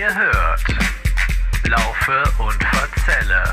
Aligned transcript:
Ihr 0.00 0.14
hört 0.14 0.64
Laufe 1.68 2.22
und 2.42 2.64
Verzelle, 2.64 3.44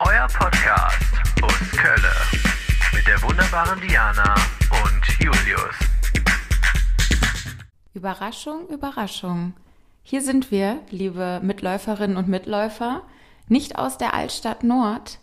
euer 0.00 0.26
Podcast 0.26 1.14
aus 1.40 1.70
Kölle 1.78 2.12
mit 2.92 3.06
der 3.06 3.22
wunderbaren 3.22 3.80
Diana 3.80 4.34
und 4.84 5.18
Julius. 5.18 5.74
Überraschung, 7.94 8.68
Überraschung. 8.68 9.54
Hier 10.02 10.20
sind 10.20 10.50
wir, 10.50 10.82
liebe 10.90 11.40
Mitläuferinnen 11.42 12.18
und 12.18 12.28
Mitläufer, 12.28 13.00
nicht 13.48 13.78
aus 13.78 13.96
der 13.96 14.12
Altstadt 14.12 14.64
Nord, 14.64 15.20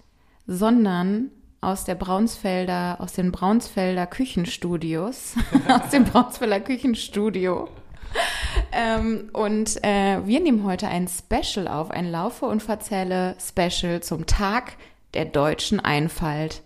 sondern 0.47 1.29
aus 1.61 1.83
der 1.83 1.93
Braunsfelder, 1.93 2.97
aus 3.01 3.13
den 3.13 3.31
Braunsfelder 3.31 4.07
Küchenstudios, 4.07 5.35
aus 5.67 5.91
dem 5.91 6.05
Braunsfelder 6.05 6.59
Küchenstudio. 6.59 7.69
Ähm, 8.75 9.29
und 9.31 9.81
äh, 9.83 10.19
wir 10.25 10.41
nehmen 10.41 10.65
heute 10.65 10.89
ein 10.89 11.07
Special 11.07 11.69
auf, 11.69 11.91
ein 11.91 12.11
Laufe 12.11 12.45
und 12.45 12.61
Verzähle 12.61 13.37
Special 13.39 14.01
zum 14.01 14.25
Tag 14.25 14.73
der 15.13 15.23
deutschen 15.23 15.79
Einfalt. 15.79 16.61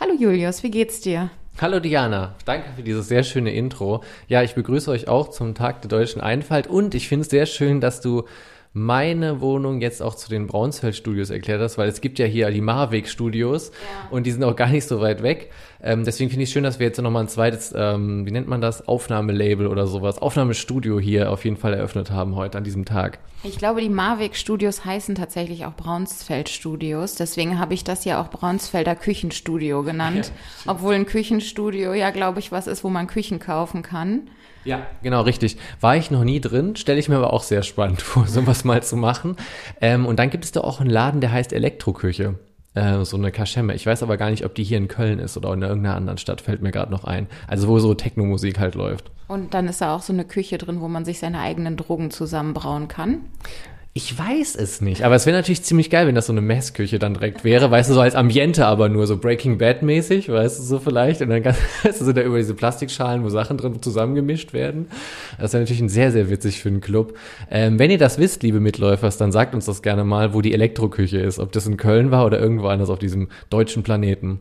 Hallo 0.00 0.12
Julius, 0.18 0.64
wie 0.64 0.72
geht's 0.72 1.00
dir? 1.00 1.30
Hallo 1.60 1.78
Diana, 1.78 2.34
danke 2.46 2.70
für 2.74 2.82
dieses 2.82 3.06
sehr 3.06 3.22
schöne 3.22 3.52
Intro. 3.52 4.02
Ja, 4.26 4.42
ich 4.42 4.56
begrüße 4.56 4.90
euch 4.90 5.06
auch 5.06 5.28
zum 5.28 5.54
Tag 5.54 5.82
der 5.82 5.88
deutschen 5.88 6.20
Einfalt 6.20 6.66
und 6.66 6.96
ich 6.96 7.06
finde 7.06 7.22
es 7.22 7.30
sehr 7.30 7.46
schön, 7.46 7.80
dass 7.80 8.00
du 8.00 8.24
meine 8.74 9.42
Wohnung 9.42 9.82
jetzt 9.82 10.02
auch 10.02 10.14
zu 10.14 10.30
den 10.30 10.46
Braunsfeld-Studios 10.46 11.28
erklärt 11.28 11.60
hast, 11.60 11.76
weil 11.76 11.88
es 11.88 12.00
gibt 12.00 12.18
ja 12.18 12.24
hier 12.24 12.50
die 12.50 12.62
Marweg-Studios 12.62 13.68
ja. 13.70 14.08
und 14.10 14.24
die 14.26 14.30
sind 14.30 14.42
auch 14.44 14.56
gar 14.56 14.68
nicht 14.68 14.86
so 14.86 15.00
weit 15.00 15.22
weg. 15.22 15.50
Ähm, 15.82 16.04
deswegen 16.04 16.30
finde 16.30 16.44
ich 16.44 16.50
schön, 16.50 16.64
dass 16.64 16.78
wir 16.78 16.86
jetzt 16.86 17.00
nochmal 17.00 17.24
ein 17.24 17.28
zweites, 17.28 17.74
ähm, 17.76 18.24
wie 18.24 18.30
nennt 18.30 18.48
man 18.48 18.62
das, 18.62 18.88
Aufnahmelabel 18.88 19.66
oder 19.66 19.86
sowas, 19.86 20.18
Aufnahmestudio 20.18 20.98
hier 20.98 21.30
auf 21.30 21.44
jeden 21.44 21.58
Fall 21.58 21.74
eröffnet 21.74 22.10
haben 22.10 22.34
heute 22.34 22.56
an 22.56 22.64
diesem 22.64 22.86
Tag. 22.86 23.18
Ich 23.42 23.58
glaube, 23.58 23.82
die 23.82 23.90
Marweg 23.90 24.36
Studios 24.36 24.84
heißen 24.86 25.16
tatsächlich 25.16 25.66
auch 25.66 25.74
Braunsfeld 25.74 26.48
Studios. 26.48 27.16
Deswegen 27.16 27.58
habe 27.58 27.74
ich 27.74 27.84
das 27.84 28.04
ja 28.06 28.22
auch 28.22 28.28
Braunsfelder 28.28 28.94
Küchenstudio 28.94 29.82
genannt. 29.82 30.32
Ja, 30.64 30.72
obwohl 30.72 30.94
ein 30.94 31.06
Küchenstudio 31.06 31.92
ja, 31.92 32.10
glaube 32.10 32.38
ich, 32.38 32.52
was 32.52 32.66
ist, 32.66 32.84
wo 32.84 32.88
man 32.88 33.06
Küchen 33.06 33.40
kaufen 33.40 33.82
kann. 33.82 34.28
Ja, 34.64 34.86
genau, 35.02 35.22
richtig. 35.22 35.56
War 35.80 35.96
ich 35.96 36.10
noch 36.10 36.24
nie 36.24 36.40
drin, 36.40 36.76
stelle 36.76 36.98
ich 36.98 37.08
mir 37.08 37.16
aber 37.16 37.32
auch 37.32 37.42
sehr 37.42 37.62
spannend 37.62 38.02
vor, 38.02 38.26
sowas 38.26 38.64
mal 38.64 38.82
zu 38.82 38.96
machen. 38.96 39.36
Ähm, 39.80 40.06
und 40.06 40.18
dann 40.18 40.30
gibt 40.30 40.44
es 40.44 40.52
da 40.52 40.60
auch 40.60 40.80
einen 40.80 40.90
Laden, 40.90 41.20
der 41.20 41.32
heißt 41.32 41.52
Elektroküche. 41.52 42.38
Äh, 42.74 43.04
so 43.04 43.16
eine 43.18 43.32
Kaschemme. 43.32 43.74
Ich 43.74 43.84
weiß 43.84 44.02
aber 44.02 44.16
gar 44.16 44.30
nicht, 44.30 44.46
ob 44.46 44.54
die 44.54 44.64
hier 44.64 44.78
in 44.78 44.88
Köln 44.88 45.18
ist 45.18 45.36
oder 45.36 45.52
in 45.52 45.60
irgendeiner 45.60 45.96
anderen 45.96 46.18
Stadt, 46.18 46.40
fällt 46.40 46.62
mir 46.62 46.70
gerade 46.70 46.90
noch 46.90 47.04
ein. 47.04 47.26
Also 47.46 47.68
wo 47.68 47.78
so 47.78 47.92
Techno-Musik 47.92 48.58
halt 48.58 48.74
läuft. 48.74 49.10
Und 49.28 49.54
dann 49.54 49.68
ist 49.68 49.80
da 49.80 49.94
auch 49.94 50.02
so 50.02 50.12
eine 50.12 50.24
Küche 50.24 50.58
drin, 50.58 50.80
wo 50.80 50.88
man 50.88 51.04
sich 51.04 51.18
seine 51.18 51.40
eigenen 51.40 51.76
Drogen 51.76 52.10
zusammenbrauen 52.10 52.88
kann. 52.88 53.26
Ich 53.94 54.18
weiß 54.18 54.56
es 54.56 54.80
nicht, 54.80 55.04
aber 55.04 55.16
es 55.16 55.26
wäre 55.26 55.36
natürlich 55.36 55.64
ziemlich 55.64 55.90
geil, 55.90 56.06
wenn 56.06 56.14
das 56.14 56.26
so 56.26 56.32
eine 56.32 56.40
Messküche 56.40 56.98
dann 56.98 57.12
direkt 57.12 57.44
wäre, 57.44 57.70
weißt 57.70 57.90
du, 57.90 57.94
so 57.94 58.00
als 58.00 58.14
Ambiente 58.14 58.64
aber 58.64 58.88
nur, 58.88 59.06
so 59.06 59.18
Breaking 59.18 59.58
Bad 59.58 59.82
mäßig, 59.82 60.30
weißt 60.30 60.60
du, 60.60 60.62
so 60.62 60.78
vielleicht. 60.78 61.20
Und 61.20 61.28
dann 61.28 61.44
weißt 61.82 62.00
du, 62.00 62.04
sind 62.06 62.16
da 62.16 62.22
über 62.22 62.38
diese 62.38 62.54
Plastikschalen, 62.54 63.22
wo 63.22 63.28
Sachen 63.28 63.58
drin 63.58 63.82
zusammengemischt 63.82 64.54
werden. 64.54 64.86
Das 65.38 65.52
wäre 65.52 65.62
natürlich 65.62 65.82
ein 65.82 65.90
sehr, 65.90 66.10
sehr 66.10 66.30
witzig 66.30 66.62
für 66.62 66.70
einen 66.70 66.80
Club. 66.80 67.18
Ähm, 67.50 67.78
wenn 67.78 67.90
ihr 67.90 67.98
das 67.98 68.16
wisst, 68.16 68.42
liebe 68.42 68.60
Mitläufers, 68.60 69.18
dann 69.18 69.30
sagt 69.30 69.54
uns 69.54 69.66
das 69.66 69.82
gerne 69.82 70.04
mal, 70.04 70.32
wo 70.32 70.40
die 70.40 70.54
Elektroküche 70.54 71.18
ist, 71.18 71.38
ob 71.38 71.52
das 71.52 71.66
in 71.66 71.76
Köln 71.76 72.10
war 72.10 72.24
oder 72.24 72.40
irgendwo 72.40 72.68
anders 72.68 72.88
auf 72.88 72.98
diesem 72.98 73.28
deutschen 73.50 73.82
Planeten. 73.82 74.40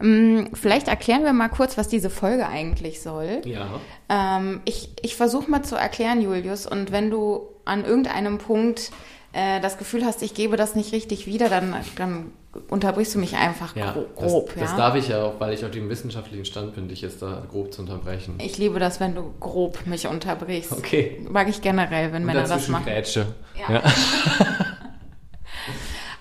Ähm, 0.00 0.48
vielleicht 0.54 0.88
erklären 0.88 1.24
wir 1.24 1.32
mal 1.32 1.48
kurz, 1.48 1.78
was 1.78 1.88
diese 1.88 2.10
Folge 2.10 2.46
eigentlich 2.46 3.00
soll. 3.00 3.42
Ja. 3.44 3.80
Ähm, 4.08 4.60
ich 4.64 4.90
ich 5.02 5.16
versuche 5.16 5.50
mal 5.50 5.62
zu 5.62 5.76
erklären, 5.76 6.20
Julius, 6.20 6.66
und 6.66 6.92
wenn 6.92 7.10
du 7.10 7.48
an 7.64 7.84
irgendeinem 7.84 8.38
Punkt 8.38 8.90
äh, 9.32 9.60
das 9.60 9.78
Gefühl 9.78 10.04
hast, 10.04 10.22
ich 10.22 10.34
gebe 10.34 10.56
das 10.56 10.74
nicht 10.74 10.92
richtig 10.92 11.26
wieder, 11.26 11.48
dann, 11.48 11.74
dann 11.96 12.32
unterbrichst 12.68 13.14
du 13.14 13.18
mich 13.18 13.36
einfach 13.36 13.74
ja, 13.74 13.94
grob. 14.14 14.52
Das, 14.58 14.70
ja? 14.70 14.76
darf 14.76 14.94
ich 14.94 15.08
ja 15.08 15.24
auch, 15.24 15.40
weil 15.40 15.52
ich 15.54 15.64
auf 15.64 15.70
dem 15.70 15.88
wissenschaftlichen 15.88 16.44
Stand 16.44 16.74
bin, 16.74 16.88
dich 16.88 17.00
jetzt 17.02 17.20
da 17.20 17.42
grob 17.50 17.72
zu 17.72 17.82
unterbrechen. 17.82 18.36
Ich 18.38 18.58
liebe 18.58 18.78
das, 18.78 19.00
wenn 19.00 19.14
du 19.14 19.34
grob 19.40 19.86
mich 19.86 20.06
unterbrichst. 20.06 20.72
Okay. 20.72 21.26
Mag 21.28 21.48
ich 21.48 21.60
generell, 21.62 22.12
wenn 22.12 22.22
Und 22.22 22.26
Männer 22.26 22.46
das 22.46 22.68
machen. 22.68 22.84
Grätsche. 22.84 23.26
Ja. 23.68 23.74
ja. 23.74 23.82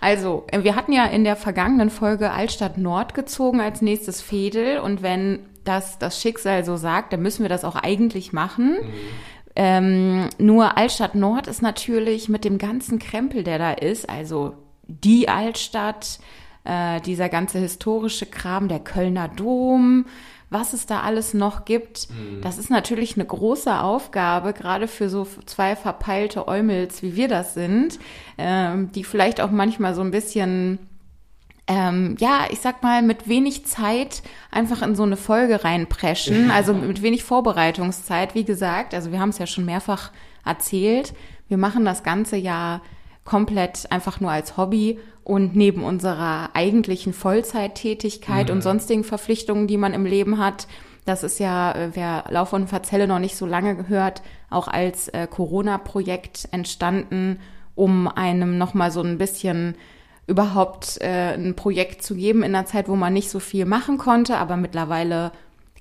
Also, 0.04 0.44
äh, 0.52 0.64
wir 0.64 0.76
hatten 0.76 0.92
ja 0.92 1.06
in 1.06 1.24
der 1.24 1.38
vergangenen 1.38 1.90
Folge 1.90 2.32
Altstadt 2.32 2.78
Nord 2.78 3.14
gezogen 3.14 3.62
als 3.62 3.82
nächstes 3.82 4.22
Fädel 4.22 4.80
und 4.80 5.02
wenn 5.02 5.40
das 5.64 5.98
das 5.98 6.22
Schicksal 6.22 6.66
so 6.66 6.76
sagt, 6.76 7.14
dann 7.14 7.22
müssen 7.22 7.42
wir 7.42 7.50
das 7.50 7.64
auch 7.64 7.78
eigentlich 7.78 8.34
machen. 8.34 8.74
Mhm. 8.74 8.94
Ähm, 9.56 10.30
nur 10.40 10.78
Altstadt 10.78 11.16
Nord 11.16 11.48
ist 11.48 11.62
natürlich 11.62 12.28
mit 12.28 12.44
dem 12.44 12.58
ganzen 12.58 13.00
Krempel, 13.00 13.44
der 13.44 13.60
da 13.60 13.72
ist, 13.72 14.10
also 14.10 14.56
die 14.88 15.30
Altstadt, 15.30 16.20
äh, 16.66 17.00
dieser 17.02 17.30
ganze 17.30 17.60
historische 17.60 18.26
Kram, 18.26 18.68
der 18.68 18.80
Kölner 18.80 19.30
Dom, 19.30 20.06
was 20.54 20.74
es 20.74 20.86
da 20.86 21.02
alles 21.02 21.34
noch 21.34 21.66
gibt. 21.66 22.08
Mhm. 22.10 22.42
Das 22.42 22.58
ist 22.58 22.70
natürlich 22.70 23.16
eine 23.16 23.26
große 23.26 23.82
Aufgabe, 23.82 24.54
gerade 24.54 24.88
für 24.88 25.10
so 25.10 25.28
zwei 25.46 25.76
verpeilte 25.76 26.48
Eumels, 26.48 27.02
wie 27.02 27.16
wir 27.16 27.28
das 27.28 27.54
sind, 27.54 28.00
ähm, 28.38 28.92
die 28.94 29.04
vielleicht 29.04 29.42
auch 29.42 29.52
manchmal 29.52 29.96
so 29.96 30.02
ein 30.02 30.12
bisschen 30.12 30.80
ähm, 31.66 32.18
ja, 32.20 32.48
ich 32.50 32.60
sag 32.60 32.84
mal, 32.84 33.02
mit 33.02 33.28
wenig 33.30 33.66
Zeit 33.66 34.22
einfach 34.52 34.82
in 34.82 34.96
so 34.96 35.04
eine 35.04 35.16
Folge 35.16 35.64
reinpreschen, 35.64 36.52
also 36.56 36.74
mit 36.74 37.02
wenig 37.02 37.24
Vorbereitungszeit, 37.24 38.36
wie 38.36 38.44
gesagt. 38.44 38.94
Also 38.94 39.12
wir 39.12 39.20
haben 39.20 39.30
es 39.30 39.38
ja 39.38 39.48
schon 39.48 39.66
mehrfach 39.66 40.12
erzählt. 40.46 41.14
Wir 41.48 41.58
machen 41.58 41.86
das 41.86 42.04
ganze 42.04 42.36
Jahr 42.36 42.82
komplett 43.24 43.90
einfach 43.92 44.20
nur 44.20 44.32
als 44.32 44.58
Hobby 44.58 45.00
und 45.24 45.56
neben 45.56 45.84
unserer 45.84 46.50
eigentlichen 46.54 47.14
Vollzeittätigkeit 47.14 48.50
mhm. 48.50 48.56
und 48.56 48.62
sonstigen 48.62 49.04
Verpflichtungen, 49.04 49.68
die 49.68 49.78
man 49.78 49.94
im 49.94 50.06
Leben 50.06 50.38
hat, 50.38 50.68
das 51.06 51.24
ist 51.24 51.40
ja, 51.40 51.74
äh, 51.74 51.90
wer 51.94 52.26
Lauf 52.30 52.54
und 52.54 52.68
Verzelle 52.68 53.08
noch 53.08 53.20
nicht 53.20 53.36
so 53.36 53.46
lange 53.46 53.76
gehört, 53.76 54.22
auch 54.50 54.68
als 54.68 55.10
äh, 55.10 55.28
Corona-Projekt 55.28 56.48
entstanden, 56.52 57.40
um 57.76 58.08
einem 58.08 58.58
nochmal 58.58 58.92
so 58.92 59.02
ein 59.02 59.18
bisschen 59.18 59.76
überhaupt 60.28 61.02
äh, 61.02 61.34
ein 61.34 61.56
Projekt 61.56 62.04
zu 62.04 62.16
geben 62.16 62.44
in 62.44 62.56
einer 62.56 62.66
Zeit, 62.66 62.88
wo 62.88 62.96
man 62.96 63.14
nicht 63.14 63.30
so 63.30 63.40
viel 63.40 63.66
machen 63.66 63.98
konnte, 63.98 64.38
aber 64.38 64.56
mittlerweile 64.56 65.32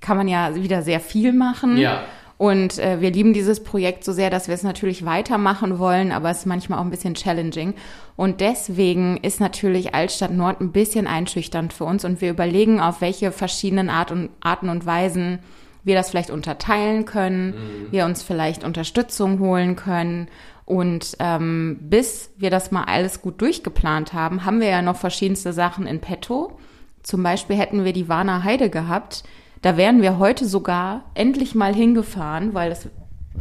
kann 0.01 0.17
man 0.17 0.27
ja 0.27 0.57
wieder 0.57 0.83
sehr 0.83 0.99
viel 0.99 1.33
machen. 1.33 1.77
Ja. 1.77 2.03
Und 2.43 2.81
äh, 2.81 3.01
wir 3.01 3.13
lieben 3.13 3.35
dieses 3.35 3.63
Projekt 3.63 4.03
so 4.03 4.13
sehr, 4.13 4.29
dass 4.29 4.49
wir 4.49 4.57
es 4.57 4.65
natürlich 4.65 5.05
weitermachen 5.05 5.79
wollen, 5.79 6.11
aber 6.11 6.29
es 6.29 6.39
ist 6.39 6.47
manchmal 6.47 6.81
auch 6.81 6.85
ein 6.85 6.91
bisschen 6.91 7.15
challenging. 7.15 7.75
Und 8.17 8.41
deswegen 8.41 9.17
ist 9.19 9.39
natürlich 9.39 9.95
Altstadt 9.95 10.33
Nord 10.33 10.61
ein 10.61 10.73
bisschen 10.73 11.07
einschüchternd 11.07 11.73
für 11.73 11.85
uns 11.85 12.05
und 12.05 12.21
wir 12.21 12.31
überlegen, 12.31 12.81
auf 12.81 13.01
welche 13.01 13.31
verschiedenen 13.31 13.91
Art 13.91 14.11
und, 14.11 14.29
Arten 14.41 14.71
und 14.71 14.85
Weisen 14.85 15.39
wir 15.85 15.95
das 15.95 16.11
vielleicht 16.11 16.31
unterteilen 16.31 17.05
können, 17.05 17.51
mhm. 17.51 17.93
wir 17.93 18.07
uns 18.07 18.25
vielleicht 18.25 18.65
Unterstützung 18.65 19.39
holen 19.39 19.77
können. 19.77 20.27
Und 20.65 21.17
ähm, 21.21 21.79
bis 21.83 22.33
wir 22.39 22.51
das 22.51 22.73
mal 22.73 22.87
alles 22.87 23.23
gut 23.23 23.41
durchgeplant 23.41 24.15
haben, 24.15 24.45
haben 24.45 24.61
wir 24.61 24.69
ja 24.69 24.83
noch 24.83 24.97
verschiedenste 24.97 25.53
Sachen 25.53 25.87
in 25.87 26.01
petto. 26.01 26.59
Zum 27.05 27.23
Beispiel 27.23 27.55
hätten 27.55 27.85
wir 27.85 27.93
die 27.93 28.09
Warner 28.09 28.43
Heide 28.43 28.69
gehabt, 28.69 29.23
da 29.63 29.77
wären 29.77 30.03
wir 30.03 30.19
heute 30.19 30.47
sogar 30.47 31.05
endlich 31.15 31.55
mal 31.55 31.75
hingefahren, 31.75 32.53
weil 32.53 32.73
es 32.73 32.89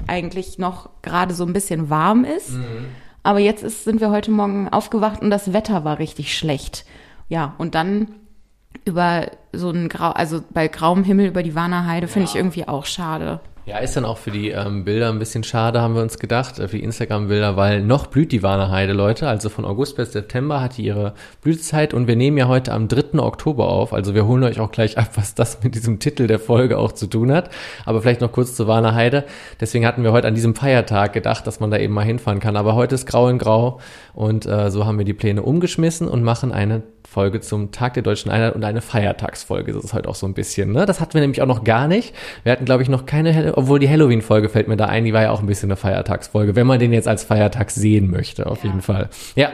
eigentlich 0.08 0.58
noch 0.58 0.90
gerade 1.02 1.34
so 1.34 1.46
ein 1.46 1.54
bisschen 1.54 1.90
warm 1.90 2.24
ist. 2.24 2.52
Mhm. 2.52 2.86
Aber 3.24 3.40
jetzt 3.40 3.64
ist, 3.64 3.84
sind 3.84 4.02
wir 4.02 4.10
heute 4.10 4.32
Morgen 4.32 4.70
aufgewacht 4.70 5.22
und 5.22 5.30
das 5.30 5.54
Wetter 5.54 5.84
war 5.84 6.00
richtig 6.00 6.36
schlecht. 6.36 6.86
Ja, 7.28 7.56
und 7.58 7.76
dann 7.76 8.08
über 8.86 9.28
so 9.52 9.70
ein 9.70 9.90
Grau, 9.90 10.12
also 10.12 10.42
bei 10.50 10.68
grauem 10.68 11.04
Himmel 11.04 11.28
über 11.28 11.44
die 11.44 11.56
Warner 11.56 11.86
Heide 11.86 12.08
ja. 12.08 12.14
finde 12.14 12.30
ich 12.30 12.36
irgendwie 12.36 12.68
auch 12.68 12.86
schade. 12.86 13.42
Ja, 13.68 13.78
ist 13.78 13.96
dann 13.96 14.06
auch 14.06 14.18
für 14.18 14.32
die 14.32 14.50
ähm, 14.50 14.86
Bilder 14.86 15.10
ein 15.10 15.20
bisschen 15.20 15.44
schade, 15.44 15.82
haben 15.82 15.94
wir 15.94 16.02
uns 16.02 16.18
gedacht, 16.18 16.58
äh, 16.58 16.68
für 16.68 16.78
die 16.78 16.84
Instagram-Bilder, 16.84 17.58
weil 17.58 17.84
noch 17.84 18.08
blüht 18.08 18.32
die 18.32 18.42
Warner 18.42 18.72
Heide, 18.72 18.94
Leute. 18.94 19.28
Also 19.28 19.50
von 19.50 19.66
August 19.66 19.98
bis 19.98 20.14
September 20.14 20.62
hat 20.62 20.78
die 20.78 20.86
ihre 20.86 21.14
Blütezeit 21.44 21.94
und 21.94 22.08
wir 22.08 22.16
nehmen 22.16 22.38
ja 22.38 22.48
heute 22.48 22.72
am 22.72 22.88
3. 22.88 23.20
Oktober 23.20 23.68
auf. 23.68 23.94
Also 23.94 24.16
wir 24.16 24.26
holen 24.26 24.44
euch 24.44 24.60
auch 24.60 24.72
gleich 24.72 24.98
ab, 24.98 25.12
was 25.16 25.36
das 25.36 25.64
mit 25.64 25.76
diesem 25.76 26.00
Titel 26.00 26.26
der 26.26 26.40
Folge 26.40 26.80
auch 26.80 26.92
zu 26.92 27.06
tun 27.06 27.32
hat. 27.32 27.52
Aber 27.86 28.02
vielleicht 28.02 28.22
noch 28.22 28.32
kurz 28.32 28.56
zur 28.56 28.66
Warner 28.66 28.96
Heide. 28.96 29.26
Deswegen 29.60 29.86
hatten 29.86 30.04
wir 30.04 30.12
heute 30.12 30.28
an 30.28 30.34
diesem 30.34 30.56
Feiertag 30.56 31.14
gedacht, 31.14 31.46
dass 31.46 31.60
man 31.60 31.70
da 31.70 31.78
eben 31.78 31.94
mal 31.94 32.04
hinfahren 32.04 32.40
kann. 32.40 32.56
Aber 32.56 32.74
heute 32.74 32.96
ist 32.96 33.06
grau 33.06 33.30
in 33.30 33.38
grau 33.38 33.80
und 34.16 34.48
äh, 34.48 34.72
so 34.72 34.88
haben 34.88 34.98
wir 34.98 35.06
die 35.06 35.14
Pläne 35.14 35.44
umgeschmissen 35.44 36.08
und 36.08 36.24
machen 36.24 36.52
eine 36.52 36.82
Folge 37.08 37.42
zum 37.42 37.72
Tag 37.72 37.94
der 37.94 38.04
Deutschen 38.04 38.32
Einheit 38.32 38.56
und 38.56 38.64
eine 38.64 38.82
Feiertagsfolge. 38.82 39.74
Das 39.74 39.84
ist 39.84 39.94
halt 39.94 40.08
auch 40.08 40.16
so 40.16 40.26
ein 40.26 40.34
bisschen, 40.34 40.72
ne? 40.72 40.86
Das 40.86 41.00
hatten 41.00 41.14
wir 41.14 41.22
nämlich 41.22 41.42
auch 41.42 41.48
noch 41.48 41.64
gar 41.64 41.88
nicht. 41.88 42.14
Wir 42.44 42.52
hatten, 42.52 42.66
glaube 42.66 42.84
ich, 42.84 42.90
noch 42.90 43.06
keine, 43.06 43.54
obwohl 43.58 43.80
die 43.80 43.90
Halloween-Folge 43.90 44.50
fällt 44.50 44.68
mir 44.68 44.78
da 44.78 44.86
ein, 44.86 45.06
die 45.06 45.14
war 45.14 45.22
ja 45.22 45.32
auch 45.32 45.42
ein 45.42 45.48
bisschen 45.48 45.70
eine 45.70 45.78
Feiertagsfolge, 45.78 46.56
wenn 46.56 46.68
man 46.68 46.80
den 46.80 46.94
jetzt 46.94 47.08
als 47.08 47.24
Feiertag 47.24 47.72
sehen 47.72 48.10
möchte, 48.10 48.48
auf 48.48 48.64
ja. 48.64 48.70
jeden 48.70 48.82
Fall. 48.82 49.10
Ja. 49.36 49.50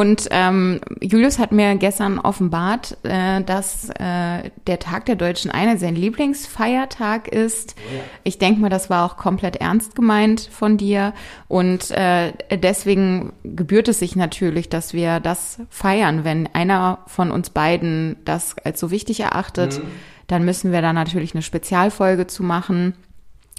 Und 0.00 0.28
ähm, 0.30 0.80
Julius 1.02 1.38
hat 1.38 1.52
mir 1.52 1.76
gestern 1.76 2.18
offenbart, 2.18 2.96
äh, 3.02 3.42
dass 3.42 3.90
äh, 3.90 4.50
der 4.66 4.78
Tag 4.78 5.04
der 5.04 5.14
deutschen 5.14 5.50
Einheit 5.50 5.78
sein 5.78 5.94
Lieblingsfeiertag 5.94 7.28
ist. 7.28 7.74
Oh. 7.76 8.00
Ich 8.24 8.38
denke 8.38 8.62
mal, 8.62 8.70
das 8.70 8.88
war 8.88 9.04
auch 9.04 9.18
komplett 9.18 9.56
ernst 9.56 9.94
gemeint 9.94 10.48
von 10.50 10.78
dir. 10.78 11.12
Und 11.48 11.90
äh, 11.90 12.32
deswegen 12.50 13.34
gebührt 13.44 13.88
es 13.88 13.98
sich 13.98 14.16
natürlich, 14.16 14.70
dass 14.70 14.94
wir 14.94 15.20
das 15.20 15.60
feiern, 15.68 16.24
wenn 16.24 16.48
einer 16.54 17.00
von 17.06 17.30
uns 17.30 17.50
beiden 17.50 18.16
das 18.24 18.56
als 18.64 18.80
so 18.80 18.90
wichtig 18.90 19.20
erachtet. 19.20 19.80
Mhm. 19.80 19.88
Dann 20.28 20.46
müssen 20.46 20.72
wir 20.72 20.80
da 20.80 20.94
natürlich 20.94 21.34
eine 21.34 21.42
Spezialfolge 21.42 22.26
zu 22.26 22.42
machen 22.42 22.94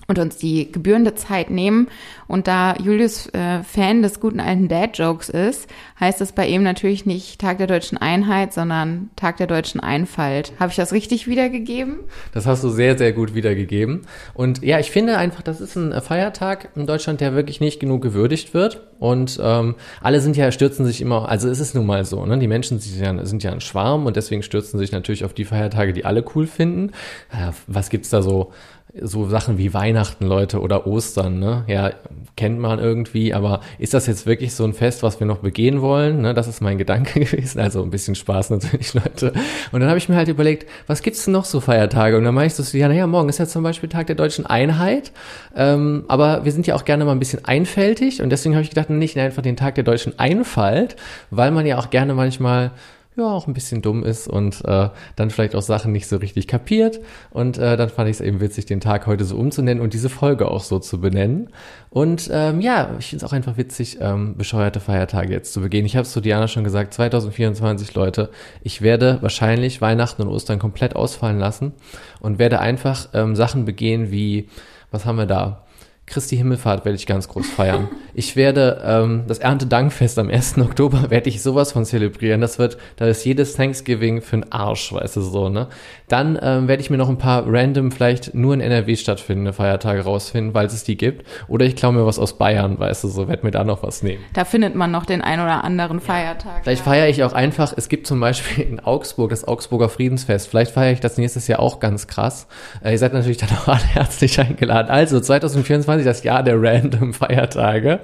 und 0.08 0.20
uns 0.20 0.38
die 0.38 0.72
gebührende 0.72 1.16
Zeit 1.16 1.50
nehmen. 1.50 1.88
Und 2.28 2.48
da 2.48 2.76
Julius 2.76 3.28
äh, 3.34 3.64
Fan 3.64 4.02
des 4.02 4.20
guten 4.20 4.40
alten 4.40 4.68
Dad-Jokes 4.68 5.30
ist, 5.30 5.70
heißt 6.00 6.22
es 6.22 6.32
bei 6.32 6.48
ihm 6.48 6.64
natürlich 6.64 7.06
nicht 7.06 7.40
Tag 7.40 7.58
der 7.58 7.68
deutschen 7.68 7.98
Einheit, 7.98 8.54
sondern 8.54 9.10
Tag 9.16 9.38
der 9.38 9.48
deutschen 9.48 9.80
Einfalt. 9.80 10.54
Habe 10.60 10.72
ich 10.72 10.78
das 10.78 10.94
richtig 10.94 11.28
wiedergegeben? 11.28 12.00
Das 12.34 12.46
hast 12.46 12.64
du 12.64 12.70
sehr, 12.70 12.98
sehr 12.98 13.14
gut 13.14 13.36
wiedergegeben. 13.36 14.02
Und 14.34 14.64
ja, 14.64 14.80
ich 14.80 14.92
finde 14.92 15.18
einfach, 15.18 15.42
das 15.42 15.62
ist 15.62 15.76
ein 15.76 16.00
Feiertag 16.02 16.70
in 16.76 16.88
Deutschland, 16.88 17.22
der 17.22 17.34
wirklich 17.34 17.60
nicht 17.60 17.80
genug 17.80 18.02
gewürdigt 18.02 18.54
wird. 18.54 18.88
Und 19.00 19.40
ähm, 19.42 19.76
alle 20.02 20.22
sind 20.22 20.38
ja, 20.38 20.52
stürzen 20.52 20.86
sich 20.86 21.02
immer, 21.02 21.28
also 21.28 21.50
es 21.50 21.60
ist 21.60 21.74
nun 21.74 21.86
mal 21.86 22.06
so, 22.06 22.26
ne? 22.26 22.38
Die 22.38 22.48
Menschen 22.48 22.80
sind 22.80 23.02
ja, 23.02 23.26
sind 23.26 23.44
ja 23.44 23.52
ein 23.52 23.62
Schwarm 23.62 24.06
und 24.06 24.16
deswegen 24.16 24.44
stürzen 24.44 24.80
sich 24.80 24.92
natürlich 24.92 25.26
auf 25.26 25.34
die 25.34 25.46
Feiertage, 25.46 25.92
die 25.92 26.06
alle 26.06 26.24
cool 26.36 26.46
finden. 26.46 26.92
Ja, 27.34 27.54
was 27.68 27.90
gibt's 27.90 28.10
da 28.10 28.22
so? 28.22 28.52
So 29.00 29.28
Sachen 29.28 29.58
wie 29.58 29.74
Weihnachten, 29.74 30.26
Leute, 30.26 30.60
oder 30.60 30.86
Ostern, 30.86 31.40
ne? 31.40 31.64
Ja, 31.68 31.92
kennt 32.36 32.60
man 32.60 32.80
irgendwie, 32.80 33.34
aber 33.34 33.62
ist 33.78 33.94
das 33.94 34.08
jetzt 34.08 34.26
wirklich 34.26 34.54
so 34.54 34.64
ein 34.64 34.74
Fest, 34.74 35.04
was 35.04 35.20
wir 35.20 35.28
noch 35.28 35.40
begehen 35.40 35.82
wollen? 35.82 36.22
Ne? 36.22 36.34
Das 36.34 36.48
ist 36.48 36.62
mein 36.62 36.78
Gedanke 36.78 37.20
gewesen. 37.26 37.60
Also 37.60 37.84
ein 37.84 37.90
bisschen 37.90 38.16
Spaß 38.16 38.50
natürlich, 38.50 38.94
Leute. 38.94 39.34
Und 39.72 39.80
dann 39.80 39.90
habe 39.90 39.98
ich 39.98 40.10
mir 40.10 40.16
halt 40.16 40.28
überlegt, 40.28 40.68
was 40.88 41.02
gibt's 41.02 41.26
denn 41.26 41.34
noch 41.34 41.46
so 41.46 41.60
Feiertage? 41.60 42.18
Und 42.18 42.24
dann 42.24 42.34
meinte 42.34 42.62
ich 42.62 42.68
so, 42.68 42.78
ja, 42.78 42.88
naja, 42.88 43.08
morgen 43.08 43.30
ist 43.30 43.38
ja 43.38 43.46
zum 43.46 43.64
Beispiel 43.64 43.90
Tag 43.90 44.08
der 44.08 44.16
deutschen 44.16 44.46
Einheit. 44.46 45.12
Ähm, 45.56 46.06
aber 46.08 46.44
wir 46.46 46.52
sind 46.52 46.68
ja 46.68 46.76
auch 46.76 46.86
gerne 46.86 47.06
mal 47.06 47.12
ein 47.12 47.20
bisschen 47.20 47.46
einfältig 47.46 48.22
und 48.22 48.30
deswegen 48.30 48.56
habe 48.56 48.64
ich 48.64 48.70
gedacht, 48.70 48.90
nicht 48.90 49.18
einfach 49.18 49.42
den 49.42 49.58
Tag 49.58 49.76
der 49.76 49.84
deutschen 49.84 50.20
Einfalt, 50.20 50.96
weil 51.30 51.52
man 51.52 51.66
ja 51.66 51.78
auch 51.78 51.90
gerne 51.90 52.14
manchmal 52.14 52.72
ja 53.18 53.26
auch 53.26 53.48
ein 53.48 53.54
bisschen 53.54 53.82
dumm 53.82 54.04
ist 54.04 54.28
und 54.28 54.64
äh, 54.64 54.90
dann 55.16 55.30
vielleicht 55.30 55.56
auch 55.56 55.62
Sachen 55.62 55.92
nicht 55.92 56.08
so 56.08 56.18
richtig 56.18 56.48
kapiert. 56.48 57.02
Und 57.30 57.58
äh, 57.58 57.76
dann 57.76 57.90
fand 57.90 58.10
ich 58.10 58.18
es 58.18 58.22
eben 58.22 58.40
witzig, 58.40 58.66
den 58.66 58.80
Tag 58.80 59.06
heute 59.06 59.26
so 59.26 59.36
umzunennen 59.38 59.84
und 59.84 59.94
diese 59.94 60.10
Folge 60.10 60.50
auch 60.50 60.64
so 60.64 60.80
zu 60.80 61.02
benennen. 61.02 61.50
Und 61.90 62.30
ähm, 62.32 62.62
ja, 62.62 62.96
ich 63.00 63.08
finde 63.08 63.26
es 63.26 63.30
auch 63.30 63.34
einfach 63.34 63.58
witzig, 63.58 63.98
ähm, 64.00 64.38
bescheuerte 64.38 64.80
Feiertage 64.80 65.34
jetzt 65.34 65.52
zu 65.54 65.62
begehen. 65.62 65.86
Ich 65.86 65.96
habe 65.96 66.04
es 66.04 66.12
zu 66.12 66.22
Diana 66.22 66.48
schon 66.48 66.64
gesagt, 66.64 66.94
2024 66.94 67.94
Leute, 67.96 68.30
ich 68.64 68.82
werde 68.82 69.18
wahrscheinlich 69.22 69.82
Weihnachten 69.82 70.22
und 70.22 70.30
Ostern 70.30 70.60
komplett 70.60 70.96
ausfallen 70.96 71.40
lassen 71.40 71.74
und 72.22 72.40
werde 72.40 72.60
einfach 72.60 73.10
ähm, 73.14 73.36
Sachen 73.36 73.66
begehen 73.66 74.12
wie, 74.12 74.48
was 74.90 75.06
haben 75.06 75.18
wir 75.18 75.26
da? 75.26 75.64
Christi 76.12 76.38
Himmelfahrt 76.38 76.86
werde 76.86 76.98
ich 76.98 77.08
ganz 77.08 77.28
groß 77.28 77.50
feiern. 77.50 77.88
Ich 78.14 78.36
werde 78.36 78.82
ähm, 78.86 79.24
das 79.28 79.40
Erntedankfest 79.40 80.20
am 80.20 80.30
1. 80.30 80.58
Oktober 80.58 81.06
werde 81.10 81.30
ich 81.30 81.42
sowas 81.42 81.72
von 81.72 81.86
zelebrieren. 81.86 82.42
Das 82.42 82.60
wird, 82.60 82.78
da 82.98 83.08
ist 83.08 83.24
jedes 83.26 83.56
Thanksgiving 83.56 84.22
für 84.22 84.34
einen 84.34 84.52
Arsch, 84.52 84.92
weißt 84.92 85.16
du 85.16 85.22
so, 85.22 85.50
ne? 85.50 85.68
Dann 86.10 86.38
ähm, 86.42 86.68
werde 86.68 86.82
ich 86.82 86.90
mir 86.90 86.98
noch 86.98 87.08
ein 87.08 87.18
paar 87.18 87.46
random, 87.48 87.92
vielleicht 87.92 88.36
nur 88.36 88.54
in 88.54 88.60
NRW 88.60 88.98
stattfindende 88.98 89.54
Feiertage 89.54 90.02
rausfinden, 90.02 90.54
weil 90.54 90.66
es 90.66 90.84
die 90.84 90.98
gibt. 90.98 91.26
Oder 91.48 91.66
ich 91.66 91.78
klaue 91.78 91.94
mir 91.94 92.06
was 92.06 92.20
aus 92.20 92.38
Bayern, 92.38 92.78
weißt 92.78 93.06
du 93.06 93.08
so, 93.08 93.30
werde 93.30 93.46
mir 93.46 93.52
da 93.52 93.64
noch 93.64 93.82
was 93.82 94.04
nehmen. 94.04 94.22
Da 94.34 94.44
findet 94.44 94.76
man 94.76 94.92
noch 94.92 95.06
den 95.06 95.22
ein 95.22 95.40
oder 95.40 95.64
anderen 95.64 96.02
Feiertag. 96.02 96.64
Vielleicht 96.64 96.86
ja. 96.86 96.92
feiere 96.92 97.08
ich 97.08 97.24
auch 97.24 97.32
einfach, 97.32 97.74
es 97.76 97.88
gibt 97.88 98.08
zum 98.08 98.20
Beispiel 98.20 98.66
in 98.66 98.82
Augsburg 98.82 99.30
das 99.30 99.48
Augsburger 99.48 99.88
Friedensfest. 99.88 100.50
Vielleicht 100.50 100.72
feiere 100.72 100.92
ich 100.92 101.00
das 101.00 101.18
nächstes 101.18 101.48
Jahr 101.48 101.62
auch 101.62 101.80
ganz 101.80 102.08
krass. 102.08 102.48
Äh, 102.84 102.92
ihr 102.92 102.98
seid 102.98 103.14
natürlich 103.14 103.38
dann 103.38 103.50
auch 103.50 103.70
alle 103.70 103.80
herzlich 103.94 104.38
eingeladen. 104.38 104.90
Also 104.90 105.18
2024 105.18 106.01
quasi 106.02 106.04
das 106.04 106.24
Jahr 106.24 106.44
der 106.44 106.62
random 106.62 107.14
Feiertage. 107.14 108.00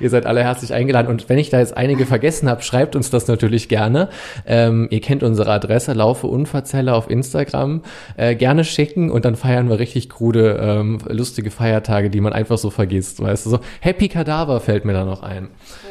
ihr 0.00 0.10
seid 0.10 0.26
alle 0.26 0.42
herzlich 0.42 0.72
eingeladen. 0.72 1.08
Und 1.08 1.28
wenn 1.28 1.38
ich 1.38 1.50
da 1.50 1.58
jetzt 1.58 1.76
einige 1.76 2.06
vergessen 2.06 2.48
habe, 2.48 2.62
schreibt 2.62 2.96
uns 2.96 3.10
das 3.10 3.26
natürlich 3.26 3.68
gerne. 3.68 4.08
Ähm, 4.46 4.88
ihr 4.90 5.00
kennt 5.00 5.22
unsere 5.22 5.50
Adresse, 5.50 5.92
Laufe 5.92 6.26
Unverzelle 6.26 6.94
auf 6.94 7.10
Instagram. 7.10 7.82
Äh, 8.16 8.34
gerne 8.34 8.64
schicken 8.64 9.10
und 9.10 9.24
dann 9.24 9.36
feiern 9.36 9.68
wir 9.68 9.78
richtig 9.78 10.08
krude, 10.08 10.58
ähm, 10.60 10.98
lustige 11.08 11.50
Feiertage, 11.50 12.10
die 12.10 12.20
man 12.20 12.32
einfach 12.32 12.58
so 12.58 12.70
vergisst. 12.70 13.20
Weißt 13.22 13.46
du, 13.46 13.50
so 13.50 13.60
Happy 13.80 14.08
Kadaver 14.08 14.60
fällt 14.60 14.84
mir 14.84 14.92
da 14.92 15.04
noch 15.04 15.22
ein. 15.22 15.48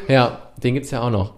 Ja, 0.08 0.40
den 0.64 0.76
gibt's 0.76 0.92
ja 0.92 1.02
auch 1.02 1.12
noch. 1.12 1.34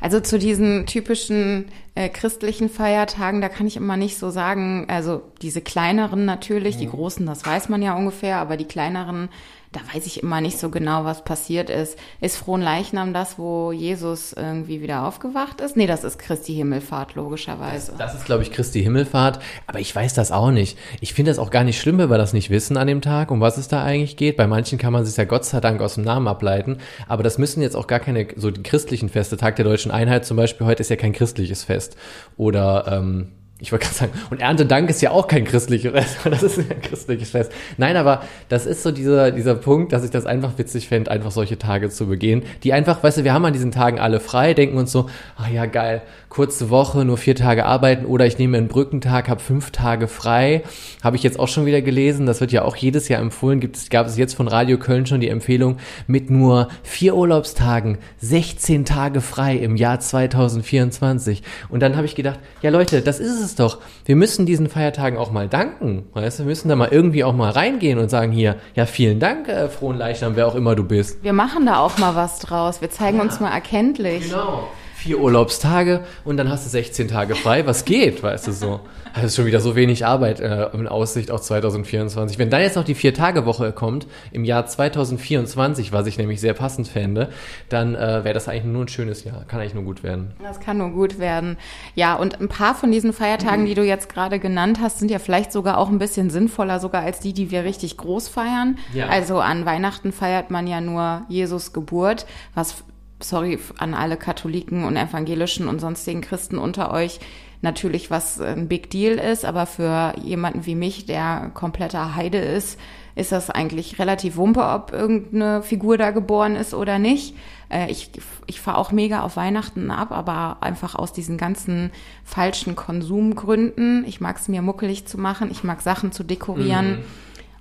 Also 0.00 0.20
zu 0.20 0.38
diesen 0.38 0.86
typischen 0.86 1.66
äh, 1.94 2.08
christlichen 2.08 2.70
Feiertagen, 2.70 3.40
da 3.40 3.48
kann 3.48 3.66
ich 3.66 3.76
immer 3.76 3.96
nicht 3.96 4.18
so 4.18 4.30
sagen, 4.30 4.86
also 4.88 5.22
diese 5.42 5.60
kleineren 5.60 6.24
natürlich, 6.24 6.76
mhm. 6.76 6.80
die 6.80 6.88
großen, 6.88 7.26
das 7.26 7.44
weiß 7.44 7.68
man 7.68 7.82
ja 7.82 7.94
ungefähr, 7.94 8.38
aber 8.38 8.56
die 8.56 8.64
kleineren, 8.64 9.28
da 9.72 9.80
weiß 9.94 10.06
ich 10.06 10.22
immer 10.22 10.40
nicht 10.40 10.58
so 10.58 10.68
genau, 10.68 11.04
was 11.04 11.22
passiert 11.22 11.70
ist. 11.70 11.96
Ist 12.20 12.36
Frohenleichnam 12.38 13.14
das, 13.14 13.38
wo 13.38 13.70
Jesus 13.70 14.32
irgendwie 14.32 14.82
wieder 14.82 15.06
aufgewacht 15.06 15.60
ist? 15.60 15.76
Nee, 15.76 15.86
das 15.86 16.02
ist 16.02 16.18
Christi 16.18 16.54
Himmelfahrt, 16.54 17.14
logischerweise. 17.14 17.92
Das, 17.92 18.12
das 18.12 18.14
ist, 18.16 18.24
glaube 18.24 18.42
ich, 18.42 18.50
Christi 18.50 18.82
Himmelfahrt, 18.82 19.38
aber 19.68 19.78
ich 19.78 19.94
weiß 19.94 20.14
das 20.14 20.32
auch 20.32 20.50
nicht. 20.50 20.76
Ich 21.00 21.14
finde 21.14 21.30
das 21.30 21.38
auch 21.38 21.50
gar 21.50 21.62
nicht 21.62 21.80
schlimm, 21.80 21.98
wenn 21.98 22.10
wir 22.10 22.18
das 22.18 22.32
nicht 22.32 22.50
wissen 22.50 22.76
an 22.76 22.88
dem 22.88 23.00
Tag, 23.00 23.30
um 23.30 23.40
was 23.40 23.58
es 23.58 23.68
da 23.68 23.84
eigentlich 23.84 24.16
geht. 24.16 24.36
Bei 24.36 24.48
manchen 24.48 24.76
kann 24.76 24.92
man 24.92 25.04
sich 25.04 25.16
ja 25.16 25.24
Gott 25.24 25.44
sei 25.44 25.60
Dank 25.60 25.80
aus 25.80 25.94
dem 25.94 26.04
Namen 26.04 26.26
ableiten, 26.26 26.78
aber 27.06 27.22
das 27.22 27.38
müssen 27.38 27.62
jetzt 27.62 27.76
auch 27.76 27.86
gar 27.86 28.00
keine, 28.00 28.26
so 28.34 28.50
die 28.50 28.64
christlichen 28.64 29.08
Feste, 29.08 29.36
Tag 29.36 29.54
der 29.54 29.64
Deutschen 29.64 29.92
Einheit 29.92 30.26
zum 30.26 30.36
Beispiel, 30.36 30.66
heute 30.66 30.80
ist 30.80 30.88
ja 30.88 30.96
kein 30.96 31.12
christliches 31.12 31.62
Fest. 31.62 31.96
Oder, 32.36 32.86
ähm, 32.90 33.32
ich 33.60 33.72
wollte 33.72 33.84
gerade 33.84 33.96
sagen, 33.96 34.12
und 34.30 34.40
Erntedank 34.40 34.88
ist 34.90 35.02
ja 35.02 35.10
auch 35.10 35.28
kein 35.28 35.44
christliches 35.44 35.92
das 36.24 36.42
ist 36.42 36.58
ein 36.58 36.80
christliches 36.82 37.30
Fest. 37.30 37.52
Nein, 37.76 37.96
aber 37.96 38.22
das 38.48 38.66
ist 38.66 38.82
so 38.82 38.90
dieser, 38.90 39.30
dieser 39.30 39.54
Punkt, 39.54 39.92
dass 39.92 40.04
ich 40.04 40.10
das 40.10 40.26
einfach 40.26 40.56
witzig 40.56 40.88
fände, 40.88 41.10
einfach 41.10 41.30
solche 41.30 41.58
Tage 41.58 41.90
zu 41.90 42.06
begehen, 42.06 42.42
die 42.62 42.72
einfach, 42.72 43.02
weißt 43.02 43.18
du, 43.18 43.24
wir 43.24 43.32
haben 43.32 43.44
an 43.44 43.52
diesen 43.52 43.70
Tagen 43.70 43.98
alle 43.98 44.20
frei, 44.20 44.54
denken 44.54 44.78
uns 44.78 44.92
so, 44.92 45.08
ah 45.36 45.48
ja, 45.52 45.66
geil, 45.66 46.02
kurze 46.28 46.70
Woche, 46.70 47.04
nur 47.04 47.18
vier 47.18 47.34
Tage 47.34 47.66
arbeiten 47.66 48.06
oder 48.06 48.26
ich 48.26 48.38
nehme 48.38 48.56
einen 48.56 48.68
Brückentag, 48.68 49.28
habe 49.28 49.40
fünf 49.40 49.70
Tage 49.72 50.08
frei. 50.08 50.62
Habe 51.02 51.16
ich 51.16 51.22
jetzt 51.22 51.38
auch 51.38 51.48
schon 51.48 51.66
wieder 51.66 51.82
gelesen, 51.82 52.26
das 52.26 52.40
wird 52.40 52.52
ja 52.52 52.62
auch 52.62 52.76
jedes 52.76 53.08
Jahr 53.08 53.20
empfohlen, 53.20 53.60
gibt 53.60 53.90
gab 53.90 54.06
es 54.06 54.16
jetzt 54.16 54.34
von 54.34 54.48
Radio 54.48 54.78
Köln 54.78 55.06
schon 55.06 55.20
die 55.20 55.28
Empfehlung, 55.28 55.78
mit 56.06 56.30
nur 56.30 56.68
vier 56.82 57.16
Urlaubstagen 57.16 57.98
16 58.18 58.84
Tage 58.84 59.20
frei 59.20 59.56
im 59.56 59.76
Jahr 59.76 60.00
2024. 60.00 61.42
Und 61.68 61.80
dann 61.80 61.96
habe 61.96 62.06
ich 62.06 62.14
gedacht, 62.14 62.38
ja 62.62 62.70
Leute, 62.70 63.02
das 63.02 63.18
ist 63.18 63.40
es 63.40 63.49
es 63.50 63.54
doch. 63.56 63.78
Wir 64.04 64.16
müssen 64.16 64.46
diesen 64.46 64.68
Feiertagen 64.68 65.18
auch 65.18 65.30
mal 65.30 65.48
danken. 65.48 66.06
Weißt 66.14 66.38
wir 66.38 66.46
müssen 66.46 66.68
da 66.68 66.76
mal 66.76 66.88
irgendwie 66.90 67.24
auch 67.24 67.34
mal 67.34 67.50
reingehen 67.50 67.98
und 67.98 68.08
sagen 68.08 68.32
hier, 68.32 68.56
ja, 68.74 68.86
vielen 68.86 69.20
Dank, 69.20 69.48
äh, 69.48 69.68
frohen 69.68 69.98
Leichnam, 69.98 70.36
wer 70.36 70.46
auch 70.46 70.54
immer 70.54 70.74
du 70.74 70.84
bist. 70.84 71.22
Wir 71.22 71.32
machen 71.32 71.66
da 71.66 71.78
auch 71.78 71.98
mal 71.98 72.14
was 72.14 72.38
draus. 72.40 72.80
Wir 72.80 72.90
zeigen 72.90 73.18
ja. 73.18 73.22
uns 73.22 73.40
mal 73.40 73.50
erkenntlich. 73.50 74.28
Genau 74.28 74.68
vier 75.00 75.18
Urlaubstage 75.18 76.04
und 76.24 76.36
dann 76.36 76.50
hast 76.50 76.66
du 76.66 76.70
16 76.70 77.08
Tage 77.08 77.34
frei. 77.34 77.66
Was 77.66 77.86
geht, 77.86 78.22
weißt 78.22 78.46
du 78.48 78.52
so? 78.52 78.80
Das 79.14 79.24
ist 79.24 79.36
schon 79.36 79.46
wieder 79.46 79.60
so 79.60 79.74
wenig 79.74 80.04
Arbeit 80.04 80.40
äh, 80.40 80.68
in 80.74 80.86
Aussicht 80.86 81.30
auf 81.30 81.40
2024. 81.40 82.38
Wenn 82.38 82.50
dann 82.50 82.60
jetzt 82.60 82.76
noch 82.76 82.84
die 82.84 82.94
Vier-Tage-Woche 82.94 83.72
kommt, 83.72 84.06
im 84.30 84.44
Jahr 84.44 84.66
2024, 84.66 85.92
was 85.92 86.06
ich 86.06 86.18
nämlich 86.18 86.40
sehr 86.40 86.52
passend 86.52 86.86
fände, 86.86 87.30
dann 87.70 87.94
äh, 87.94 88.24
wäre 88.24 88.34
das 88.34 88.46
eigentlich 88.46 88.64
nur 88.64 88.84
ein 88.84 88.88
schönes 88.88 89.24
Jahr. 89.24 89.44
Kann 89.48 89.60
eigentlich 89.60 89.74
nur 89.74 89.84
gut 89.84 90.02
werden. 90.02 90.32
Das 90.42 90.60
kann 90.60 90.76
nur 90.76 90.90
gut 90.90 91.18
werden. 91.18 91.56
Ja, 91.94 92.14
und 92.14 92.40
ein 92.40 92.48
paar 92.48 92.74
von 92.74 92.92
diesen 92.92 93.14
Feiertagen, 93.14 93.64
die 93.64 93.74
du 93.74 93.82
jetzt 93.82 94.12
gerade 94.12 94.38
genannt 94.38 94.80
hast, 94.82 94.98
sind 94.98 95.10
ja 95.10 95.18
vielleicht 95.18 95.50
sogar 95.50 95.78
auch 95.78 95.88
ein 95.88 95.98
bisschen 95.98 96.28
sinnvoller, 96.28 96.78
sogar 96.78 97.02
als 97.02 97.20
die, 97.20 97.32
die 97.32 97.50
wir 97.50 97.64
richtig 97.64 97.96
groß 97.96 98.28
feiern. 98.28 98.78
Ja. 98.92 99.08
Also 99.08 99.40
an 99.40 99.64
Weihnachten 99.64 100.12
feiert 100.12 100.50
man 100.50 100.66
ja 100.66 100.80
nur 100.80 101.22
Jesus 101.28 101.72
Geburt, 101.72 102.26
was 102.54 102.84
sorry 103.20 103.58
an 103.78 103.94
alle 103.94 104.16
Katholiken 104.16 104.84
und 104.84 104.96
evangelischen 104.96 105.68
und 105.68 105.80
sonstigen 105.80 106.20
Christen 106.20 106.58
unter 106.58 106.92
euch, 106.92 107.20
natürlich 107.62 108.10
was 108.10 108.40
ein 108.40 108.68
Big 108.68 108.90
Deal 108.90 109.18
ist, 109.18 109.44
aber 109.44 109.66
für 109.66 110.14
jemanden 110.22 110.66
wie 110.66 110.74
mich, 110.74 111.06
der 111.06 111.50
kompletter 111.54 112.14
Heide 112.14 112.38
ist, 112.38 112.78
ist 113.16 113.32
das 113.32 113.50
eigentlich 113.50 113.98
relativ 113.98 114.36
wumpe, 114.36 114.64
ob 114.64 114.92
irgendeine 114.92 115.62
Figur 115.62 115.98
da 115.98 116.10
geboren 116.10 116.56
ist 116.56 116.72
oder 116.72 116.98
nicht. 116.98 117.34
Äh, 117.68 117.90
ich, 117.90 118.10
ich 118.46 118.60
fahre 118.60 118.78
auch 118.78 118.92
mega 118.92 119.22
auf 119.22 119.36
Weihnachten 119.36 119.90
ab, 119.90 120.12
aber 120.12 120.58
einfach 120.60 120.94
aus 120.94 121.12
diesen 121.12 121.36
ganzen 121.36 121.90
falschen 122.24 122.76
Konsumgründen. 122.76 124.04
Ich 124.06 124.20
mag 124.20 124.38
es 124.38 124.48
mir 124.48 124.62
muckelig 124.62 125.06
zu 125.06 125.18
machen, 125.18 125.50
ich 125.50 125.64
mag 125.64 125.82
Sachen 125.82 126.12
zu 126.12 126.24
dekorieren. 126.24 126.98
Mhm 127.00 127.04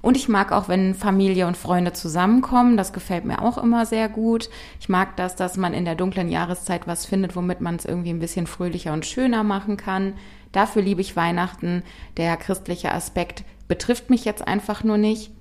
und 0.02 0.16
ich 0.16 0.30
mag 0.30 0.52
auch, 0.52 0.70
wenn 0.70 0.96
Familie 0.96 1.46
und 1.46 1.58
Freunde 1.58 1.92
zusammenkommen. 1.92 2.78
Das 2.78 2.94
gefällt 2.94 3.26
mir 3.26 3.42
auch 3.42 3.58
immer 3.58 3.86
sehr 3.86 4.08
gut. 4.08 4.50
Ich 4.80 4.88
mag 4.88 5.18
das, 5.18 5.36
dass 5.36 5.58
man 5.58 5.74
in 5.74 5.84
der 5.84 5.96
dunklen 5.96 6.30
Jahreszeit 6.30 6.88
was 6.88 7.06
findet, 7.06 7.36
womit 7.36 7.60
man 7.60 7.76
es 7.76 7.86
irgendwie 7.86 8.12
ein 8.12 8.20
bisschen 8.20 8.48
fröhlicher 8.48 8.94
und 8.94 9.06
schöner 9.06 9.44
machen 9.44 9.76
kann. 9.76 10.14
Dafür 10.54 10.82
liebe 10.82 11.02
ich 11.02 11.18
Weihnachten. 11.18 11.84
Der 12.16 12.38
christliche 12.38 12.94
Aspekt 12.94 13.44
betrifft 13.68 14.10
mich 14.10 14.24
jetzt 14.24 14.48
einfach 14.48 14.84
nur 14.86 14.98
nicht. 14.98 15.32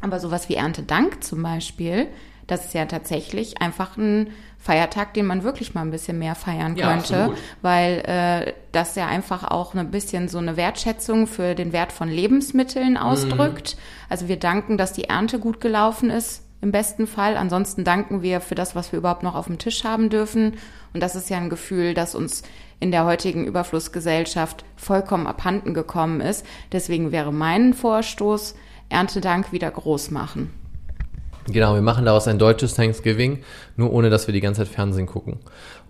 Aber 0.00 0.18
sowas 0.18 0.48
wie 0.48 0.54
Erntedank 0.54 1.22
zum 1.22 1.42
Beispiel, 1.42 2.08
das 2.50 2.64
ist 2.66 2.74
ja 2.74 2.86
tatsächlich 2.86 3.60
einfach 3.60 3.96
ein 3.96 4.30
Feiertag, 4.58 5.14
den 5.14 5.26
man 5.26 5.42
wirklich 5.42 5.74
mal 5.74 5.82
ein 5.82 5.90
bisschen 5.90 6.18
mehr 6.18 6.34
feiern 6.34 6.76
Ja, 6.76 6.92
könnte, 6.92 7.16
absolut. 7.16 7.38
weil 7.62 8.02
äh, 8.06 8.52
das 8.72 8.94
ja 8.94 9.06
einfach 9.06 9.44
auch 9.44 9.74
ein 9.74 9.90
bisschen 9.90 10.28
so 10.28 10.38
eine 10.38 10.56
Wertschätzung 10.56 11.26
für 11.26 11.54
den 11.54 11.72
Wert 11.72 11.92
von 11.92 12.08
Lebensmitteln 12.08 12.96
ausdrückt. 12.96 13.76
Also 14.08 14.28
wir 14.28 14.38
danken, 14.38 14.76
dass 14.76 14.92
die 14.92 15.04
Ernte 15.04 15.38
gut 15.38 15.60
gelaufen 15.60 16.10
ist, 16.10 16.42
im 16.60 16.72
besten 16.72 17.06
Fall. 17.06 17.36
Ansonsten 17.38 17.84
danken 17.84 18.20
wir 18.20 18.40
für 18.42 18.54
das, 18.54 18.74
was 18.74 18.92
wir 18.92 18.98
überhaupt 18.98 19.22
noch 19.22 19.34
auf 19.34 19.46
dem 19.46 19.58
Tisch 19.58 19.84
haben 19.84 20.10
dürfen. 20.10 20.58
Und 20.92 21.02
das 21.02 21.16
ist 21.16 21.30
ja 21.30 21.38
ein 21.38 21.48
Gefühl, 21.48 21.94
das 21.94 22.14
uns 22.14 22.42
in 22.80 22.90
der 22.90 23.06
heutigen 23.06 23.46
Überflussgesellschaft 23.46 24.64
vollkommen 24.76 25.26
abhanden 25.26 25.72
gekommen 25.72 26.20
ist. 26.20 26.44
Deswegen 26.72 27.12
wäre 27.12 27.32
mein 27.32 27.72
Vorstoß, 27.72 28.56
Erntedank 28.90 29.52
wieder 29.52 29.70
groß 29.70 30.10
machen. 30.10 30.52
Genau, 31.46 31.74
wir 31.74 31.82
machen 31.82 32.04
daraus 32.04 32.28
ein 32.28 32.38
deutsches 32.38 32.74
Thanksgiving, 32.74 33.42
nur 33.76 33.92
ohne, 33.92 34.10
dass 34.10 34.26
wir 34.26 34.32
die 34.34 34.40
ganze 34.40 34.62
Zeit 34.62 34.68
Fernsehen 34.68 35.06
gucken 35.06 35.38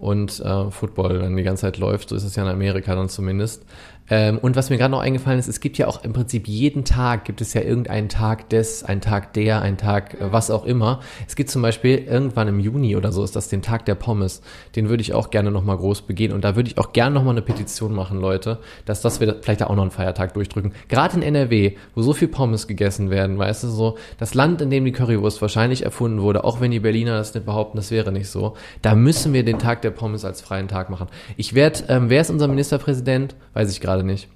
und 0.00 0.40
äh, 0.40 0.70
Football 0.70 1.20
dann 1.20 1.36
die 1.36 1.42
ganze 1.42 1.62
Zeit 1.62 1.78
läuft. 1.78 2.08
So 2.08 2.16
ist 2.16 2.24
es 2.24 2.34
ja 2.34 2.42
in 2.42 2.48
Amerika 2.48 2.94
dann 2.94 3.08
zumindest. 3.08 3.64
Ähm, 4.10 4.38
und 4.38 4.56
was 4.56 4.70
mir 4.70 4.76
gerade 4.76 4.90
noch 4.90 5.00
eingefallen 5.00 5.38
ist, 5.38 5.48
es 5.48 5.60
gibt 5.60 5.78
ja 5.78 5.86
auch 5.86 6.02
im 6.02 6.12
Prinzip 6.12 6.48
jeden 6.48 6.84
Tag 6.84 7.24
gibt 7.24 7.40
es 7.40 7.54
ja 7.54 7.62
irgendeinen 7.62 8.08
Tag 8.08 8.48
des, 8.50 8.82
ein 8.82 9.00
Tag 9.00 9.32
der, 9.34 9.62
ein 9.62 9.78
Tag 9.78 10.14
äh, 10.14 10.32
was 10.32 10.50
auch 10.50 10.64
immer. 10.64 11.00
Es 11.28 11.36
gibt 11.36 11.48
zum 11.48 11.62
Beispiel 11.62 11.98
irgendwann 11.98 12.48
im 12.48 12.58
Juni 12.58 12.96
oder 12.96 13.12
so 13.12 13.22
ist 13.22 13.36
das 13.36 13.48
den 13.48 13.62
Tag 13.62 13.86
der 13.86 13.94
Pommes. 13.94 14.42
Den 14.74 14.88
würde 14.88 15.00
ich 15.00 15.14
auch 15.14 15.30
gerne 15.30 15.52
nochmal 15.52 15.76
groß 15.76 16.02
begehen 16.02 16.32
und 16.32 16.42
da 16.42 16.56
würde 16.56 16.68
ich 16.68 16.78
auch 16.78 16.92
gerne 16.92 17.14
nochmal 17.14 17.34
eine 17.34 17.42
Petition 17.42 17.94
machen, 17.94 18.20
Leute, 18.20 18.58
dass 18.84 19.00
das 19.00 19.20
wir 19.20 19.36
vielleicht 19.42 19.60
da 19.60 19.68
auch 19.68 19.76
noch 19.76 19.82
einen 19.82 19.92
Feiertag 19.92 20.34
durchdrücken. 20.34 20.72
Gerade 20.88 21.16
in 21.16 21.22
NRW, 21.22 21.76
wo 21.94 22.02
so 22.02 22.12
viel 22.12 22.28
Pommes 22.28 22.66
gegessen 22.66 23.10
werden, 23.10 23.38
weißt 23.38 23.62
du 23.62 23.68
so, 23.68 23.96
das 24.18 24.34
Land, 24.34 24.60
in 24.60 24.70
dem 24.70 24.84
die 24.84 24.92
Currywurst 24.92 25.40
wahrscheinlich 25.40 25.84
erfunden 25.84 26.20
wurde, 26.20 26.42
auch 26.42 26.60
wenn 26.60 26.72
die 26.72 26.80
Berliner 26.80 27.16
das 27.16 27.32
nicht 27.32 27.46
behaupten, 27.46 27.76
das 27.76 27.92
wäre 27.92 28.10
nicht 28.10 28.28
so, 28.28 28.56
da 28.82 28.96
müssen 28.96 29.32
wir 29.32 29.44
den 29.44 29.60
Tag 29.60 29.82
der 29.82 29.89
Pommes 29.90 30.24
als 30.24 30.40
freien 30.40 30.68
Tag 30.68 30.90
machen. 30.90 31.08
Ich 31.36 31.54
werde, 31.54 31.84
ähm, 31.88 32.10
wer 32.10 32.20
ist 32.20 32.30
unser 32.30 32.48
Ministerpräsident? 32.48 33.34
Weiß 33.54 33.70
ich 33.70 33.80
gerade 33.80 34.04
nicht. 34.04 34.28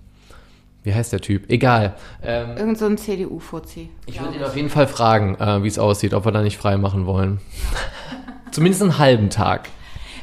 Wie 0.82 0.94
heißt 0.94 1.12
der 1.12 1.20
Typ? 1.20 1.50
Egal. 1.50 1.94
Ähm, 2.23 2.56
Irgend 2.58 2.78
so 2.78 2.84
ein 2.87 2.99
CDU-Fuzzi. 2.99 3.88
ich 4.06 4.20
würde 4.20 4.37
ihn 4.37 4.44
auf 4.44 4.54
jeden 4.54 4.68
Fall 4.68 4.87
fragen, 4.87 5.34
äh, 5.37 5.62
wie 5.62 5.68
es 5.68 5.78
aussieht, 5.78 6.12
ob 6.12 6.26
wir 6.26 6.32
da 6.32 6.42
nicht 6.42 6.58
frei 6.58 6.76
machen 6.76 7.06
wollen. 7.06 7.40
Zumindest 8.50 8.82
einen 8.82 8.99
halben 8.99 9.30
Tag. 9.30 9.68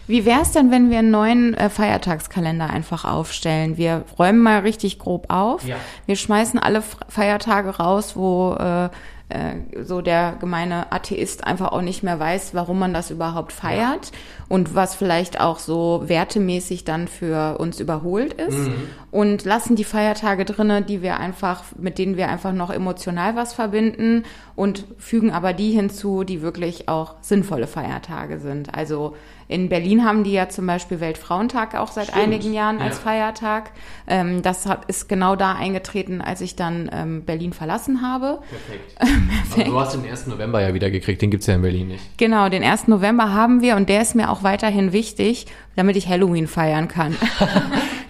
Wie 0.08 0.26
wäre 0.26 0.42
es 0.42 0.52
denn, 0.52 0.72
wenn 0.72 0.92
wir 0.92 1.00
einen 1.00 1.10
neuen 1.10 1.54
äh, 1.56 1.70
Feiertagskalender 1.70 2.70
einfach 2.70 3.06
aufstellen? 3.06 3.78
Wir 3.78 4.04
räumen 4.20 4.40
mal 4.40 4.60
richtig 4.60 5.00
grob 5.00 5.26
auf. 5.30 5.66
Ja. 5.66 5.78
Wir 6.06 6.16
schmeißen 6.16 6.60
alle 6.60 6.84
Feiertage 7.08 7.78
raus, 7.78 8.16
wo 8.16 8.54
äh, 8.54 8.90
äh, 9.34 9.84
so 9.84 10.02
der 10.02 10.38
gemeine 10.40 10.92
Atheist 10.92 11.46
einfach 11.46 11.72
auch 11.72 11.82
nicht 11.82 12.04
mehr 12.04 12.20
weiß, 12.20 12.54
warum 12.54 12.80
man 12.80 12.94
das 12.94 13.12
überhaupt 13.12 13.52
feiert 13.52 14.12
und 14.50 14.76
was 14.76 14.96
vielleicht 14.96 15.40
auch 15.40 15.60
so 15.60 16.04
wertemäßig 16.06 16.84
dann 16.84 17.08
für 17.08 17.58
uns 17.58 17.80
überholt 17.80 18.34
ist. 18.34 18.70
Und 19.12 19.46
lassen 19.46 19.76
die 19.76 19.84
Feiertage 19.84 20.46
drinne, 20.46 20.82
die 20.82 21.02
wir 21.02 21.20
einfach, 21.20 21.64
mit 21.78 21.98
denen 21.98 22.18
wir 22.18 22.30
einfach 22.30 22.54
noch 22.54 22.70
emotional 22.70 23.36
was 23.36 23.54
verbinden 23.54 24.24
und 24.56 24.86
fügen 24.98 25.32
aber 25.32 25.54
die 25.54 25.72
hinzu, 25.72 26.24
die 26.24 26.42
wirklich 26.42 26.88
auch 26.88 27.16
sinnvolle 27.22 27.68
Feiertage 27.68 28.40
sind. 28.40 28.76
Also 28.76 29.16
in 29.52 29.70
Berlin 29.70 30.06
haben 30.06 30.24
die 30.24 30.32
ja 30.32 30.48
zum 30.50 30.66
Beispiel 30.66 31.00
Weltfrauentag 31.00 31.76
auch 31.76 31.92
seit 31.92 32.08
Stimmt, 32.08 32.24
einigen 32.24 32.54
Jahren 32.54 32.80
als 32.80 32.98
ja. 32.98 33.04
Feiertag. 33.04 33.72
Ähm, 34.08 34.42
das 34.42 34.66
hat, 34.66 34.86
ist 34.86 35.10
genau 35.10 35.36
da 35.36 35.54
eingetreten, 35.54 36.22
als 36.22 36.42
ich 36.42 36.56
dann 36.56 36.90
ähm, 36.94 37.26
Berlin 37.26 37.52
verlassen 37.52 38.02
habe. 38.02 38.40
Perfekt. 38.50 39.52
Aber 39.54 39.64
du 39.64 39.80
hast 39.80 39.94
den 39.94 40.10
1. 40.10 40.28
November 40.28 40.62
ja 40.62 40.74
wieder 40.74 40.90
gekriegt, 40.90 41.22
den 41.22 41.32
gibt's 41.32 41.48
ja 41.48 41.56
in 41.56 41.62
Berlin 41.62 41.90
nicht. 41.90 42.18
Genau, 42.18 42.48
den 42.48 42.64
1. 42.64 42.88
November 42.88 43.34
haben 43.34 43.62
wir 43.62 43.76
und 43.76 43.90
der 43.90 44.02
ist 44.02 44.16
mir 44.16 44.30
auch 44.30 44.44
weiterhin 44.44 44.94
wichtig, 44.94 45.48
damit 45.76 45.98
ich 45.98 46.08
Halloween 46.08 46.48
feiern 46.48 46.88
kann. 46.88 47.16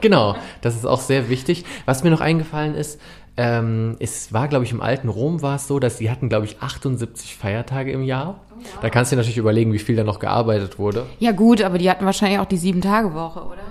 Genau, 0.02 0.36
das 0.62 0.76
ist 0.76 0.86
auch 0.86 1.00
sehr 1.00 1.30
wichtig. 1.30 1.64
Was 1.86 2.04
mir 2.04 2.10
noch 2.10 2.22
eingefallen 2.22 2.74
ist, 2.74 3.00
ähm, 3.38 3.96
es 4.00 4.34
war, 4.34 4.48
glaube 4.48 4.66
ich, 4.66 4.72
im 4.72 4.82
alten 4.82 5.10
Rom 5.10 5.42
war 5.42 5.56
es 5.56 5.68
so, 5.68 5.80
dass 5.80 5.98
sie 5.98 6.12
hatten, 6.12 6.30
glaube 6.30 6.46
ich, 6.46 6.62
78 6.62 7.36
Feiertage 7.36 7.92
im 7.92 8.04
Jahr. 8.04 8.42
Da 8.82 8.90
kannst 8.90 9.12
du 9.12 9.16
dir 9.16 9.22
natürlich 9.22 9.38
überlegen, 9.38 9.74
wie 9.74 9.80
viel 9.80 9.96
da 9.96 10.04
noch 10.04 10.20
gearbeitet 10.20 10.78
wurde. 10.78 11.06
ja 11.20 11.32
gut, 11.32 11.62
aber 11.62 11.78
die 11.78 11.90
hatten 11.90 12.06
wahrscheinlich 12.06 12.40
auch 12.40 12.46
die 12.46 12.58
Sieben-Tage-Woche, 12.58 13.42
oder? 13.44 13.64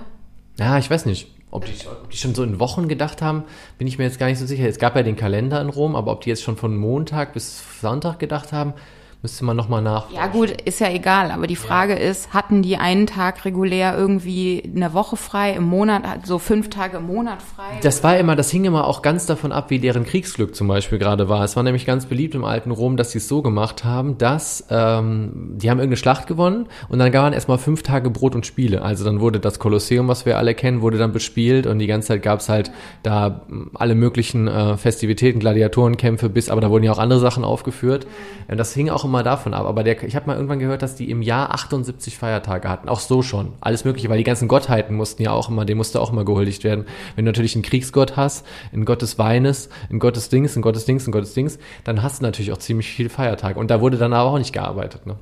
Ja, 0.59 0.77
ich 0.77 0.89
weiß 0.89 1.05
nicht. 1.05 1.31
Ob 1.51 1.65
die, 1.65 1.73
ob 1.85 2.09
die 2.09 2.17
schon 2.17 2.33
so 2.33 2.43
in 2.43 2.61
Wochen 2.61 2.87
gedacht 2.87 3.21
haben, 3.21 3.43
bin 3.77 3.85
ich 3.85 3.97
mir 3.97 4.05
jetzt 4.05 4.19
gar 4.19 4.27
nicht 4.27 4.39
so 4.39 4.45
sicher. 4.45 4.67
Es 4.69 4.79
gab 4.79 4.95
ja 4.95 5.03
den 5.03 5.17
Kalender 5.17 5.59
in 5.59 5.67
Rom, 5.67 5.97
aber 5.97 6.13
ob 6.13 6.21
die 6.21 6.29
jetzt 6.29 6.43
schon 6.43 6.55
von 6.55 6.77
Montag 6.77 7.33
bis 7.33 7.61
Sonntag 7.81 8.19
gedacht 8.19 8.53
haben, 8.53 8.73
müsste 9.21 9.45
man 9.45 9.55
nochmal 9.55 9.83
nach. 9.83 10.11
Ja 10.11 10.27
gut, 10.27 10.49
ist 10.49 10.79
ja 10.79 10.89
egal, 10.89 11.29
aber 11.29 11.45
die 11.45 11.55
Frage 11.55 11.93
ist, 11.93 12.33
hatten 12.33 12.63
die 12.63 12.77
einen 12.77 13.05
Tag 13.05 13.45
regulär 13.45 13.95
irgendwie 13.95 14.63
eine 14.75 14.93
Woche 14.95 15.15
frei, 15.15 15.53
im 15.53 15.63
Monat, 15.63 16.03
so 16.25 16.39
fünf 16.39 16.69
Tage 16.71 16.97
im 16.97 17.05
Monat 17.07 17.39
frei? 17.41 17.79
Das 17.83 18.03
war 18.03 18.17
immer, 18.17 18.35
das 18.35 18.49
hing 18.49 18.65
immer 18.65 18.87
auch 18.87 19.03
ganz 19.03 19.27
davon 19.27 19.51
ab, 19.51 19.69
wie 19.69 19.77
deren 19.77 20.05
Kriegsglück 20.05 20.55
zum 20.55 20.67
Beispiel 20.67 20.97
gerade 20.97 21.29
war. 21.29 21.43
Es 21.43 21.55
war 21.55 21.61
nämlich 21.61 21.85
ganz 21.85 22.07
beliebt 22.07 22.33
im 22.33 22.43
alten 22.43 22.71
Rom, 22.71 22.97
dass 22.97 23.11
sie 23.11 23.19
es 23.19 23.27
so 23.27 23.43
gemacht 23.43 23.83
haben, 23.83 24.17
dass 24.17 24.65
ähm, 24.71 25.53
die 25.57 25.69
haben 25.69 25.77
irgendeine 25.77 25.97
Schlacht 25.97 26.25
gewonnen 26.25 26.67
und 26.89 26.97
dann 26.97 27.13
waren 27.13 27.33
erstmal 27.33 27.59
fünf 27.59 27.83
Tage 27.83 28.09
Brot 28.09 28.33
und 28.33 28.47
Spiele. 28.47 28.81
Also 28.81 29.05
dann 29.05 29.19
wurde 29.19 29.39
das 29.39 29.59
Kolosseum, 29.59 30.07
was 30.07 30.25
wir 30.25 30.39
alle 30.39 30.55
kennen, 30.55 30.81
wurde 30.81 30.97
dann 30.97 31.11
bespielt 31.11 31.67
und 31.67 31.77
die 31.77 31.87
ganze 31.87 32.07
Zeit 32.07 32.23
gab's 32.23 32.49
halt 32.49 32.71
da 33.03 33.41
mm, 33.47 33.71
alle 33.75 33.93
möglichen 33.93 34.47
äh, 34.47 34.77
Festivitäten, 34.77 35.39
Gladiatorenkämpfe 35.39 36.29
bis, 36.29 36.49
aber 36.49 36.61
da 36.61 36.71
wurden 36.71 36.85
ja 36.85 36.91
auch 36.91 36.97
andere 36.97 37.19
Sachen 37.19 37.43
aufgeführt. 37.43 38.07
Äh, 38.47 38.55
Das 38.55 38.73
hing 38.73 38.89
auch 38.89 39.10
immer 39.11 39.23
davon 39.23 39.53
ab. 39.53 39.65
Aber 39.65 39.83
der, 39.83 40.01
ich 40.03 40.15
habe 40.15 40.27
mal 40.27 40.35
irgendwann 40.35 40.59
gehört, 40.59 40.81
dass 40.81 40.95
die 40.95 41.11
im 41.11 41.21
Jahr 41.21 41.53
78 41.53 42.17
Feiertage 42.17 42.69
hatten. 42.69 42.87
Auch 42.87 43.01
so 43.01 43.21
schon. 43.21 43.53
Alles 43.59 43.83
Mögliche, 43.83 44.09
weil 44.09 44.17
die 44.17 44.23
ganzen 44.23 44.47
Gottheiten 44.47 44.95
mussten 44.95 45.21
ja 45.21 45.31
auch 45.31 45.49
immer, 45.49 45.65
dem 45.65 45.77
musste 45.77 45.99
auch 45.99 46.11
immer 46.11 46.23
gehuldigt 46.23 46.63
werden. 46.63 46.85
Wenn 47.15 47.25
du 47.25 47.29
natürlich 47.29 47.55
einen 47.55 47.63
Kriegsgott 47.63 48.15
hast, 48.15 48.45
einen 48.71 48.85
Gott 48.85 49.01
des 49.01 49.19
Weines, 49.19 49.69
einen 49.89 49.99
Gott 49.99 50.15
des 50.15 50.29
Dings, 50.29 50.55
einen 50.55 50.63
Gott 50.63 50.75
des 50.75 50.85
Dings, 50.85 51.05
einen 51.05 51.11
Gott 51.11 51.23
des 51.23 51.33
Dings, 51.33 51.59
dann 51.83 52.01
hast 52.01 52.21
du 52.21 52.25
natürlich 52.25 52.53
auch 52.53 52.57
ziemlich 52.57 52.89
viel 52.89 53.09
Feiertage. 53.09 53.59
Und 53.59 53.69
da 53.69 53.81
wurde 53.81 53.97
dann 53.97 54.13
aber 54.13 54.31
auch 54.31 54.37
nicht 54.37 54.53
gearbeitet, 54.53 55.05
ne? 55.05 55.17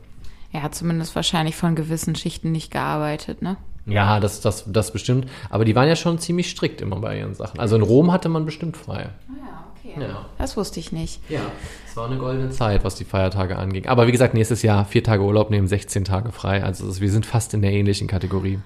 Ja, 0.51 0.71
zumindest 0.71 1.15
wahrscheinlich 1.15 1.55
von 1.55 1.75
gewissen 1.75 2.15
Schichten 2.15 2.51
nicht 2.51 2.71
gearbeitet, 2.71 3.41
ne? 3.41 3.57
Ja, 3.85 4.19
das, 4.19 4.41
das, 4.41 4.65
das 4.67 4.93
bestimmt. 4.93 5.27
Aber 5.49 5.65
die 5.65 5.75
waren 5.75 5.87
ja 5.87 5.95
schon 5.95 6.19
ziemlich 6.19 6.49
strikt 6.49 6.81
immer 6.81 6.97
bei 6.97 7.19
ihren 7.19 7.33
Sachen. 7.33 7.59
Also 7.59 7.75
in 7.75 7.81
Rom 7.81 8.11
hatte 8.11 8.29
man 8.29 8.45
bestimmt 8.45 8.77
frei. 8.77 9.09
Ja, 9.29 9.65
okay. 9.83 10.01
Ja. 10.01 10.25
Das 10.37 10.57
wusste 10.57 10.79
ich 10.79 10.91
nicht. 10.91 11.21
Ja, 11.29 11.41
es 11.87 11.95
war 11.95 12.07
eine 12.07 12.17
goldene 12.17 12.49
Zeit, 12.49 12.83
was 12.83 12.95
die 12.95 13.05
Feiertage 13.05 13.57
anging. 13.57 13.87
Aber 13.87 14.07
wie 14.07 14.11
gesagt, 14.11 14.33
nächstes 14.33 14.61
Jahr 14.61 14.85
vier 14.85 15.03
Tage 15.03 15.23
Urlaub 15.23 15.49
nehmen, 15.49 15.67
16 15.67 16.05
Tage 16.05 16.31
frei. 16.31 16.63
Also 16.63 16.99
wir 17.01 17.11
sind 17.11 17.25
fast 17.25 17.53
in 17.53 17.61
der 17.61 17.71
ähnlichen 17.71 18.07
Kategorie. 18.07 18.59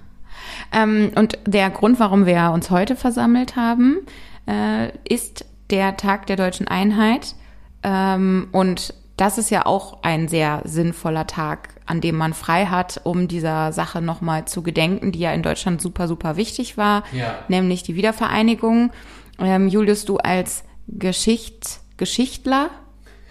Ähm, 0.72 1.12
und 1.16 1.38
der 1.46 1.70
Grund, 1.70 2.00
warum 2.00 2.26
wir 2.26 2.52
uns 2.54 2.70
heute 2.70 2.96
versammelt 2.96 3.56
haben, 3.56 4.00
äh, 4.48 4.90
ist 5.08 5.46
der 5.70 5.98
Tag 5.98 6.28
der 6.28 6.36
deutschen 6.36 6.68
Einheit. 6.68 7.36
Ähm, 7.84 8.48
und 8.52 8.94
das 9.18 9.38
ist 9.38 9.52
ja 9.52 9.66
auch 9.66 10.00
ein 10.04 10.28
sehr 10.28 10.62
sinnvoller 10.66 11.28
Tag, 11.28 11.70
an 11.86 12.02
dem 12.02 12.16
man 12.16 12.34
frei 12.34 12.66
hat, 12.66 13.02
um 13.04 13.28
dieser 13.28 13.72
Sache 13.72 14.02
nochmal 14.02 14.46
zu 14.46 14.64
gedenken, 14.64 15.12
die 15.12 15.20
ja 15.20 15.32
in 15.34 15.44
Deutschland 15.44 15.82
super, 15.82 16.08
super 16.08 16.36
wichtig 16.36 16.78
war, 16.78 17.04
Ja. 17.14 17.36
nämlich 17.48 17.84
die 17.84 17.96
Wiedervereinigung. 17.96 18.92
Ähm, 19.40 19.68
Julius, 19.68 20.06
du 20.06 20.18
als 20.18 20.64
Geschicht, 20.88 21.80
Geschichtler, 21.98 22.70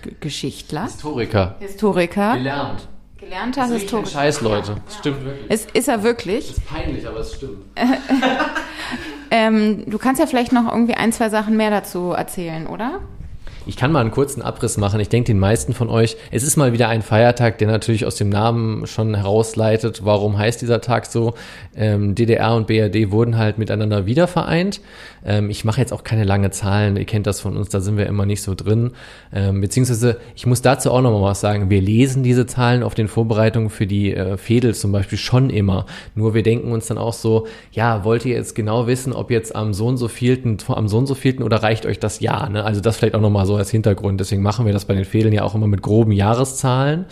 G 0.03 0.13
Geschichtler, 0.21 0.85
Historiker. 0.85 1.57
Historiker, 1.61 2.35
Gelernt. 2.37 2.89
gelernter 3.19 3.63
Das 3.63 3.71
ist 3.71 3.83
Historiker. 3.83 4.11
Scheiß, 4.11 4.41
Leute. 4.41 4.77
Das 4.85 4.99
stimmt 4.99 5.25
wirklich. 5.25 5.47
Es 5.49 5.67
ist 5.67 5.89
er 5.89 6.03
wirklich. 6.03 6.51
ist 6.51 6.67
peinlich, 6.67 7.07
aber 7.07 7.21
es 7.21 7.35
stimmt. 7.35 7.65
Ähm, 9.35 9.91
du 9.91 9.97
kannst 9.97 10.21
ja 10.21 10.27
vielleicht 10.27 10.53
noch 10.53 10.71
irgendwie 10.71 10.93
ein, 10.93 11.11
zwei 11.11 11.31
Sachen 11.31 11.57
mehr 11.57 11.71
dazu 11.71 12.11
erzählen, 12.11 12.67
oder? 12.67 13.01
Ich 13.65 13.77
kann 13.77 13.93
mal 13.93 14.01
einen 14.01 14.11
kurzen 14.11 14.43
Abriss 14.43 14.77
machen. 14.77 14.99
Ich 14.99 15.09
denke, 15.09 15.29
den 15.29 15.39
meisten 15.39 15.73
von 15.73 15.89
euch, 15.89 16.17
es 16.31 16.43
ist 16.43 16.57
mal 16.57 16.73
wieder 16.73 16.89
ein 16.89 17.03
Feiertag, 17.03 17.59
der 17.59 17.69
natürlich 17.69 18.05
aus 18.05 18.17
dem 18.17 18.29
Namen 18.29 18.87
schon 18.87 19.15
herausleitet, 19.15 20.05
warum 20.05 20.37
heißt 20.37 20.61
dieser 20.61 20.81
Tag 20.81 21.07
so. 21.07 21.35
Ähm, 21.77 22.15
DDR 22.15 22.55
und 22.55 22.67
BRD 22.67 23.11
wurden 23.13 23.39
halt 23.39 23.59
miteinander 23.59 24.05
wiedervereint. 24.07 24.81
Ähm, 25.25 25.49
ich 25.51 25.65
mache 25.65 25.81
jetzt 25.81 25.93
auch 25.93 26.03
keine 26.03 26.25
lange 26.25 26.51
Zahlen, 26.51 26.97
ihr 26.97 27.05
kennt 27.05 27.27
das 27.27 27.41
von 27.41 27.57
uns, 27.57 27.69
da 27.69 27.81
sind 27.81 27.97
wir 27.97 28.07
immer 28.07 28.27
nicht 28.27 28.43
so 28.43 28.55
drin. 28.55 28.93
Ähm, 29.33 29.61
beziehungsweise, 29.61 30.19
ich 30.35 30.47
muss 30.47 30.63
dazu 30.63 30.91
auch 30.91 31.01
noch 31.01 31.13
mal 31.13 31.23
was 31.23 31.41
sagen. 31.41 31.71
Wir 31.71 31.81
lesen 31.81 32.23
diese 32.23 32.47
Zahlen 32.47 32.83
auf 32.83 32.95
den 32.95 33.09
Vorbereitungen 33.09 33.71
für 33.71 33.87
die 33.87 34.15
äh, 34.15 34.37
Fädel 34.37 34.75
zum 34.75 34.93
Beispiel 34.93 35.19
schon 35.19 35.51
immer. 35.51 35.87
Nur 36.15 36.35
wir 36.35 36.43
denken 36.43 36.73
uns 36.73 36.87
dann 36.87 36.99
auch 36.99 37.13
so, 37.13 37.47
ja, 37.71 38.05
wollt 38.05 38.25
ihr 38.25 38.35
jetzt 38.35 38.55
genau 38.55 38.87
wissen, 38.87 39.13
ob 39.13 39.31
jetzt 39.31 39.55
am 39.55 39.73
so 39.73 39.87
und 39.87 39.97
so 39.99 40.09
vielten, 40.09 40.59
am 40.69 40.89
so 40.89 40.99
und 40.99 41.07
so 41.07 41.15
vielten 41.15 41.43
oder 41.43 41.63
reicht 41.63 41.87
euch 41.87 42.01
das 42.01 42.21
Jahr? 42.21 42.49
Ne? 42.49 42.65
Also 42.65 42.81
das 42.81 42.97
vielleicht 42.97 43.15
auch 43.15 43.21
noch 43.21 43.31
mal 43.31 43.47
so 43.53 43.59
als 43.59 43.71
Hintergrund. 43.71 44.19
Deswegen 44.21 44.43
machen 44.43 44.67
wir 44.67 44.73
das 44.73 44.87
bei 44.87 44.95
den 44.95 45.05
Fädeln 45.05 45.35
ja 45.35 45.43
auch 45.43 45.55
immer 45.55 45.67
mit 45.67 45.83
groben 45.83 46.13
Jahreszahlen. 46.13 47.05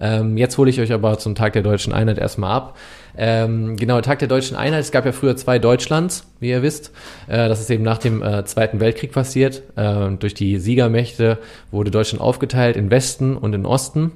Ähm, 0.00 0.36
jetzt 0.36 0.56
hole 0.58 0.70
ich 0.70 0.80
euch 0.80 0.92
aber 0.92 1.18
zum 1.18 1.34
Tag 1.34 1.52
der 1.54 1.62
deutschen 1.62 1.92
Einheit 1.92 2.18
erstmal 2.18 2.52
ab. 2.52 2.78
Ähm, 3.16 3.76
genau, 3.76 4.00
Tag 4.00 4.20
der 4.20 4.28
deutschen 4.28 4.56
Einheit. 4.56 4.80
Es 4.80 4.92
gab 4.92 5.04
ja 5.04 5.12
früher 5.12 5.36
zwei 5.36 5.58
Deutschlands, 5.58 6.24
wie 6.38 6.50
ihr 6.50 6.62
wisst. 6.62 6.92
Äh, 7.26 7.48
das 7.48 7.60
ist 7.60 7.70
eben 7.70 7.82
nach 7.82 7.98
dem 7.98 8.22
äh, 8.22 8.44
Zweiten 8.44 8.78
Weltkrieg 8.78 9.12
passiert. 9.12 9.62
Äh, 9.76 10.10
durch 10.18 10.34
die 10.34 10.58
Siegermächte 10.58 11.38
wurde 11.72 11.90
Deutschland 11.90 12.20
aufgeteilt 12.20 12.76
in 12.76 12.90
Westen 12.90 13.36
und 13.36 13.54
in 13.54 13.66
Osten. 13.66 14.12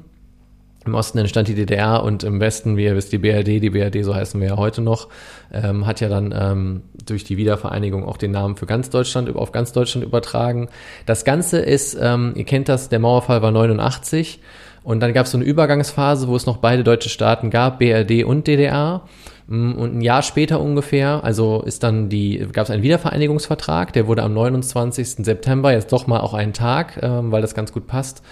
Im 0.84 0.94
Osten 0.94 1.18
entstand 1.18 1.46
die 1.48 1.54
DDR 1.54 2.02
und 2.02 2.24
im 2.24 2.40
Westen, 2.40 2.76
wie 2.76 2.84
ihr 2.84 2.96
wisst, 2.96 3.12
die 3.12 3.18
BRD, 3.18 3.62
die 3.62 3.70
BRD, 3.70 4.04
so 4.04 4.14
heißen 4.14 4.40
wir 4.40 4.48
ja 4.48 4.56
heute 4.56 4.80
noch, 4.80 5.08
ähm, 5.52 5.86
hat 5.86 6.00
ja 6.00 6.08
dann 6.08 6.34
ähm, 6.36 6.82
durch 7.06 7.22
die 7.22 7.36
Wiedervereinigung 7.36 8.04
auch 8.04 8.16
den 8.16 8.32
Namen 8.32 8.56
für 8.56 8.66
ganz 8.66 8.90
Deutschland, 8.90 9.34
auf 9.36 9.52
ganz 9.52 9.72
Deutschland 9.72 10.04
übertragen. 10.04 10.68
Das 11.06 11.24
Ganze 11.24 11.60
ist, 11.60 11.96
ähm, 12.00 12.32
ihr 12.34 12.44
kennt 12.44 12.68
das, 12.68 12.88
der 12.88 12.98
Mauerfall 12.98 13.42
war 13.42 13.52
89 13.52 14.40
und 14.82 15.00
dann 15.00 15.12
gab 15.12 15.26
es 15.26 15.32
so 15.32 15.38
eine 15.38 15.44
Übergangsphase, 15.44 16.26
wo 16.26 16.34
es 16.34 16.46
noch 16.46 16.56
beide 16.56 16.82
deutsche 16.82 17.08
Staaten 17.08 17.50
gab, 17.50 17.78
BRD 17.78 18.24
und 18.24 18.48
DDR. 18.48 19.02
Mm, 19.46 19.72
und 19.72 19.96
ein 19.96 20.00
Jahr 20.00 20.22
später 20.22 20.60
ungefähr, 20.60 21.22
also 21.22 21.62
ist 21.62 21.82
dann 21.82 22.08
die, 22.08 22.38
gab 22.52 22.64
es 22.64 22.70
einen 22.70 22.82
Wiedervereinigungsvertrag, 22.82 23.92
der 23.92 24.06
wurde 24.08 24.22
am 24.22 24.34
29. 24.34 25.24
September, 25.24 25.72
jetzt 25.72 25.92
doch 25.92 26.06
mal 26.06 26.20
auch 26.20 26.34
einen 26.34 26.52
Tag, 26.52 26.98
ähm, 27.02 27.30
weil 27.30 27.42
das 27.42 27.54
ganz 27.54 27.72
gut 27.72 27.86
passt, 27.86 28.22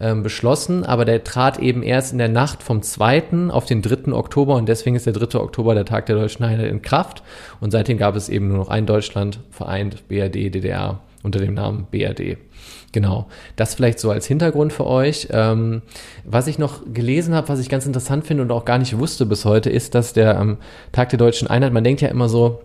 ähm, 0.00 0.22
beschlossen, 0.22 0.84
aber 0.84 1.04
der 1.04 1.24
trat 1.24 1.58
eben 1.58 1.82
erst 1.82 2.12
in 2.12 2.18
der 2.18 2.28
Nacht 2.28 2.62
vom 2.62 2.82
2. 2.82 3.50
auf 3.50 3.66
den 3.66 3.82
3. 3.82 4.12
Oktober 4.12 4.56
und 4.56 4.68
deswegen 4.68 4.96
ist 4.96 5.06
der 5.06 5.12
3. 5.12 5.38
Oktober 5.38 5.74
der 5.74 5.84
Tag 5.84 6.06
der 6.06 6.16
Deutschen 6.16 6.44
Einheit 6.44 6.70
in 6.70 6.82
Kraft 6.82 7.22
und 7.60 7.70
seitdem 7.70 7.98
gab 7.98 8.16
es 8.16 8.28
eben 8.28 8.48
nur 8.48 8.58
noch 8.58 8.68
ein 8.68 8.86
Deutschland, 8.86 9.40
vereint 9.50 10.08
BRD, 10.08 10.54
DDR 10.54 11.00
unter 11.22 11.38
dem 11.38 11.54
Namen 11.54 11.86
BRD. 11.90 12.38
Genau, 12.92 13.28
das 13.54 13.74
vielleicht 13.74 14.00
so 14.00 14.10
als 14.10 14.26
Hintergrund 14.26 14.72
für 14.72 14.86
euch. 14.86 15.28
Ähm, 15.30 15.82
was 16.24 16.48
ich 16.48 16.58
noch 16.58 16.80
gelesen 16.92 17.34
habe, 17.34 17.48
was 17.48 17.60
ich 17.60 17.68
ganz 17.68 17.86
interessant 17.86 18.26
finde 18.26 18.42
und 18.42 18.50
auch 18.50 18.64
gar 18.64 18.78
nicht 18.78 18.98
wusste 18.98 19.26
bis 19.26 19.44
heute, 19.44 19.70
ist, 19.70 19.94
dass 19.94 20.12
der 20.12 20.38
ähm, 20.40 20.56
Tag 20.90 21.10
der 21.10 21.18
Deutschen 21.18 21.46
Einheit, 21.46 21.72
man 21.72 21.84
denkt 21.84 22.00
ja 22.00 22.08
immer 22.08 22.28
so, 22.28 22.62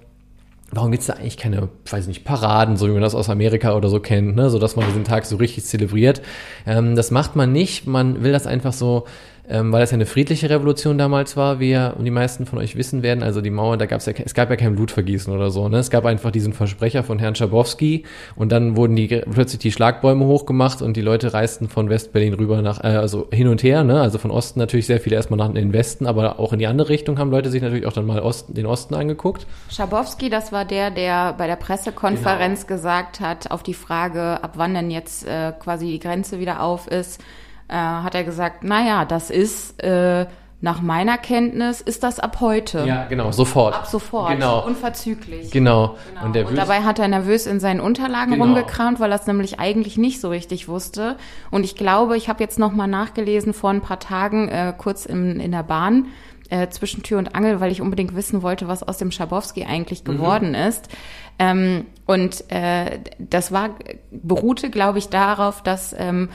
warum 0.71 0.91
gibt 0.91 1.01
es 1.01 1.07
da 1.07 1.13
eigentlich 1.13 1.37
keine, 1.37 1.69
weiß 1.89 2.07
nicht, 2.07 2.25
Paraden, 2.25 2.77
so 2.77 2.87
wie 2.87 2.91
man 2.91 3.01
das 3.01 3.15
aus 3.15 3.29
Amerika 3.29 3.75
oder 3.75 3.89
so 3.89 3.99
kennt, 3.99 4.35
ne, 4.35 4.49
so 4.49 4.59
dass 4.59 4.75
man 4.75 4.85
diesen 4.85 5.03
Tag 5.03 5.25
so 5.25 5.37
richtig 5.37 5.65
zelebriert. 5.65 6.21
Ähm, 6.65 6.95
das 6.95 7.11
macht 7.11 7.35
man 7.35 7.51
nicht, 7.51 7.87
man 7.87 8.23
will 8.23 8.31
das 8.31 8.47
einfach 8.47 8.73
so 8.73 9.05
ähm, 9.49 9.71
weil 9.71 9.81
das 9.81 9.91
ja 9.91 9.95
eine 9.95 10.05
friedliche 10.05 10.49
Revolution 10.49 10.97
damals 10.97 11.37
war, 11.37 11.59
wie 11.59 11.71
ja 11.71 11.93
die 11.99 12.11
meisten 12.11 12.45
von 12.45 12.59
euch 12.59 12.75
wissen 12.75 13.03
werden. 13.03 13.23
Also 13.23 13.41
die 13.41 13.49
Mauer, 13.49 13.77
da 13.77 13.85
gab 13.85 13.99
es 13.99 14.05
ja, 14.05 14.13
es 14.23 14.33
gab 14.33 14.49
ja 14.49 14.55
kein 14.55 14.75
Blutvergießen 14.75 15.33
oder 15.33 15.49
so. 15.51 15.69
Ne? 15.69 15.77
Es 15.77 15.89
gab 15.89 16.05
einfach 16.05 16.31
diesen 16.31 16.53
Versprecher 16.53 17.03
von 17.03 17.19
Herrn 17.19 17.35
Schabowski 17.35 18.05
und 18.35 18.51
dann 18.51 18.75
wurden 18.75 18.95
die 18.95 19.07
plötzlich 19.07 19.59
die 19.59 19.71
Schlagbäume 19.71 20.25
hochgemacht 20.25 20.81
und 20.81 20.97
die 20.97 21.01
Leute 21.01 21.33
reisten 21.33 21.69
von 21.69 21.89
Westberlin 21.89 22.33
rüber 22.33 22.61
nach, 22.61 22.83
äh, 22.83 22.87
also 22.87 23.27
hin 23.31 23.47
und 23.47 23.63
her. 23.63 23.83
Ne? 23.83 24.01
Also 24.01 24.17
von 24.17 24.31
Osten 24.31 24.59
natürlich 24.59 24.87
sehr 24.87 24.99
viele 24.99 25.15
erstmal 25.15 25.37
nach 25.37 25.49
in 25.49 25.55
den 25.55 25.73
Westen, 25.73 26.07
aber 26.07 26.39
auch 26.39 26.53
in 26.53 26.59
die 26.59 26.67
andere 26.67 26.89
Richtung 26.89 27.19
haben 27.19 27.31
Leute 27.31 27.49
sich 27.49 27.61
natürlich 27.61 27.85
auch 27.85 27.93
dann 27.93 28.05
mal 28.05 28.19
Osten, 28.19 28.53
den 28.53 28.65
Osten 28.65 28.95
angeguckt. 28.95 29.45
Schabowski, 29.69 30.29
das 30.29 30.51
war 30.51 30.65
der, 30.65 30.91
der 30.91 31.33
bei 31.33 31.47
der 31.47 31.55
Pressekonferenz 31.55 32.67
genau. 32.67 32.77
gesagt 32.77 33.19
hat, 33.19 33.51
auf 33.51 33.63
die 33.63 33.73
Frage, 33.73 34.43
ab 34.43 34.53
wann 34.55 34.73
denn 34.73 34.91
jetzt 34.91 35.25
äh, 35.27 35.53
quasi 35.59 35.87
die 35.87 35.99
Grenze 35.99 36.39
wieder 36.39 36.61
auf 36.61 36.87
ist, 36.87 37.21
äh, 37.67 37.75
hat 37.75 38.15
er 38.15 38.23
gesagt, 38.23 38.63
naja, 38.63 39.05
das 39.05 39.29
ist 39.29 39.81
äh, 39.83 40.25
nach 40.61 40.81
meiner 40.81 41.17
Kenntnis 41.17 41.79
ist 41.79 42.01
das 42.01 42.19
ab 42.19 42.37
heute. 42.39 42.85
Ja, 42.87 43.05
genau, 43.05 43.31
sofort. 43.31 43.75
Ab 43.75 43.85
sofort. 43.87 44.31
Genau. 44.31 44.65
Unverzüglich. 44.65 45.51
Genau. 45.51 45.95
genau. 46.09 46.25
Und, 46.25 46.49
Und, 46.49 46.57
dabei 46.57 46.81
hat 46.81 46.97
er 46.97 47.07
nervös 47.07 47.45
in 47.45 47.59
seinen 47.59 47.79
Unterlagen 47.79 48.31
genau. 48.31 48.45
rumgekramt, 48.45 48.99
weil 48.99 49.11
er 49.11 49.19
es 49.19 49.27
nämlich 49.27 49.59
eigentlich 49.59 49.97
nicht 49.97 50.21
so 50.21 50.29
richtig 50.29 50.67
wusste. 50.67 51.17
Und 51.51 51.65
ich 51.65 51.75
glaube, 51.75 52.17
ich 52.17 52.29
habe 52.29 52.41
jetzt 52.41 52.57
nochmal 52.57 52.87
nachgelesen 52.87 53.53
vor 53.53 53.69
ein 53.69 53.81
paar 53.81 53.99
Tagen, 53.99 54.49
äh, 54.49 54.73
kurz 54.75 55.05
in, 55.05 55.39
in 55.39 55.51
der 55.51 55.63
Bahn, 55.63 56.07
äh, 56.49 56.69
zwischen 56.69 57.03
Tür 57.03 57.19
und 57.19 57.35
Angel, 57.35 57.59
weil 57.59 57.71
ich 57.71 57.81
unbedingt 57.81 58.15
wissen 58.15 58.41
wollte, 58.41 58.67
was 58.67 58.81
aus 58.81 58.97
dem 58.97 59.11
Schabowski 59.11 59.65
eigentlich 59.65 60.03
mhm. 60.03 60.13
geworden 60.13 60.49
mhm. 60.49 60.55
ist. 60.55 60.89
Ähm, 61.37 61.85
und 62.05 62.49
äh, 62.49 63.01
das 63.19 63.51
war 63.51 63.71
beruhte, 64.11 64.69
glaube 64.69 64.99
ich, 64.99 65.09
darauf, 65.09 65.61
dass 65.61 65.93
ähm, 65.97 66.29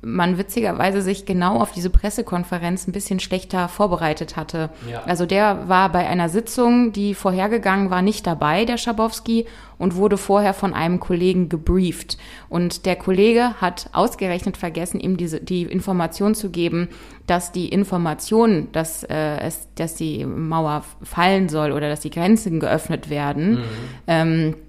man 0.00 0.38
witzigerweise 0.38 1.02
sich 1.02 1.26
genau 1.26 1.58
auf 1.60 1.72
diese 1.72 1.90
Pressekonferenz 1.90 2.86
ein 2.86 2.92
bisschen 2.92 3.18
schlechter 3.18 3.68
vorbereitet 3.68 4.36
hatte. 4.36 4.70
Ja. 4.90 5.02
Also 5.04 5.26
der 5.26 5.68
war 5.68 5.90
bei 5.90 6.06
einer 6.06 6.28
Sitzung, 6.28 6.92
die 6.92 7.14
vorhergegangen 7.14 7.90
war, 7.90 8.00
nicht 8.00 8.26
dabei, 8.26 8.64
der 8.64 8.76
Schabowski, 8.76 9.46
und 9.76 9.94
wurde 9.94 10.16
vorher 10.16 10.54
von 10.54 10.74
einem 10.74 10.98
Kollegen 11.00 11.48
gebrieft. 11.48 12.18
Und 12.48 12.84
der 12.84 12.96
Kollege 12.96 13.54
hat 13.60 13.90
ausgerechnet 13.92 14.56
vergessen, 14.56 15.00
ihm 15.00 15.16
diese, 15.16 15.40
die 15.40 15.62
Information 15.62 16.34
zu 16.34 16.50
geben, 16.50 16.88
dass 17.26 17.52
die 17.52 17.68
Information, 17.68 18.68
dass, 18.72 19.04
äh, 19.04 19.38
es, 19.40 19.68
dass 19.74 19.94
die 19.94 20.24
Mauer 20.24 20.84
fallen 21.02 21.48
soll 21.48 21.72
oder 21.72 21.88
dass 21.88 22.00
die 22.00 22.10
Grenzen 22.10 22.60
geöffnet 22.60 23.10
werden, 23.10 23.50
mhm. 23.50 23.64
ähm, 24.06 24.54
äh, 24.54 24.67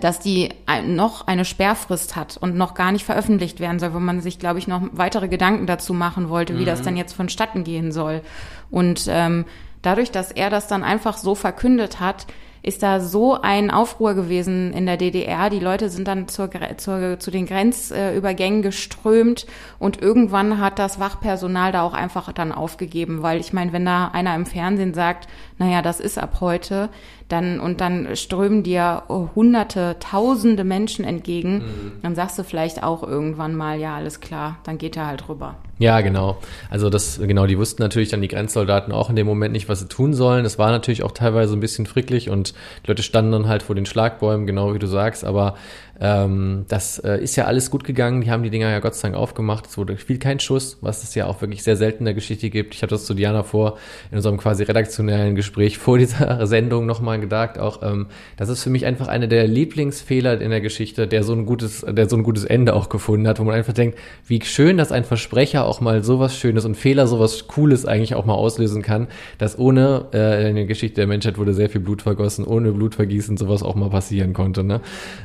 dass 0.00 0.18
die 0.18 0.50
noch 0.84 1.26
eine 1.26 1.44
Sperrfrist 1.44 2.16
hat 2.16 2.36
und 2.36 2.56
noch 2.56 2.74
gar 2.74 2.92
nicht 2.92 3.04
veröffentlicht 3.04 3.60
werden 3.60 3.78
soll, 3.78 3.94
wo 3.94 4.00
man 4.00 4.20
sich, 4.20 4.38
glaube 4.38 4.58
ich, 4.58 4.66
noch 4.66 4.82
weitere 4.92 5.28
Gedanken 5.28 5.66
dazu 5.66 5.94
machen 5.94 6.28
wollte, 6.28 6.56
wie 6.56 6.62
mhm. 6.62 6.66
das 6.66 6.82
dann 6.82 6.96
jetzt 6.96 7.12
vonstatten 7.12 7.64
gehen 7.64 7.92
soll. 7.92 8.22
Und 8.70 9.06
ähm, 9.08 9.44
dadurch, 9.82 10.10
dass 10.10 10.32
er 10.32 10.50
das 10.50 10.66
dann 10.66 10.82
einfach 10.82 11.16
so 11.16 11.34
verkündet 11.34 12.00
hat, 12.00 12.26
ist 12.66 12.82
da 12.82 12.98
so 12.98 13.40
ein 13.40 13.70
Aufruhr 13.70 14.14
gewesen 14.14 14.72
in 14.72 14.86
der 14.86 14.96
DDR. 14.96 15.50
Die 15.50 15.60
Leute 15.60 15.88
sind 15.88 16.08
dann 16.08 16.26
zur, 16.26 16.50
zur, 16.76 17.20
zu 17.20 17.30
den 17.30 17.46
Grenzübergängen 17.46 18.62
geströmt 18.62 19.46
und 19.78 20.02
irgendwann 20.02 20.58
hat 20.58 20.80
das 20.80 20.98
Wachpersonal 20.98 21.70
da 21.70 21.82
auch 21.82 21.94
einfach 21.94 22.32
dann 22.32 22.50
aufgegeben, 22.50 23.22
weil 23.22 23.38
ich 23.38 23.52
meine, 23.52 23.72
wenn 23.72 23.84
da 23.84 24.08
einer 24.08 24.34
im 24.34 24.46
Fernsehen 24.46 24.94
sagt, 24.94 25.28
naja, 25.58 25.82
das 25.82 26.00
ist 26.00 26.18
ab 26.18 26.38
heute, 26.40 26.90
dann 27.28 27.58
und 27.60 27.80
dann 27.80 28.14
strömen 28.14 28.62
dir 28.62 29.02
hunderte, 29.08 29.96
tausende 29.98 30.64
Menschen 30.64 31.04
entgegen, 31.04 31.58
mhm. 31.58 31.92
dann 32.02 32.14
sagst 32.14 32.38
du 32.38 32.44
vielleicht 32.44 32.82
auch 32.82 33.02
irgendwann 33.02 33.56
mal, 33.56 33.78
ja, 33.80 33.96
alles 33.96 34.20
klar, 34.20 34.58
dann 34.64 34.78
geht 34.78 34.96
er 34.96 35.06
halt 35.06 35.28
rüber. 35.28 35.56
Ja, 35.78 36.00
genau. 36.00 36.38
Also 36.70 36.88
das, 36.88 37.20
genau, 37.22 37.46
die 37.46 37.58
wussten 37.58 37.82
natürlich 37.82 38.08
dann 38.08 38.22
die 38.22 38.28
Grenzsoldaten 38.28 38.92
auch 38.94 39.10
in 39.10 39.16
dem 39.16 39.26
Moment 39.26 39.52
nicht, 39.52 39.68
was 39.68 39.80
sie 39.80 39.88
tun 39.88 40.14
sollen. 40.14 40.46
Es 40.46 40.58
war 40.58 40.70
natürlich 40.70 41.02
auch 41.02 41.12
teilweise 41.12 41.54
ein 41.54 41.60
bisschen 41.60 41.84
fricklich 41.84 42.30
und 42.30 42.54
die 42.84 42.88
Leute 42.88 43.02
standen 43.02 43.32
dann 43.32 43.48
halt 43.48 43.62
vor 43.62 43.74
den 43.74 43.84
Schlagbäumen, 43.84 44.46
genau 44.46 44.72
wie 44.72 44.78
du 44.78 44.86
sagst, 44.86 45.24
aber 45.24 45.56
ähm, 46.00 46.64
das 46.68 46.98
äh, 46.98 47.22
ist 47.22 47.36
ja 47.36 47.44
alles 47.44 47.70
gut 47.70 47.84
gegangen. 47.84 48.20
Die 48.20 48.30
haben 48.30 48.42
die 48.42 48.50
Dinger 48.50 48.70
ja 48.70 48.80
Gott 48.80 48.94
sei 48.94 49.08
Dank 49.08 49.20
aufgemacht. 49.20 49.66
Es 49.66 49.78
wurde 49.78 49.96
viel 49.96 50.18
kein 50.18 50.40
Schuss, 50.40 50.78
was 50.80 51.02
es 51.02 51.14
ja 51.14 51.26
auch 51.26 51.40
wirklich 51.40 51.62
sehr 51.62 51.76
selten 51.76 52.00
in 52.00 52.04
der 52.06 52.14
Geschichte 52.14 52.50
gibt. 52.50 52.74
Ich 52.74 52.82
hatte 52.82 52.94
das 52.94 53.06
zu 53.06 53.14
Diana 53.14 53.42
vor 53.42 53.78
in 54.10 54.16
unserem 54.16 54.36
quasi 54.36 54.64
redaktionellen 54.64 55.34
Gespräch 55.34 55.78
vor 55.86 55.98
dieser 55.98 56.46
Sendung 56.46 56.86
nochmal 56.86 57.20
gedacht. 57.20 57.58
Auch 57.58 57.82
ähm, 57.82 58.06
das 58.36 58.48
ist 58.48 58.62
für 58.62 58.70
mich 58.70 58.84
einfach 58.84 59.08
eine 59.08 59.28
der 59.28 59.46
Lieblingsfehler 59.46 60.40
in 60.40 60.50
der 60.50 60.60
Geschichte, 60.60 61.06
der 61.06 61.24
so 61.24 61.32
ein 61.32 61.46
gutes, 61.46 61.84
der 61.88 62.08
so 62.08 62.16
ein 62.16 62.22
gutes 62.22 62.44
Ende 62.44 62.74
auch 62.74 62.88
gefunden 62.88 63.26
hat, 63.26 63.38
wo 63.38 63.44
man 63.44 63.54
einfach 63.54 63.72
denkt, 63.72 63.98
wie 64.26 64.42
schön, 64.44 64.76
dass 64.76 64.92
ein 64.92 65.04
Versprecher 65.04 65.64
auch 65.64 65.80
mal 65.80 66.04
sowas 66.04 66.36
Schönes 66.36 66.64
und 66.64 66.76
Fehler 66.76 67.06
sowas 67.06 67.46
Cooles 67.48 67.86
eigentlich 67.86 68.14
auch 68.14 68.26
mal 68.26 68.34
auslösen 68.34 68.82
kann, 68.82 69.08
dass 69.38 69.58
ohne 69.58 70.06
äh, 70.12 70.50
in 70.50 70.56
der 70.56 70.66
Geschichte 70.66 70.96
der 70.96 71.06
Menschheit 71.06 71.38
wurde 71.38 71.54
sehr 71.54 71.70
viel 71.70 71.80
Blut 71.80 72.02
vergossen, 72.02 72.44
ohne 72.44 72.72
Blutvergießen 72.72 73.36
sowas 73.36 73.62
auch 73.62 73.74
mal 73.74 73.90
passieren 73.90 74.32
konnte. 74.32 74.62
Ne? 74.62 74.80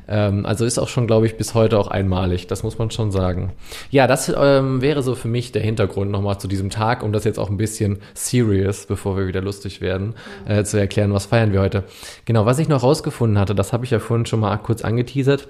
Ähm, 0.08 0.46
also 0.46 0.61
also 0.62 0.68
ist 0.68 0.78
auch 0.78 0.90
schon, 0.90 1.08
glaube 1.08 1.26
ich, 1.26 1.38
bis 1.38 1.56
heute 1.56 1.80
auch 1.80 1.88
einmalig. 1.88 2.46
Das 2.46 2.62
muss 2.62 2.78
man 2.78 2.92
schon 2.92 3.12
sagen. 3.12 3.52
Ja, 3.90 4.06
das 4.06 4.32
ähm, 4.36 4.80
wäre 4.84 5.02
so 5.02 5.16
für 5.16 5.28
mich 5.28 5.52
der 5.52 5.64
Hintergrund 5.64 6.12
nochmal 6.12 6.40
zu 6.40 6.48
diesem 6.48 6.70
Tag, 6.70 7.02
um 7.02 7.12
das 7.12 7.24
jetzt 7.24 7.40
auch 7.40 7.50
ein 7.50 7.58
bisschen 7.58 7.98
serious, 8.14 8.86
bevor 8.86 9.18
wir 9.18 9.26
wieder 9.26 9.42
lustig 9.42 9.82
werden, 9.82 10.14
äh, 10.46 10.64
zu 10.64 10.80
erklären, 10.80 11.14
was 11.14 11.26
feiern 11.26 11.52
wir 11.52 11.62
heute. 11.62 11.84
Genau, 12.26 12.46
was 12.46 12.60
ich 12.60 12.68
noch 12.68 12.84
rausgefunden 12.84 13.40
hatte, 13.40 13.56
das 13.56 13.74
habe 13.74 13.86
ich 13.86 13.92
ja 13.92 13.98
vorhin 13.98 14.28
schon 14.28 14.40
mal 14.40 14.56
kurz 14.58 14.84
angeteasert, 14.84 15.48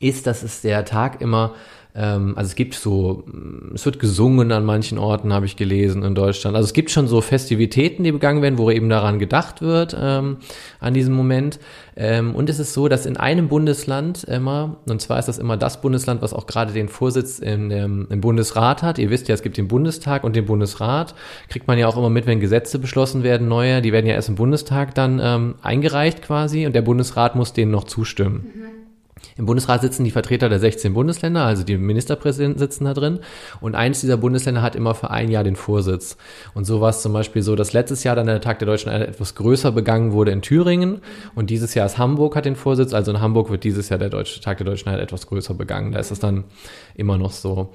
ist, 0.00 0.26
dass 0.26 0.42
es 0.42 0.60
der 0.60 0.84
Tag 0.84 1.22
immer 1.22 1.54
also 1.92 2.42
es 2.42 2.54
gibt 2.54 2.74
so, 2.74 3.24
es 3.74 3.84
wird 3.84 3.98
gesungen 3.98 4.52
an 4.52 4.64
manchen 4.64 4.96
Orten, 4.98 5.32
habe 5.32 5.46
ich 5.46 5.56
gelesen 5.56 6.04
in 6.04 6.14
Deutschland. 6.14 6.56
Also 6.56 6.66
es 6.66 6.72
gibt 6.72 6.90
schon 6.90 7.08
so 7.08 7.20
Festivitäten, 7.20 8.04
die 8.04 8.12
begangen 8.12 8.42
werden, 8.42 8.58
wo 8.58 8.70
eben 8.70 8.88
daran 8.88 9.18
gedacht 9.18 9.60
wird, 9.60 9.96
ähm, 10.00 10.36
an 10.78 10.94
diesem 10.94 11.14
Moment. 11.14 11.58
Ähm, 11.96 12.34
und 12.34 12.48
es 12.48 12.60
ist 12.60 12.74
so, 12.74 12.86
dass 12.86 13.06
in 13.06 13.16
einem 13.16 13.48
Bundesland 13.48 14.22
immer, 14.24 14.76
und 14.88 15.00
zwar 15.00 15.18
ist 15.18 15.26
das 15.26 15.38
immer 15.38 15.56
das 15.56 15.80
Bundesland, 15.80 16.22
was 16.22 16.32
auch 16.32 16.46
gerade 16.46 16.72
den 16.72 16.88
Vorsitz 16.88 17.40
in 17.40 17.68
dem, 17.68 18.06
im 18.08 18.20
Bundesrat 18.20 18.82
hat. 18.84 18.98
Ihr 18.98 19.10
wisst 19.10 19.26
ja, 19.28 19.34
es 19.34 19.42
gibt 19.42 19.56
den 19.56 19.66
Bundestag 19.66 20.22
und 20.22 20.36
den 20.36 20.46
Bundesrat. 20.46 21.14
Kriegt 21.48 21.66
man 21.66 21.76
ja 21.76 21.88
auch 21.88 21.96
immer 21.96 22.10
mit, 22.10 22.26
wenn 22.26 22.38
Gesetze 22.38 22.78
beschlossen 22.78 23.24
werden, 23.24 23.48
neue. 23.48 23.82
Die 23.82 23.92
werden 23.92 24.06
ja 24.06 24.14
erst 24.14 24.28
im 24.28 24.36
Bundestag 24.36 24.94
dann 24.94 25.20
ähm, 25.22 25.56
eingereicht 25.60 26.22
quasi 26.22 26.66
und 26.66 26.74
der 26.74 26.82
Bundesrat 26.82 27.34
muss 27.34 27.52
denen 27.52 27.72
noch 27.72 27.84
zustimmen. 27.84 28.46
Mhm. 28.54 28.79
Im 29.36 29.46
Bundesrat 29.46 29.80
sitzen 29.80 30.04
die 30.04 30.10
Vertreter 30.10 30.48
der 30.48 30.58
16 30.58 30.94
Bundesländer, 30.94 31.44
also 31.44 31.62
die 31.62 31.76
Ministerpräsidenten 31.76 32.58
sitzen 32.58 32.84
da 32.84 32.94
drin. 32.94 33.20
Und 33.60 33.74
eins 33.74 34.00
dieser 34.00 34.16
Bundesländer 34.16 34.62
hat 34.62 34.76
immer 34.76 34.94
für 34.94 35.10
ein 35.10 35.30
Jahr 35.30 35.44
den 35.44 35.56
Vorsitz. 35.56 36.16
Und 36.54 36.64
so 36.64 36.80
war 36.80 36.90
es 36.90 37.02
zum 37.02 37.12
Beispiel 37.12 37.42
so, 37.42 37.56
dass 37.56 37.72
letztes 37.72 38.04
Jahr 38.04 38.16
dann 38.16 38.26
der 38.26 38.40
Tag 38.40 38.58
der 38.58 38.66
Deutschen 38.66 38.90
Einheit 38.90 39.08
etwas 39.08 39.34
größer 39.34 39.72
begangen 39.72 40.12
wurde 40.12 40.30
in 40.30 40.42
Thüringen. 40.42 41.00
Und 41.34 41.50
dieses 41.50 41.74
Jahr 41.74 41.86
ist 41.86 41.98
Hamburg 41.98 42.36
hat 42.36 42.44
den 42.44 42.56
Vorsitz. 42.56 42.92
Also 42.92 43.10
in 43.10 43.20
Hamburg 43.20 43.50
wird 43.50 43.64
dieses 43.64 43.88
Jahr 43.88 43.98
der 43.98 44.10
Deutsche 44.10 44.40
Tag 44.40 44.58
der 44.58 44.66
Deutschen 44.66 44.88
Einheit 44.88 45.02
etwas 45.02 45.26
größer 45.26 45.54
begangen. 45.54 45.92
Da 45.92 45.98
ist 45.98 46.10
es 46.10 46.18
dann 46.18 46.44
immer 46.94 47.18
noch 47.18 47.32
so. 47.32 47.72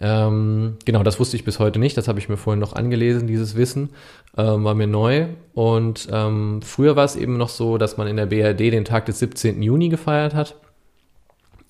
Ähm, 0.00 0.76
genau, 0.84 1.02
das 1.02 1.20
wusste 1.20 1.36
ich 1.36 1.44
bis 1.44 1.58
heute 1.58 1.78
nicht. 1.78 1.96
Das 1.96 2.08
habe 2.08 2.18
ich 2.18 2.28
mir 2.28 2.36
vorhin 2.36 2.60
noch 2.60 2.74
angelesen, 2.74 3.26
dieses 3.26 3.56
Wissen. 3.56 3.90
Ähm, 4.36 4.64
war 4.64 4.74
mir 4.74 4.86
neu. 4.86 5.26
Und 5.54 6.08
ähm, 6.10 6.60
früher 6.62 6.96
war 6.96 7.04
es 7.04 7.16
eben 7.16 7.36
noch 7.36 7.48
so, 7.48 7.78
dass 7.78 7.96
man 7.96 8.06
in 8.06 8.16
der 8.16 8.26
BRD 8.26 8.72
den 8.72 8.84
Tag 8.84 9.06
des 9.06 9.18
17. 9.20 9.62
Juni 9.62 9.88
gefeiert 9.88 10.34
hat. 10.34 10.56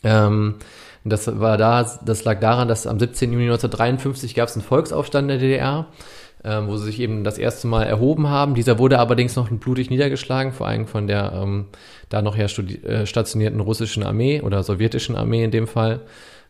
Ähm, 0.05 0.57
das 1.05 1.39
war 1.39 1.59
da, 1.59 1.85
das 2.05 2.25
lag 2.25 2.41
daran, 2.41 2.69
dass 2.69 2.87
am 2.87 2.99
17. 2.99 3.33
Juni 3.33 3.45
1953 3.45 4.35
gab 4.35 4.49
es 4.49 4.57
einen 4.57 4.65
Volksaufstand 4.65 5.25
in 5.25 5.29
der 5.29 5.39
DDR, 5.39 5.87
ähm, 6.45 6.67
wo 6.69 6.77
sie 6.77 6.87
sich 6.87 7.01
eben 7.01 7.25
das 7.25 7.37
erste 7.37 7.67
Mal 7.67 7.85
erhoben 7.85 8.29
haben. 8.29 8.55
Dieser 8.55 8.79
wurde 8.79 8.99
allerdings 8.99 9.37
noch 9.37 9.51
blutig 9.51 9.91
niedergeschlagen, 9.91 10.53
vor 10.53 10.67
allem 10.67 10.87
von 10.87 11.07
der 11.07 11.33
ähm, 11.35 11.67
da 12.09 12.23
noch 12.23 12.37
ja 12.37 12.47
äh, 12.47 13.07
stationierten 13.07 13.61
russischen 13.61 14.03
Armee 14.03 14.41
oder 14.41 14.63
sowjetischen 14.63 15.15
Armee 15.17 15.45
in 15.45 15.51
dem 15.51 15.67
Fall. 15.67 16.01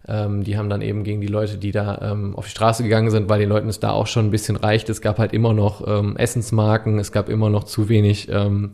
Ähm, 0.06 0.44
die 0.44 0.56
haben 0.56 0.68
dann 0.68 0.82
eben 0.82 1.02
gegen 1.02 1.20
die 1.20 1.26
Leute, 1.26 1.56
die 1.56 1.72
da 1.72 2.12
ähm, 2.12 2.36
auf 2.36 2.44
die 2.44 2.50
Straße 2.50 2.82
gegangen 2.82 3.10
sind, 3.10 3.28
weil 3.28 3.40
den 3.40 3.48
Leuten 3.48 3.68
es 3.68 3.80
da 3.80 3.90
auch 3.90 4.06
schon 4.06 4.26
ein 4.26 4.30
bisschen 4.30 4.56
reicht. 4.56 4.88
Es 4.88 5.00
gab 5.00 5.18
halt 5.18 5.32
immer 5.32 5.54
noch 5.54 5.86
ähm, 5.86 6.16
Essensmarken, 6.16 6.98
es 6.98 7.10
gab 7.10 7.28
immer 7.28 7.50
noch 7.50 7.64
zu 7.64 7.88
wenig 7.88 8.28
ähm, 8.30 8.72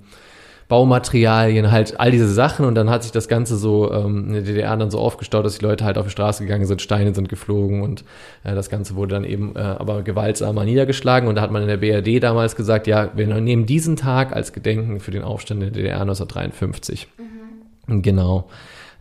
Baumaterialien, 0.70 1.72
halt 1.72 1.98
all 1.98 2.12
diese 2.12 2.32
Sachen 2.32 2.64
und 2.64 2.76
dann 2.76 2.88
hat 2.88 3.02
sich 3.02 3.10
das 3.10 3.26
Ganze 3.26 3.56
so 3.56 3.92
ähm, 3.92 4.28
in 4.28 4.32
der 4.34 4.42
DDR 4.42 4.76
dann 4.76 4.90
so 4.90 5.00
aufgestaut, 5.00 5.44
dass 5.44 5.58
die 5.58 5.64
Leute 5.64 5.84
halt 5.84 5.98
auf 5.98 6.06
die 6.06 6.12
Straße 6.12 6.44
gegangen 6.44 6.64
sind, 6.64 6.80
Steine 6.80 7.12
sind 7.12 7.28
geflogen 7.28 7.82
und 7.82 8.04
äh, 8.44 8.54
das 8.54 8.70
Ganze 8.70 8.94
wurde 8.94 9.16
dann 9.16 9.24
eben 9.24 9.56
äh, 9.56 9.58
aber 9.58 10.02
gewaltsamer 10.02 10.64
niedergeschlagen 10.64 11.28
und 11.28 11.34
da 11.34 11.42
hat 11.42 11.50
man 11.50 11.62
in 11.62 11.68
der 11.68 11.76
BRD 11.76 12.22
damals 12.22 12.54
gesagt, 12.54 12.86
ja, 12.86 13.10
wir 13.16 13.26
nehmen 13.26 13.66
diesen 13.66 13.96
Tag 13.96 14.32
als 14.32 14.52
Gedenken 14.52 15.00
für 15.00 15.10
den 15.10 15.24
Aufstand 15.24 15.60
in 15.60 15.72
der 15.72 15.82
DDR 15.82 16.00
1953. 16.02 17.08
Mhm. 17.18 18.02
Genau. 18.02 18.48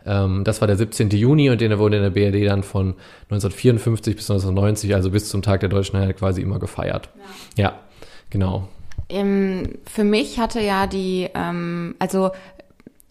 Ähm, 0.04 0.42
das 0.42 0.60
war 0.60 0.66
der 0.66 0.76
17. 0.76 1.10
Juni 1.10 1.50
und 1.50 1.60
den 1.60 1.78
wurde 1.78 1.98
in 1.98 2.02
der 2.02 2.10
BRD 2.10 2.48
dann 2.48 2.64
von 2.64 2.94
1954 3.30 4.16
bis 4.16 4.28
1990, 4.28 4.92
also 4.92 5.12
bis 5.12 5.28
zum 5.28 5.42
Tag 5.42 5.60
der 5.60 5.68
Deutschen 5.68 5.96
Einheit 5.96 6.16
quasi 6.16 6.42
immer 6.42 6.58
gefeiert. 6.58 7.10
Ja, 7.56 7.64
ja 7.64 7.72
genau. 8.28 8.66
Ähm, 9.10 9.78
für 9.84 10.04
mich 10.04 10.38
hatte 10.38 10.60
ja 10.60 10.86
die, 10.86 11.28
ähm, 11.34 11.94
also 11.98 12.30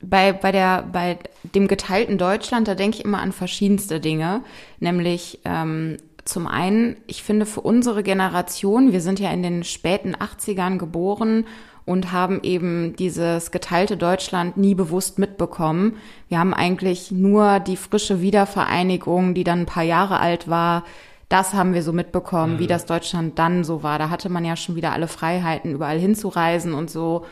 bei, 0.01 0.33
bei, 0.33 0.51
der, 0.51 0.83
bei 0.91 1.19
dem 1.43 1.67
geteilten 1.67 2.17
Deutschland, 2.17 2.67
da 2.67 2.75
denke 2.75 2.97
ich 2.97 3.05
immer 3.05 3.19
an 3.19 3.31
verschiedenste 3.31 3.99
Dinge, 3.99 4.41
nämlich 4.79 5.39
ähm, 5.45 5.97
zum 6.25 6.47
einen, 6.47 6.97
ich 7.07 7.23
finde 7.23 7.45
für 7.45 7.61
unsere 7.61 8.03
Generation, 8.03 8.91
wir 8.91 9.01
sind 9.01 9.19
ja 9.19 9.31
in 9.31 9.43
den 9.43 9.63
späten 9.63 10.15
80ern 10.15 10.77
geboren 10.77 11.45
und 11.85 12.11
haben 12.11 12.41
eben 12.43 12.95
dieses 12.97 13.49
geteilte 13.49 13.97
Deutschland 13.97 14.57
nie 14.57 14.75
bewusst 14.75 15.17
mitbekommen. 15.17 15.97
Wir 16.27 16.37
haben 16.37 16.53
eigentlich 16.53 17.11
nur 17.11 17.59
die 17.59 17.77
frische 17.77 18.21
Wiedervereinigung, 18.21 19.33
die 19.33 19.43
dann 19.43 19.61
ein 19.61 19.65
paar 19.65 19.83
Jahre 19.83 20.19
alt 20.19 20.47
war, 20.47 20.83
das 21.29 21.53
haben 21.53 21.73
wir 21.73 21.83
so 21.83 21.93
mitbekommen, 21.93 22.55
mhm. 22.55 22.59
wie 22.59 22.67
das 22.67 22.85
Deutschland 22.85 23.37
dann 23.39 23.63
so 23.63 23.83
war. 23.83 23.99
Da 23.99 24.09
hatte 24.09 24.29
man 24.29 24.43
ja 24.43 24.55
schon 24.55 24.75
wieder 24.75 24.91
alle 24.91 25.07
Freiheiten, 25.07 25.71
überall 25.71 25.99
hinzureisen 25.99 26.73
und 26.73 26.89
so. 26.89 27.25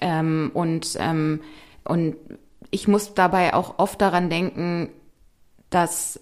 Ähm, 0.00 0.50
und, 0.54 0.96
ähm, 0.98 1.40
und 1.84 2.16
ich 2.70 2.88
muss 2.88 3.14
dabei 3.14 3.52
auch 3.52 3.78
oft 3.78 4.00
daran 4.00 4.30
denken, 4.30 4.88
dass 5.68 6.18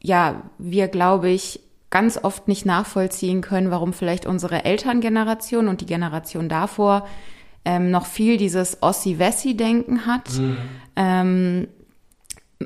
ja, 0.00 0.42
wir, 0.58 0.88
glaube 0.88 1.30
ich, 1.30 1.60
ganz 1.90 2.18
oft 2.22 2.48
nicht 2.48 2.66
nachvollziehen 2.66 3.40
können, 3.40 3.70
warum 3.70 3.92
vielleicht 3.92 4.26
unsere 4.26 4.64
Elterngeneration 4.64 5.68
und 5.68 5.80
die 5.80 5.86
Generation 5.86 6.48
davor 6.48 7.06
ähm, 7.64 7.90
noch 7.90 8.06
viel 8.06 8.36
dieses 8.36 8.82
Ossi-Wessi-Denken 8.82 10.06
hat. 10.06 10.30
Mhm. 10.32 10.56
Ähm, 10.96 11.68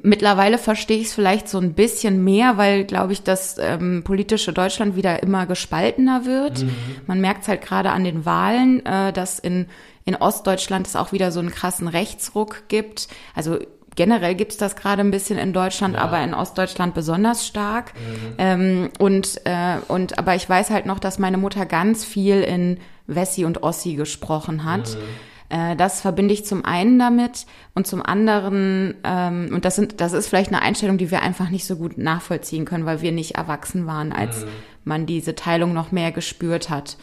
mittlerweile 0.03 0.59
verstehe 0.59 0.99
ich 0.99 1.09
es 1.09 1.15
vielleicht 1.15 1.49
so 1.49 1.59
ein 1.59 1.75
bisschen 1.75 2.23
mehr, 2.23 2.57
weil, 2.57 2.85
glaube 2.85 3.13
ich, 3.13 3.23
das 3.23 3.57
ähm, 3.59 4.03
politische 4.05 4.53
Deutschland 4.53 4.97
wieder 4.97 5.23
immer 5.23 5.47
gespaltener 5.47 6.25
wird. 6.25 6.63
Mhm. 6.63 6.71
Man 7.07 7.21
merkt 7.21 7.43
es 7.43 7.49
halt 7.49 7.63
gerade 7.63 7.91
an 7.91 8.05
den 8.05 8.25
Wahlen, 8.25 8.85
äh, 8.85 9.13
dass 9.13 9.39
in, 9.39 9.67
in 10.05 10.15
Ostdeutschland 10.15 10.87
es 10.87 10.97
auch 10.97 11.13
wieder 11.13 11.33
so 11.33 11.41
einen 11.41 11.51
krassen 11.51 11.89
Rechtsruck 11.89 12.69
gibt. 12.69 13.09
Also 13.35 13.59
generell 13.97 14.35
gibt's 14.35 14.57
das 14.57 14.77
gerade 14.77 15.01
ein 15.01 15.11
bisschen 15.11 15.39
in 15.39 15.53
Deutschland, 15.53 15.95
ja. 15.95 16.03
aber 16.03 16.23
in 16.23 16.35
Ostdeutschland 16.35 16.95
besonders 16.95 17.47
stark. 17.47 17.95
Mhm. 17.95 18.35
Ähm, 18.39 18.91
und, 18.99 19.41
äh, 19.45 19.79
und 19.89 20.19
aber 20.19 20.35
ich 20.35 20.49
weiß 20.49 20.71
halt 20.71 20.87
noch, 20.87 20.99
dass 20.99 21.19
meine 21.19 21.39
Mutter 21.39 21.67
ganz 21.67 22.05
viel 22.05 22.43
in 22.43 22.79
Wessi 23.07 23.45
und 23.45 23.63
Ossi 23.63 23.95
gesprochen 23.95 24.65
hat. 24.65 24.91
Mhm. 24.91 25.03
Äh, 25.49 25.77
das 25.77 26.01
verbinde 26.01 26.35
ich 26.35 26.45
zum 26.45 26.65
einen 26.65 26.99
damit 26.99 27.47
und 27.75 27.87
zum 27.87 28.05
anderen, 28.05 28.95
ähm, 29.05 29.51
und 29.53 29.65
das 29.65 29.77
sind, 29.77 30.01
das 30.01 30.13
ist 30.13 30.29
vielleicht 30.29 30.53
eine 30.53 30.63
Einstellung, 30.63 30.99
die 30.99 31.11
wir 31.11 31.23
einfach 31.23 31.49
nicht 31.51 31.67
so 31.67 31.77
gut 31.77 31.99
nachvollziehen 31.99 32.65
können, 32.65 32.87
weil 32.87 33.01
wir 33.01 33.13
nicht 33.13 33.37
erwachsen 33.37 33.87
waren, 33.87 34.13
als 34.13 34.45
mhm. 34.45 34.49
man 34.85 35.07
diese 35.07 35.35
Teilung 35.35 35.73
noch 35.73 35.93
mehr 35.93 36.13
gespürt 36.13 36.71
hat. 36.71 36.97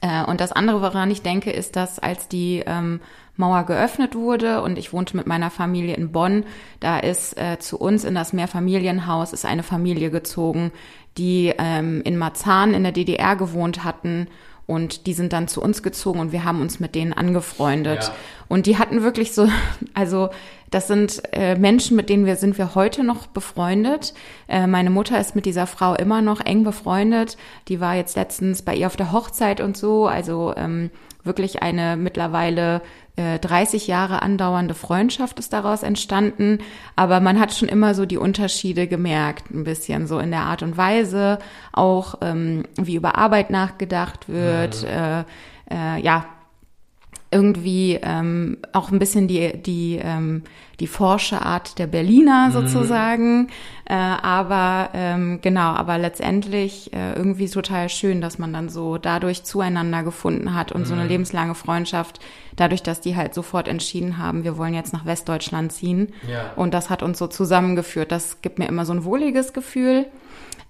Äh, 0.00 0.24
und 0.24 0.40
das 0.40 0.52
andere, 0.52 0.80
woran 0.80 1.10
ich 1.10 1.22
denke, 1.22 1.50
ist, 1.50 1.76
dass 1.76 1.98
als 1.98 2.28
die 2.28 2.62
ähm, 2.66 3.00
Mauer 3.36 3.64
geöffnet 3.64 4.14
wurde 4.14 4.62
und 4.62 4.78
ich 4.78 4.92
wohnte 4.92 5.16
mit 5.16 5.26
meiner 5.26 5.50
Familie 5.50 5.94
in 5.94 6.12
Bonn. 6.12 6.44
Da 6.80 6.98
ist 6.98 7.38
äh, 7.38 7.58
zu 7.58 7.78
uns 7.78 8.04
in 8.04 8.14
das 8.14 8.32
Mehrfamilienhaus 8.32 9.32
ist 9.32 9.46
eine 9.46 9.62
Familie 9.62 10.10
gezogen, 10.10 10.70
die 11.16 11.52
ähm, 11.58 12.02
in 12.04 12.18
Marzahn 12.18 12.74
in 12.74 12.82
der 12.82 12.92
DDR 12.92 13.36
gewohnt 13.36 13.84
hatten 13.84 14.28
und 14.72 15.06
die 15.06 15.12
sind 15.12 15.32
dann 15.32 15.48
zu 15.48 15.60
uns 15.60 15.82
gezogen 15.82 16.18
und 16.18 16.32
wir 16.32 16.44
haben 16.44 16.60
uns 16.60 16.80
mit 16.80 16.94
denen 16.94 17.12
angefreundet. 17.12 18.04
Ja. 18.04 18.14
Und 18.48 18.66
die 18.66 18.78
hatten 18.78 19.02
wirklich 19.02 19.32
so, 19.32 19.48
also 19.94 20.30
das 20.70 20.86
sind 20.88 21.22
äh, 21.32 21.54
Menschen, 21.56 21.96
mit 21.96 22.08
denen 22.08 22.24
wir 22.24 22.36
sind 22.36 22.56
wir 22.56 22.74
heute 22.74 23.04
noch 23.04 23.26
befreundet. 23.26 24.14
Äh, 24.48 24.66
meine 24.66 24.88
Mutter 24.88 25.20
ist 25.20 25.36
mit 25.36 25.44
dieser 25.44 25.66
Frau 25.66 25.94
immer 25.94 26.22
noch 26.22 26.40
eng 26.40 26.64
befreundet. 26.64 27.36
Die 27.68 27.80
war 27.80 27.94
jetzt 27.94 28.16
letztens 28.16 28.62
bei 28.62 28.74
ihr 28.74 28.86
auf 28.86 28.96
der 28.96 29.12
Hochzeit 29.12 29.60
und 29.60 29.76
so. 29.76 30.06
Also 30.06 30.54
ähm, 30.56 30.90
wirklich 31.24 31.62
eine 31.62 31.96
mittlerweile 31.96 32.82
30 33.16 33.88
äh, 33.88 33.90
Jahre 33.90 34.22
andauernde 34.22 34.74
Freundschaft 34.74 35.38
ist 35.38 35.52
daraus 35.52 35.82
entstanden, 35.82 36.60
aber 36.96 37.20
man 37.20 37.38
hat 37.38 37.52
schon 37.52 37.68
immer 37.68 37.94
so 37.94 38.06
die 38.06 38.16
Unterschiede 38.16 38.86
gemerkt, 38.86 39.50
ein 39.50 39.64
bisschen 39.64 40.06
so 40.06 40.18
in 40.18 40.30
der 40.30 40.40
Art 40.40 40.62
und 40.62 40.78
Weise, 40.78 41.38
auch 41.72 42.16
ähm, 42.22 42.64
wie 42.76 42.94
über 42.94 43.16
Arbeit 43.18 43.50
nachgedacht 43.50 44.28
wird, 44.28 44.82
mhm. 44.82 44.88
äh, 44.88 45.20
äh, 45.70 46.00
ja, 46.00 46.24
irgendwie 47.32 47.98
ähm, 48.02 48.58
auch 48.72 48.90
ein 48.90 48.98
bisschen 48.98 49.26
die 49.26 49.56
die 49.60 49.98
ähm, 50.02 50.42
die 50.80 50.86
Forscherart 50.86 51.78
der 51.78 51.86
Berliner 51.86 52.48
mhm. 52.48 52.52
sozusagen, 52.52 53.48
äh, 53.84 53.94
aber 53.94 54.90
ähm, 54.94 55.38
genau, 55.40 55.70
aber 55.74 55.96
letztendlich 55.96 56.92
äh, 56.92 57.12
irgendwie 57.12 57.48
total 57.48 57.88
schön, 57.88 58.20
dass 58.20 58.38
man 58.38 58.52
dann 58.52 58.68
so 58.68 58.98
dadurch 58.98 59.44
zueinander 59.44 60.02
gefunden 60.02 60.54
hat 60.54 60.72
und 60.72 60.82
mhm. 60.82 60.86
so 60.86 60.94
eine 60.94 61.04
mhm. 61.04 61.10
lebenslange 61.10 61.54
Freundschaft, 61.54 62.20
dadurch, 62.56 62.82
dass 62.82 63.00
die 63.00 63.16
halt 63.16 63.32
sofort 63.32 63.68
entschieden 63.68 64.18
haben, 64.18 64.44
wir 64.44 64.58
wollen 64.58 64.74
jetzt 64.74 64.92
nach 64.92 65.06
Westdeutschland 65.06 65.72
ziehen 65.72 66.12
ja. 66.28 66.52
und 66.56 66.74
das 66.74 66.90
hat 66.90 67.02
uns 67.02 67.18
so 67.18 67.28
zusammengeführt. 67.28 68.10
Das 68.10 68.42
gibt 68.42 68.58
mir 68.58 68.66
immer 68.66 68.84
so 68.84 68.92
ein 68.92 69.04
wohliges 69.04 69.52
Gefühl. 69.52 70.06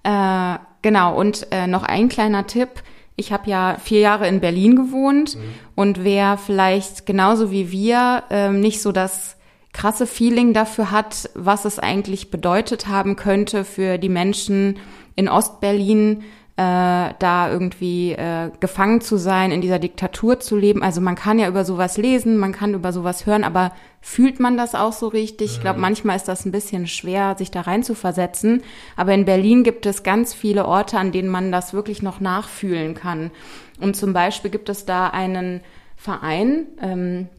Äh, 0.03 0.57
genau 0.81 1.15
und 1.19 1.47
äh, 1.51 1.65
noch 1.65 1.83
ein 1.83 2.09
kleiner 2.09 2.45
Tipp 2.45 2.69
ich 3.15 3.31
habe 3.31 3.49
ja 3.49 3.77
vier 3.81 3.99
Jahre 3.99 4.27
in 4.27 4.39
Berlin 4.39 4.75
gewohnt 4.75 5.35
mhm. 5.35 5.41
und 5.75 6.03
wer 6.03 6.37
vielleicht 6.37 7.05
genauso 7.05 7.51
wie 7.51 7.71
wir 7.71 8.23
ähm, 8.29 8.59
nicht 8.59 8.81
so 8.81 8.91
das 8.91 9.37
krasse 9.71 10.05
Feeling 10.05 10.53
dafür 10.53 10.91
hat, 10.91 11.29
was 11.33 11.65
es 11.65 11.79
eigentlich 11.79 12.31
bedeutet 12.31 12.87
haben 12.87 13.15
könnte 13.15 13.65
für 13.65 13.97
die 13.97 14.09
Menschen 14.09 14.77
in 15.15 15.27
Ostberlin, 15.27 16.23
äh, 16.55 17.13
da 17.17 17.49
irgendwie 17.49 18.11
äh, 18.11 18.51
gefangen 18.59 19.01
zu 19.01 19.17
sein, 19.17 19.51
in 19.51 19.61
dieser 19.61 19.79
Diktatur 19.79 20.39
zu 20.39 20.55
leben. 20.55 20.83
Also 20.83 21.01
man 21.01 21.15
kann 21.15 21.39
ja 21.39 21.47
über 21.47 21.65
sowas 21.65 21.97
lesen, 21.97 22.37
man 22.37 22.51
kann 22.51 22.75
über 22.75 22.93
sowas 22.93 23.25
hören, 23.25 23.43
aber 23.43 23.71
fühlt 24.01 24.39
man 24.39 24.55
das 24.55 24.75
auch 24.75 24.93
so 24.93 25.07
richtig? 25.07 25.53
Ich 25.53 25.61
glaube, 25.61 25.79
manchmal 25.79 26.15
ist 26.15 26.27
das 26.27 26.45
ein 26.45 26.51
bisschen 26.51 26.85
schwer, 26.85 27.35
sich 27.37 27.49
da 27.49 27.61
rein 27.61 27.81
zu 27.81 27.95
versetzen. 27.95 28.61
Aber 28.95 29.13
in 29.13 29.25
Berlin 29.25 29.63
gibt 29.63 29.87
es 29.87 30.03
ganz 30.03 30.35
viele 30.35 30.65
Orte, 30.65 30.99
an 30.99 31.11
denen 31.11 31.29
man 31.29 31.51
das 31.51 31.73
wirklich 31.73 32.03
noch 32.03 32.19
nachfühlen 32.19 32.93
kann. 32.93 33.31
Und 33.79 33.95
zum 33.95 34.13
Beispiel 34.13 34.51
gibt 34.51 34.69
es 34.69 34.85
da 34.85 35.07
einen 35.07 35.61
Verein, 35.95 36.67
ähm, 36.79 37.29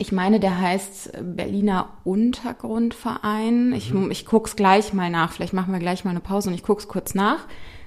ich 0.00 0.12
meine, 0.12 0.40
der 0.40 0.58
heißt 0.58 1.12
Berliner 1.36 1.90
Untergrundverein. 2.04 3.74
Ich, 3.74 3.92
mhm. 3.92 4.10
ich 4.10 4.24
guck's 4.24 4.56
gleich 4.56 4.94
mal 4.94 5.10
nach. 5.10 5.32
Vielleicht 5.32 5.52
machen 5.52 5.74
wir 5.74 5.78
gleich 5.78 6.06
mal 6.06 6.12
eine 6.12 6.20
Pause 6.20 6.48
und 6.48 6.54
ich 6.54 6.62
guck's 6.62 6.88
kurz 6.88 7.14
nach. 7.14 7.40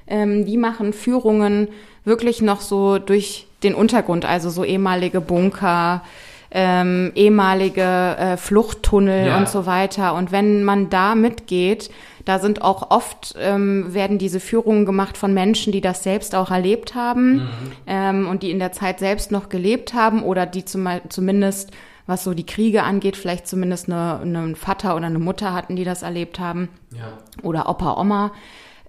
Ähm, 0.07 0.45
die 0.45 0.57
machen 0.57 0.93
Führungen 0.93 1.67
wirklich 2.05 2.41
noch 2.41 2.61
so 2.61 2.99
durch 2.99 3.47
den 3.63 3.75
Untergrund, 3.75 4.25
also 4.25 4.49
so 4.49 4.63
ehemalige 4.63 5.21
Bunker, 5.21 6.03
ähm, 6.51 7.11
ehemalige 7.15 7.81
äh, 7.81 8.37
Fluchttunnel 8.37 9.27
ja. 9.27 9.37
und 9.37 9.49
so 9.49 9.65
weiter. 9.65 10.13
Und 10.13 10.31
wenn 10.31 10.63
man 10.63 10.89
da 10.89 11.15
mitgeht, 11.15 11.89
da 12.25 12.39
sind 12.39 12.61
auch 12.61 12.91
oft, 12.91 13.35
ähm, 13.39 13.93
werden 13.93 14.17
diese 14.17 14.39
Führungen 14.39 14.85
gemacht 14.85 15.17
von 15.17 15.33
Menschen, 15.33 15.73
die 15.73 15.81
das 15.81 16.03
selbst 16.03 16.35
auch 16.35 16.51
erlebt 16.51 16.93
haben 16.95 17.35
mhm. 17.35 17.49
ähm, 17.87 18.27
und 18.27 18.43
die 18.43 18.51
in 18.51 18.59
der 18.59 18.71
Zeit 18.71 18.99
selbst 18.99 19.31
noch 19.31 19.49
gelebt 19.49 19.93
haben 19.93 20.23
oder 20.23 20.45
die 20.45 20.63
zum, 20.63 20.87
zumindest, 21.09 21.71
was 22.05 22.23
so 22.23 22.33
die 22.33 22.45
Kriege 22.45 22.83
angeht, 22.83 23.17
vielleicht 23.17 23.47
zumindest 23.47 23.89
eine, 23.89 24.19
einen 24.19 24.55
Vater 24.55 24.95
oder 24.95 25.07
eine 25.07 25.19
Mutter 25.19 25.53
hatten, 25.53 25.75
die 25.75 25.85
das 25.85 26.03
erlebt 26.03 26.39
haben. 26.39 26.69
Ja. 26.91 27.17
Oder 27.41 27.67
Opa, 27.67 27.99
Oma. 27.99 28.31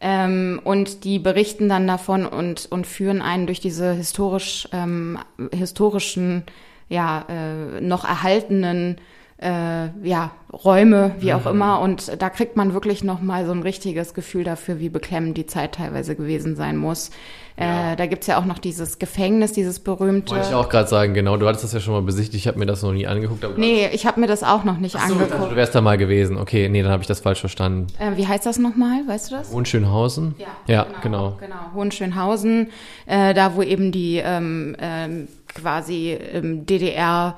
Ähm, 0.07 0.61
und 0.62 1.05
die 1.05 1.19
berichten 1.19 1.71
dann 1.71 1.87
davon 1.87 2.27
und, 2.27 2.67
und 2.71 2.87
führen 2.87 3.23
einen 3.23 3.47
durch 3.47 3.61
diese 3.61 3.95
historisch, 3.95 4.69
ähm, 4.71 5.19
historischen, 5.51 6.43
ja, 6.90 7.25
äh, 7.31 7.81
noch 7.81 8.05
erhaltenen 8.05 8.99
äh, 9.38 9.88
ja, 10.03 10.31
Räume, 10.53 11.16
wie 11.18 11.35
auch 11.35 11.47
immer. 11.47 11.81
Und 11.81 12.20
da 12.23 12.31
kriegt 12.31 12.57
man 12.57 12.73
wirklich 12.73 13.03
nochmal 13.03 13.44
so 13.47 13.53
ein 13.53 13.62
richtiges 13.62 14.14
Gefühl 14.14 14.44
dafür, 14.44 14.79
wie 14.79 14.88
beklemmend 14.88 15.37
die 15.37 15.47
Zeit 15.47 15.75
teilweise 15.75 16.14
gewesen 16.14 16.55
sein 16.57 16.77
muss. 16.77 17.11
Ja. 17.59 17.92
Äh, 17.92 17.97
da 17.97 18.07
gibt's 18.07 18.27
ja 18.27 18.38
auch 18.38 18.44
noch 18.44 18.59
dieses 18.59 18.99
Gefängnis, 18.99 19.53
dieses 19.53 19.79
berühmte. 19.81 20.35
Wollte 20.35 20.49
ich 20.49 20.55
auch 20.55 20.68
gerade 20.68 20.88
sagen, 20.88 21.14
genau. 21.14 21.37
Du 21.37 21.47
hattest 21.47 21.64
das 21.64 21.73
ja 21.73 21.81
schon 21.81 21.94
mal 21.94 22.03
besichtigt. 22.03 22.35
Ich 22.37 22.49
habe 22.49 22.59
mir 22.59 22.66
das 22.66 22.83
noch 22.83 22.92
nie 22.92 23.07
angeguckt. 23.07 23.44
Aber 23.44 23.57
Nee, 23.59 23.88
ich 23.92 24.07
habe 24.07 24.20
mir 24.20 24.27
das 24.27 24.42
auch 24.42 24.64
noch 24.64 24.79
nicht 24.79 24.97
Ach 24.97 25.09
so, 25.09 25.14
angeguckt. 25.14 25.53
du 25.53 25.57
wärst 25.57 25.75
da 25.75 25.81
mal 25.81 25.99
gewesen. 25.99 26.37
Okay, 26.37 26.68
nee, 26.68 26.83
dann 26.83 26.90
habe 26.92 27.03
ich 27.03 27.07
das 27.09 27.20
falsch 27.20 27.40
verstanden. 27.40 27.87
Äh, 27.99 28.16
wie 28.16 28.27
heißt 28.27 28.47
das 28.47 28.59
nochmal? 28.59 29.03
Weißt 29.07 29.31
du 29.31 29.37
das? 29.37 29.53
Hohenschönhausen? 29.53 30.35
ja 30.66 30.87
genau. 31.03 31.37
Genau, 31.40 31.55
Hohenschönhausen, 31.75 32.70
äh, 33.07 33.35
da 33.35 33.55
wo 33.55 33.62
eben 33.62 33.92
die 33.92 34.16
ähm, 34.25 34.77
ähm, 34.81 35.29
quasi 35.55 36.11
ähm, 36.12 36.66
DDR, 36.66 37.37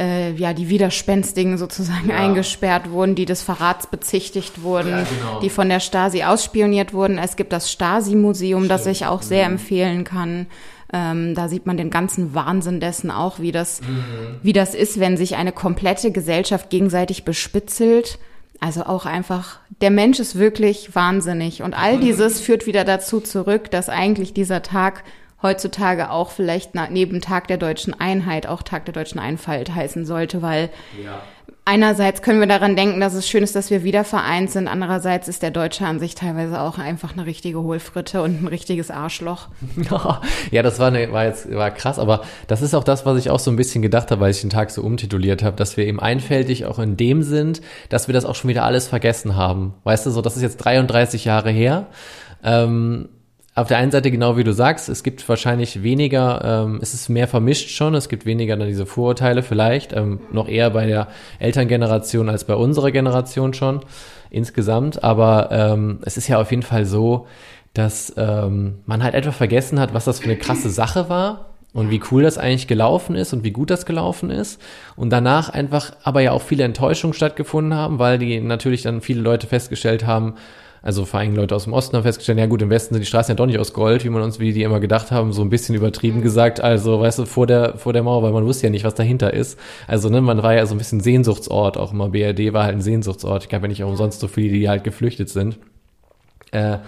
äh, 0.00 0.32
ja, 0.34 0.52
die 0.52 0.68
Widerspenstigen 0.68 1.58
sozusagen 1.58 2.08
Ja. 2.10 2.16
eingesperrt 2.16 2.90
wurden, 2.90 3.14
die 3.14 3.24
des 3.24 3.42
Verrats 3.42 3.86
bezichtigt 3.88 4.62
wurden, 4.62 4.90
Ja, 4.90 5.02
genau. 5.04 5.40
die 5.40 5.50
von 5.50 5.68
der 5.68 5.80
Stasi 5.80 6.22
ausspioniert 6.22 6.92
wurden. 6.92 7.18
Es 7.18 7.36
gibt 7.36 7.52
das 7.52 7.70
Stasi-Museum, 7.72 8.68
das 8.68 8.86
ich 8.86 9.06
auch 9.06 9.22
sehr 9.22 9.46
Mhm. 9.46 9.54
empfehlen 9.54 10.04
kann. 10.04 10.46
Ähm, 10.92 11.34
da 11.34 11.48
sieht 11.48 11.66
man 11.66 11.76
den 11.76 11.90
ganzen 11.90 12.34
Wahnsinn 12.34 12.80
dessen 12.80 13.10
auch, 13.10 13.40
wie 13.40 13.52
das, 13.52 13.82
Mhm. 13.82 14.38
wie 14.42 14.52
das 14.54 14.74
ist, 14.74 14.98
wenn 15.00 15.16
sich 15.18 15.36
eine 15.36 15.52
komplette 15.52 16.12
Gesellschaft 16.12 16.70
gegenseitig 16.70 17.24
bespitzelt. 17.24 18.18
Also 18.60 18.84
auch 18.84 19.04
einfach, 19.06 19.58
der 19.82 19.90
Mensch 19.90 20.18
ist 20.18 20.38
wirklich 20.38 20.94
wahnsinnig. 20.94 21.62
Und 21.62 21.74
all 21.74 21.98
dieses 21.98 22.40
führt 22.40 22.66
wieder 22.66 22.84
dazu 22.84 23.20
zurück, 23.20 23.70
dass 23.70 23.88
eigentlich 23.88 24.32
dieser 24.32 24.62
Tag 24.62 25.04
heutzutage 25.42 26.10
auch 26.10 26.30
vielleicht 26.30 26.72
neben 26.90 27.20
Tag 27.20 27.48
der 27.48 27.58
deutschen 27.58 27.98
Einheit 27.98 28.46
auch 28.46 28.62
Tag 28.62 28.84
der 28.86 28.94
deutschen 28.94 29.18
Einfalt 29.20 29.74
heißen 29.74 30.04
sollte, 30.04 30.42
weil 30.42 30.70
Ja. 31.02 31.20
einerseits 31.64 32.22
können 32.22 32.40
wir 32.40 32.46
daran 32.48 32.74
denken, 32.76 32.98
dass 32.98 33.14
es 33.14 33.28
schön 33.28 33.42
ist, 33.44 33.54
dass 33.54 33.70
wir 33.70 33.84
wieder 33.84 34.02
vereint 34.02 34.50
sind. 34.50 34.66
Andererseits 34.68 35.28
ist 35.28 35.42
der 35.42 35.50
Deutsche 35.52 35.86
an 35.86 36.00
sich 36.00 36.14
teilweise 36.16 36.60
auch 36.60 36.78
einfach 36.78 37.12
eine 37.12 37.24
richtige 37.26 37.62
Hohlfritte 37.62 38.22
und 38.22 38.42
ein 38.42 38.46
richtiges 38.48 38.90
Arschloch. 38.90 39.48
ja, 40.50 40.62
das 40.62 40.78
war, 40.80 40.88
eine, 40.88 41.12
war 41.12 41.26
jetzt 41.26 41.54
war 41.54 41.70
krass, 41.70 41.98
aber 41.98 42.22
das 42.48 42.62
ist 42.62 42.74
auch 42.74 42.84
das, 42.84 43.06
was 43.06 43.18
ich 43.18 43.30
auch 43.30 43.38
so 43.38 43.50
ein 43.52 43.56
bisschen 43.56 43.82
gedacht 43.82 44.10
habe, 44.10 44.22
weil 44.22 44.30
ich 44.32 44.40
den 44.40 44.50
Tag 44.50 44.70
so 44.70 44.82
umtituliert 44.82 45.42
habe, 45.44 45.56
dass 45.56 45.76
wir 45.76 45.86
eben 45.86 46.00
einfältig 46.00 46.64
auch 46.66 46.78
in 46.80 46.96
dem 46.96 47.22
sind, 47.22 47.60
dass 47.90 48.08
wir 48.08 48.12
das 48.12 48.24
auch 48.24 48.34
schon 48.34 48.48
wieder 48.48 48.64
alles 48.64 48.88
vergessen 48.88 49.36
haben. 49.36 49.74
Weißt 49.84 50.04
du, 50.06 50.10
so, 50.10 50.20
das 50.20 50.36
ist 50.36 50.42
jetzt 50.42 50.56
33 50.56 51.26
Jahre 51.26 51.50
her. 51.50 51.86
Ähm, 52.42 53.08
auf 53.60 53.68
der 53.68 53.78
einen 53.78 53.90
Seite 53.90 54.10
genau 54.10 54.36
wie 54.36 54.44
du 54.44 54.52
sagst, 54.52 54.88
es 54.88 55.02
gibt 55.02 55.28
wahrscheinlich 55.28 55.82
weniger, 55.82 56.64
ähm, 56.64 56.78
es 56.80 56.94
ist 56.94 57.08
mehr 57.08 57.26
vermischt 57.26 57.70
schon, 57.70 57.94
es 57.94 58.08
gibt 58.08 58.24
weniger 58.24 58.56
dann 58.56 58.68
diese 58.68 58.86
Vorurteile 58.86 59.42
vielleicht, 59.42 59.92
ähm, 59.92 60.20
noch 60.32 60.48
eher 60.48 60.70
bei 60.70 60.86
der 60.86 61.08
Elterngeneration 61.38 62.28
als 62.28 62.44
bei 62.44 62.54
unserer 62.54 62.90
Generation 62.90 63.54
schon 63.54 63.80
insgesamt, 64.30 65.02
aber 65.02 65.48
ähm, 65.50 66.00
es 66.02 66.16
ist 66.16 66.28
ja 66.28 66.40
auf 66.40 66.50
jeden 66.50 66.62
Fall 66.62 66.84
so, 66.84 67.26
dass 67.74 68.12
ähm, 68.16 68.80
man 68.86 69.02
halt 69.02 69.14
etwa 69.14 69.32
vergessen 69.32 69.80
hat, 69.80 69.94
was 69.94 70.04
das 70.04 70.20
für 70.20 70.26
eine 70.26 70.36
krasse 70.36 70.70
Sache 70.70 71.08
war 71.08 71.50
und 71.72 71.90
wie 71.90 72.00
cool 72.10 72.22
das 72.22 72.38
eigentlich 72.38 72.66
gelaufen 72.66 73.14
ist 73.14 73.32
und 73.32 73.44
wie 73.44 73.50
gut 73.50 73.70
das 73.70 73.86
gelaufen 73.86 74.30
ist. 74.30 74.60
Und 74.96 75.10
danach 75.10 75.48
einfach 75.48 75.92
aber 76.02 76.20
ja 76.20 76.32
auch 76.32 76.42
viele 76.42 76.64
Enttäuschungen 76.64 77.14
stattgefunden 77.14 77.74
haben, 77.74 77.98
weil 77.98 78.18
die 78.18 78.40
natürlich 78.40 78.82
dann 78.82 79.00
viele 79.00 79.20
Leute 79.20 79.46
festgestellt 79.46 80.06
haben, 80.06 80.34
also 80.82 81.04
vor 81.04 81.20
allem 81.20 81.34
Leute 81.34 81.54
aus 81.54 81.64
dem 81.64 81.72
Osten 81.72 81.96
haben 81.96 82.02
festgestellt, 82.04 82.38
ja 82.38 82.46
gut, 82.46 82.62
im 82.62 82.70
Westen 82.70 82.94
sind 82.94 83.02
die 83.02 83.06
Straßen 83.06 83.32
ja 83.32 83.36
doch 83.36 83.46
nicht 83.46 83.58
aus 83.58 83.72
Gold, 83.72 84.04
wie 84.04 84.08
man 84.10 84.22
uns, 84.22 84.38
wie 84.38 84.52
die 84.52 84.62
immer 84.62 84.80
gedacht 84.80 85.10
haben, 85.10 85.32
so 85.32 85.42
ein 85.42 85.50
bisschen 85.50 85.74
übertrieben 85.74 86.22
gesagt, 86.22 86.60
also 86.60 87.00
weißt 87.00 87.20
du, 87.20 87.26
vor 87.26 87.46
der, 87.46 87.76
vor 87.78 87.92
der 87.92 88.02
Mauer, 88.02 88.22
weil 88.22 88.32
man 88.32 88.44
wusste 88.44 88.66
ja 88.66 88.70
nicht, 88.70 88.84
was 88.84 88.94
dahinter 88.94 89.32
ist. 89.34 89.58
Also, 89.86 90.08
ne, 90.08 90.20
man 90.20 90.42
war 90.42 90.54
ja 90.54 90.66
so 90.66 90.74
ein 90.74 90.78
bisschen 90.78 91.00
Sehnsuchtsort, 91.00 91.76
auch 91.76 91.92
immer 91.92 92.08
BRD 92.08 92.52
war 92.52 92.64
halt 92.64 92.76
ein 92.76 92.82
Sehnsuchtsort. 92.82 93.44
Ich 93.44 93.48
gab 93.48 93.62
ja 93.62 93.68
nicht 93.68 93.82
auch 93.84 93.88
umsonst 93.88 94.20
so 94.20 94.28
viele, 94.28 94.52
die 94.52 94.68
halt 94.68 94.84
geflüchtet 94.84 95.28
sind. 95.28 95.58
Äh, 96.52 96.78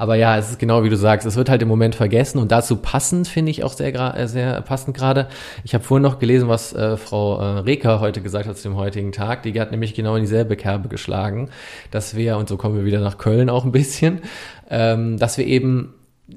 aber 0.00 0.14
ja, 0.14 0.38
es 0.38 0.48
ist 0.48 0.58
genau 0.58 0.82
wie 0.82 0.88
du 0.88 0.96
sagst, 0.96 1.26
es 1.26 1.36
wird 1.36 1.50
halt 1.50 1.60
im 1.60 1.68
Moment 1.68 1.94
vergessen 1.94 2.38
und 2.38 2.50
dazu 2.50 2.76
passend 2.76 3.28
finde 3.28 3.50
ich 3.50 3.64
auch 3.64 3.74
sehr, 3.74 3.94
äh, 4.16 4.26
sehr 4.26 4.62
passend 4.62 4.96
gerade. 4.96 5.28
Ich 5.62 5.74
habe 5.74 5.84
vorhin 5.84 6.02
noch 6.02 6.18
gelesen, 6.18 6.48
was 6.48 6.72
äh, 6.72 6.96
Frau 6.96 7.38
äh, 7.38 7.58
Reker 7.58 8.00
heute 8.00 8.22
gesagt 8.22 8.48
hat 8.48 8.56
zu 8.56 8.70
dem 8.70 8.78
heutigen 8.78 9.12
Tag. 9.12 9.42
Die 9.42 9.60
hat 9.60 9.72
nämlich 9.72 9.92
genau 9.92 10.16
in 10.16 10.22
dieselbe 10.22 10.56
Kerbe 10.56 10.88
geschlagen, 10.88 11.50
dass 11.90 12.16
wir, 12.16 12.38
und 12.38 12.48
so 12.48 12.56
kommen 12.56 12.76
wir 12.76 12.86
wieder 12.86 13.00
nach 13.00 13.18
Köln 13.18 13.50
auch 13.50 13.66
ein 13.66 13.72
bisschen, 13.72 14.22
ähm, 14.70 15.18
dass 15.18 15.36
wir 15.36 15.44
eben 15.46 15.92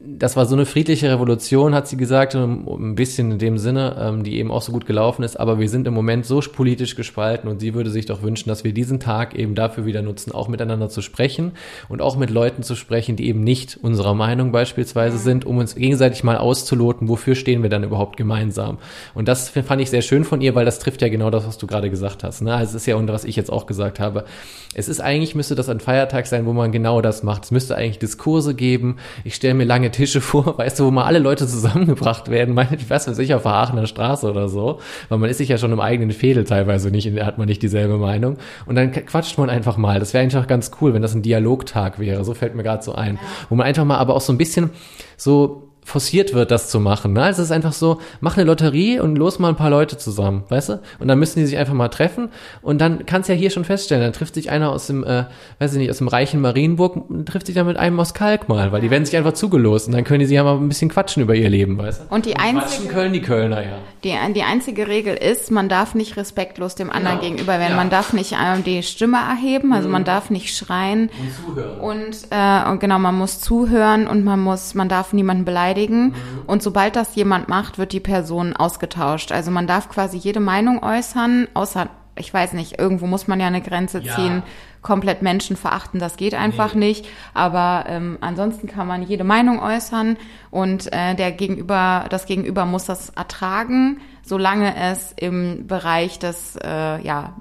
das 0.06 0.36
war 0.36 0.46
so 0.46 0.56
eine 0.56 0.66
friedliche 0.66 1.10
Revolution, 1.10 1.76
hat 1.76 1.88
sie 1.88 1.98
gesagt, 1.98 2.36
um 2.36 2.68
ein 2.68 2.96
bisschen 2.96 3.32
in 3.32 3.40
dem 3.40 3.58
Sinne, 3.58 3.96
ähm, 4.00 4.24
die 4.24 4.38
eben 4.38 4.52
auch 4.52 4.62
so 4.62 4.72
gut 4.72 4.86
gelaufen 4.86 5.24
ist. 5.24 5.40
Aber 5.40 5.60
wir 5.60 5.70
sind 5.70 5.88
im 5.88 5.94
Moment 5.94 6.26
so 6.26 6.40
politisch 6.40 6.96
gespalten 6.96 7.50
und 7.50 7.60
sie 7.60 7.74
würde 7.74 7.90
sich 7.90 8.06
doch 8.06 8.22
wünschen, 8.22 8.50
dass 8.50 8.64
wir 8.64 8.74
diesen 8.74 9.00
Tag 9.00 9.36
eben 9.36 9.56
dafür 9.56 9.86
wieder 9.86 10.02
nutzen, 10.02 10.32
auch 10.32 10.48
miteinander 10.48 10.90
zu 10.90 11.02
sprechen 11.02 11.54
und 11.90 12.02
auch 12.02 12.18
mit 12.18 12.30
Leuten 12.30 12.64
zu 12.64 12.76
sprechen, 12.76 13.16
die 13.16 13.28
eben 13.28 13.42
nicht 13.42 13.78
unserer 13.82 14.14
Meinung 14.14 14.52
beispielsweise 14.52 15.18
sind, 15.18 15.46
um 15.46 15.58
uns 15.58 15.76
gegenseitig 15.76 16.24
mal 16.24 16.38
auszuloten, 16.38 17.08
wofür 17.08 17.36
stehen 17.36 17.64
wir 17.64 17.70
dann 17.70 17.84
überhaupt 17.84 18.18
gemeinsam. 18.18 18.78
Und 19.14 19.28
das 19.28 19.50
fand 19.50 19.82
ich 19.82 19.90
sehr 19.90 20.02
schön 20.02 20.24
von 20.24 20.42
ihr, 20.42 20.56
weil 20.56 20.66
das 20.66 20.80
trifft 20.80 21.02
ja 21.02 21.10
genau 21.10 21.30
das, 21.30 21.48
was 21.48 21.58
du 21.58 21.68
gerade 21.68 21.90
gesagt 21.90 22.24
hast. 22.24 22.42
Ne? 22.42 22.54
Also 22.54 22.72
es 22.72 22.84
ist 22.84 22.86
ja, 22.88 22.96
und 22.96 23.08
was 23.10 23.26
ich 23.26 23.36
jetzt 23.36 23.52
auch 23.52 23.66
gesagt 23.66 24.00
habe, 24.00 24.26
es 24.74 24.90
ist 24.90 25.02
eigentlich, 25.02 25.36
müsste 25.36 25.56
das 25.56 25.70
ein 25.70 25.80
Feiertag 25.80 26.26
sein, 26.26 26.46
wo 26.46 26.54
man 26.54 26.72
genau 26.72 27.02
das 27.02 27.24
macht. 27.24 27.46
Es 27.46 27.52
müsste 27.52 27.76
eigentlich 27.76 28.00
Diskurse 28.00 28.56
geben. 28.56 28.98
Ich 29.24 29.36
stelle 29.36 29.54
mir 29.54 29.66
lange 29.66 29.83
Tische 29.92 30.22
vor, 30.22 30.58
weißt 30.58 30.80
du, 30.80 30.86
wo 30.86 30.92
mal 30.92 31.06
alle 31.06 31.20
Leute 31.20 31.48
zusammengebracht 31.48 32.30
werden, 32.30 32.54
meine, 32.56 32.76
ich 32.76 32.90
weiß 32.90 33.08
nicht, 33.08 33.34
auf 33.34 33.44
der 33.44 33.54
Aachener 33.54 33.88
Straße 33.88 34.30
oder 34.30 34.50
so, 34.50 34.80
weil 35.10 35.18
man 35.18 35.30
ist 35.30 35.38
sich 35.38 35.50
ja 35.50 35.58
schon 35.58 35.72
im 35.72 35.80
eigenen 35.80 36.12
Fädel 36.12 36.44
teilweise 36.44 36.92
nicht, 36.92 37.08
hat 37.22 37.38
man 37.38 37.48
nicht 37.48 37.62
dieselbe 37.62 37.98
Meinung. 37.98 38.38
Und 38.66 38.76
dann 38.76 38.92
quatscht 38.92 39.38
man 39.38 39.50
einfach 39.50 39.78
mal. 39.78 40.00
Das 40.00 40.14
wäre 40.14 40.24
einfach 40.24 40.48
ganz 40.48 40.72
cool, 40.82 40.94
wenn 40.94 41.02
das 41.02 41.16
ein 41.16 41.22
Dialogtag 41.22 42.00
wäre. 42.00 42.24
So 42.24 42.34
fällt 42.34 42.56
mir 42.56 42.64
gerade 42.64 42.84
so 42.84 42.94
ein. 42.94 43.20
Wo 43.50 43.56
man 43.56 43.66
einfach 43.68 43.86
mal 43.86 43.98
aber 43.98 44.16
auch 44.16 44.22
so 44.22 44.34
ein 44.34 44.38
bisschen 44.38 44.72
so 45.18 45.73
forciert 45.86 46.34
wird, 46.34 46.52
das 46.52 46.70
zu 46.70 46.80
machen. 46.80 47.14
Ne? 47.14 47.24
Also 47.24 47.42
es 47.42 47.50
ist 47.50 47.52
einfach 47.52 47.74
so, 47.74 48.00
mach 48.20 48.36
eine 48.38 48.46
Lotterie 48.46 49.00
und 49.00 49.16
los 49.16 49.40
mal 49.40 49.50
ein 49.50 49.56
paar 49.56 49.70
Leute 49.70 49.98
zusammen, 49.98 50.44
weißt 50.50 50.70
du? 50.70 50.80
Und 51.00 51.08
dann 51.08 51.20
müssen 51.20 51.40
die 51.40 51.46
sich 51.46 51.58
einfach 51.58 51.74
mal 51.74 51.90
treffen 51.90 52.30
und 52.62 52.82
dann 52.82 53.06
kannst 53.06 53.30
du 53.30 53.34
ja 53.34 53.40
hier 53.40 53.50
schon 53.50 53.64
feststellen, 53.64 54.04
dann 54.04 54.14
trifft 54.14 54.34
sich 54.36 54.50
einer 54.50 54.72
aus 54.72 54.88
dem, 54.88 55.04
äh, 55.04 55.26
weiß 55.60 55.74
ich 55.74 55.78
nicht, 55.80 55.92
aus 55.92 56.00
dem 56.00 56.08
reichen 56.08 56.42
Marienburg, 56.42 57.10
und 57.10 57.28
trifft 57.28 57.48
sich 57.48 57.56
dann 57.56 57.68
mit 57.68 57.78
einem 57.78 58.00
aus 58.00 58.14
Kalk 58.14 58.50
mal, 58.50 58.72
weil 58.72 58.82
die 58.82 58.90
werden 58.90 59.06
sich 59.06 59.16
einfach 59.16 59.34
zugelost 59.34 59.88
und 59.88 59.94
dann 59.94 60.04
können 60.04 60.20
die 60.20 60.26
sich 60.26 60.36
ja 60.36 60.44
mal 60.44 60.56
ein 60.56 60.68
bisschen 60.68 60.90
quatschen 60.90 61.24
über 61.24 61.36
ihr 61.36 61.50
Leben, 61.50 61.78
weißt 61.78 62.02
du? 62.10 62.14
Und 62.14 62.26
die 62.26 62.34
Quatschen 62.34 62.60
einzige, 62.60 62.88
können 62.90 63.14
die 63.14 63.22
Kölner, 63.22 63.62
ja. 63.62 63.78
die, 64.04 64.34
die 64.34 64.44
einzige 64.44 64.88
Regel 64.88 65.16
ist, 65.16 65.52
man 65.52 65.70
darf 65.70 65.96
nicht 65.96 66.18
respektlos 66.18 66.76
dem 66.76 66.90
anderen 66.90 67.14
Genau. 67.20 67.22
gegenüber 67.22 67.60
werden. 67.60 67.72
Ja. 67.72 67.76
Man 67.78 67.90
darf 67.90 68.14
nicht 68.14 68.34
ähm, 68.34 68.64
die 68.64 68.84
Stimme 68.84 69.18
erheben, 69.18 69.74
also 69.74 69.90
man 69.90 70.04
darf 70.04 70.30
nicht 70.30 70.56
schreien. 70.56 71.10
Und 71.20 71.56
zuhören. 71.56 71.80
Und, 71.80 72.18
äh, 72.30 72.70
und 72.70 72.80
genau, 72.80 73.00
man 73.00 73.16
muss 73.16 73.40
zuhören 73.40 74.08
und 74.08 74.24
man 74.24 74.40
muss, 74.40 74.74
man 74.74 74.90
darf 74.90 75.14
niemanden 75.14 75.46
beleidigen. 75.46 75.73
Mhm. 76.08 76.14
Und 76.48 76.64
sobald 76.64 76.96
das 76.96 77.16
jemand 77.16 77.50
macht, 77.50 77.78
wird 77.78 77.92
die 77.94 78.00
Person 78.00 78.56
ausgetauscht. 78.56 79.32
Also 79.32 79.52
man 79.52 79.68
darf 79.68 79.90
quasi 79.90 80.18
jede 80.18 80.40
Meinung 80.40 80.82
äußern, 80.84 81.48
außer, 81.54 81.90
ich 82.16 82.34
weiß 82.34 82.54
nicht, 82.54 82.80
irgendwo 82.80 83.08
muss 83.08 83.28
man 83.28 83.40
ja 83.40 83.48
eine 83.48 83.62
Grenze 83.62 84.00
Ja. 84.04 84.16
ziehen. 84.16 84.44
Komplett 84.82 85.22
Menschen 85.22 85.56
verachten, 85.56 86.00
das 86.00 86.18
geht 86.18 86.34
einfach 86.36 86.76
nicht. 86.76 87.06
Aber 87.34 87.86
ähm, 87.88 88.18
ansonsten 88.22 88.68
kann 88.68 88.86
man 88.86 89.02
jede 89.02 89.24
Meinung 89.24 89.60
äußern 89.62 90.18
und 90.52 90.92
äh, 90.92 91.16
der 91.16 91.32
Gegenüber, 91.32 92.06
das 92.10 92.26
Gegenüber 92.26 92.66
muss 92.66 92.86
das 92.86 93.10
ertragen, 93.10 94.02
solange 94.24 94.76
es 94.76 95.14
im 95.16 95.68
Bereich 95.68 96.20
des 96.20 96.58
äh, 96.58 97.02
ja, 97.02 97.34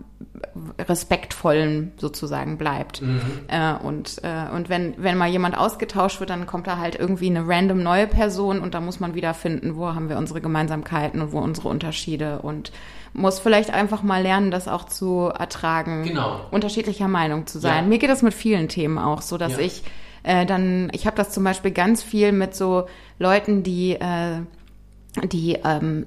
respektvollen 0.78 1.92
sozusagen 1.96 2.58
bleibt. 2.58 3.02
Äh, 3.48 3.74
und 3.82 4.20
äh, 4.22 4.54
und 4.54 4.68
wenn, 4.68 4.94
wenn 4.98 5.16
mal 5.16 5.28
jemand 5.28 5.56
ausgetauscht 5.56 6.20
wird, 6.20 6.30
dann 6.30 6.46
kommt 6.46 6.66
da 6.66 6.78
halt 6.78 6.94
irgendwie 6.96 7.26
eine 7.28 7.46
random 7.46 7.82
neue 7.82 8.06
Person 8.06 8.60
und 8.60 8.74
da 8.74 8.80
muss 8.80 9.00
man 9.00 9.14
wieder 9.14 9.34
finden, 9.34 9.76
wo 9.76 9.86
haben 9.94 10.08
wir 10.08 10.18
unsere 10.18 10.40
Gemeinsamkeiten 10.40 11.20
und 11.20 11.32
wo 11.32 11.38
unsere 11.38 11.68
Unterschiede 11.68 12.40
und 12.40 12.72
muss 13.14 13.38
vielleicht 13.40 13.72
einfach 13.72 14.02
mal 14.02 14.22
lernen, 14.22 14.50
das 14.50 14.68
auch 14.68 14.84
zu 14.84 15.30
ertragen, 15.38 16.04
Genau. 16.04 16.40
unterschiedlicher 16.50 17.08
Meinung 17.08 17.46
zu 17.46 17.58
sein. 17.58 17.84
Ja. 17.84 17.88
Mir 17.88 17.98
geht 17.98 18.10
das 18.10 18.22
mit 18.22 18.32
vielen 18.34 18.68
Themen 18.68 18.98
auch 18.98 19.20
so, 19.22 19.36
dass 19.38 19.52
Ja. 19.52 19.58
ich 19.58 19.82
äh, 20.24 20.46
dann, 20.46 20.88
ich 20.92 21.06
habe 21.06 21.16
das 21.16 21.30
zum 21.30 21.42
Beispiel 21.44 21.72
ganz 21.72 22.02
viel 22.02 22.32
mit 22.32 22.54
so 22.54 22.86
Leuten, 23.18 23.62
die 23.62 23.92
äh, 23.92 24.40
die 25.24 25.58
ähm, 25.64 26.06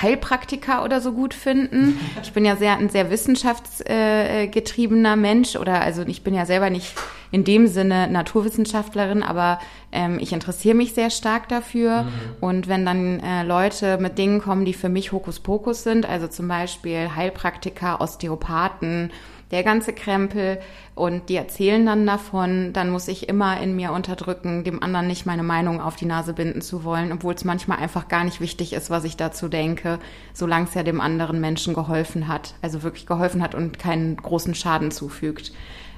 Heilpraktiker 0.00 0.84
oder 0.84 1.00
so 1.00 1.12
gut 1.12 1.34
finden. 1.34 2.00
Ich 2.22 2.32
bin 2.32 2.44
ja 2.44 2.56
sehr 2.56 2.78
ein 2.78 2.88
sehr 2.88 3.10
wissenschaftsgetriebener 3.10 4.46
getriebener 4.46 5.16
Mensch 5.16 5.56
oder 5.56 5.80
also 5.80 6.02
ich 6.02 6.22
bin 6.22 6.34
ja 6.34 6.46
selber 6.46 6.70
nicht 6.70 6.94
in 7.30 7.44
dem 7.44 7.66
Sinne 7.66 8.08
Naturwissenschaftlerin, 8.08 9.22
aber 9.22 9.58
ähm, 9.90 10.18
ich 10.20 10.32
interessiere 10.32 10.74
mich 10.74 10.92
sehr 10.92 11.10
stark 11.10 11.48
dafür. 11.48 12.06
Und 12.40 12.68
wenn 12.68 12.84
dann 12.84 13.20
äh, 13.20 13.42
Leute 13.42 13.98
mit 13.98 14.18
Dingen 14.18 14.40
kommen, 14.40 14.64
die 14.64 14.74
für 14.74 14.88
mich 14.88 15.12
Hokuspokus 15.12 15.82
sind, 15.82 16.06
also 16.06 16.28
zum 16.28 16.48
Beispiel 16.48 17.10
Heilpraktiker, 17.14 18.00
Osteopathen, 18.00 19.10
der 19.52 19.62
ganze 19.62 19.92
Krempel 19.92 20.58
und 20.94 21.28
die 21.28 21.36
erzählen 21.36 21.84
dann 21.86 22.06
davon, 22.06 22.72
dann 22.72 22.90
muss 22.90 23.06
ich 23.06 23.28
immer 23.28 23.60
in 23.60 23.76
mir 23.76 23.92
unterdrücken, 23.92 24.64
dem 24.64 24.82
anderen 24.82 25.06
nicht 25.06 25.26
meine 25.26 25.42
Meinung 25.42 25.80
auf 25.80 25.94
die 25.94 26.06
Nase 26.06 26.32
binden 26.32 26.62
zu 26.62 26.84
wollen, 26.84 27.12
obwohl 27.12 27.34
es 27.34 27.44
manchmal 27.44 27.78
einfach 27.78 28.08
gar 28.08 28.24
nicht 28.24 28.40
wichtig 28.40 28.72
ist, 28.72 28.90
was 28.90 29.04
ich 29.04 29.16
dazu 29.16 29.48
denke, 29.48 29.98
solange 30.32 30.64
es 30.64 30.74
ja 30.74 30.82
dem 30.82 31.00
anderen 31.00 31.40
Menschen 31.40 31.74
geholfen 31.74 32.28
hat, 32.28 32.54
also 32.62 32.82
wirklich 32.82 33.06
geholfen 33.06 33.42
hat 33.42 33.54
und 33.54 33.78
keinen 33.78 34.16
großen 34.16 34.54
Schaden 34.54 34.90
zufügt. 34.90 35.52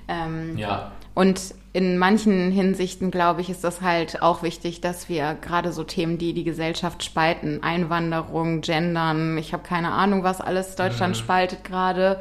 Ähm, 0.08 0.58
Ja. 0.58 0.92
und 1.14 1.40
in 1.72 1.98
manchen 1.98 2.52
Hinsichten, 2.52 3.10
glaube 3.10 3.40
ich, 3.40 3.50
ist 3.50 3.64
das 3.64 3.80
halt 3.80 4.22
auch 4.22 4.44
wichtig, 4.44 4.80
dass 4.80 5.08
wir 5.08 5.34
gerade 5.40 5.72
so 5.72 5.82
Themen, 5.82 6.18
die 6.18 6.32
die 6.32 6.44
Gesellschaft 6.44 7.02
spalten, 7.02 7.64
Einwanderung, 7.64 8.60
Gendern, 8.60 9.36
ich 9.38 9.52
habe 9.52 9.64
keine 9.64 9.90
Ahnung, 9.90 10.22
was 10.22 10.40
alles 10.40 10.76
Deutschland 10.76 11.16
spaltet 11.16 11.64
gerade, 11.64 12.20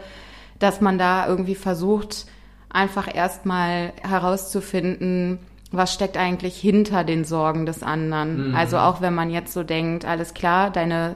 dass 0.64 0.82
man 0.82 0.98
da 0.98 1.28
irgendwie 1.28 1.56
versucht, 1.56 2.26
einfach 2.70 3.14
erstmal 3.14 3.94
herauszufinden, 4.02 5.40
was 5.72 5.94
steckt 5.94 6.18
eigentlich 6.18 6.56
hinter 6.60 7.04
den 7.04 7.26
Sorgen 7.26 7.66
des 7.66 7.84
anderen. 7.84 8.56
Also 8.56 8.78
auch 8.78 9.02
wenn 9.02 9.14
man 9.14 9.30
jetzt 9.30 9.54
so 9.54 9.64
denkt, 9.64 10.06
alles 10.06 10.34
klar, 10.34 10.72
deine 10.72 11.16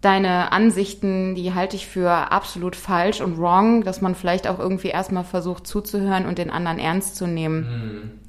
deine 0.00 0.52
Ansichten, 0.52 1.34
die 1.34 1.54
halte 1.54 1.76
ich 1.76 1.86
für 1.86 2.10
absolut 2.10 2.76
falsch 2.76 3.22
und 3.22 3.38
wrong, 3.38 3.84
dass 3.84 4.02
man 4.02 4.14
vielleicht 4.14 4.46
auch 4.46 4.58
irgendwie 4.58 4.88
erstmal 4.88 5.24
versucht 5.24 5.66
zuzuhören 5.66 6.26
und 6.26 6.36
den 6.36 6.50
anderen 6.50 6.78
ernst 6.78 7.16
zu 7.16 7.26
nehmen. 7.26 8.20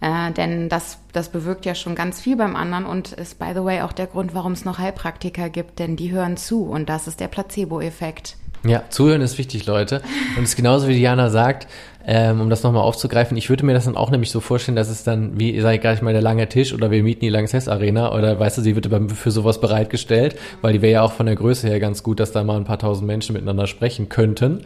Äh, 0.00 0.32
denn 0.32 0.68
das, 0.68 0.98
das 1.12 1.30
bewirkt 1.30 1.66
ja 1.66 1.74
schon 1.74 1.94
ganz 1.94 2.20
viel 2.20 2.36
beim 2.36 2.56
anderen 2.56 2.86
und 2.86 3.12
ist, 3.12 3.38
by 3.38 3.50
the 3.54 3.64
way, 3.64 3.82
auch 3.82 3.92
der 3.92 4.06
Grund, 4.06 4.34
warum 4.34 4.52
es 4.52 4.64
noch 4.64 4.78
Heilpraktiker 4.78 5.50
gibt, 5.50 5.78
denn 5.78 5.96
die 5.96 6.10
hören 6.10 6.36
zu 6.36 6.64
und 6.64 6.88
das 6.88 7.06
ist 7.06 7.20
der 7.20 7.28
Placebo-Effekt. 7.28 8.36
Ja, 8.64 8.84
zuhören 8.90 9.22
ist 9.22 9.38
wichtig, 9.38 9.66
Leute. 9.66 10.02
Und 10.36 10.44
es 10.44 10.50
ist 10.50 10.56
genauso 10.56 10.86
wie 10.86 10.94
Diana 10.94 11.30
sagt, 11.30 11.66
ähm, 12.06 12.40
um 12.40 12.50
das 12.50 12.62
nochmal 12.62 12.82
aufzugreifen, 12.82 13.36
ich 13.36 13.48
würde 13.48 13.64
mir 13.64 13.74
das 13.74 13.84
dann 13.84 13.96
auch 13.96 14.10
nämlich 14.10 14.30
so 14.30 14.40
vorstellen, 14.40 14.76
dass 14.76 14.88
es 14.88 15.04
dann, 15.04 15.38
wie 15.38 15.58
sage 15.60 15.76
ich 15.76 15.80
gleich 15.80 16.02
mal, 16.02 16.12
der 16.12 16.22
lange 16.22 16.48
Tisch 16.48 16.72
oder 16.72 16.90
wir 16.90 17.02
mieten 17.02 17.20
die 17.20 17.28
Lanxess 17.28 17.68
Arena 17.68 18.14
oder 18.14 18.38
weißt 18.38 18.58
du, 18.58 18.62
sie 18.62 18.74
wird 18.74 18.88
für 19.12 19.30
sowas 19.30 19.60
bereitgestellt, 19.60 20.36
weil 20.62 20.72
die 20.72 20.82
wäre 20.82 20.92
ja 20.92 21.02
auch 21.02 21.12
von 21.12 21.26
der 21.26 21.36
Größe 21.36 21.68
her 21.68 21.78
ganz 21.80 22.02
gut, 22.02 22.20
dass 22.20 22.32
da 22.32 22.42
mal 22.42 22.56
ein 22.56 22.64
paar 22.64 22.78
tausend 22.78 23.06
Menschen 23.06 23.34
miteinander 23.34 23.66
sprechen 23.66 24.08
könnten. 24.08 24.62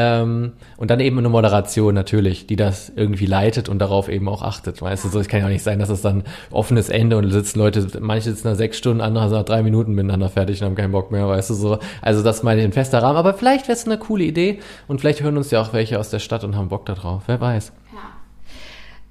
Ähm, 0.00 0.52
und 0.76 0.92
dann 0.92 1.00
eben 1.00 1.18
eine 1.18 1.28
Moderation 1.28 1.92
natürlich, 1.92 2.46
die 2.46 2.54
das 2.54 2.92
irgendwie 2.94 3.26
leitet 3.26 3.68
und 3.68 3.80
darauf 3.80 4.08
eben 4.08 4.28
auch 4.28 4.42
achtet. 4.42 4.80
Weißt 4.80 5.04
du, 5.04 5.08
so, 5.08 5.18
es 5.18 5.26
kann 5.26 5.40
ja 5.40 5.46
auch 5.46 5.50
nicht 5.50 5.64
sein, 5.64 5.80
dass 5.80 5.88
es 5.88 6.02
dann 6.02 6.22
offenes 6.52 6.88
Ende 6.88 7.16
und 7.16 7.28
sitzen 7.32 7.58
Leute, 7.58 7.84
manche 7.98 8.30
sitzen 8.30 8.46
da 8.46 8.54
sechs 8.54 8.78
Stunden, 8.78 9.00
andere 9.00 9.28
sind 9.28 9.38
nach 9.38 9.44
drei 9.44 9.64
Minuten 9.64 9.94
miteinander 9.94 10.28
fertig 10.28 10.60
und 10.60 10.66
haben 10.66 10.76
keinen 10.76 10.92
Bock 10.92 11.10
mehr, 11.10 11.26
weißt 11.26 11.50
du, 11.50 11.54
so. 11.54 11.78
Also 12.00 12.22
das 12.22 12.44
meine 12.44 12.60
ich 12.60 12.64
ein 12.64 12.72
fester 12.72 13.02
Rahmen, 13.02 13.16
aber 13.16 13.34
vielleicht 13.34 13.66
wäre 13.66 13.76
es 13.76 13.86
eine 13.86 13.98
coole 13.98 14.22
Idee 14.22 14.60
und 14.86 15.00
vielleicht 15.00 15.20
hören 15.20 15.36
uns 15.36 15.50
ja 15.50 15.60
auch 15.60 15.72
welche 15.72 15.98
aus 15.98 16.10
der 16.10 16.20
Stadt 16.20 16.44
und 16.44 16.54
haben 16.54 16.68
Bock 16.68 16.86
da 16.86 16.94
drauf, 16.94 17.24
wer 17.26 17.40
weiß. 17.40 17.72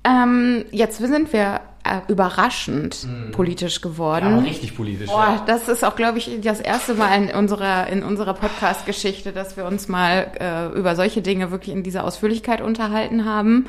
Ähm, 0.08 0.66
jetzt 0.72 0.98
sind 0.98 1.34
wir 1.34 1.62
äh, 1.84 2.00
überraschend 2.08 3.08
politisch 3.32 3.82
geworden. 3.82 4.40
richtig 4.40 4.76
politisch. 4.76 5.08
Boah, 5.08 5.44
das 5.46 5.68
ist 5.68 5.84
auch, 5.84 5.96
glaube 5.96 6.18
ich, 6.18 6.40
das 6.42 6.60
erste 6.60 6.94
Mal 6.94 7.16
in 7.16 7.36
unserer, 7.36 7.88
in 7.88 8.04
unserer 8.04 8.34
Podcast-Geschichte, 8.34 9.32
dass 9.32 9.58
wir 9.58 9.66
uns 9.66 9.88
mal 9.88 10.32
äh, 10.40 10.78
über 10.78 10.96
solche 10.96 11.22
Dinge 11.22 11.52
wirklich 11.52 11.76
in 11.76 11.84
dieser 11.84 12.04
Ausführlichkeit 12.04 12.62
unterhalten 12.62 13.26
haben. 13.26 13.68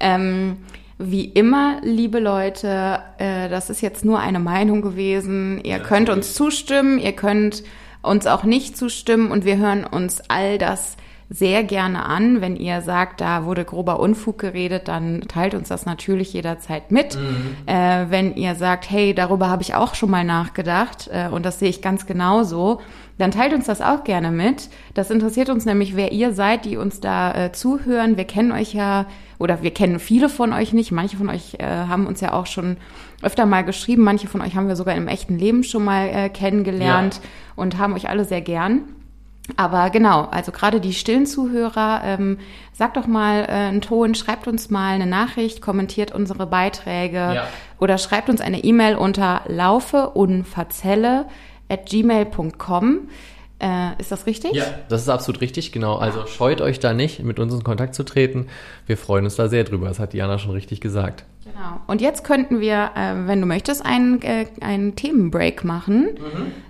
Ähm, 0.00 0.58
wie 0.98 1.24
immer, 1.24 1.80
liebe 1.82 2.18
Leute, 2.18 2.98
äh, 3.18 3.48
das 3.48 3.70
ist 3.70 3.80
jetzt 3.80 4.04
nur 4.04 4.18
eine 4.18 4.40
Meinung 4.40 4.82
gewesen. 4.82 5.60
Ihr 5.62 5.78
könnt 5.78 6.10
uns 6.10 6.34
zustimmen, 6.34 6.98
ihr 6.98 7.12
könnt 7.12 7.62
uns 8.02 8.26
auch 8.26 8.44
nicht 8.44 8.76
zustimmen 8.76 9.30
und 9.30 9.44
wir 9.44 9.58
hören 9.58 9.84
uns 9.84 10.20
all 10.28 10.58
das 10.58 10.96
sehr 11.30 11.62
gerne 11.62 12.06
an. 12.06 12.40
Wenn 12.40 12.56
ihr 12.56 12.80
sagt, 12.80 13.20
da 13.20 13.44
wurde 13.44 13.64
grober 13.64 14.00
Unfug 14.00 14.38
geredet, 14.38 14.88
dann 14.88 15.20
teilt 15.28 15.54
uns 15.54 15.68
das 15.68 15.84
natürlich 15.84 16.32
jederzeit 16.32 16.90
mit. 16.90 17.18
Äh, 17.66 18.06
wenn 18.08 18.34
ihr 18.34 18.54
sagt, 18.54 18.90
hey, 18.90 19.14
darüber 19.14 19.50
habe 19.50 19.62
ich 19.62 19.74
auch 19.74 19.94
schon 19.94 20.10
mal 20.10 20.24
nachgedacht 20.24 21.10
äh, 21.12 21.28
und 21.28 21.44
das 21.44 21.58
sehe 21.58 21.68
ich 21.68 21.82
ganz 21.82 22.06
genauso, 22.06 22.80
dann 23.18 23.30
teilt 23.30 23.52
uns 23.52 23.66
das 23.66 23.82
auch 23.82 24.04
gerne 24.04 24.30
mit. 24.30 24.70
Das 24.94 25.10
interessiert 25.10 25.50
uns 25.50 25.66
nämlich, 25.66 25.96
wer 25.96 26.12
ihr 26.12 26.32
seid, 26.32 26.64
die 26.64 26.76
uns 26.76 27.00
da 27.00 27.34
äh, 27.46 27.52
zuhören. 27.52 28.16
Wir 28.16 28.24
kennen 28.24 28.52
euch 28.52 28.72
ja 28.72 29.06
oder 29.38 29.60
wir 29.62 29.72
kennen 29.72 29.98
viele 29.98 30.28
von 30.30 30.52
euch 30.52 30.72
nicht. 30.72 30.92
Manche 30.92 31.16
von 31.18 31.28
euch 31.28 31.56
äh, 31.58 31.64
haben 31.66 32.06
uns 32.06 32.20
ja 32.22 32.32
auch 32.32 32.46
schon 32.46 32.76
öfter 33.20 33.44
mal 33.44 33.64
geschrieben. 33.64 34.02
Manche 34.02 34.28
von 34.28 34.40
euch 34.40 34.56
haben 34.56 34.68
wir 34.68 34.76
sogar 34.76 34.94
im 34.94 35.08
echten 35.08 35.36
Leben 35.38 35.62
schon 35.64 35.84
mal 35.84 36.08
äh, 36.08 36.28
kennengelernt 36.30 37.16
Ja. 37.16 37.28
und 37.56 37.76
haben 37.76 37.92
euch 37.94 38.08
alle 38.08 38.24
sehr 38.24 38.40
gern. 38.40 38.82
Aber 39.56 39.90
genau, 39.90 40.24
also 40.30 40.52
gerade 40.52 40.80
die 40.80 40.92
stillen 40.92 41.24
Zuhörer, 41.26 42.02
ähm, 42.04 42.38
sagt 42.72 42.96
doch 42.96 43.06
mal 43.06 43.44
äh, 43.44 43.52
einen 43.52 43.80
Ton, 43.80 44.14
schreibt 44.14 44.46
uns 44.46 44.68
mal 44.70 44.94
eine 44.94 45.06
Nachricht, 45.06 45.62
kommentiert 45.62 46.12
unsere 46.14 46.46
Beiträge 46.46 47.16
Ja. 47.16 47.48
oder 47.80 47.98
schreibt 47.98 48.28
uns 48.28 48.40
eine 48.40 48.62
E-Mail 48.62 48.96
unter 48.96 49.40
laufeunverzelle 49.46 51.26
at 51.68 51.86
gmail.com. 51.86 53.08
Äh, 53.60 54.00
ist 54.00 54.12
das 54.12 54.26
richtig? 54.26 54.52
Ja, 54.52 54.64
das 54.88 55.02
ist 55.02 55.08
absolut 55.08 55.40
richtig, 55.40 55.72
genau. 55.72 55.96
Also 55.96 56.26
scheut 56.26 56.60
euch 56.60 56.78
da 56.78 56.92
nicht, 56.92 57.24
mit 57.24 57.40
uns 57.40 57.52
in 57.52 57.64
Kontakt 57.64 57.94
zu 57.94 58.04
treten. 58.04 58.46
Wir 58.86 58.96
freuen 58.96 59.24
uns 59.24 59.34
da 59.34 59.48
sehr 59.48 59.64
drüber. 59.64 59.88
Das 59.88 59.98
hat 59.98 60.12
Diana 60.12 60.38
schon 60.38 60.52
richtig 60.52 60.80
gesagt. 60.80 61.24
Genau. 61.44 61.80
Und 61.88 62.00
jetzt 62.00 62.22
könnten 62.22 62.60
wir, 62.60 62.90
äh, 62.94 63.26
wenn 63.26 63.40
du 63.40 63.46
möchtest, 63.46 63.84
einen, 63.84 64.22
äh, 64.22 64.46
einen 64.60 64.94
Themenbreak 64.94 65.64
machen 65.64 66.10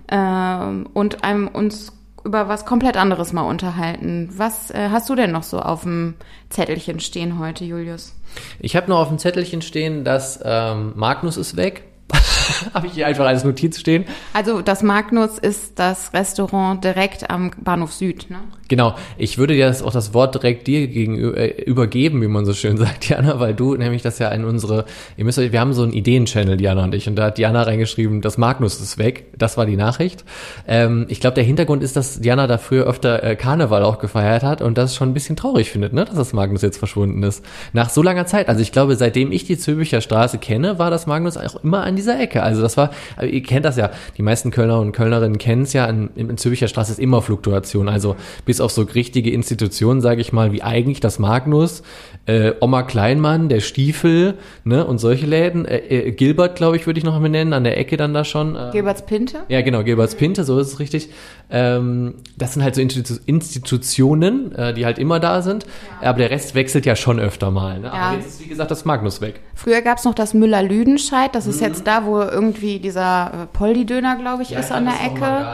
ähm, 0.09 0.87
und 0.93 1.23
einem, 1.23 1.47
uns 1.47 1.93
über 2.29 2.47
was 2.47 2.65
komplett 2.65 2.95
anderes 2.95 3.33
mal 3.33 3.41
unterhalten. 3.41 4.29
Was 4.37 4.69
äh, 4.69 4.89
hast 4.91 5.09
du 5.09 5.15
denn 5.15 5.31
noch 5.31 5.43
so 5.43 5.59
auf 5.59 5.81
dem 5.81 6.13
Zettelchen 6.49 6.99
stehen 6.99 7.39
heute, 7.39 7.65
Julius? 7.65 8.13
Ich 8.59 8.75
habe 8.75 8.87
noch 8.87 8.99
auf 8.99 9.07
dem 9.07 9.17
Zettelchen 9.17 9.63
stehen, 9.63 10.03
dass 10.03 10.39
ähm, 10.43 10.93
Magnus 10.95 11.37
ist 11.37 11.57
weg. 11.57 11.88
habe 12.73 12.87
ich 12.87 12.93
hier 12.93 13.07
einfach 13.07 13.25
als 13.25 13.43
Notiz 13.43 13.79
stehen. 13.79 14.05
Also 14.33 14.61
das 14.61 14.83
Magnus 14.83 15.37
ist 15.37 15.79
das 15.79 16.13
Restaurant 16.13 16.83
direkt 16.83 17.29
am 17.29 17.51
Bahnhof 17.61 17.93
Süd, 17.93 18.29
ne? 18.29 18.39
Genau, 18.69 18.93
ich 19.17 19.39
würde 19.39 19.55
dir 19.55 19.65
das 19.65 19.81
auch 19.81 19.91
das 19.91 20.13
Wort 20.13 20.35
direkt 20.35 20.67
dir 20.67 20.87
gegenüber 20.87 21.35
äh, 21.37 21.63
übergeben, 21.63 22.21
wie 22.21 22.27
man 22.27 22.45
so 22.45 22.53
schön 22.53 22.77
sagt, 22.77 23.09
Diana, 23.09 23.39
weil 23.39 23.55
du 23.55 23.75
nämlich 23.75 24.03
das 24.03 24.19
ja 24.19 24.29
in 24.29 24.45
unsere, 24.45 24.85
ihr 25.17 25.25
müsst 25.25 25.39
euch, 25.39 25.51
wir 25.51 25.59
haben 25.59 25.73
so 25.73 25.81
einen 25.81 25.91
Ideen-Channel, 25.91 26.55
Diana 26.55 26.83
und 26.83 26.93
ich, 26.93 27.07
und 27.07 27.15
da 27.15 27.25
hat 27.25 27.39
Diana 27.39 27.63
reingeschrieben, 27.63 28.21
das 28.21 28.37
Magnus 28.37 28.79
ist 28.79 28.99
weg. 28.99 29.25
Das 29.37 29.57
war 29.57 29.65
die 29.65 29.75
Nachricht. 29.75 30.23
Ähm, 30.67 31.07
ich 31.09 31.19
glaube, 31.19 31.33
der 31.33 31.43
Hintergrund 31.43 31.81
ist, 31.81 31.95
dass 31.95 32.21
Diana 32.21 32.45
da 32.45 32.59
früher 32.59 32.85
öfter 32.85 33.23
äh, 33.23 33.35
Karneval 33.35 33.83
auch 33.83 33.97
gefeiert 33.97 34.43
hat 34.43 34.61
und 34.61 34.77
das 34.77 34.95
schon 34.95 35.09
ein 35.09 35.13
bisschen 35.13 35.35
traurig 35.35 35.71
findet, 35.71 35.93
ne, 35.93 36.05
dass 36.05 36.15
das 36.15 36.33
Magnus 36.33 36.61
jetzt 36.61 36.77
verschwunden 36.77 37.23
ist. 37.23 37.43
Nach 37.73 37.89
so 37.89 38.03
langer 38.03 38.27
Zeit. 38.27 38.49
Also 38.49 38.61
ich 38.61 38.71
glaube, 38.71 38.95
seitdem 38.95 39.31
ich 39.31 39.45
die 39.45 39.57
Zülpicher 39.57 40.01
Straße 40.01 40.37
kenne, 40.37 40.77
war 40.77 40.91
das 40.91 41.07
Magnus 41.07 41.37
auch 41.37 41.63
immer 41.63 41.83
an 41.83 41.95
dieser 41.99 42.19
Ecke. 42.19 42.41
Also 42.43 42.61
das 42.61 42.77
war, 42.77 42.91
ihr 43.21 43.43
kennt 43.43 43.65
das 43.65 43.77
ja, 43.77 43.91
die 44.17 44.21
meisten 44.21 44.51
Kölner 44.51 44.79
und 44.79 44.91
Kölnerinnen 44.93 45.37
kennen 45.37 45.63
es 45.63 45.73
ja, 45.73 45.85
in, 45.85 46.09
in 46.15 46.37
Zülpicher 46.37 46.67
Straße 46.67 46.91
ist 46.93 46.99
immer 46.99 47.21
Fluktuation. 47.21 47.89
Also 47.89 48.15
bis 48.45 48.61
auf 48.61 48.71
so 48.71 48.81
richtige 48.83 49.31
Institutionen, 49.31 50.01
sage 50.01 50.21
ich 50.21 50.31
mal, 50.33 50.51
wie 50.51 50.63
eigentlich 50.63 50.99
das 50.99 51.19
Magnus, 51.19 51.83
äh, 52.25 52.53
Oma 52.61 52.83
Kleinmann, 52.83 53.49
der 53.49 53.59
Stiefel, 53.59 54.35
ne, 54.63 54.85
und 54.85 54.99
solche 54.99 55.25
Läden. 55.25 55.65
Äh, 55.65 55.77
äh, 55.79 56.11
Gilbert, 56.11 56.55
glaube 56.55 56.77
ich, 56.77 56.85
würde 56.85 56.97
ich 56.99 57.03
noch 57.03 57.19
mal 57.19 57.27
nennen, 57.29 57.53
an 57.53 57.63
der 57.63 57.77
Ecke 57.77 57.97
dann 57.97 58.13
da 58.13 58.23
schon. 58.23 58.55
Äh, 58.55 58.69
Gilberts 58.71 59.05
Pinte? 59.05 59.39
ja, 59.49 59.61
genau, 59.61 59.83
Gilberts 59.83 60.15
Pinte, 60.15 60.43
so 60.43 60.59
ist 60.59 60.67
es 60.73 60.79
richtig. 60.79 61.09
Ähm, 61.51 62.15
das 62.37 62.53
sind 62.53 62.63
halt 62.63 62.75
so 62.75 62.81
Institu 62.81 63.15
Institutionen, 63.25 64.53
äh, 64.55 64.73
die 64.73 64.85
halt 64.85 64.99
immer 64.99 65.19
da 65.19 65.41
sind. 65.41 65.65
Aber 66.01 66.19
der 66.19 66.29
Rest 66.29 66.55
wechselt 66.55 66.85
ja 66.85 66.95
schon 66.95 67.19
öfter 67.19 67.51
mal. 67.51 67.79
Ne? 67.79 67.87
Ja. 67.87 67.93
Aber 67.93 68.15
jetzt 68.17 68.27
ist, 68.27 68.43
wie 68.43 68.47
gesagt, 68.47 68.71
das 68.71 68.85
Magnus 68.85 69.21
weg. 69.21 69.41
Früher 69.55 69.81
gab's 69.81 70.05
noch 70.05 70.13
das 70.13 70.33
Müller-Lüdenscheid. 70.33 71.33
Das 71.33 71.45
Mhm. 71.45 71.51
ist 71.51 71.61
jetzt 71.61 71.87
da, 71.89 72.05
wo 72.05 72.21
irgendwie 72.21 72.79
dieser 72.79 73.31
äh, 73.33 73.45
Poldi-Döner, 73.51 74.15
glaube 74.17 74.43
ich, 74.43 74.51
ist 74.53 74.71
an 74.71 74.85
der 74.85 75.01
Ecke. 75.05 75.47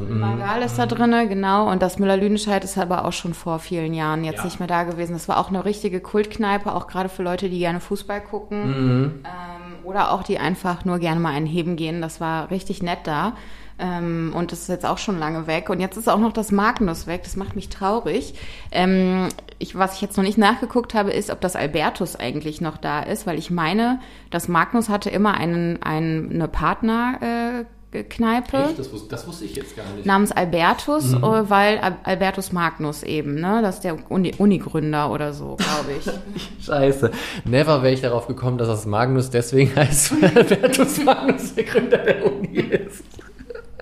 Mhm. 0.00 0.20
Mangal 0.20 0.62
ist 0.62 0.78
da 0.78 0.86
drinne, 0.86 1.28
genau. 1.28 1.70
Und 1.70 1.82
das 1.82 1.98
Müller-Lüdenscheid 1.98 2.62
ist 2.64 2.78
aber 2.78 3.04
auch 3.04 3.12
schon 3.12 3.34
vor 3.34 3.58
vielen 3.58 3.94
Jahren 3.94 4.24
jetzt 4.24 4.38
Ja. 4.38 4.44
nicht 4.44 4.58
mehr 4.58 4.68
da 4.68 4.84
gewesen. 4.84 5.12
Das 5.12 5.28
war 5.28 5.38
auch 5.38 5.48
eine 5.48 5.64
richtige 5.64 6.00
Kultkneipe, 6.00 6.72
auch 6.74 6.86
gerade 6.86 7.08
für 7.08 7.22
Leute, 7.22 7.48
die 7.48 7.58
gerne 7.58 7.80
Fußball 7.80 8.20
gucken. 8.20 8.66
Mhm. 8.66 9.12
Ähm, 9.24 9.84
oder 9.84 10.12
auch 10.12 10.22
die 10.22 10.38
einfach 10.38 10.84
nur 10.84 10.98
gerne 10.98 11.20
mal 11.20 11.32
einen 11.34 11.46
Heben 11.46 11.76
gehen. 11.76 12.00
Das 12.02 12.20
war 12.20 12.50
richtig 12.50 12.82
nett 12.82 13.00
da. 13.04 13.32
Ähm, 13.78 14.32
und 14.36 14.52
das 14.52 14.60
ist 14.60 14.68
jetzt 14.68 14.86
auch 14.86 14.98
schon 14.98 15.18
lange 15.18 15.46
weg. 15.46 15.70
Und 15.70 15.80
jetzt 15.80 15.96
ist 15.96 16.08
auch 16.08 16.18
noch 16.18 16.32
das 16.32 16.52
Magnus 16.52 17.06
weg. 17.06 17.22
Das 17.24 17.36
macht 17.36 17.56
mich 17.56 17.68
traurig. 17.68 18.34
Ähm, 18.72 19.28
ich, 19.60 19.76
was 19.78 19.94
ich 19.94 20.00
jetzt 20.00 20.16
noch 20.16 20.24
nicht 20.24 20.38
nachgeguckt 20.38 20.94
habe, 20.94 21.10
ist, 21.12 21.30
ob 21.30 21.40
das 21.40 21.54
Albertus 21.54 22.16
eigentlich 22.16 22.60
noch 22.60 22.76
da 22.78 23.00
ist, 23.00 23.26
weil 23.26 23.38
ich 23.38 23.50
meine, 23.50 24.00
das 24.30 24.48
Magnus 24.48 24.88
hatte 24.88 25.10
immer 25.10 25.34
einen, 25.34 25.80
einen 25.82 26.30
eine 26.32 26.48
Partner. 26.48 27.60
Äh, 27.60 27.64
Kneipe 28.08 28.72
Das, 28.76 28.92
wus 28.92 29.08
das 29.08 29.26
wusste 29.26 29.44
ich 29.46 29.56
jetzt 29.56 29.76
gar 29.76 29.82
nicht. 29.96 30.06
namens 30.06 30.30
Albertus, 30.30 31.12
äh, 31.12 31.20
weil 31.50 31.78
Al 31.80 31.96
Albertus 32.04 32.52
Magnus 32.52 33.02
eben, 33.02 33.34
ne? 33.34 33.62
Das 33.62 33.76
ist 33.76 33.80
der 33.84 33.96
Uni- 34.12 34.32
Uni-Gründer 34.38 35.10
oder 35.10 35.32
so, 35.32 35.56
glaube 35.56 35.90
ich. 35.98 36.64
Scheiße. 36.64 37.10
Never 37.46 37.82
wäre 37.82 37.92
ich 37.92 38.00
darauf 38.00 38.28
gekommen, 38.28 38.58
dass 38.58 38.68
das 38.68 38.86
Magnus 38.86 39.30
deswegen 39.30 39.74
heißt, 39.74 40.22
weil 40.22 40.30
Albertus 40.38 41.02
Magnus 41.02 41.52
der 41.56 41.64
Gründer 41.64 41.98
der 41.98 42.26
Uni 42.32 42.58
ist. 42.60 43.02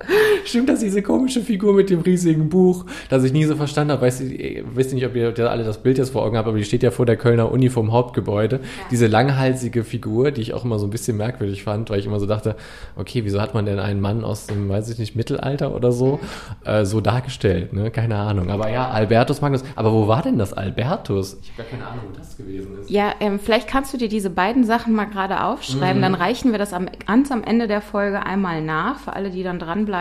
Stimmt 0.45 0.69
das, 0.69 0.81
diese 0.81 1.03
komische 1.03 1.41
Figur 1.41 1.75
mit 1.75 1.91
dem 1.91 2.01
riesigen 2.01 2.49
Buch, 2.49 2.85
das 3.09 3.25
ich 3.25 3.33
nie 3.33 3.45
so 3.45 3.57
verstanden 3.57 3.93
habe? 3.93 4.03
Weiß 4.03 4.21
ich, 4.21 4.65
wisst 4.75 4.95
nicht, 4.95 5.07
ob 5.07 5.15
ihr 5.15 5.51
alle 5.51 5.65
das 5.65 5.79
Bild 5.83 5.99
jetzt 5.99 6.11
vor 6.11 6.25
Augen 6.25 6.37
habt, 6.37 6.49
aber 6.49 6.57
die 6.57 6.65
steht 6.65 6.83
ja 6.83 6.91
vor 6.91 7.07
der 7.07 7.17
Kölner 7.17 7.53
Uni 7.53 7.69
vom 7.69 7.93
Hauptgebäude. 7.93 8.57
Ja. 8.57 8.63
Diese 8.91 9.07
langhalsige 9.07 9.85
Figur, 9.85 10.31
die 10.31 10.41
ich 10.41 10.55
auch 10.55 10.65
immer 10.65 10.79
so 10.79 10.87
ein 10.87 10.91
bisschen 10.91 11.17
merkwürdig 11.17 11.65
fand, 11.65 11.91
weil 11.91 11.99
ich 11.99 12.07
immer 12.07 12.21
so 12.21 12.27
dachte, 12.27 12.57
okay, 12.97 13.25
wieso 13.25 13.41
hat 13.41 13.55
man 13.55 13.67
denn 13.67 13.79
einen 13.79 14.01
Mann 14.01 14.25
aus 14.25 14.47
dem, 14.47 14.69
weiß 14.69 14.89
ich 14.91 14.99
nicht, 14.99 15.17
Mittelalter 15.17 15.75
oder 15.75 15.93
so, 15.93 16.21
äh, 16.65 16.85
so 16.85 17.01
dargestellt, 17.01 17.73
ne? 17.73 17.91
Keine 17.91 18.17
Ahnung. 18.17 18.51
Aber 18.51 18.71
ja, 18.71 18.89
Albertus 18.89 19.41
Magnus. 19.41 19.65
Aber 19.77 19.93
wo 19.93 20.09
war 20.09 20.23
denn 20.23 20.39
das 20.39 20.53
Albertus? 20.53 21.39
Ich 21.43 21.51
habe 21.51 21.63
gar 21.63 21.79
keine 21.79 21.87
Ahnung, 21.87 22.05
wo 22.11 22.19
das 22.19 22.37
gewesen 22.37 22.79
ist. 22.81 22.91
Ja, 22.91 23.13
ähm, 23.21 23.39
vielleicht 23.39 23.69
kannst 23.69 23.93
du 23.93 23.99
dir 23.99 24.09
diese 24.09 24.31
beiden 24.31 24.65
Sachen 24.65 24.95
mal 24.95 25.07
gerade 25.07 25.45
aufschreiben, 25.45 25.99
mhm. 25.99 26.03
dann 26.03 26.15
reichen 26.15 26.53
wir 26.53 26.59
das 26.59 26.73
am, 26.73 26.89
ganz 27.07 27.31
am 27.31 27.45
Ende 27.45 27.69
der 27.69 27.81
Folge 27.81 28.25
einmal 28.25 28.63
nach, 28.63 28.99
für 29.01 29.13
alle, 29.13 29.31
die 29.31 29.43
dann 29.43 29.59
dranbleiben. 29.59 29.98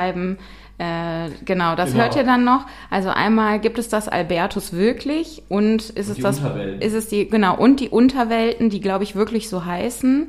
Äh, 0.80 1.30
genau, 1.44 1.76
das 1.76 1.92
genau. 1.92 2.04
hört 2.04 2.16
ihr 2.16 2.24
dann 2.24 2.44
noch. 2.44 2.66
Also 2.92 3.10
einmal 3.10 3.60
gibt 3.60 3.80
es 3.80 3.90
das 3.90 4.08
Albertus 4.08 4.74
wirklich 4.74 5.42
und 5.50 5.90
ist 5.90 6.10
und 6.10 6.18
es 6.18 6.20
das, 6.20 6.42
ist 6.80 6.94
es 6.94 7.08
die, 7.08 7.28
genau, 7.28 7.58
und 7.58 7.80
die 7.80 7.90
Unterwelten, 7.90 8.70
die 8.70 8.80
glaube 8.80 9.04
ich 9.04 9.16
wirklich 9.16 9.50
so 9.50 9.66
heißen. 9.66 10.28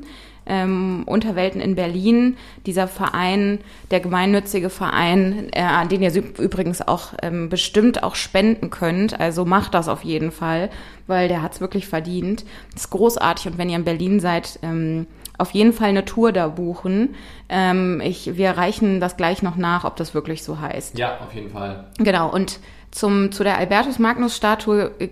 Ähm, 0.51 1.03
Unterwelten 1.05 1.61
in 1.61 1.75
Berlin, 1.75 2.35
dieser 2.65 2.87
Verein, 2.87 3.59
der 3.91 3.99
gemeinnützige 3.99 4.71
Verein, 4.71 5.49
äh, 5.51 5.61
an 5.61 5.89
den 5.89 6.01
ihr 6.01 6.11
übrigens 6.15 6.81
auch 6.81 7.13
ähm, 7.21 7.49
bestimmt 7.49 8.01
auch 8.01 8.15
spenden 8.15 8.71
könnt. 8.71 9.19
Also 9.19 9.45
macht 9.45 9.75
das 9.75 9.87
auf 9.87 10.03
jeden 10.03 10.31
Fall, 10.31 10.71
weil 11.05 11.27
der 11.27 11.43
hat 11.43 11.53
es 11.53 11.61
wirklich 11.61 11.87
verdient. 11.87 12.45
Das 12.73 12.85
ist 12.85 12.89
großartig 12.89 13.45
und 13.45 13.57
wenn 13.59 13.69
ihr 13.69 13.75
in 13.75 13.83
Berlin 13.83 14.19
seid, 14.19 14.57
ähm, 14.63 15.05
auf 15.39 15.51
jeden 15.51 15.73
Fall 15.73 15.89
eine 15.89 16.05
Tour 16.05 16.31
da 16.31 16.47
buchen. 16.47 17.15
Ähm, 17.47 18.01
ich, 18.03 18.37
wir 18.37 18.51
reichen 18.51 18.99
das 18.99 19.17
gleich 19.17 19.41
noch 19.41 19.55
nach, 19.55 19.85
ob 19.85 19.95
das 19.95 20.13
wirklich 20.13 20.43
so 20.43 20.59
heißt. 20.59 20.97
Ja, 20.97 21.17
auf 21.25 21.33
jeden 21.33 21.49
Fall. 21.49 21.85
Genau. 21.97 22.31
Und 22.31 22.59
zum, 22.91 23.31
zu 23.31 23.43
der 23.43 23.57
Albertus 23.57 23.99
Magnus 23.99 24.35
Statue 24.35 24.91
äh, 24.99 25.09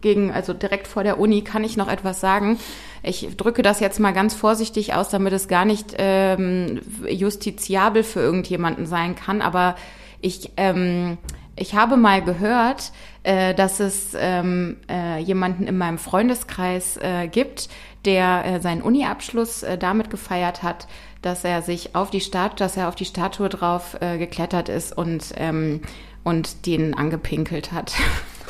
gegen, 0.00 0.32
also 0.32 0.52
direkt 0.52 0.86
vor 0.86 1.04
der 1.04 1.18
Uni 1.18 1.42
kann 1.42 1.64
ich 1.64 1.76
noch 1.76 1.88
etwas 1.88 2.20
sagen. 2.20 2.58
Ich 3.02 3.36
drücke 3.36 3.62
das 3.62 3.80
jetzt 3.80 4.00
mal 4.00 4.12
ganz 4.12 4.34
vorsichtig 4.34 4.94
aus, 4.94 5.08
damit 5.08 5.32
es 5.32 5.48
gar 5.48 5.64
nicht 5.64 5.94
ähm, 5.98 6.80
justiziabel 7.08 8.02
für 8.02 8.20
irgendjemanden 8.20 8.86
sein 8.86 9.14
kann. 9.14 9.40
Aber 9.40 9.76
ich, 10.20 10.50
ähm, 10.56 11.16
ich 11.56 11.74
habe 11.74 11.96
mal 11.96 12.22
gehört, 12.22 12.92
äh, 13.22 13.54
dass 13.54 13.80
es 13.80 14.16
ähm, 14.18 14.78
äh, 14.88 15.18
jemanden 15.18 15.66
in 15.66 15.76
meinem 15.76 15.98
Freundeskreis 15.98 16.96
äh, 16.96 17.28
gibt, 17.28 17.68
der 18.04 18.44
äh, 18.44 18.60
seinen 18.60 18.82
Uni-Abschluss 18.82 19.62
äh, 19.62 19.78
damit 19.78 20.10
gefeiert 20.10 20.62
hat, 20.62 20.86
dass 21.22 21.44
er 21.44 21.62
sich 21.62 21.94
auf 21.94 22.10
die 22.10 22.20
Statue, 22.20 22.56
dass 22.56 22.76
er 22.76 22.88
auf 22.88 22.94
die 22.94 23.04
Statue 23.04 23.48
drauf 23.48 23.96
äh, 24.00 24.18
geklettert 24.18 24.68
ist 24.68 24.96
und 24.96 25.32
ähm, 25.36 25.82
und 26.22 26.66
den 26.66 26.94
angepinkelt 26.94 27.72
hat. 27.72 27.92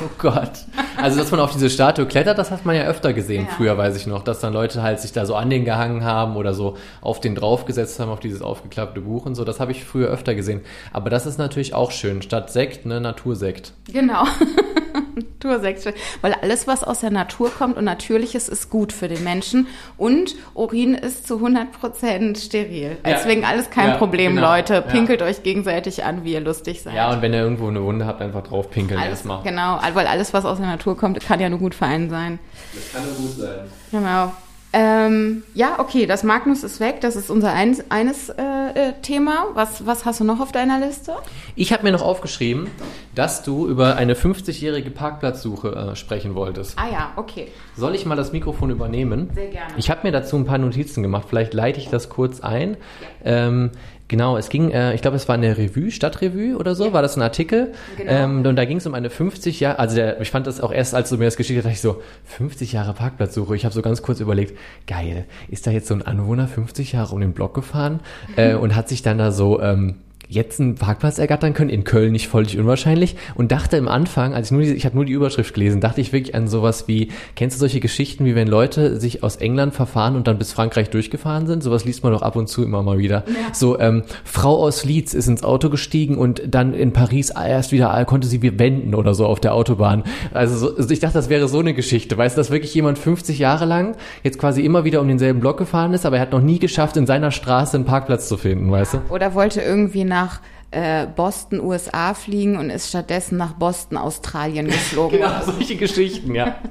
Oh 0.03 0.09
Gott. 0.17 0.65
Also, 0.97 1.19
dass 1.19 1.29
man 1.29 1.39
auf 1.39 1.51
diese 1.51 1.69
Statue 1.69 2.07
klettert, 2.07 2.39
das 2.39 2.49
hat 2.49 2.65
man 2.65 2.75
ja 2.75 2.85
öfter 2.85 3.13
gesehen, 3.13 3.45
ja. 3.47 3.55
früher 3.55 3.77
weiß 3.77 3.95
ich 3.95 4.07
noch, 4.07 4.23
dass 4.23 4.39
dann 4.39 4.51
Leute 4.51 4.81
halt 4.81 4.99
sich 4.99 5.11
da 5.11 5.27
so 5.27 5.35
an 5.35 5.51
den 5.51 5.63
gehangen 5.63 6.03
haben 6.03 6.37
oder 6.37 6.55
so 6.55 6.75
auf 7.01 7.19
den 7.19 7.35
draufgesetzt 7.35 7.99
haben, 7.99 8.09
auf 8.09 8.19
dieses 8.19 8.41
aufgeklappte 8.41 9.01
Buch 9.01 9.27
und 9.27 9.35
so. 9.35 9.45
Das 9.45 9.59
habe 9.59 9.71
ich 9.71 9.83
früher 9.83 10.07
öfter 10.07 10.33
gesehen. 10.33 10.61
Aber 10.91 11.11
das 11.11 11.27
ist 11.27 11.37
natürlich 11.37 11.75
auch 11.75 11.91
schön. 11.91 12.23
Statt 12.23 12.51
Sekt, 12.51 12.87
ne, 12.87 12.99
Natursekt. 12.99 13.73
Genau. 13.93 14.23
Natursekt. 15.43 15.93
Weil 16.21 16.33
alles, 16.33 16.67
was 16.67 16.83
aus 16.83 16.99
der 16.99 17.11
Natur 17.11 17.51
kommt 17.51 17.77
und 17.77 17.85
Natürliches, 17.85 18.49
ist 18.49 18.69
gut 18.69 18.93
für 18.93 19.07
den 19.07 19.23
Menschen. 19.23 19.67
Und 19.97 20.35
Urin 20.53 20.95
ist 20.95 21.27
zu 21.27 21.35
100% 21.35 22.37
steril. 22.43 22.97
Deswegen 23.05 23.41
ja. 23.41 23.49
alles 23.49 23.69
kein 23.69 23.89
ja, 23.89 23.97
Problem, 23.97 24.35
genau. 24.35 24.49
Leute. 24.49 24.81
Pinkelt 24.81 25.21
euch 25.21 25.43
gegenseitig 25.43 26.03
an, 26.03 26.23
wie 26.23 26.33
ihr 26.33 26.41
lustig 26.41 26.81
seid. 26.81 26.95
Ja, 26.95 27.11
und 27.11 27.21
wenn 27.21 27.33
ihr 27.33 27.39
irgendwo 27.39 27.67
eine 27.67 27.83
Wunde 27.83 28.05
habt, 28.05 28.21
einfach 28.21 28.43
drauf 28.43 28.69
pinkeln 28.69 29.01
erstmal. 29.01 29.43
Genau, 29.43 29.79
weil 29.93 30.07
alles, 30.07 30.33
was 30.33 30.45
aus 30.45 30.57
der 30.57 30.67
Natur 30.67 30.97
kommt, 30.97 31.19
kann 31.21 31.39
ja 31.39 31.49
nur 31.49 31.59
gut 31.59 31.75
für 31.75 31.85
einen 31.85 32.09
sein. 32.09 32.39
Das 32.73 32.91
kann 32.93 33.03
nur 33.05 33.15
gut 33.15 33.37
sein. 33.37 33.59
Genau. 33.91 34.31
Ähm, 34.73 35.43
ja, 35.53 35.79
okay, 35.79 36.05
das 36.05 36.23
Magnus 36.23 36.63
ist 36.63 36.79
weg. 36.79 37.01
Das 37.01 37.15
ist 37.15 37.29
unser 37.29 37.51
eines, 37.51 37.91
eines 37.91 38.29
äh, 38.29 38.41
äh, 38.73 38.93
Thema. 39.01 39.47
Was, 39.53 39.85
was 39.85 40.05
hast 40.05 40.21
du 40.21 40.23
noch 40.23 40.39
auf 40.39 40.51
deiner 40.51 40.79
Liste? 40.79 41.13
Ich 41.55 41.73
habe 41.73 41.83
mir 41.83 41.91
noch 41.91 42.01
aufgeschrieben, 42.01 42.69
dass 43.13 43.43
du 43.43 43.67
über 43.67 43.97
eine 43.97 44.13
50-jährige 44.13 44.89
Parkplatzsuche 44.91 45.91
äh, 45.91 45.95
sprechen 45.95 46.35
wolltest. 46.35 46.77
Ah 46.77 46.89
ja, 46.89 47.11
okay. 47.17 47.47
Soll 47.75 47.95
ich 47.95 48.05
mal 48.05 48.15
das 48.15 48.31
Mikrofon 48.31 48.69
übernehmen? 48.69 49.29
Sehr 49.33 49.47
gerne. 49.47 49.73
Ich 49.75 49.89
habe 49.89 50.01
mir 50.03 50.11
dazu 50.11 50.37
ein 50.37 50.45
paar 50.45 50.57
Notizen 50.57 51.03
gemacht. 51.03 51.25
Vielleicht 51.29 51.53
leite 51.53 51.79
ich 51.79 51.89
das 51.89 52.07
kurz 52.07 52.39
ein. 52.39 52.77
Ähm, 53.25 53.71
Genau, 54.11 54.35
es 54.35 54.49
ging, 54.49 54.71
äh, 54.71 54.93
ich 54.93 55.01
glaube, 55.01 55.15
es 55.15 55.29
war 55.29 55.35
eine 55.35 55.57
Revue, 55.57 55.89
Stadtrevue 55.89 56.57
oder 56.57 56.75
so, 56.75 56.87
ja. 56.87 56.91
war 56.91 57.01
das 57.01 57.15
ein 57.15 57.21
Artikel. 57.21 57.71
Genau. 57.95 58.11
Ähm, 58.11 58.45
und 58.45 58.57
da 58.57 58.65
ging 58.65 58.75
es 58.75 58.85
um 58.85 58.93
eine 58.93 59.09
50 59.09 59.61
Jahre, 59.61 59.79
also 59.79 59.95
der, 59.95 60.19
ich 60.19 60.29
fand 60.29 60.47
das 60.47 60.59
auch 60.59 60.73
erst, 60.73 60.93
als 60.93 61.09
du 61.09 61.17
mir 61.17 61.23
das 61.23 61.37
geschickt 61.37 61.59
hast, 61.59 61.63
dachte 61.63 61.75
ich 61.75 61.79
so, 61.79 62.01
50 62.25 62.73
Jahre 62.73 62.93
Parkplatzsuche. 62.93 63.55
Ich 63.55 63.63
habe 63.63 63.73
so 63.73 63.81
ganz 63.81 64.01
kurz 64.01 64.19
überlegt, 64.19 64.57
geil, 64.85 65.23
ist 65.47 65.65
da 65.65 65.71
jetzt 65.71 65.87
so 65.87 65.93
ein 65.93 66.01
Anwohner 66.01 66.49
50 66.49 66.91
Jahre 66.91 67.15
um 67.15 67.21
den 67.21 67.31
Block 67.31 67.53
gefahren 67.53 68.01
äh, 68.35 68.53
und 68.53 68.75
hat 68.75 68.89
sich 68.89 69.01
dann 69.01 69.17
da 69.17 69.31
so 69.31 69.61
ähm, 69.61 69.95
jetzt 70.31 70.61
einen 70.61 70.75
Parkplatz 70.75 71.19
ergattern 71.19 71.53
können, 71.53 71.69
in 71.69 71.83
Köln 71.83 72.13
nicht 72.13 72.29
völlig 72.29 72.57
unwahrscheinlich 72.57 73.17
und 73.35 73.51
dachte 73.51 73.75
im 73.75 73.89
Anfang, 73.89 74.33
als 74.33 74.47
ich 74.47 74.51
nur 74.53 74.61
die, 74.61 74.73
ich 74.73 74.85
habe 74.85 74.95
nur 74.95 75.03
die 75.03 75.11
Überschrift 75.11 75.53
gelesen, 75.53 75.81
dachte 75.81 75.99
ich 75.99 76.13
wirklich 76.13 76.33
an 76.35 76.47
sowas 76.47 76.87
wie, 76.87 77.09
kennst 77.35 77.57
du 77.57 77.59
solche 77.59 77.81
Geschichten, 77.81 78.23
wie 78.23 78.33
wenn 78.33 78.47
Leute 78.47 78.97
sich 78.99 79.23
aus 79.23 79.35
England 79.35 79.73
verfahren 79.73 80.15
und 80.15 80.27
dann 80.27 80.37
bis 80.37 80.53
Frankreich 80.53 80.89
durchgefahren 80.89 81.47
sind? 81.47 81.63
Sowas 81.63 81.83
liest 81.83 82.03
man 82.03 82.13
doch 82.13 82.21
ab 82.21 82.37
und 82.37 82.47
zu 82.47 82.63
immer 82.63 82.81
mal 82.81 82.97
wieder. 82.97 83.25
Ja. 83.27 83.53
So, 83.53 83.77
ähm, 83.77 84.03
Frau 84.23 84.63
aus 84.63 84.85
Leeds 84.85 85.13
ist 85.13 85.27
ins 85.27 85.43
Auto 85.43 85.69
gestiegen 85.69 86.17
und 86.17 86.41
dann 86.47 86.73
in 86.73 86.93
Paris 86.93 87.31
erst 87.31 87.73
wieder 87.73 88.03
konnte 88.05 88.27
sie 88.27 88.41
wenden 88.57 88.95
oder 88.95 89.13
so 89.13 89.25
auf 89.25 89.41
der 89.41 89.53
Autobahn. 89.53 90.03
Also, 90.33 90.55
so, 90.57 90.75
also 90.77 90.89
ich 90.91 90.99
dachte, 90.99 91.15
das 91.15 91.27
wäre 91.27 91.49
so 91.49 91.59
eine 91.59 91.73
Geschichte. 91.73 92.17
Weißt 92.17 92.37
du, 92.37 92.39
dass 92.39 92.51
wirklich 92.51 92.73
jemand 92.73 92.97
50 92.97 93.37
Jahre 93.37 93.65
lang 93.65 93.97
jetzt 94.23 94.39
quasi 94.39 94.61
immer 94.61 94.85
wieder 94.85 95.01
um 95.01 95.09
denselben 95.09 95.41
Block 95.41 95.57
gefahren 95.57 95.93
ist, 95.93 96.05
aber 96.05 96.15
er 96.15 96.21
hat 96.21 96.31
noch 96.31 96.41
nie 96.41 96.59
geschafft, 96.59 96.95
in 96.95 97.05
seiner 97.05 97.31
Straße 97.31 97.75
einen 97.75 97.85
Parkplatz 97.85 98.29
zu 98.29 98.37
finden, 98.37 98.71
weißt 98.71 98.93
du? 98.93 99.01
Oder 99.09 99.33
wollte 99.33 99.59
irgendwie 99.59 100.05
nach 100.05 100.20
nach 100.21 100.41
äh, 100.71 101.05
Boston, 101.05 101.59
USA 101.59 102.13
fliegen 102.13 102.57
und 102.57 102.69
ist 102.69 102.89
stattdessen 102.89 103.37
nach 103.37 103.53
Boston, 103.53 103.97
Australien 103.97 104.67
geflogen. 104.67 105.19
genau, 105.19 105.41
solche 105.43 105.75
Geschichten, 105.75 106.33
ja. 106.33 106.55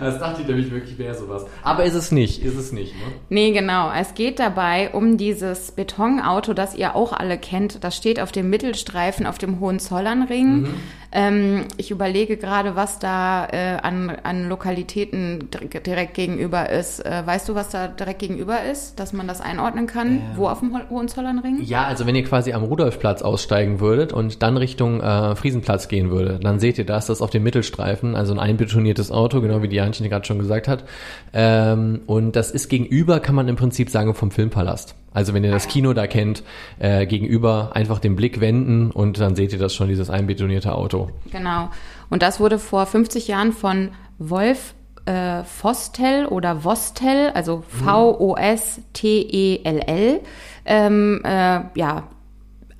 Das 0.00 0.18
dachte 0.18 0.42
ich 0.42 0.48
nämlich 0.48 0.70
wirklich 0.70 0.98
wäre 0.98 1.14
sowas. 1.14 1.46
Aber 1.62 1.84
ist 1.84 1.94
es 1.94 2.10
nicht, 2.10 2.42
ist 2.42 2.56
es 2.56 2.72
nicht, 2.72 2.94
ne? 2.94 3.12
Nee, 3.28 3.52
genau. 3.52 3.90
Es 3.92 4.14
geht 4.14 4.38
dabei 4.38 4.90
um 4.90 5.16
dieses 5.16 5.70
Betonauto, 5.72 6.52
das 6.52 6.74
ihr 6.74 6.94
auch 6.96 7.12
alle 7.12 7.38
kennt. 7.38 7.82
Das 7.84 7.96
steht 7.96 8.20
auf 8.20 8.32
dem 8.32 8.50
Mittelstreifen 8.50 9.24
auf 9.24 9.38
dem 9.38 9.60
Hohenzollernring. 9.60 10.62
Mhm. 10.62 10.74
Ähm, 11.16 11.64
ich 11.76 11.92
überlege 11.92 12.36
gerade, 12.36 12.74
was 12.74 12.98
da 12.98 13.46
äh, 13.46 13.78
an, 13.80 14.10
an 14.24 14.48
Lokalitäten 14.48 15.48
direkt 15.86 16.14
gegenüber 16.14 16.68
ist. 16.68 17.06
Äh, 17.06 17.22
weißt 17.24 17.48
du, 17.48 17.54
was 17.54 17.68
da 17.68 17.86
direkt 17.86 18.18
gegenüber 18.18 18.64
ist, 18.64 18.98
dass 18.98 19.12
man 19.12 19.28
das 19.28 19.40
einordnen 19.40 19.86
kann? 19.86 20.16
Ähm. 20.16 20.22
Wo 20.34 20.48
auf 20.48 20.58
dem 20.58 20.76
Hohenzollernring? 20.90 21.62
Ja, 21.62 21.84
also 21.84 22.04
wenn 22.06 22.16
ihr 22.16 22.24
quasi 22.24 22.52
am 22.52 22.64
Rudolfplatz 22.64 23.22
aussteigen 23.44 23.78
würdet 23.80 24.14
und 24.14 24.42
dann 24.42 24.56
Richtung 24.56 25.00
äh, 25.00 25.36
Friesenplatz 25.36 25.88
gehen 25.88 26.10
würdet, 26.10 26.42
dann 26.44 26.58
seht 26.58 26.78
ihr 26.78 26.86
das, 26.86 27.06
das 27.06 27.20
auf 27.20 27.28
dem 27.30 27.42
Mittelstreifen, 27.42 28.16
also 28.16 28.32
ein 28.32 28.38
einbetoniertes 28.38 29.10
Auto, 29.10 29.42
genau 29.42 29.60
wie 29.62 29.68
die 29.68 29.76
Janchen 29.76 30.08
gerade 30.08 30.24
schon 30.24 30.38
gesagt 30.38 30.66
hat. 30.66 30.84
Ähm, 31.34 32.00
und 32.06 32.36
das 32.36 32.50
ist 32.50 32.70
gegenüber, 32.70 33.20
kann 33.20 33.34
man 33.34 33.48
im 33.48 33.56
Prinzip 33.56 33.90
sagen, 33.90 34.14
vom 34.14 34.30
Filmpalast. 34.30 34.94
Also 35.12 35.34
wenn 35.34 35.44
ihr 35.44 35.50
das 35.50 35.68
Kino 35.68 35.92
da 35.92 36.06
kennt, 36.06 36.42
äh, 36.78 37.04
gegenüber 37.06 37.72
einfach 37.74 37.98
den 37.98 38.16
Blick 38.16 38.40
wenden 38.40 38.90
und 38.90 39.20
dann 39.20 39.36
seht 39.36 39.52
ihr 39.52 39.58
das 39.58 39.74
schon, 39.74 39.88
dieses 39.88 40.08
einbetonierte 40.08 40.74
Auto. 40.74 41.10
Genau. 41.30 41.68
Und 42.08 42.22
das 42.22 42.40
wurde 42.40 42.58
vor 42.58 42.86
50 42.86 43.28
Jahren 43.28 43.52
von 43.52 43.90
Wolf 44.18 44.74
äh, 45.06 45.42
Vostell 45.62 46.24
oder 46.26 46.64
Vostell, 46.64 47.30
also 47.34 47.62
V-O-S-T-E-L-L, 47.68 48.80
ähm, 50.64 51.20
äh, 51.24 51.60
ja, 51.74 52.04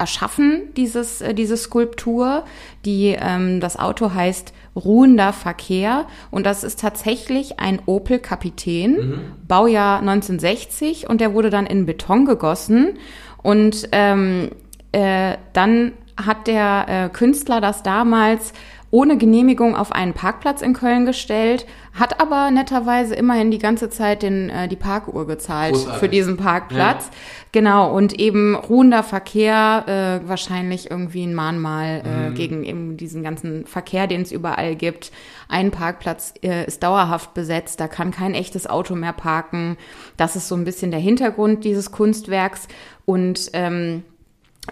erschaffen, 0.04 0.68
dieses, 0.76 1.22
äh, 1.22 1.32
diese 1.32 1.56
Skulptur. 1.56 2.44
Die, 2.84 3.16
ähm, 3.18 3.60
das 3.60 3.78
Auto 3.78 4.12
heißt 4.12 4.52
ruhender 4.76 5.32
Verkehr. 5.32 6.06
Und 6.30 6.44
das 6.44 6.62
ist 6.62 6.78
tatsächlich 6.80 7.58
ein 7.58 7.80
Opel 7.86 8.18
Kapitän, 8.18 8.92
mhm. 8.92 9.20
Baujahr 9.48 10.00
1960. 10.00 11.08
Und 11.08 11.22
der 11.22 11.32
wurde 11.32 11.48
dann 11.48 11.64
in 11.64 11.86
Beton 11.86 12.26
gegossen. 12.26 12.98
Und 13.42 13.88
ähm, 13.92 14.50
äh, 14.92 15.38
dann 15.54 15.92
hat 16.22 16.46
der 16.48 16.86
äh, 16.88 17.08
Künstler 17.08 17.62
das 17.62 17.82
damals 17.82 18.52
ohne 18.94 19.18
Genehmigung 19.18 19.74
auf 19.74 19.90
einen 19.90 20.12
Parkplatz 20.12 20.62
in 20.62 20.72
Köln 20.72 21.04
gestellt, 21.04 21.66
hat 21.94 22.20
aber 22.20 22.52
netterweise 22.52 23.16
immerhin 23.16 23.50
die 23.50 23.58
ganze 23.58 23.90
Zeit 23.90 24.22
den, 24.22 24.50
äh, 24.50 24.68
die 24.68 24.76
Parkuhr 24.76 25.26
gezahlt 25.26 25.74
Großartig. 25.74 25.98
für 25.98 26.08
diesen 26.08 26.36
Parkplatz. 26.36 27.06
Ja. 27.06 27.18
Genau, 27.50 27.92
und 27.92 28.20
eben 28.20 28.54
ruhender 28.54 29.02
Verkehr, 29.02 30.20
äh, 30.22 30.28
wahrscheinlich 30.28 30.92
irgendwie 30.92 31.24
ein 31.24 31.34
Mahnmal 31.34 32.02
äh, 32.04 32.30
mhm. 32.30 32.34
gegen 32.34 32.62
eben 32.62 32.96
diesen 32.96 33.24
ganzen 33.24 33.66
Verkehr, 33.66 34.06
den 34.06 34.22
es 34.22 34.30
überall 34.30 34.76
gibt. 34.76 35.10
Ein 35.48 35.72
Parkplatz 35.72 36.32
äh, 36.44 36.64
ist 36.64 36.84
dauerhaft 36.84 37.34
besetzt, 37.34 37.80
da 37.80 37.88
kann 37.88 38.12
kein 38.12 38.34
echtes 38.34 38.68
Auto 38.68 38.94
mehr 38.94 39.12
parken. 39.12 39.76
Das 40.16 40.36
ist 40.36 40.46
so 40.46 40.54
ein 40.54 40.64
bisschen 40.64 40.92
der 40.92 41.00
Hintergrund 41.00 41.64
dieses 41.64 41.90
Kunstwerks. 41.90 42.68
Und 43.06 43.50
ähm, 43.54 44.04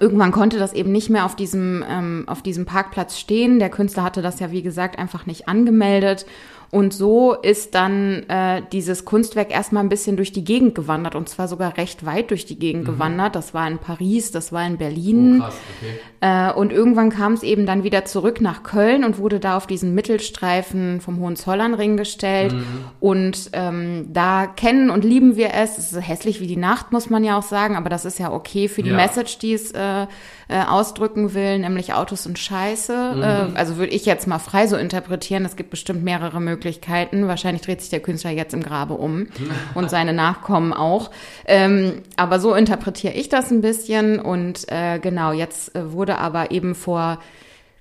irgendwann 0.01 0.32
konnte 0.32 0.59
das 0.59 0.72
eben 0.72 0.93
nicht 0.93 1.11
mehr 1.11 1.24
auf 1.24 1.36
diesem, 1.36 1.84
ähm, 1.88 2.24
auf 2.26 2.43
diesem 2.43 2.64
Parkplatz 2.64 3.18
stehen. 3.18 3.59
Der 3.59 3.70
Künstler 3.70 4.05
hatte 4.05 4.22
das 4.22 4.40
ja, 4.40 4.51
wie 4.51 4.62
gesagt, 4.62 4.99
einfach 4.99 5.26
nicht 5.26 5.49
angemeldet. 5.49 6.26
Und 6.72 6.94
so 6.94 7.34
ist 7.34 7.74
dann 7.74 8.22
äh, 8.30 8.62
dieses 8.72 9.04
Kunstwerk 9.04 9.50
erstmal 9.50 9.84
ein 9.84 9.90
bisschen 9.90 10.16
durch 10.16 10.32
die 10.32 10.42
Gegend 10.42 10.74
gewandert 10.74 11.14
und 11.14 11.28
zwar 11.28 11.46
sogar 11.46 11.76
recht 11.76 12.06
weit 12.06 12.30
durch 12.30 12.46
die 12.46 12.58
Gegend 12.58 12.84
mhm. 12.84 12.92
gewandert. 12.92 13.36
Das 13.36 13.52
war 13.52 13.68
in 13.68 13.76
Paris, 13.76 14.30
das 14.30 14.52
war 14.52 14.66
in 14.66 14.78
Berlin. 14.78 15.36
Oh, 15.36 15.42
krass, 15.42 15.54
okay. 15.78 16.50
äh, 16.50 16.58
und 16.58 16.72
irgendwann 16.72 17.10
kam 17.10 17.34
es 17.34 17.42
eben 17.42 17.66
dann 17.66 17.84
wieder 17.84 18.06
zurück 18.06 18.40
nach 18.40 18.62
Köln 18.62 19.04
und 19.04 19.18
wurde 19.18 19.38
da 19.38 19.58
auf 19.58 19.66
diesen 19.66 19.94
Mittelstreifen 19.94 21.02
vom 21.02 21.20
Hohenzollernring 21.20 21.98
gestellt. 21.98 22.54
Mhm. 22.54 22.64
Und 23.00 23.50
ähm, 23.52 24.06
da 24.10 24.46
kennen 24.46 24.88
und 24.88 25.04
lieben 25.04 25.36
wir 25.36 25.52
es. 25.52 25.76
Es 25.76 25.92
ist 25.92 26.08
hässlich 26.08 26.40
wie 26.40 26.46
die 26.46 26.56
Nacht, 26.56 26.90
muss 26.90 27.10
man 27.10 27.22
ja 27.22 27.36
auch 27.36 27.42
sagen, 27.42 27.76
aber 27.76 27.90
das 27.90 28.06
ist 28.06 28.18
ja 28.18 28.32
okay 28.32 28.68
für 28.68 28.82
die 28.82 28.88
ja. 28.88 28.96
Message, 28.96 29.36
die 29.36 29.52
es 29.52 29.72
äh, 29.72 30.06
äh, 30.49 30.62
ausdrücken 30.62 31.34
will, 31.34 31.59
nämlich 31.59 31.95
Autos 31.95 32.26
und 32.26 32.38
Scheiße. 32.38 33.12
Mhm. 33.16 33.22
Äh, 33.22 33.59
also 33.59 33.76
würde 33.76 33.93
ich 33.93 34.07
jetzt 34.07 34.26
mal 34.26 34.38
frei 34.38 34.66
so 34.66 34.76
interpretieren. 34.76 35.45
Es 35.45 35.57
gibt 35.57 35.70
bestimmt 35.70 36.03
mehrere 36.03 36.40
Möglichkeiten. 36.40 37.28
Wahrscheinlich 37.28 37.62
dreht 37.62 37.80
sich 37.80 37.90
der 37.90 38.01
Künstler 38.01 38.30
jetzt 38.30 38.55
im 38.55 38.62
Grabe 38.62 38.95
um 38.95 39.26
und 39.74 39.90
seine 39.90 40.12
Nachkommen 40.12 40.72
auch. 40.72 41.11
Ähm, 41.47 42.03
aber 42.16 42.40
so 42.40 42.55
interpretiere 42.55 43.14
ich 43.14 43.28
das 43.28 43.51
ein 43.51 43.61
bisschen. 43.61 44.20
Und 44.20 44.70
äh, 44.70 44.99
genau, 44.99 45.32
jetzt 45.32 45.74
äh, 45.74 45.93
wurde 45.93 46.18
aber 46.18 46.51
eben 46.51 46.74
vor 46.74 47.18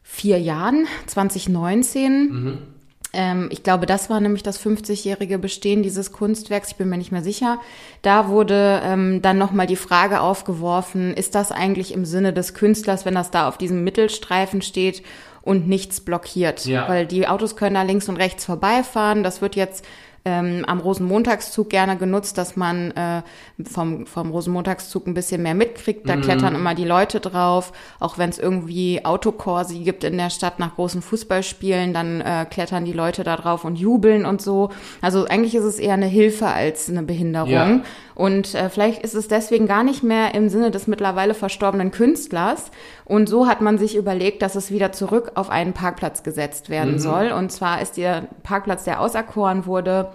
vier 0.03 0.39
Jahren, 0.39 0.87
2019, 1.07 2.29
mhm 2.29 2.57
ähm, 3.13 3.49
ich 3.51 3.63
glaube, 3.63 3.85
das 3.85 4.09
war 4.09 4.19
nämlich 4.19 4.43
das 4.43 4.63
50-jährige 4.63 5.37
Bestehen 5.37 5.83
dieses 5.83 6.11
Kunstwerks. 6.11 6.69
Ich 6.69 6.75
bin 6.77 6.89
mir 6.89 6.97
nicht 6.97 7.11
mehr 7.11 7.23
sicher. 7.23 7.59
Da 8.01 8.29
wurde 8.29 8.81
ähm, 8.83 9.21
dann 9.21 9.37
nochmal 9.37 9.67
die 9.67 9.75
Frage 9.75 10.21
aufgeworfen, 10.21 11.13
ist 11.13 11.35
das 11.35 11.51
eigentlich 11.51 11.93
im 11.93 12.05
Sinne 12.05 12.33
des 12.33 12.53
Künstlers, 12.53 13.05
wenn 13.05 13.15
das 13.15 13.31
da 13.31 13.47
auf 13.47 13.57
diesem 13.57 13.83
Mittelstreifen 13.83 14.61
steht 14.61 15.03
und 15.41 15.67
nichts 15.67 15.99
blockiert? 16.01 16.65
Ja. 16.65 16.87
Weil 16.87 17.05
die 17.05 17.27
Autos 17.27 17.55
können 17.55 17.75
da 17.75 17.81
links 17.81 18.07
und 18.07 18.17
rechts 18.17 18.45
vorbeifahren. 18.45 19.23
Das 19.23 19.41
wird 19.41 19.55
jetzt 19.55 19.85
ähm, 20.23 20.63
am 20.67 20.79
Rosenmontagszug 20.79 21.69
gerne 21.69 21.97
genutzt, 21.97 22.37
dass 22.37 22.55
man 22.55 22.91
äh, 22.91 23.23
vom, 23.63 24.05
vom 24.05 24.29
Rosenmontagszug 24.29 25.07
ein 25.07 25.13
bisschen 25.13 25.41
mehr 25.41 25.55
mitkriegt. 25.55 26.07
Da 26.07 26.15
mhm. 26.15 26.21
klettern 26.21 26.55
immer 26.55 26.75
die 26.75 26.85
Leute 26.85 27.19
drauf. 27.19 27.73
Auch 27.99 28.17
wenn 28.17 28.29
es 28.29 28.37
irgendwie 28.37 29.03
Autokorsi 29.03 29.79
gibt 29.79 30.03
in 30.03 30.17
der 30.17 30.29
Stadt 30.29 30.59
nach 30.59 30.75
großen 30.75 31.01
Fußballspielen, 31.01 31.93
dann 31.93 32.21
äh, 32.21 32.45
klettern 32.49 32.85
die 32.85 32.93
Leute 32.93 33.23
da 33.23 33.35
drauf 33.35 33.65
und 33.65 33.77
jubeln 33.77 34.25
und 34.25 34.41
so. 34.41 34.69
Also 35.01 35.25
eigentlich 35.25 35.55
ist 35.55 35.63
es 35.63 35.79
eher 35.79 35.93
eine 35.95 36.07
Hilfe 36.07 36.47
als 36.47 36.89
eine 36.89 37.03
Behinderung. 37.03 37.49
Ja. 37.49 37.81
Und 38.15 38.55
äh, 38.55 38.69
vielleicht 38.69 39.03
ist 39.03 39.15
es 39.15 39.27
deswegen 39.27 39.67
gar 39.67 39.83
nicht 39.83 40.03
mehr 40.03 40.33
im 40.33 40.49
Sinne 40.49 40.71
des 40.71 40.87
mittlerweile 40.87 41.33
verstorbenen 41.33 41.91
Künstlers. 41.91 42.71
Und 43.05 43.27
so 43.27 43.47
hat 43.47 43.61
man 43.61 43.77
sich 43.77 43.95
überlegt, 43.95 44.41
dass 44.41 44.55
es 44.55 44.71
wieder 44.71 44.91
zurück 44.91 45.31
auf 45.35 45.49
einen 45.49 45.73
Parkplatz 45.73 46.23
gesetzt 46.23 46.69
werden 46.69 46.93
mhm. 46.93 46.99
soll. 46.99 47.31
Und 47.31 47.51
zwar 47.51 47.81
ist 47.81 47.97
der 47.97 48.27
Parkplatz, 48.43 48.83
der 48.83 49.01
auserkoren 49.01 49.65
wurde, 49.65 50.11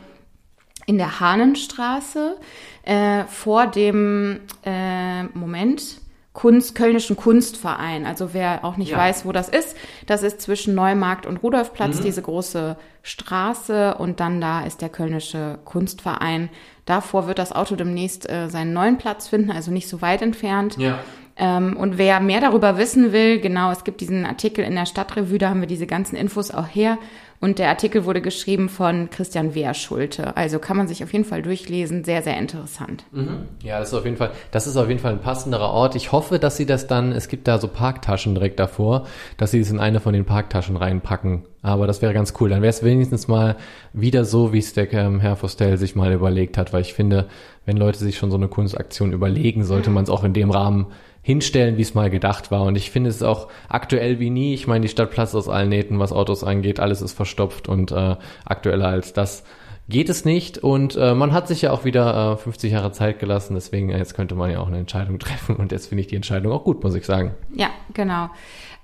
in 0.87 0.99
der 0.99 1.21
Hahnenstraße 1.21 2.37
äh, 2.85 3.25
vor 3.25 3.67
dem 3.67 4.41
äh, 4.65 5.25
Moment 5.35 6.01
Kunst, 6.37 6.74
Kölnischen 6.74 7.16
Kunstverein. 7.16 8.05
Also 8.05 8.34
wer 8.34 8.62
auch 8.62 8.76
nicht 8.76 8.91
ja. 8.91 8.99
weiß, 8.99 9.24
wo 9.24 9.32
das 9.32 9.49
ist, 9.49 9.74
das 10.05 10.22
ist 10.22 10.43
zwischen 10.43 10.74
Neumarkt 10.74 11.24
und 11.24 11.39
Rudolfplatz, 11.39 11.99
mhm. 11.99 12.03
diese 12.03 12.20
große 12.20 12.76
Straße 13.03 13.95
und 13.95 14.20
dann 14.20 14.39
da 14.39 14.61
ist 14.61 14.82
der 14.82 14.91
Kölnische 14.91 15.59
Kunstverein. 15.64 16.51
Davor 16.84 17.26
wird 17.26 17.39
das 17.39 17.53
Auto 17.53 17.74
demnächst 17.74 18.28
äh, 18.28 18.51
seinen 18.51 18.74
neuen 18.74 18.99
Platz 18.99 19.28
finden, 19.28 19.51
also 19.51 19.70
nicht 19.70 19.89
so 19.89 20.03
weit 20.03 20.20
entfernt. 20.20 20.76
Ja. 20.76 20.99
Ähm, 21.39 21.74
und 21.74 21.97
wer 21.97 22.20
mehr 22.20 22.43
darüber 22.43 22.76
wissen 22.76 23.12
will, 23.12 23.41
genau, 23.41 23.70
es 23.70 23.84
gibt 23.84 24.03
diesen 24.03 24.26
Artikel 24.26 24.62
in 24.62 24.74
der 24.74 24.84
Stadtrevue, 24.84 25.39
da 25.39 25.49
haben 25.49 25.61
wir 25.61 25.68
diese 25.68 25.87
ganzen 25.87 26.16
Infos 26.16 26.51
auch 26.51 26.66
her. 26.66 26.99
Und 27.41 27.59
der 27.59 27.68
Artikel 27.68 28.05
wurde 28.05 28.22
geschrieben 28.22 28.68
von 28.68 29.11
Christian 29.11 29.55
Wehrschulte. 29.55 30.37
Also 30.37 30.59
kann 30.59 30.76
man 30.76 30.89
sich 30.89 31.05
auf 31.05 31.12
jeden 31.12 31.24
Fall 31.24 31.43
durchlesen. 31.43 32.05
Sehr, 32.05 32.22
sehr 32.22 32.39
interessant. 32.39 33.05
Mhm. 33.12 33.49
Ja, 33.62 33.78
das 33.78 33.89
ist 33.89 33.95
auf 33.95 34.05
jeden 34.05 34.16
Fall, 34.16 34.30
das 34.51 34.66
ist 34.66 34.76
auf 34.76 34.89
jeden 34.89 35.01
Fall 35.01 35.12
ein 35.12 35.20
passenderer 35.20 35.70
Ort. 35.70 35.95
Ich 35.95 36.12
hoffe, 36.12 36.39
dass 36.39 36.57
sie 36.57 36.66
das 36.66 36.87
dann, 36.87 37.12
es 37.12 37.28
gibt 37.28 37.47
da 37.49 37.59
so 37.59 37.68
Parktaschen 37.68 38.34
direkt 38.34 38.59
davor, 38.59 39.07
dass 39.37 39.51
sie 39.51 39.61
es 39.61 39.70
in 39.70 39.80
eine 39.80 40.01
von 40.01 40.12
den 40.12 40.24
Parktaschen 40.24 40.76
reinpacken. 40.76 41.45
Aber 41.62 41.87
das 41.87 42.01
wäre 42.01 42.14
ganz 42.14 42.32
cool. 42.41 42.49
Dann 42.49 42.62
wäre 42.62 42.70
es 42.70 42.84
wenigstens 42.84 43.28
mal 43.28 43.57
wieder 43.93 44.24
so, 44.24 44.53
wie 44.53 44.59
es 44.59 44.72
der 44.72 44.93
ähm, 44.93 45.20
Herr 45.20 45.37
Fostel 45.37 45.78
sich 45.78 45.97
mal 45.97 46.12
überlegt 46.12 46.57
hat, 46.59 46.72
weil 46.72 46.82
ich 46.82 46.95
finde, 46.95 47.28
wenn 47.64 47.76
Leute 47.76 47.99
sich 47.99 48.16
schon 48.16 48.30
so 48.30 48.37
eine 48.37 48.49
Kunstaktion 48.49 49.12
überlegen, 49.12 49.64
sollte 49.64 49.91
man 49.91 50.05
es 50.05 50.11
auch 50.11 50.22
in 50.24 50.32
dem 50.32 50.51
Rahmen 50.51 50.87
hinstellen, 51.27 51.77
wie 51.77 51.83
es 51.83 51.93
mal 51.93 52.09
gedacht 52.09 52.53
war. 52.53 52.62
Und 52.62 52.77
ich 52.77 52.93
finde 52.93 53.11
es 53.11 53.20
auch 53.20 53.49
aktuell 53.68 54.20
wie 54.20 54.31
nie. 54.31 54.55
Ich 54.55 54.68
meine, 54.68 54.83
die 54.83 54.89
Stadt 54.89 55.11
platzt 55.11 55.35
aus 55.35 55.49
allen 55.49 55.70
Nähten, 55.70 55.99
was 55.99 56.12
Autos 56.12 56.45
angeht. 56.45 56.79
Alles 56.79 57.03
ist 57.03 57.14
verstopft 57.14 57.68
und 57.68 57.91
äh, 57.91 58.14
aktueller 58.45 58.87
als 58.87 59.12
das 59.12 59.43
geht 59.89 60.09
es 60.09 60.24
nicht. 60.24 60.59
Und 60.59 60.95
äh, 60.95 61.14
man 61.14 61.33
hat 61.33 61.49
sich 61.49 61.62
ja 61.62 61.72
auch 61.72 61.85
wieder 61.85 62.35
äh, 62.35 62.37
50 62.37 62.70
Jahre 62.70 62.93
Zeit 62.93 63.18
gelassen. 63.18 63.55
Deswegen, 63.55 63.91
äh, 63.91 63.99
jetzt 63.99 64.14
könnte 64.14 64.37
man 64.37 64.53
ja 64.53 64.61
auch 64.61 64.68
eine 64.68 64.79
Entscheidung 64.79 65.18
treffen. 65.18 65.57
Und 65.57 65.72
jetzt 65.72 65.89
finde 65.89 66.03
ich 66.03 66.07
die 66.07 66.14
Entscheidung 66.14 66.53
auch 66.53 66.62
gut, 66.62 66.85
muss 66.85 66.95
ich 66.95 67.05
sagen. 67.05 67.35
Ja, 67.53 67.70
genau. 67.93 68.31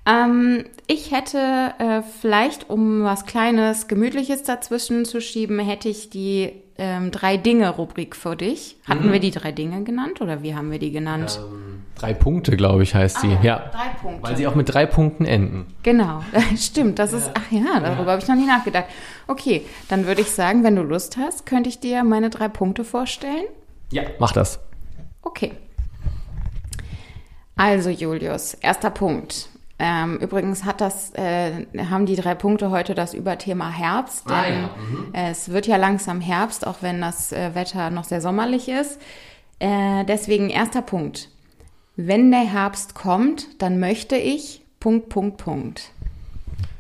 Ähm, 0.05 0.64
ich 0.88 1.12
hätte 1.12 1.74
äh, 1.78 2.03
vielleicht, 2.20 2.68
um 2.68 3.05
was 3.05 3.24
Kleines, 3.24 3.86
Gemütliches 3.86 4.43
dazwischen 4.43 5.05
zu 5.05 5.20
schieben, 5.20 5.61
hätte 5.61 5.88
ich 5.88 6.11
die 6.11 6.55
ähm, 6.83 7.12
drei 7.12 7.37
Dinge-Rubrik 7.37 8.16
für 8.16 8.35
dich. 8.35 8.76
Hatten 8.89 9.07
mhm. 9.07 9.12
wir 9.12 9.20
die 9.20 9.30
drei 9.30 9.53
Dinge 9.53 9.85
genannt 9.85 10.20
oder 10.20 10.43
wie 10.43 10.57
haben 10.57 10.72
wir 10.72 10.80
die 10.80 10.91
genannt? 10.91 11.39
Ähm, 11.41 11.85
drei 11.95 12.12
Punkte, 12.12 12.57
glaube 12.57 12.83
ich, 12.83 12.93
heißt 12.93 13.20
sie. 13.20 13.37
Ah, 13.41 13.41
ja, 13.41 13.59
drei 13.70 13.91
Punkte. 14.01 14.28
Weil 14.28 14.37
sie 14.37 14.49
auch 14.49 14.57
mit 14.57 14.74
drei 14.74 14.87
Punkten 14.87 15.24
enden. 15.24 15.72
Genau, 15.85 16.24
stimmt. 16.57 16.99
Das 16.99 17.12
ja. 17.12 17.18
ist, 17.18 17.30
ach 17.35 17.53
ja, 17.53 17.78
darüber 17.78 18.07
ja. 18.07 18.11
habe 18.11 18.20
ich 18.20 18.26
noch 18.26 18.35
nie 18.35 18.47
nachgedacht. 18.47 18.87
Okay, 19.28 19.62
dann 19.89 20.07
würde 20.07 20.22
ich 20.22 20.33
sagen, 20.33 20.64
wenn 20.64 20.74
du 20.74 20.83
Lust 20.83 21.16
hast, 21.16 21.47
könnte 21.47 21.68
ich 21.68 21.78
dir 21.78 22.03
meine 22.03 22.30
drei 22.30 22.49
Punkte 22.49 22.83
vorstellen. 22.83 23.45
Ja, 23.93 24.03
mach 24.18 24.33
das. 24.33 24.59
Okay. 25.22 25.53
Also 27.55 27.91
Julius, 27.91 28.55
erster 28.55 28.91
Punkt. 28.91 29.49
Ähm, 29.85 30.18
übrigens 30.18 30.64
hat 30.64 30.80
das, 30.80 31.12
äh, 31.14 31.66
haben 31.76 32.07
die 32.07 32.14
drei 32.14 32.37
Punkte 32.37 32.70
heute 32.70 32.95
das 32.95 33.14
Überthema 33.14 33.68
Herbst, 33.68 34.30
ah, 34.30 34.43
denn 34.43 34.55
ah, 34.55 34.61
ja. 34.61 34.70
mhm. 34.76 35.09
es 35.12 35.49
wird 35.49 35.66
ja 35.66 35.76
langsam 35.76 36.20
Herbst, 36.20 36.64
auch 36.64 36.76
wenn 36.83 37.01
das 37.01 37.33
äh, 37.33 37.57
Wetter 37.57 37.91
noch 37.91 38.05
sehr 38.05 38.20
sommerlich 38.20 38.68
ist. 38.68 39.01
Äh, 39.59 40.05
deswegen 40.05 40.51
erster 40.51 40.83
Punkt. 40.83 41.30
Wenn 41.97 42.30
der 42.30 42.41
Herbst 42.41 42.95
kommt, 42.95 43.61
dann 43.61 43.80
möchte 43.80 44.14
ich 44.14 44.64
Punkt, 44.78 45.09
Punkt, 45.09 45.39
Punkt 45.39 45.93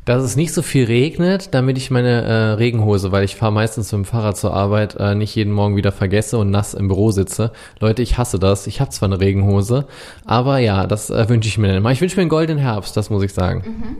dass 0.04 0.22
es 0.22 0.34
nicht 0.34 0.52
so 0.52 0.62
viel 0.62 0.84
regnet, 0.84 1.54
damit 1.54 1.78
ich 1.78 1.90
meine 1.90 2.22
äh, 2.22 2.34
Regenhose, 2.54 3.12
weil 3.12 3.24
ich 3.24 3.36
fahre 3.36 3.52
meistens 3.52 3.92
mit 3.92 4.00
dem 4.00 4.04
Fahrrad 4.04 4.36
zur 4.36 4.52
Arbeit, 4.52 4.96
äh, 4.96 5.14
nicht 5.14 5.34
jeden 5.36 5.52
Morgen 5.52 5.76
wieder 5.76 5.92
vergesse 5.92 6.38
und 6.38 6.50
nass 6.50 6.74
im 6.74 6.88
Büro 6.88 7.12
sitze. 7.12 7.52
Leute, 7.78 8.02
ich 8.02 8.18
hasse 8.18 8.40
das. 8.40 8.66
Ich 8.66 8.80
habe 8.80 8.90
zwar 8.90 9.08
eine 9.08 9.20
Regenhose, 9.20 9.86
aber 10.24 10.58
ja, 10.58 10.86
das 10.86 11.10
äh, 11.10 11.28
wünsche 11.28 11.48
ich 11.48 11.58
mir 11.58 11.68
dann 11.68 11.92
Ich 11.92 12.00
wünsche 12.00 12.16
mir 12.16 12.22
einen 12.22 12.30
goldenen 12.30 12.62
Herbst, 12.62 12.96
das 12.96 13.10
muss 13.10 13.22
ich 13.22 13.32
sagen. 13.32 13.62
Mhm. 13.64 13.96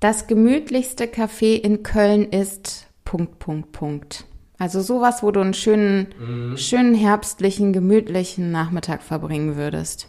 Das 0.00 0.26
gemütlichste 0.26 1.04
Café 1.04 1.54
in 1.54 1.82
Köln 1.82 2.24
ist 2.24 2.88
Punkt, 3.04 3.38
Punkt, 3.38 3.72
Punkt. 3.72 4.24
Also 4.58 4.80
sowas, 4.80 5.22
wo 5.22 5.30
du 5.30 5.40
einen 5.40 5.54
schönen, 5.54 6.08
mhm. 6.18 6.56
schönen 6.56 6.94
herbstlichen, 6.94 7.72
gemütlichen 7.72 8.50
Nachmittag 8.50 9.02
verbringen 9.02 9.56
würdest. 9.56 10.08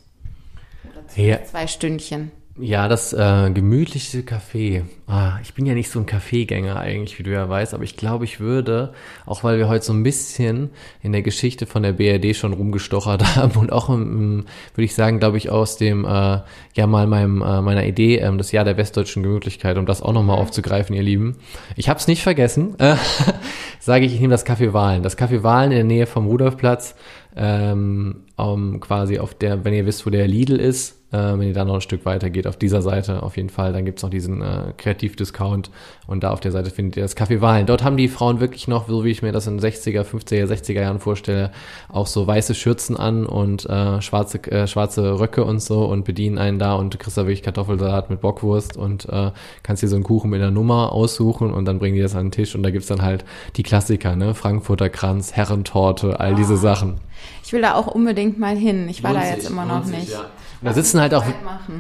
Oder 0.84 1.24
ja. 1.24 1.44
zwei 1.44 1.68
Stündchen. 1.68 2.32
Ja, 2.58 2.88
das 2.88 3.12
äh, 3.12 3.52
gemütliche 3.52 4.20
Café. 4.20 4.84
Ah, 5.08 5.40
ich 5.44 5.54
bin 5.54 5.66
ja 5.66 5.74
nicht 5.74 5.90
so 5.90 6.00
ein 6.00 6.06
Kaffeegänger 6.06 6.80
eigentlich, 6.80 7.20
wie 7.20 7.24
du 7.24 7.32
ja 7.32 7.50
weißt, 7.50 7.74
aber 7.74 7.84
ich 7.84 7.98
glaube, 7.98 8.24
ich 8.24 8.40
würde, 8.40 8.94
auch 9.26 9.44
weil 9.44 9.58
wir 9.58 9.68
heute 9.68 9.84
so 9.84 9.92
ein 9.92 10.04
bisschen 10.04 10.70
in 11.04 11.12
der 11.12 11.22
Geschichte 11.22 11.66
von 11.66 11.84
der 11.84 11.92
BRD 11.92 12.34
schon 12.34 12.54
rumgestochert 12.54 13.24
haben 13.36 13.60
und 13.60 13.74
auch, 13.74 13.90
ähm, 13.90 14.46
würde 14.74 14.86
ich 14.86 14.96
sagen, 14.96 15.20
glaube 15.20 15.38
ich, 15.38 15.50
aus 15.50 15.76
dem, 15.76 16.06
äh, 16.06 16.40
ja 16.76 16.88
mal 16.88 17.08
meinem, 17.08 17.42
äh, 17.42 17.62
meiner 17.62 17.86
Idee, 17.86 18.20
ähm, 18.20 18.38
das 18.38 18.54
Jahr 18.54 18.64
der 18.64 18.78
westdeutschen 18.78 19.22
Gemütlichkeit, 19.22 19.78
um 19.78 19.86
das 19.86 20.02
auch 20.02 20.14
nochmal 20.14 20.38
aufzugreifen, 20.38 20.96
ihr 20.96 21.04
Lieben. 21.04 21.36
Ich 21.76 21.90
habe 21.90 22.00
es 22.00 22.08
nicht 22.08 22.24
vergessen, 22.24 22.80
äh, 22.80 22.96
sage 23.82 24.06
ich, 24.06 24.14
ich 24.14 24.22
nehme 24.22 24.32
das 24.32 24.46
Café 24.46 24.72
Wahlen. 24.72 25.04
Das 25.04 25.18
Café 25.18 25.44
Wahlen 25.44 25.72
in 25.72 25.78
der 25.78 25.84
Nähe 25.84 26.06
vom 26.06 26.26
Rudolfplatz, 26.26 26.96
ähm, 27.36 28.24
um, 28.38 28.80
quasi 28.80 29.20
auf 29.20 29.34
der, 29.34 29.66
wenn 29.66 29.74
ihr 29.74 29.86
wisst, 29.86 30.06
wo 30.06 30.10
der 30.10 30.28
Lidl 30.28 30.56
ist, 30.56 30.96
äh, 31.12 31.18
wenn 31.18 31.48
ihr 31.48 31.54
da 31.54 31.66
noch 31.66 31.76
ein 31.76 31.82
Stück 31.82 32.06
weiter 32.06 32.30
geht, 32.30 32.48
auf 32.48 32.58
dieser 32.58 32.82
Seite 32.82 33.24
auf 33.24 33.38
jeden 33.38 33.50
Fall, 33.50 33.74
dann 33.74 33.86
gibt's 33.86 34.04
noch 34.04 34.10
diesen 34.10 34.42
äh, 34.42 34.74
Kreativ-Discount 34.78 35.70
und 36.08 36.24
da 36.24 36.32
auf 36.32 36.40
der 36.40 36.52
Seite 36.52 36.70
findet 36.70 36.98
ihr 36.98 37.04
das 37.04 37.16
Café 37.16 37.42
Wahlen. 37.42 37.66
Dort 37.66 37.84
haben 37.84 37.98
die 37.98 38.08
Frauen 38.08 38.40
wirklich 38.40 38.68
noch, 38.68 38.88
so 38.88 39.04
wie 39.06 39.12
ich 39.12 39.22
mir 39.22 39.32
das 39.32 39.48
in 39.48 39.60
60er, 39.60 40.04
50er, 40.04 40.46
60er 40.46 40.82
Jahren 40.82 41.00
vorstelle, 41.00 41.52
auch 41.90 42.08
so 42.08 42.28
weiße 42.28 42.56
Schürzen 42.56 42.98
an 42.98 43.26
und 43.26 43.66
äh, 43.70 44.02
schwarze, 44.02 44.44
äh, 44.52 44.68
schwarze 44.68 45.20
Röcke 45.20 45.44
und 45.44 45.62
so 45.62 45.86
und 45.86 46.04
bedienen 46.04 46.38
einen 46.38 46.60
da 46.60 46.76
und 46.76 46.94
du 46.94 46.98
kriegst 46.98 47.18
da 47.18 47.24
wirklich 47.24 47.44
Kartoffelsalat 47.44 48.10
mit 48.10 48.22
Bockwurst 48.22 48.76
und 48.76 49.08
äh, 49.10 49.32
kannst 49.64 49.84
dir 49.84 49.88
so 49.88 49.96
einen 49.96 50.04
Kuchen 50.04 50.30
mit 50.30 50.42
einer 50.42 50.52
Nummer 50.52 50.92
aussuchen 50.92 51.54
und 51.54 51.66
dann 51.66 51.80
bringen 51.80 51.96
die 51.96 52.02
das 52.02 52.16
an 52.16 52.26
den 52.28 52.32
Tisch 52.32 52.56
und 52.56 52.64
da 52.64 52.72
gibt's 52.72 52.88
dann 52.88 53.02
halt 53.02 53.24
die 53.56 53.64
Klassiker, 53.64 54.16
ne? 54.16 54.34
Frankfurter 54.34 54.90
Kranz, 54.90 55.34
Herrentorte, 55.34 56.20
all 56.20 56.36
diese 56.36 56.56
ah. 56.56 56.58
Sachen. 56.58 56.96
Ich 57.44 57.54
will 57.54 57.62
da 57.62 57.76
auch 57.76 57.88
unbedingt 57.88 58.40
mal 58.40 58.56
hin. 58.58 58.90
Ich 58.90 59.04
war 59.04 59.14
Lohnt 59.14 59.24
da 59.24 59.30
jetzt 59.30 59.42
sich, 59.44 59.52
immer 59.52 59.66
noch 59.66 59.84
sich, 59.84 59.98
nicht. 59.98 60.12
ja. 60.12 60.26
Da 60.62 60.74
sitzen 60.74 61.00
halt 61.00 61.14
auch, 61.14 61.24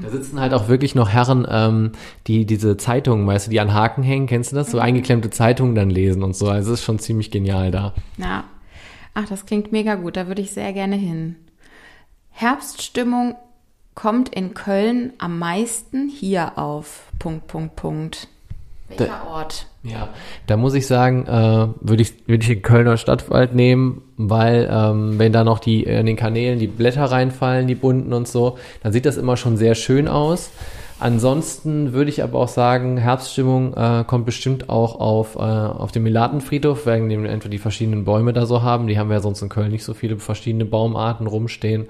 da 0.03 0.09
sitzen 0.09 0.39
halt 0.39 0.53
auch 0.53 0.67
wirklich 0.67 0.93
noch 0.93 1.09
Herren, 1.09 1.47
ähm, 1.49 1.91
die 2.27 2.45
diese 2.45 2.77
Zeitungen, 2.77 3.25
weißt 3.25 3.47
du, 3.47 3.51
die 3.51 3.59
an 3.59 3.73
Haken 3.73 4.03
hängen, 4.03 4.27
kennst 4.27 4.51
du 4.51 4.55
das? 4.55 4.67
Mhm. 4.67 4.71
So 4.71 4.79
eingeklemmte 4.79 5.29
Zeitungen 5.31 5.73
dann 5.73 5.89
lesen 5.89 6.21
und 6.23 6.35
so. 6.35 6.47
Also 6.47 6.73
es 6.73 6.79
ist 6.79 6.85
schon 6.85 6.99
ziemlich 6.99 7.31
genial 7.31 7.71
da. 7.71 7.93
Ja. 8.17 8.43
Ach, 9.15 9.25
das 9.27 9.45
klingt 9.45 9.71
mega 9.71 9.95
gut. 9.95 10.17
Da 10.17 10.27
würde 10.27 10.41
ich 10.41 10.51
sehr 10.51 10.73
gerne 10.73 10.97
hin. 10.97 11.37
Herbststimmung 12.31 13.35
kommt 13.95 14.29
in 14.29 14.53
Köln 14.53 15.13
am 15.17 15.39
meisten 15.39 16.09
hier 16.09 16.57
auf. 16.57 17.07
Punkt, 17.17 17.47
Punkt, 17.47 17.75
Punkt. 17.77 18.27
Welcher 18.87 19.27
Ort? 19.27 19.67
Ja, 19.83 20.09
da 20.47 20.57
muss 20.57 20.73
ich 20.73 20.87
sagen, 20.87 21.25
äh, 21.27 21.67
würde 21.81 22.01
ich, 22.01 22.27
würde 22.27 22.43
ich 22.43 22.47
den 22.47 22.61
Kölner 22.61 22.97
Stadtwald 22.97 23.53
nehmen, 23.53 24.01
weil 24.17 24.67
ähm, 24.71 25.19
wenn 25.19 25.31
da 25.31 25.43
noch 25.43 25.59
die 25.59 25.85
äh, 25.85 25.99
in 25.99 26.05
den 26.05 26.15
Kanälen 26.15 26.59
die 26.59 26.67
Blätter 26.67 27.05
reinfallen, 27.05 27.67
die 27.67 27.75
bunten 27.75 28.13
und 28.13 28.27
so, 28.27 28.57
dann 28.83 28.93
sieht 28.93 29.05
das 29.05 29.17
immer 29.17 29.37
schon 29.37 29.57
sehr 29.57 29.75
schön 29.75 30.07
aus. 30.07 30.51
Ansonsten 30.97 31.91
würde 31.91 32.09
ich 32.09 32.23
aber 32.23 32.39
auch 32.39 32.47
sagen, 32.47 32.97
Herbststimmung 32.97 33.73
äh, 33.73 34.05
kommt 34.07 34.25
bestimmt 34.25 34.69
auch 34.69 34.99
auf, 34.99 35.35
äh, 35.35 35.39
auf 35.39 35.91
dem 35.91 36.03
Melatenfriedhof, 36.03 36.85
wegen 36.85 37.09
dem 37.09 37.23
wir 37.23 37.31
einfach 37.31 37.49
die 37.49 37.57
verschiedenen 37.57 38.05
Bäume 38.05 38.31
da 38.31 38.45
so 38.45 38.61
haben. 38.61 38.87
Die 38.87 38.97
haben 38.97 39.09
wir 39.09 39.17
ja 39.17 39.21
sonst 39.21 39.41
in 39.41 39.49
Köln 39.49 39.71
nicht 39.71 39.83
so 39.83 39.93
viele 39.93 40.17
verschiedene 40.17 40.63
Baumarten 40.63 41.27
rumstehen. 41.27 41.87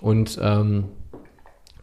Und 0.00 0.40
ähm, 0.42 0.84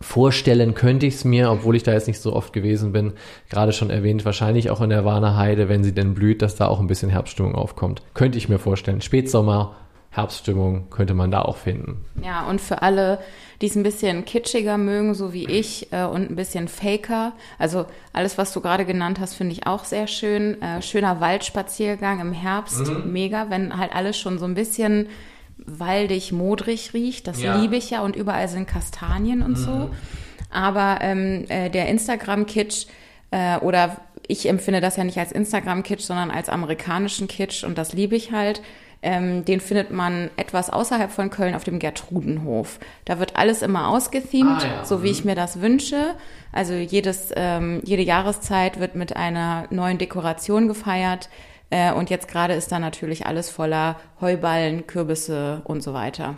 Vorstellen 0.01 0.73
könnte 0.73 1.05
ich 1.05 1.15
es 1.15 1.25
mir, 1.25 1.51
obwohl 1.51 1.75
ich 1.75 1.83
da 1.83 1.91
jetzt 1.91 2.07
nicht 2.07 2.21
so 2.21 2.33
oft 2.33 2.53
gewesen 2.53 2.91
bin, 2.91 3.13
gerade 3.49 3.73
schon 3.73 3.89
erwähnt, 3.89 4.25
wahrscheinlich 4.25 4.69
auch 4.69 4.81
in 4.81 4.89
der 4.89 5.05
Warner 5.05 5.35
Heide, 5.35 5.69
wenn 5.69 5.83
sie 5.83 5.93
denn 5.93 6.13
blüht, 6.13 6.41
dass 6.41 6.55
da 6.55 6.67
auch 6.67 6.79
ein 6.79 6.87
bisschen 6.87 7.09
Herbststimmung 7.09 7.55
aufkommt. 7.55 8.01
Könnte 8.13 8.37
ich 8.37 8.47
mir 8.47 8.59
vorstellen. 8.59 9.01
Spätsommer, 9.01 9.75
Herbststimmung 10.11 10.89
könnte 10.89 11.13
man 11.13 11.29
da 11.29 11.43
auch 11.43 11.57
finden. 11.57 12.03
Ja, 12.23 12.47
und 12.47 12.59
für 12.61 12.81
alle, 12.81 13.19
die 13.61 13.67
es 13.67 13.75
ein 13.75 13.83
bisschen 13.83 14.25
kitschiger 14.25 14.77
mögen, 14.77 15.13
so 15.13 15.33
wie 15.33 15.45
ich, 15.45 15.91
äh, 15.91 16.03
und 16.05 16.31
ein 16.31 16.35
bisschen 16.35 16.67
faker, 16.67 17.33
also 17.59 17.85
alles, 18.11 18.37
was 18.37 18.51
du 18.51 18.61
gerade 18.61 18.85
genannt 18.85 19.19
hast, 19.19 19.35
finde 19.35 19.53
ich 19.53 19.67
auch 19.67 19.85
sehr 19.85 20.07
schön. 20.07 20.59
Äh, 20.61 20.81
schöner 20.81 21.19
Waldspaziergang 21.19 22.21
im 22.21 22.33
Herbst, 22.33 22.91
mega, 23.05 23.49
wenn 23.49 23.77
halt 23.77 23.93
alles 23.93 24.17
schon 24.17 24.39
so 24.39 24.45
ein 24.45 24.55
bisschen 24.55 25.07
waldig, 25.65 26.31
modrig 26.31 26.93
riecht. 26.93 27.27
Das 27.27 27.41
Ja. 27.41 27.55
liebe 27.59 27.75
ich 27.75 27.89
ja 27.91 28.01
und 28.01 28.15
überall 28.15 28.47
sind 28.47 28.67
Kastanien 28.67 29.41
und 29.41 29.55
so. 29.57 29.89
Aber 30.51 30.99
ähm, 31.01 31.45
äh, 31.49 31.69
der 31.69 31.87
Instagram-Kitsch 31.89 32.87
äh, 33.31 33.57
oder 33.59 33.97
ich 34.27 34.47
empfinde 34.47 34.81
das 34.81 34.95
ja 34.95 35.03
nicht 35.03 35.17
als 35.17 35.31
Instagram-Kitsch, 35.31 36.01
sondern 36.01 36.31
als 36.31 36.49
amerikanischen 36.49 37.27
Kitsch 37.27 37.63
und 37.63 37.77
das 37.77 37.93
liebe 37.93 38.15
ich 38.15 38.31
halt. 38.31 38.61
Ähm, 39.01 39.45
den 39.45 39.61
findet 39.61 39.91
man 39.91 40.29
etwas 40.35 40.69
außerhalb 40.69 41.09
von 41.09 41.29
Köln 41.29 41.55
auf 41.55 41.63
dem 41.63 41.79
Gertrudenhof. 41.79 42.79
Da 43.05 43.17
wird 43.17 43.37
alles 43.37 43.61
immer 43.61 43.87
ausgethemed, 43.87 44.61
Ah, 44.61 44.67
ja. 44.79 44.85
so 44.85 45.03
wie 45.03 45.09
ich 45.09 45.23
mir 45.23 45.35
das 45.35 45.61
wünsche. 45.61 46.15
Also 46.51 46.73
jedes, 46.73 47.29
ähm, 47.37 47.79
jede 47.85 48.01
Jahreszeit 48.01 48.77
wird 48.81 48.95
mit 48.95 49.15
einer 49.15 49.67
neuen 49.69 49.99
Dekoration 49.99 50.67
gefeiert. 50.67 51.29
Äh, 51.71 51.93
und 51.93 52.09
jetzt 52.09 52.27
gerade 52.27 52.53
ist 52.53 52.71
da 52.71 52.79
natürlich 52.79 53.25
alles 53.25 53.49
voller 53.49 53.97
Heuballen, 54.21 54.85
Kürbisse 54.85 55.61
und 55.63 55.81
so 55.81 55.93
weiter. 55.93 56.35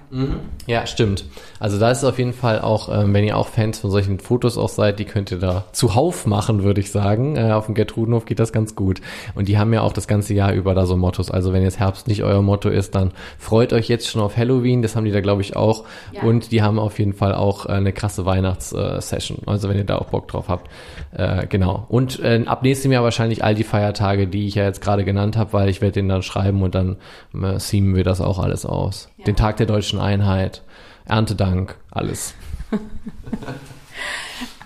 Ja, 0.67 0.85
stimmt. 0.85 1.25
Also 1.59 1.79
da 1.79 1.89
ist 1.89 1.99
es 1.99 2.03
auf 2.03 2.19
jeden 2.19 2.33
Fall 2.33 2.61
auch, 2.61 2.89
ähm, 2.93 3.13
wenn 3.13 3.23
ihr 3.23 3.37
auch 3.37 3.47
Fans 3.47 3.79
von 3.79 3.89
solchen 3.89 4.19
Fotos 4.19 4.57
auch 4.57 4.69
seid, 4.69 4.99
die 4.99 5.05
könnt 5.05 5.31
ihr 5.31 5.39
da 5.39 5.65
zuhauf 5.71 6.27
machen, 6.27 6.63
würde 6.63 6.81
ich 6.81 6.91
sagen. 6.91 7.37
Äh, 7.37 7.53
auf 7.53 7.65
dem 7.65 7.75
Gertrudenhof 7.75 8.25
geht 8.25 8.39
das 8.39 8.51
ganz 8.51 8.75
gut. 8.75 9.01
Und 9.33 9.47
die 9.47 9.57
haben 9.57 9.73
ja 9.73 9.81
auch 9.81 9.93
das 9.93 10.07
ganze 10.07 10.33
Jahr 10.33 10.51
über 10.53 10.75
da 10.75 10.85
so 10.85 10.95
Mottos. 10.97 11.31
Also 11.31 11.53
wenn 11.53 11.63
jetzt 11.63 11.79
Herbst 11.79 12.07
nicht 12.07 12.23
euer 12.23 12.41
Motto 12.41 12.69
ist, 12.69 12.93
dann 12.93 13.11
freut 13.39 13.73
euch 13.73 13.87
jetzt 13.87 14.07
schon 14.07 14.21
auf 14.21 14.37
Halloween. 14.37 14.81
Das 14.81 14.95
haben 14.95 15.05
die 15.05 15.11
da, 15.11 15.21
glaube 15.21 15.41
ich, 15.41 15.55
auch. 15.55 15.85
Ja. 16.11 16.23
Und 16.23 16.51
die 16.51 16.61
haben 16.61 16.77
auf 16.77 16.99
jeden 16.99 17.13
Fall 17.13 17.33
auch 17.33 17.65
äh, 17.65 17.69
eine 17.69 17.93
krasse 17.93 18.25
Weihnachtssession. 18.25 19.39
Also 19.47 19.69
wenn 19.69 19.77
ihr 19.77 19.85
da 19.85 19.97
auch 19.97 20.09
Bock 20.09 20.27
drauf 20.27 20.49
habt. 20.49 20.69
Äh, 21.13 21.47
genau. 21.47 21.85
Und 21.89 22.19
äh, 22.19 22.43
ab 22.45 22.61
nächstem 22.61 22.91
Jahr 22.91 23.03
wahrscheinlich 23.03 23.43
all 23.43 23.55
die 23.55 23.63
Feiertage, 23.63 24.27
die 24.27 24.45
ich 24.45 24.55
ja 24.55 24.65
jetzt 24.65 24.81
gerade 24.81 25.03
genannt 25.03 25.20
habe, 25.37 25.53
weil 25.53 25.69
ich 25.69 25.81
werde 25.81 25.93
den 25.93 26.09
dann 26.09 26.23
schreiben 26.23 26.61
und 26.63 26.75
dann 26.75 26.97
äh, 27.33 27.57
themen 27.57 27.95
wir 27.95 28.03
das 28.03 28.21
auch 28.21 28.39
alles 28.39 28.65
aus. 28.65 29.09
Ja. 29.17 29.25
Den 29.25 29.35
Tag 29.35 29.57
der 29.57 29.65
deutschen 29.65 29.99
Einheit, 29.99 30.63
Erntedank, 31.05 31.77
alles. 31.91 32.35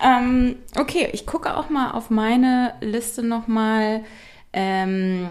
Ähm, 0.03 0.57
okay, 0.77 1.09
ich 1.13 1.25
gucke 1.25 1.55
auch 1.57 1.69
mal 1.69 1.91
auf 1.91 2.09
meine 2.09 2.73
Liste 2.81 3.23
nochmal. 3.23 4.01
Ähm, 4.53 5.29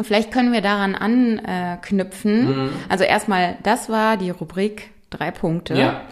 vielleicht 0.00 0.30
können 0.32 0.52
wir 0.52 0.60
daran 0.60 0.94
anknüpfen. 0.94 2.46
Mhm. 2.46 2.70
Also 2.88 3.04
erstmal, 3.04 3.56
das 3.62 3.88
war 3.88 4.16
die 4.16 4.30
Rubrik 4.30 4.90
drei 5.10 5.30
Punkte. 5.30 5.74
Ja. 5.74 6.02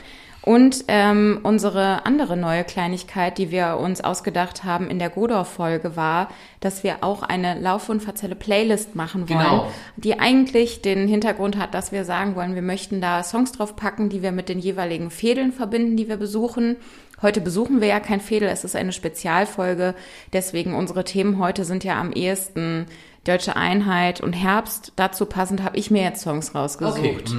Und 0.45 0.85
ähm, 0.89 1.41
unsere 1.43 2.05
andere 2.05 2.37
neue 2.37 2.65
Kleinigkeit, 2.65 3.39
die 3.39 3.51
wir 3.51 3.79
uns 3.81 4.03
ausgedacht 4.05 4.63
haben 4.63 4.91
in 4.91 4.99
der 4.99 5.09
Godorf-Folge, 5.09 5.97
war, 5.97 6.29
dass 6.61 6.85
wir 6.85 7.03
auch 7.03 7.23
eine 7.23 7.59
Lauf- 7.59 7.89
und 7.89 8.03
Verzelle 8.03 8.35
Playlist 8.35 8.95
machen 8.95 9.31
wollen, 9.31 9.39
Genau. 9.39 9.73
die 9.97 10.19
eigentlich 10.21 10.83
den 10.83 11.09
Hintergrund 11.09 11.57
hat, 11.57 11.73
dass 11.73 11.93
wir 11.93 12.05
sagen 12.05 12.37
wollen, 12.37 12.55
wir 12.55 12.61
möchten 12.63 13.01
da 13.01 13.23
Songs 13.23 13.53
drauf 13.53 13.75
packen, 13.75 14.11
die 14.11 14.23
wir 14.23 14.33
mit 14.33 14.51
den 14.51 14.59
jeweiligen 14.59 15.11
Fädeln 15.11 15.51
verbinden, 15.51 15.97
die 15.97 16.09
wir 16.09 16.19
besuchen. 16.19 16.77
Heute 17.23 17.41
besuchen 17.41 17.81
wir 17.81 17.89
ja 17.89 18.01
kein 18.01 18.21
Fädel, 18.21 18.51
es 18.51 18.65
ist 18.65 18.77
eine 18.77 18.93
Spezialfolge. 18.93 19.95
Deswegen 20.35 20.75
unsere 20.75 21.05
Themen 21.05 21.39
heute 21.39 21.65
sind 21.65 21.85
ja 21.85 21.99
am 21.99 22.13
ehesten 22.13 22.85
Deutsche 23.25 23.57
Einheit 23.57 24.21
und 24.21 24.35
Herbst. 24.35 24.93
Dazu 24.97 25.25
passend 25.25 25.63
habe 25.63 25.79
ich 25.79 25.91
mir 25.91 26.03
jetzt 26.03 26.21
Songs 26.21 26.55
rausgesucht. 26.55 27.35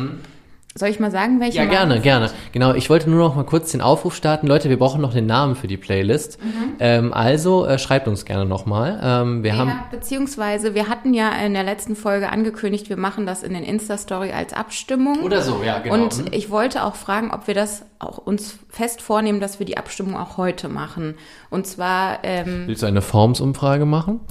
Soll 0.78 0.90
ich 0.90 1.00
mal 1.00 1.10
sagen, 1.10 1.40
welche? 1.40 1.60
Ja, 1.60 1.64
gerne, 1.64 2.02
gerne. 2.02 2.30
Genau, 2.52 2.74
ich 2.74 2.90
wollte 2.90 3.10
nur 3.10 3.20
noch 3.20 3.34
mal 3.34 3.46
kurz 3.46 3.72
den 3.72 3.80
Aufruf 3.80 4.14
starten. 4.14 4.46
Leute, 4.46 4.70
wir 4.70 4.78
brauchen 4.78 5.00
noch 5.00 5.14
den 5.14 5.26
Namen 5.26 5.56
für 5.56 5.68
die 5.68 5.78
Playlist. 5.78 6.38
Ähm, 6.80 7.14
also 7.14 7.66
äh, 7.66 7.80
schreibt 7.80 8.10
uns 8.10 8.26
gerne 8.26 8.44
nochmal. 8.44 9.00
Ähm, 9.02 9.42
wir 9.42 9.56
haben. 9.56 9.70
Ja, 9.70 9.86
beziehungsweise 9.90 10.76
wir 10.76 10.90
hatten 10.90 11.14
ja 11.14 11.32
in 11.46 11.54
der 11.54 11.64
letzten 11.64 11.96
Folge 11.96 12.30
angekündigt, 12.30 12.90
wir 12.90 12.98
machen 12.98 13.26
das 13.26 13.42
in 13.42 13.54
den 13.54 13.64
Insta-Story 13.64 14.34
als 14.34 14.52
Abstimmung. 14.52 15.24
Oder 15.24 15.42
so, 15.42 15.62
ja, 15.66 15.80
genau. 15.80 15.96
Und 15.96 16.36
ich 16.36 16.50
wollte 16.50 16.84
auch 16.84 16.96
fragen, 16.96 17.32
ob 17.32 17.48
wir 17.48 17.54
das 17.54 17.86
auch 18.06 18.18
uns 18.18 18.58
fest 18.70 19.02
vornehmen, 19.02 19.40
dass 19.40 19.60
wir 19.60 19.66
die 19.66 19.78
Abstimmung 19.78 20.16
auch 20.16 20.38
heute 20.38 20.70
machen. 20.70 21.16
Und 21.50 21.68
zwar, 21.68 22.20
ähm, 22.24 22.64
Willst 22.68 22.84
du 22.84 22.88
eine 22.88 23.02
Formsumfrage 23.02 23.86
machen? 23.86 24.22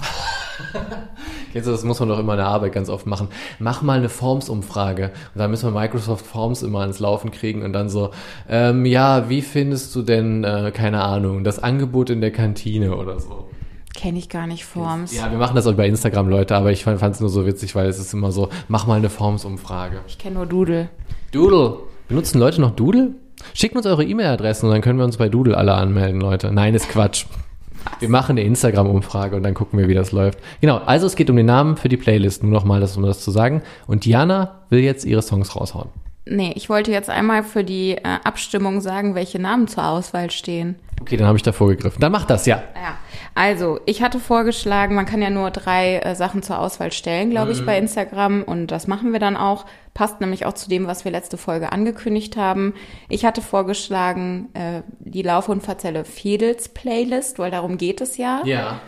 Kennst 1.53 1.67
du, 1.67 1.71
das 1.71 1.83
muss 1.83 1.99
man 1.99 2.09
doch 2.09 2.19
immer 2.19 2.33
in 2.33 2.39
der 2.39 2.47
Arbeit 2.47 2.73
ganz 2.73 2.89
oft 2.89 3.05
machen. 3.05 3.29
Mach 3.59 3.81
mal 3.81 3.97
eine 3.97 4.09
Formsumfrage. 4.09 5.11
Und 5.33 5.39
dann 5.39 5.49
müssen 5.51 5.73
wir 5.73 5.79
Microsoft 5.79 6.25
Forms 6.25 6.63
immer 6.63 6.81
ans 6.81 6.99
Laufen 6.99 7.31
kriegen 7.31 7.63
und 7.63 7.73
dann 7.73 7.89
so, 7.89 8.11
ähm, 8.49 8.85
ja, 8.85 9.29
wie 9.29 9.41
findest 9.41 9.95
du 9.95 10.01
denn, 10.01 10.43
äh, 10.43 10.71
keine 10.73 11.01
Ahnung, 11.03 11.43
das 11.43 11.59
Angebot 11.59 12.09
in 12.09 12.21
der 12.21 12.31
Kantine 12.31 12.95
oder 12.95 13.19
so. 13.19 13.47
kenne 13.93 14.19
ich 14.19 14.27
gar 14.27 14.45
nicht 14.47 14.65
Forms. 14.65 15.15
Ja, 15.15 15.31
wir 15.31 15.37
machen 15.37 15.55
das 15.55 15.65
auch 15.67 15.73
bei 15.73 15.87
Instagram, 15.87 16.27
Leute, 16.27 16.55
aber 16.55 16.71
ich 16.71 16.83
fand 16.83 17.01
es 17.01 17.21
nur 17.21 17.29
so 17.29 17.45
witzig, 17.45 17.75
weil 17.75 17.87
es 17.87 17.97
ist 17.97 18.13
immer 18.13 18.31
so, 18.33 18.49
mach 18.67 18.85
mal 18.87 18.95
eine 18.97 19.09
Formsumfrage. 19.09 20.01
Ich 20.07 20.17
kenne 20.17 20.35
nur 20.35 20.45
Doodle. 20.45 20.89
Doodle. 21.31 21.77
Benutzen 22.09 22.39
Leute 22.39 22.59
noch 22.59 22.71
Doodle? 22.71 23.15
Schickt 23.53 23.75
uns 23.75 23.85
eure 23.85 24.03
E-Mail-Adressen 24.03 24.67
und 24.67 24.73
dann 24.73 24.81
können 24.81 24.99
wir 24.99 25.05
uns 25.05 25.17
bei 25.17 25.29
Doodle 25.29 25.57
alle 25.57 25.73
anmelden, 25.73 26.19
Leute. 26.19 26.51
Nein, 26.51 26.73
ist 26.73 26.89
Quatsch. 26.89 27.25
Wir 27.99 28.09
machen 28.09 28.31
eine 28.31 28.43
Instagram-Umfrage 28.43 29.35
und 29.35 29.43
dann 29.43 29.53
gucken 29.53 29.79
wir, 29.79 29.87
wie 29.87 29.93
das 29.93 30.11
läuft. 30.11 30.39
Genau, 30.61 30.77
also 30.77 31.05
es 31.05 31.15
geht 31.15 31.29
um 31.29 31.35
den 31.35 31.45
Namen 31.45 31.77
für 31.77 31.89
die 31.89 31.97
Playlist, 31.97 32.43
nur 32.43 32.51
nochmal, 32.51 32.79
das, 32.81 32.97
um 32.97 33.03
das 33.03 33.21
zu 33.21 33.31
sagen. 33.31 33.61
Und 33.87 34.05
Diana 34.05 34.61
will 34.69 34.79
jetzt 34.79 35.05
ihre 35.05 35.21
Songs 35.21 35.55
raushauen. 35.55 35.89
Nee, 36.27 36.53
ich 36.55 36.69
wollte 36.69 36.91
jetzt 36.91 37.09
einmal 37.09 37.43
für 37.43 37.63
die 37.63 37.91
äh, 37.91 38.01
Abstimmung 38.23 38.81
sagen, 38.81 39.13
welche 39.13 39.39
Namen 39.39 39.67
zur 39.67 39.85
Auswahl 39.85 40.31
stehen. 40.31 40.75
Okay, 40.99 41.17
dann 41.17 41.27
habe 41.27 41.37
ich 41.37 41.43
da 41.43 41.51
vorgegriffen. 41.51 42.01
Dann 42.01 42.11
mach 42.11 42.25
das, 42.25 42.47
ja. 42.47 42.63
Ja, 42.73 42.97
also 43.35 43.81
ich 43.85 44.01
hatte 44.01 44.19
vorgeschlagen, 44.19 44.95
man 44.95 45.05
kann 45.05 45.21
ja 45.21 45.29
nur 45.29 45.51
drei 45.51 45.97
äh, 45.97 46.15
Sachen 46.15 46.41
zur 46.41 46.57
Auswahl 46.57 46.93
stellen, 46.93 47.31
glaube 47.31 47.51
ich, 47.51 47.65
bei 47.65 47.77
Instagram 47.77 48.43
und 48.43 48.67
das 48.67 48.87
machen 48.87 49.11
wir 49.11 49.19
dann 49.19 49.35
auch. 49.35 49.65
Passt 49.93 50.21
nämlich 50.21 50.45
auch 50.45 50.53
zu 50.53 50.69
dem, 50.69 50.87
was 50.87 51.03
wir 51.03 51.11
letzte 51.11 51.37
Folge 51.37 51.73
angekündigt 51.73 52.37
haben. 52.37 52.73
Ich 53.09 53.25
hatte 53.25 53.41
vorgeschlagen, 53.41 54.47
äh, 54.53 54.83
die 54.99 55.21
Lauf- 55.21 55.49
und 55.49 55.63
Verzelle 55.63 56.05
Fedels 56.05 56.69
Playlist, 56.69 57.37
weil 57.37 57.51
darum 57.51 57.77
geht 57.77 57.99
es 57.99 58.15
ja. 58.15 58.41
Ja. 58.45 58.79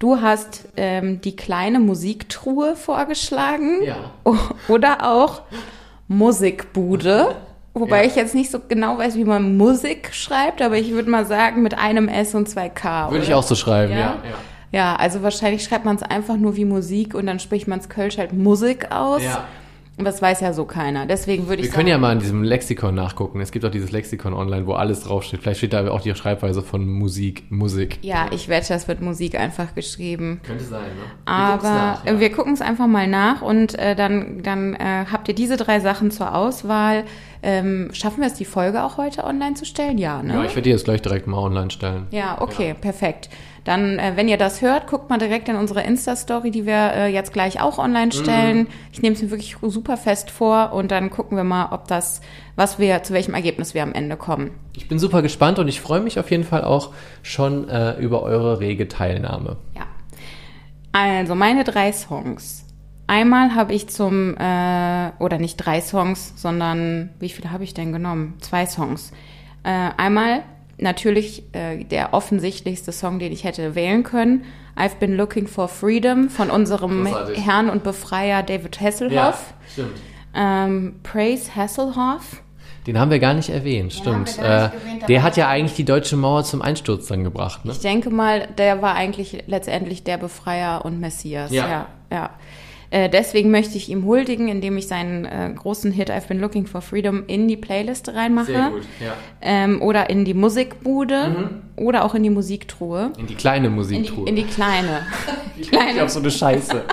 Du 0.00 0.20
hast 0.20 0.68
ähm, 0.76 1.20
die 1.20 1.36
kleine 1.36 1.78
Musiktruhe 1.78 2.74
vorgeschlagen. 2.74 3.84
Ja. 3.84 4.10
Oder 4.66 5.08
auch 5.08 5.42
Musikbude. 6.08 7.36
Wobei 7.74 8.02
Ja. 8.02 8.06
ich 8.06 8.16
jetzt 8.16 8.34
nicht 8.34 8.50
so 8.50 8.58
genau 8.68 8.98
weiß, 8.98 9.16
wie 9.16 9.24
man 9.24 9.56
Musik 9.56 10.10
schreibt, 10.12 10.60
aber 10.60 10.76
ich 10.76 10.90
würde 10.92 11.10
mal 11.10 11.24
sagen 11.26 11.62
mit 11.62 11.78
einem 11.78 12.08
S 12.08 12.34
und 12.34 12.48
zwei 12.48 12.68
K. 12.68 13.10
Würde 13.10 13.22
ich 13.24 13.30
oder? 13.30 13.38
auch 13.38 13.42
so 13.42 13.54
schreiben, 13.54 13.92
Ja? 13.92 13.98
ja. 13.98 14.04
ja. 14.24 14.34
Ja, 14.74 14.96
also 14.96 15.22
wahrscheinlich 15.22 15.62
schreibt 15.64 15.84
man 15.84 15.96
es 15.96 16.02
einfach 16.02 16.38
nur 16.38 16.56
wie 16.56 16.64
Musik 16.64 17.14
und 17.14 17.26
dann 17.26 17.38
spricht 17.38 17.68
man 17.68 17.78
es 17.78 17.90
Kölsch 17.90 18.16
halt 18.16 18.32
Musik 18.32 18.90
aus. 18.90 19.22
Ja. 19.22 19.44
Und 19.98 20.06
das 20.06 20.22
weiß 20.22 20.40
ja 20.40 20.54
so 20.54 20.64
keiner. 20.64 21.04
Deswegen 21.04 21.46
würde 21.48 21.56
ich 21.60 21.64
Wir 21.66 21.72
sagen. 21.72 21.76
können 21.80 21.88
ja 21.88 21.98
mal 21.98 22.14
in 22.14 22.18
diesem 22.20 22.42
Lexikon 22.42 22.94
nachgucken. 22.94 23.42
Es 23.42 23.52
gibt 23.52 23.62
auch 23.66 23.70
dieses 23.70 23.92
Lexikon 23.92 24.32
online, 24.32 24.66
wo 24.66 24.72
alles 24.72 25.02
draufsteht. 25.04 25.40
Vielleicht 25.42 25.58
steht 25.58 25.74
da 25.74 25.86
auch 25.90 26.00
die 26.00 26.14
Schreibweise 26.14 26.62
von 26.62 26.88
Musik, 26.88 27.44
Musik. 27.50 27.98
Ja, 28.00 28.28
ich 28.30 28.48
wette, 28.48 28.68
das 28.72 28.88
wird 28.88 29.02
Musik 29.02 29.38
einfach 29.38 29.74
geschrieben. 29.74 30.40
Könnte 30.46 30.64
sein, 30.64 30.80
ne? 30.80 31.02
Aber 31.26 31.98
äh, 32.06 32.18
wir 32.18 32.32
gucken 32.32 32.54
es 32.54 32.62
einfach 32.62 32.86
mal 32.86 33.06
nach 33.06 33.42
und 33.42 33.78
äh, 33.78 33.94
dann, 33.94 34.42
dann 34.42 34.72
äh, 34.74 35.04
habt 35.12 35.28
ihr 35.28 35.34
diese 35.34 35.58
drei 35.58 35.80
Sachen 35.80 36.10
zur 36.10 36.34
Auswahl. 36.34 37.04
Ähm, 37.44 37.90
schaffen 37.92 38.20
wir 38.20 38.28
es, 38.28 38.34
die 38.34 38.44
Folge 38.44 38.84
auch 38.84 38.98
heute 38.98 39.24
online 39.24 39.54
zu 39.54 39.64
stellen? 39.64 39.98
Ja, 39.98 40.22
ne? 40.22 40.34
Ja, 40.34 40.44
ich 40.44 40.50
werde 40.50 40.62
die 40.62 40.70
jetzt 40.70 40.84
gleich 40.84 41.02
direkt 41.02 41.26
mal 41.26 41.38
online 41.38 41.70
stellen. 41.70 42.06
Ja, 42.12 42.40
okay, 42.40 42.74
perfekt. 42.80 43.28
Dann, 43.64 43.98
äh, 43.98 44.12
wenn 44.16 44.28
ihr 44.28 44.36
das 44.36 44.60
hört, 44.62 44.86
guckt 44.88 45.08
mal 45.08 45.18
direkt 45.18 45.48
in 45.48 45.56
unsere 45.56 45.82
Insta-Story, 45.82 46.50
die 46.50 46.66
wir 46.66 46.92
äh, 46.94 47.12
jetzt 47.12 47.32
gleich 47.32 47.60
auch 47.60 47.78
online 47.78 48.10
stellen. 48.12 48.66
Ich 48.92 49.02
nehme 49.02 49.14
es 49.14 49.22
mir 49.22 49.30
wirklich 49.30 49.56
super 49.60 49.96
fest 49.96 50.30
vor 50.30 50.72
und 50.72 50.90
dann 50.90 51.10
gucken 51.10 51.36
wir 51.36 51.44
mal, 51.44 51.68
ob 51.70 51.86
das, 51.86 52.20
was 52.56 52.78
wir, 52.78 53.02
zu 53.02 53.12
welchem 53.12 53.34
Ergebnis 53.34 53.74
wir 53.74 53.82
am 53.82 53.92
Ende 53.92 54.16
kommen. 54.16 54.50
Ich 54.74 54.88
bin 54.88 54.98
super 54.98 55.22
gespannt 55.22 55.58
und 55.58 55.68
ich 55.68 55.80
freue 55.80 56.00
mich 56.00 56.18
auf 56.18 56.30
jeden 56.30 56.44
Fall 56.44 56.64
auch 56.64 56.90
schon 57.22 57.68
äh, 57.68 57.98
über 57.98 58.22
eure 58.22 58.58
rege 58.58 58.88
Teilnahme. 58.88 59.56
Ja. 59.76 59.82
Also, 60.92 61.34
meine 61.34 61.64
drei 61.64 61.92
Songs. 61.92 62.61
Einmal 63.12 63.54
habe 63.54 63.74
ich 63.74 63.90
zum, 63.90 64.38
äh, 64.38 65.10
oder 65.18 65.36
nicht 65.36 65.58
drei 65.58 65.82
Songs, 65.82 66.32
sondern 66.34 67.10
wie 67.20 67.28
viele 67.28 67.52
habe 67.52 67.62
ich 67.62 67.74
denn 67.74 67.92
genommen? 67.92 68.38
Zwei 68.40 68.64
Songs. 68.64 69.12
Äh, 69.64 69.90
einmal 69.98 70.44
natürlich 70.78 71.42
äh, 71.54 71.84
der 71.84 72.14
offensichtlichste 72.14 72.90
Song, 72.90 73.18
den 73.18 73.30
ich 73.30 73.44
hätte 73.44 73.74
wählen 73.74 74.02
können. 74.02 74.46
I've 74.78 74.96
been 74.98 75.14
looking 75.14 75.46
for 75.46 75.68
freedom 75.68 76.30
von 76.30 76.48
unserem 76.48 77.04
Großartig. 77.04 77.44
Herrn 77.44 77.68
und 77.68 77.84
Befreier 77.84 78.42
David 78.42 78.80
Hasselhoff. 78.80 79.52
stimmt. 79.70 79.92
Ähm, 80.34 80.94
Praise 81.02 81.54
Hasselhoff. 81.54 82.40
Den 82.86 82.98
haben 82.98 83.10
wir 83.10 83.18
gar 83.18 83.34
nicht 83.34 83.50
erwähnt, 83.50 83.92
haben 84.06 84.24
stimmt. 84.26 84.38
gar 84.38 84.68
nicht 84.68 84.74
äh, 84.74 84.78
erwähnt, 84.78 85.08
der 85.10 85.22
hat 85.22 85.36
ja 85.36 85.48
eigentlich 85.48 85.76
die 85.76 85.84
deutsche 85.84 86.16
Mauer 86.16 86.44
zum 86.44 86.62
Einsturz 86.62 87.08
dann 87.08 87.24
gebracht, 87.24 87.66
ne? 87.66 87.72
Ich 87.72 87.80
denke 87.80 88.08
mal, 88.08 88.48
der 88.56 88.80
war 88.80 88.94
eigentlich 88.94 89.44
letztendlich 89.48 90.02
der 90.02 90.16
Befreier 90.16 90.82
und 90.86 90.98
Messias. 90.98 91.52
Ja. 91.52 91.68
ja. 91.68 91.86
ja. 92.10 92.30
Äh, 92.92 93.08
deswegen 93.08 93.50
möchte 93.50 93.78
ich 93.78 93.88
ihm 93.88 94.04
huldigen, 94.04 94.48
indem 94.48 94.76
ich 94.76 94.86
seinen 94.86 95.24
äh, 95.24 95.50
großen 95.56 95.90
Hit 95.92 96.10
I've 96.10 96.28
Been 96.28 96.40
Looking 96.40 96.66
for 96.66 96.82
Freedom 96.82 97.24
in 97.26 97.48
die 97.48 97.56
Playlist 97.56 98.10
reinmache. 98.10 98.52
ja. 98.52 98.70
Ähm, 99.40 99.80
oder 99.80 100.10
in 100.10 100.26
die 100.26 100.34
Musikbude 100.34 101.50
oder 101.76 102.04
auch 102.04 102.14
in 102.14 102.22
die 102.22 102.28
Musiktruhe. 102.30 103.12
In 103.18 103.26
die 103.26 103.34
kleine 103.34 103.68
In 103.68 103.72
die, 103.72 103.76
Musiktruhe. 103.76 104.28
in 104.28 104.36
die 104.36 104.44
kleine. 104.44 105.06
ich 105.56 105.70
kleine. 105.70 106.02
auf 106.04 106.10
so 106.10 106.20
eine 106.20 106.30
Scheiße. 106.30 106.82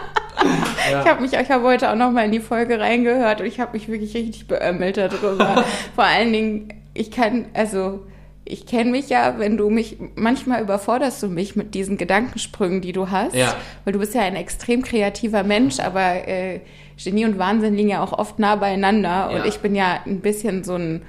Ich 0.88 0.96
habe 0.96 1.22
mich, 1.22 1.34
ich 1.34 1.50
habe 1.52 1.66
heute 1.66 1.92
auch 1.92 1.96
noch 1.96 2.12
mal 2.12 2.24
in 2.24 2.32
die 2.32 2.40
Folge 2.40 2.80
reingehört 2.80 3.42
und 3.42 3.46
ich 3.48 3.60
habe 3.60 3.74
mich 3.74 3.90
wirklich 3.90 4.14
richtig 4.16 4.48
beömmelt 4.48 4.96
darüber. 4.96 5.66
Vor 5.96 6.06
allen 6.06 6.32
Dingen, 6.32 6.74
ich 6.94 7.12
kann, 7.12 7.46
also 7.54 8.06
ich 8.50 8.66
kenne 8.66 8.92
mich 8.92 9.10
ja, 9.10 9.36
wenn 9.38 9.58
du 9.58 9.70
mich, 9.70 9.98
manchmal 10.16 10.62
überforderst 10.62 11.22
du 11.24 11.28
mich 11.28 11.56
mit 11.56 11.76
diesen 11.76 11.98
Gedankensprüngen, 11.98 12.82
die 12.82 12.92
du 12.92 13.10
hast, 13.12 13.36
Ja. 13.36 13.56
weil 13.86 13.94
du 13.94 14.00
bist 14.00 14.16
ja 14.16 14.22
ein 14.22 14.36
extrem 14.36 14.82
kreativer 14.82 15.44
Mensch, 15.44 15.80
aber 15.80 16.28
äh, 16.28 16.60
Genie 17.02 17.26
und 17.26 17.38
Wahnsinn 17.40 17.76
liegen 17.76 17.90
ja 17.90 18.04
auch 18.04 18.12
oft 18.12 18.40
nah 18.40 18.56
beieinander 18.56 19.30
Ja. 19.32 19.38
und 19.38 19.46
ich 19.46 19.60
bin 19.60 19.76
ja 19.76 20.00
ein 20.06 20.20
bisschen 20.20 20.64
so 20.64 20.76
ein, 20.76 21.02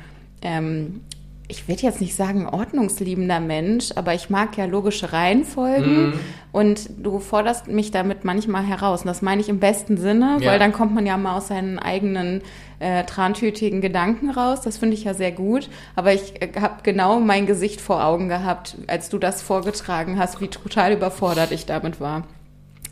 ähm, 0.42 1.00
ich 1.48 1.66
will 1.66 1.74
jetzt 1.80 2.00
nicht 2.00 2.14
sagen 2.14 2.46
ordnungsliebender 2.46 3.40
Mensch, 3.40 3.88
aber 3.96 4.14
ich 4.14 4.30
mag 4.30 4.56
ja 4.56 4.66
logische 4.66 5.12
Reihenfolgen 5.12 6.12
und 6.52 6.88
du 6.98 7.18
forderst 7.18 7.66
mich 7.66 7.90
damit 7.90 8.24
manchmal 8.24 8.62
heraus. 8.64 9.00
Und 9.00 9.08
das 9.08 9.20
meine 9.20 9.40
ich 9.40 9.48
im 9.48 9.58
besten 9.58 9.96
Sinne, 9.96 10.36
Ja. 10.40 10.52
weil 10.52 10.58
dann 10.60 10.72
kommt 10.72 10.94
man 10.94 11.06
ja 11.06 11.16
mal 11.16 11.36
aus 11.36 11.48
seinen 11.48 11.80
eigenen 11.80 12.42
äh, 12.80 13.04
trantütigen 13.04 13.80
Gedanken 13.80 14.30
raus. 14.30 14.62
Das 14.62 14.78
finde 14.78 14.94
ich 14.94 15.04
ja 15.04 15.14
sehr 15.14 15.32
gut. 15.32 15.68
Aber 15.94 16.12
ich 16.12 16.42
äh, 16.42 16.50
habe 16.60 16.82
genau 16.82 17.20
mein 17.20 17.46
Gesicht 17.46 17.80
vor 17.80 18.04
Augen 18.04 18.28
gehabt, 18.28 18.76
als 18.88 19.08
du 19.08 19.18
das 19.18 19.42
vorgetragen 19.42 20.18
hast, 20.18 20.40
wie 20.40 20.48
total 20.48 20.92
überfordert 20.92 21.52
ich 21.52 21.66
damit 21.66 22.00
war. 22.00 22.26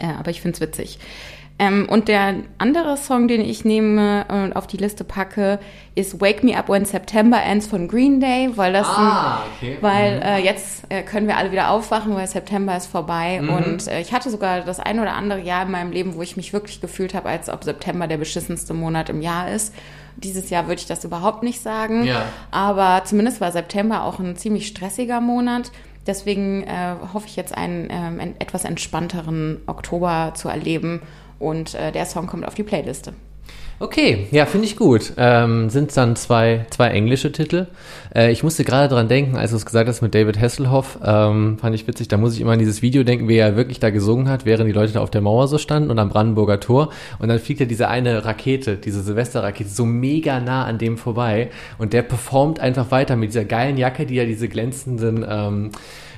Ja, 0.01 0.17
aber 0.19 0.31
ich 0.31 0.41
finde 0.41 0.55
es 0.55 0.61
witzig. 0.61 0.99
Ähm, 1.61 1.89
und 1.89 2.07
der 2.07 2.37
andere 2.59 2.97
Song, 2.97 3.27
den 3.27 3.41
ich 3.41 3.65
nehme 3.65 4.25
und 4.29 4.53
auf 4.55 4.69
die 4.69 4.77
Liste 4.77 5.03
packe, 5.03 5.59
ist 5.97 6.21
Wake 6.21 6.45
Me 6.45 6.57
Up 6.57 6.69
When 6.69 6.85
September 6.85 7.43
Ends 7.43 7.67
von 7.67 7.89
Green 7.89 8.21
Day, 8.21 8.51
weil 8.55 8.73
das 8.73 8.87
Ah, 8.87 9.43
ein, 9.43 9.49
okay. 9.57 9.79
weil 9.81 10.23
äh, 10.25 10.39
jetzt 10.39 10.85
äh, 10.89 11.03
können 11.03 11.27
wir 11.27 11.37
alle 11.37 11.51
wieder 11.51 11.71
aufwachen, 11.71 12.15
weil 12.15 12.29
September 12.29 12.77
ist 12.77 12.87
vorbei. 12.87 13.41
Und 13.41 13.89
äh, 13.89 14.01
ich 14.01 14.13
hatte 14.13 14.31
sogar 14.31 14.61
das 14.61 14.79
ein 14.79 15.01
oder 15.01 15.15
andere 15.15 15.41
Jahr 15.41 15.65
in 15.65 15.73
meinem 15.73 15.91
Leben, 15.91 16.15
wo 16.15 16.23
ich 16.23 16.37
mich 16.37 16.53
wirklich 16.53 16.81
gefühlt 16.81 17.13
habe, 17.15 17.29
als 17.29 17.49
ob 17.51 17.65
September 17.65 18.07
der 18.07 18.19
beschissenste 18.19 18.73
Monat 18.73 19.09
im 19.09 19.21
Jahr 19.21 19.51
ist. 19.51 19.75
Dieses 20.17 20.51
Jahr 20.51 20.69
würde 20.69 20.81
ich 20.81 20.87
das 20.87 21.05
überhaupt 21.05 21.43
nicht 21.43 21.61
sagen. 21.61 22.05
Ja. 22.05 22.23
Aber 22.53 23.03
zumindest 23.05 23.41
war 23.41 23.51
September 23.51 24.05
auch 24.05 24.21
ein 24.21 24.37
ziemlich 24.37 24.69
stressiger 24.69 25.21
Monat. 25.21 25.73
Deswegen 26.07 26.63
äh, 26.63 26.95
hoffe 27.13 27.27
ich 27.27 27.37
jetzt 27.37 27.57
einen 27.57 27.89
ähm, 27.91 28.35
etwas 28.39 28.65
entspannteren 28.65 29.61
Oktober 29.67 30.33
zu 30.35 30.49
erleben. 30.49 31.03
Und 31.39 31.75
äh, 31.75 31.93
der 31.93 32.07
Song 32.07 32.27
kommt 32.27 32.47
auf 32.47 32.55
die 32.55 32.63
Playliste. 32.63 33.15
Okay, 33.81 34.27
ja, 34.33 34.45
finde 34.45 34.67
ich 34.67 34.77
gut. 34.77 35.13
Ähm, 35.19 35.71
sind 35.71 35.97
dann 35.97 36.17
zwei, 36.17 36.67
zwei 36.71 36.89
englische 36.89 37.31
Titel. 37.31 37.69
Äh, 38.13 38.33
ich 38.33 38.43
musste 38.43 38.65
gerade 38.65 38.93
dran 38.93 39.07
denken, 39.07 39.37
als 39.37 39.53
du 39.53 39.57
es 39.57 39.65
gesagt 39.65 39.89
hast 39.89 40.03
mit 40.03 40.17
David 40.17 40.41
Hasselhoff, 40.41 40.99
ähm, 41.05 41.59
fand 41.61 41.77
ich 41.77 41.87
witzig, 41.87 42.09
da 42.09 42.17
muss 42.17 42.35
ich 42.35 42.41
immer 42.41 42.53
an 42.53 42.59
dieses 42.59 42.83
Video 42.83 43.05
denken, 43.05 43.29
wie 43.29 43.37
er 43.37 43.55
wirklich 43.55 43.79
da 43.79 43.91
gesungen 43.91 44.29
hat, 44.29 44.45
während 44.45 44.69
die 44.69 44.73
Leute 44.73 44.95
da 44.95 45.01
auf 45.01 45.13
der 45.13 45.21
Mauer 45.21 45.47
so 45.47 45.59
standen 45.59 45.93
und 45.93 46.01
am 46.01 46.09
Brandenburger 46.09 46.59
Tor. 46.59 46.91
Und 47.21 47.29
dann 47.29 47.39
fliegt 47.39 47.61
ja 47.61 47.67
diese 47.67 47.87
eine 47.87 48.25
Rakete, 48.25 48.79
diese 48.79 49.01
Silvesterrakete, 49.01 49.71
so 49.71 49.85
mega 49.85 50.41
nah 50.41 50.65
an 50.65 50.79
dem 50.79 50.99
vorbei. 50.99 51.51
Und 51.79 51.93
der 51.93 52.03
performt 52.03 52.59
einfach 52.59 52.91
weiter 52.91 53.15
mit 53.15 53.31
dieser 53.31 53.45
geilen 53.45 53.77
Jacke, 53.77 54.07
die 54.07 54.17
ja 54.17 54.25
diese 54.25 54.49
glänzenden 54.49 55.25
ähm, 55.29 55.67
äh, 55.67 55.71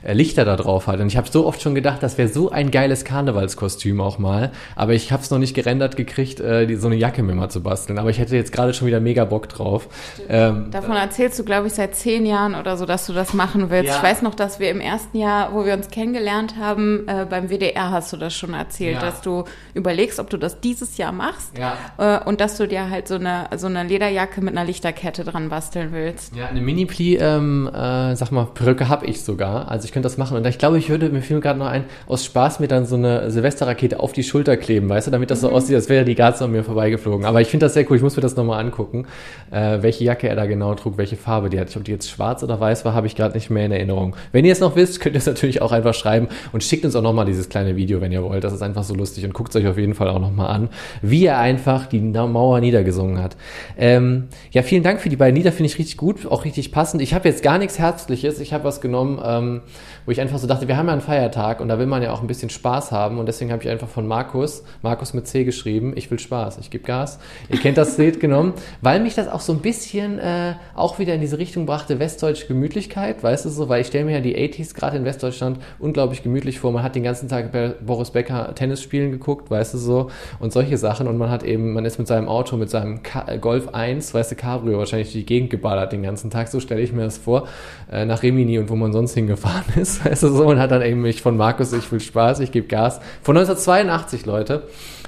Lichter 0.06 0.44
da 0.44 0.56
drauf 0.56 0.86
hat. 0.86 1.00
Und 1.00 1.06
ich 1.08 1.16
habe 1.16 1.28
so 1.30 1.46
oft 1.46 1.60
schon 1.62 1.74
gedacht, 1.74 2.02
das 2.02 2.18
wäre 2.18 2.28
so 2.28 2.50
ein 2.50 2.70
geiles 2.70 3.04
Karnevalskostüm 3.04 4.00
auch 4.00 4.18
mal. 4.18 4.50
Aber 4.76 4.94
ich 4.94 5.12
habe 5.12 5.22
es 5.22 5.30
noch 5.30 5.38
nicht 5.38 5.54
gerendert 5.54 5.96
gekriegt, 5.96 6.40
äh, 6.40 6.66
die, 6.66 6.76
so 6.76 6.86
eine 6.86 6.96
Jacke 6.96 7.22
mir 7.22 7.34
mal 7.34 7.48
zu 7.50 7.62
basteln. 7.62 7.98
Aber 7.98 8.10
ich 8.10 8.18
hätte 8.18 8.36
jetzt 8.36 8.52
gerade 8.52 8.72
schon 8.74 8.86
wieder 8.86 9.00
mega 9.00 9.24
Bock 9.24 9.48
drauf. 9.48 9.88
Ähm, 10.28 10.70
Davon 10.70 10.96
erzählst 10.96 11.38
du, 11.38 11.44
glaube 11.44 11.66
ich, 11.66 11.74
seit 11.74 11.94
zehn 11.96 12.26
Jahren 12.26 12.54
oder 12.54 12.76
so, 12.76 12.86
dass 12.86 13.06
du 13.06 13.12
das 13.12 13.34
machen 13.34 13.70
willst. 13.70 13.88
Ja. 13.88 13.96
Ich 13.96 14.02
weiß 14.02 14.22
noch, 14.22 14.34
dass 14.34 14.58
wir 14.60 14.70
im 14.70 14.80
ersten 14.80 15.18
Jahr, 15.18 15.52
wo 15.54 15.64
wir 15.64 15.74
uns 15.74 15.88
kennengelernt 15.88 16.54
haben, 16.58 17.06
äh, 17.08 17.26
beim 17.28 17.48
WDR 17.50 17.90
hast 17.90 18.12
du 18.12 18.16
das 18.16 18.34
schon 18.34 18.54
erzählt, 18.54 18.94
Ja. 18.96 19.00
dass 19.00 19.20
du 19.20 19.44
überlegst, 19.74 20.18
ob 20.18 20.30
du 20.30 20.36
das 20.36 20.60
dieses 20.60 20.96
Jahr 20.96 21.12
machst. 21.12 21.58
Ja. 21.58 21.76
Äh, 21.98 22.24
und 22.24 22.40
dass 22.40 22.56
du 22.56 22.66
dir 22.66 22.90
halt 22.90 23.08
so 23.08 23.14
eine, 23.16 23.46
so 23.56 23.66
eine 23.66 23.84
Lederjacke 23.84 24.40
mit 24.40 24.56
einer 24.56 24.64
Lichterkette 24.64 25.24
dran 25.24 25.48
basteln 25.48 25.90
willst. 25.92 26.34
Ja, 26.36 26.46
eine 26.46 26.60
Mini-Pli, 26.60 27.16
ähm, 27.16 27.68
äh, 27.68 28.14
sag 28.16 28.30
mal, 28.32 28.46
Perücke 28.46 28.88
habe 28.88 29.06
ich 29.06 29.22
sogar. 29.22 29.70
Also 29.70 29.84
ich 29.84 29.89
könnte 29.92 30.06
das 30.06 30.18
machen. 30.18 30.36
Und 30.36 30.46
ich 30.46 30.58
glaube, 30.58 30.78
ich 30.78 30.88
würde, 30.88 31.08
mir 31.08 31.22
fiel 31.22 31.40
gerade 31.40 31.58
noch 31.58 31.66
ein, 31.66 31.84
aus 32.06 32.24
Spaß 32.24 32.60
mir 32.60 32.68
dann 32.68 32.86
so 32.86 32.96
eine 32.96 33.30
Silvesterrakete 33.30 34.00
auf 34.00 34.12
die 34.12 34.22
Schulter 34.22 34.56
kleben, 34.56 34.88
weißt 34.88 35.06
du, 35.06 35.10
damit 35.10 35.30
das 35.30 35.40
so 35.40 35.50
aussieht, 35.50 35.76
als 35.76 35.88
wäre 35.88 36.04
die 36.04 36.14
Garze 36.14 36.44
an 36.44 36.52
mir 36.52 36.64
vorbeigeflogen. 36.64 37.26
Aber 37.26 37.40
ich 37.40 37.48
finde 37.48 37.66
das 37.66 37.74
sehr 37.74 37.88
cool. 37.90 37.96
Ich 37.96 38.02
muss 38.02 38.16
mir 38.16 38.22
das 38.22 38.36
nochmal 38.36 38.64
angucken, 38.64 39.06
äh, 39.50 39.78
welche 39.80 40.04
Jacke 40.04 40.28
er 40.28 40.36
da 40.36 40.46
genau 40.46 40.74
trug, 40.74 40.98
welche 40.98 41.16
Farbe 41.16 41.50
die 41.50 41.58
hat. 41.58 41.74
Ob 41.76 41.84
die 41.84 41.92
jetzt 41.92 42.10
schwarz 42.10 42.42
oder 42.42 42.58
weiß 42.60 42.84
war, 42.84 42.94
habe 42.94 43.06
ich 43.06 43.14
gerade 43.16 43.34
nicht 43.34 43.50
mehr 43.50 43.66
in 43.66 43.72
Erinnerung. 43.72 44.16
Wenn 44.32 44.44
ihr 44.44 44.52
es 44.52 44.60
noch 44.60 44.76
wisst, 44.76 45.00
könnt 45.00 45.14
ihr 45.14 45.18
es 45.18 45.26
natürlich 45.26 45.62
auch 45.62 45.72
einfach 45.72 45.94
schreiben 45.94 46.28
und 46.52 46.64
schickt 46.64 46.84
uns 46.84 46.96
auch 46.96 47.02
nochmal 47.02 47.26
dieses 47.26 47.48
kleine 47.48 47.76
Video, 47.76 48.00
wenn 48.00 48.12
ihr 48.12 48.22
wollt. 48.22 48.44
Das 48.44 48.52
ist 48.52 48.62
einfach 48.62 48.84
so 48.84 48.94
lustig 48.94 49.24
und 49.24 49.34
guckt 49.34 49.50
es 49.50 49.56
euch 49.56 49.66
auf 49.66 49.78
jeden 49.78 49.94
Fall 49.94 50.08
auch 50.08 50.20
nochmal 50.20 50.54
an, 50.54 50.68
wie 51.02 51.26
er 51.26 51.38
einfach 51.38 51.86
die 51.86 52.00
Mauer 52.00 52.60
niedergesungen 52.60 53.22
hat. 53.22 53.36
Ähm, 53.78 54.28
ja, 54.52 54.62
vielen 54.62 54.82
Dank 54.82 55.00
für 55.00 55.08
die 55.08 55.16
beiden 55.16 55.36
Lieder, 55.36 55.52
finde 55.52 55.66
ich 55.66 55.78
richtig 55.78 55.96
gut, 55.96 56.26
auch 56.26 56.44
richtig 56.44 56.72
passend. 56.72 57.02
Ich 57.02 57.14
habe 57.14 57.28
jetzt 57.28 57.42
gar 57.42 57.58
nichts 57.58 57.78
Herzliches. 57.78 58.40
Ich 58.40 58.52
habe 58.52 58.64
was 58.64 58.80
genommen, 58.80 59.20
ähm, 59.24 59.60
wo 60.06 60.12
ich 60.12 60.20
einfach 60.20 60.38
so 60.38 60.46
dachte, 60.46 60.68
wir 60.68 60.76
haben 60.76 60.86
ja 60.86 60.92
einen 60.92 61.00
Feiertag 61.00 61.60
und 61.60 61.68
da 61.68 61.78
will 61.78 61.86
man 61.86 62.02
ja 62.02 62.12
auch 62.12 62.20
ein 62.20 62.26
bisschen 62.26 62.50
Spaß 62.50 62.92
haben 62.92 63.18
und 63.18 63.26
deswegen 63.26 63.52
habe 63.52 63.62
ich 63.62 63.68
einfach 63.68 63.88
von 63.88 64.06
Markus, 64.06 64.64
Markus 64.82 65.14
mit 65.14 65.26
C 65.26 65.44
geschrieben, 65.44 65.92
ich 65.96 66.10
will 66.10 66.18
Spaß, 66.18 66.58
ich 66.58 66.70
gebe 66.70 66.84
Gas. 66.84 67.18
Ihr 67.48 67.58
kennt 67.58 67.78
das 67.78 67.98
Lied 67.98 68.20
genommen, 68.20 68.54
weil 68.80 69.00
mich 69.00 69.14
das 69.14 69.28
auch 69.28 69.40
so 69.40 69.52
ein 69.52 69.60
bisschen 69.60 70.18
äh, 70.18 70.54
auch 70.74 70.98
wieder 70.98 71.14
in 71.14 71.20
diese 71.20 71.38
Richtung 71.38 71.66
brachte, 71.66 71.98
westdeutsche 71.98 72.46
Gemütlichkeit, 72.46 73.22
weißt 73.22 73.44
du 73.44 73.48
so, 73.50 73.68
weil 73.68 73.82
ich 73.82 73.88
stelle 73.88 74.04
mir 74.04 74.12
ja 74.12 74.20
die 74.20 74.36
80s 74.36 74.74
gerade 74.74 74.96
in 74.96 75.04
Westdeutschland 75.04 75.58
unglaublich 75.78 76.22
gemütlich 76.22 76.60
vor. 76.60 76.72
Man 76.72 76.82
hat 76.82 76.94
den 76.94 77.02
ganzen 77.02 77.28
Tag 77.28 77.52
bei 77.52 77.74
Boris 77.80 78.10
Becker 78.10 78.54
Tennis 78.54 78.82
spielen 78.82 79.10
geguckt, 79.10 79.50
weißt 79.50 79.74
du 79.74 79.78
so, 79.78 80.10
und 80.38 80.52
solche 80.52 80.76
Sachen 80.76 81.06
und 81.06 81.18
man 81.18 81.30
hat 81.30 81.42
eben, 81.42 81.72
man 81.72 81.84
ist 81.84 81.98
mit 81.98 82.08
seinem 82.08 82.28
Auto, 82.28 82.56
mit 82.56 82.70
seinem 82.70 83.02
Ka 83.02 83.26
äh, 83.26 83.38
Golf 83.38 83.68
1, 83.74 84.14
weißt 84.14 84.32
du, 84.32 84.36
Cabrio 84.36 84.78
wahrscheinlich 84.78 85.12
die 85.12 85.24
Gegend 85.24 85.50
geballert 85.50 85.92
den 85.92 86.02
ganzen 86.02 86.30
Tag, 86.30 86.48
so 86.48 86.60
stelle 86.60 86.80
ich 86.80 86.92
mir 86.92 87.04
das 87.04 87.18
vor, 87.18 87.48
äh, 87.90 88.04
nach 88.04 88.22
Rimini 88.22 88.58
und 88.58 88.68
wo 88.68 88.76
man 88.76 88.92
sonst 88.92 89.14
hingefahren 89.14 89.64
ist, 89.76 89.99
weißt 90.04 90.22
du 90.22 90.28
so, 90.28 90.46
und 90.46 90.58
hat 90.58 90.70
dann 90.70 90.82
eben 90.82 91.02
mich 91.02 91.22
von 91.22 91.36
Markus, 91.36 91.72
ich 91.72 91.90
will 91.90 92.00
Spaß, 92.00 92.40
ich 92.40 92.52
gebe 92.52 92.66
Gas, 92.66 93.00
von 93.22 93.36
1982, 93.36 94.26
Leute, 94.26 94.64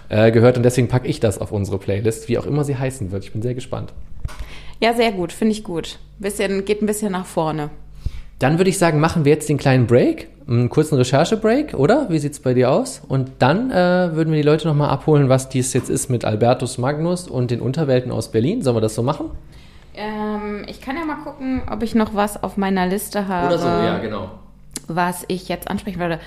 äh, 0.09 0.30
gehört 0.30 0.57
und 0.57 0.62
deswegen 0.62 0.88
packe 0.88 1.09
ich 1.09 1.20
das 1.20 1.38
auf 1.38 1.53
unsere 1.53 1.78
Playlist, 1.78 2.28
wie 2.28 2.38
auch 2.38 2.47
immer 2.47 2.64
sie 2.64 2.76
heißen 2.76 3.12
wird. 3.12 3.24
Ich 3.24 3.32
bin 3.32 3.43
sehr 3.43 3.55
gespannt. 3.55 3.93
Ja, 4.80 4.95
sehr 4.95 5.12
gut, 5.12 5.32
finde 5.32 5.53
ich 5.53 5.64
gut. 5.64 5.99
Bisschen, 6.18 6.64
geht 6.64 6.82
ein 6.82 6.86
bisschen 6.86 7.12
nach 7.12 7.26
vorne. 7.26 7.70
Dann 8.38 8.59
würde 8.59 8.70
ich 8.70 8.78
sagen, 8.78 8.99
machen 8.99 9.24
wir 9.24 9.32
jetzt 9.32 9.49
den 9.49 9.57
kleinen 9.57 9.86
Break, 9.86 10.28
einen 10.49 10.68
kurzen 10.68 10.97
Recherche-Break, 10.97 11.74
oder? 11.74 12.11
Wie 12.11 12.18
sieht's 12.18 12.40
bei 12.40 12.55
dir 12.55 12.72
aus? 12.72 13.01
Und 13.07 13.30
dann 13.38 13.70
äh, 13.70 14.11
würden 14.12 14.32
wir 14.32 14.43
die 14.43 14.47
Leute 14.47 14.66
nochmal 14.66 14.90
abholen, 14.90 15.28
was 15.28 15.49
dies 15.49 15.72
jetzt 15.72 15.88
ist 15.88 16.11
mit 16.11 16.24
Albertus 16.24 16.78
Magnus 16.78 17.28
und 17.28 17.53
den 17.53 17.61
Unterwelten 17.61 18.11
aus 18.11 18.32
Berlin. 18.32 18.62
Sollen 18.62 18.76
wir 18.76 18.80
das 18.80 18.97
so 18.97 19.05
machen? 19.05 19.30
Ähm, 19.95 20.64
ich 20.66 20.80
kann 20.80 20.97
ja 20.97 21.05
mal 21.05 21.22
gucken, 21.22 21.62
ob 21.70 21.82
ich 21.84 21.95
noch 21.95 22.14
was 22.14 22.43
auf 22.43 22.57
meiner 22.57 22.86
Liste 22.86 23.28
habe. 23.28 23.55
genau. 23.99 24.30
Was 24.97 25.24
ich 25.28 25.49
jetzt 25.49 25.68
ansprechen 25.68 26.01
würde. 26.01 26.14
Äh, 26.14 26.18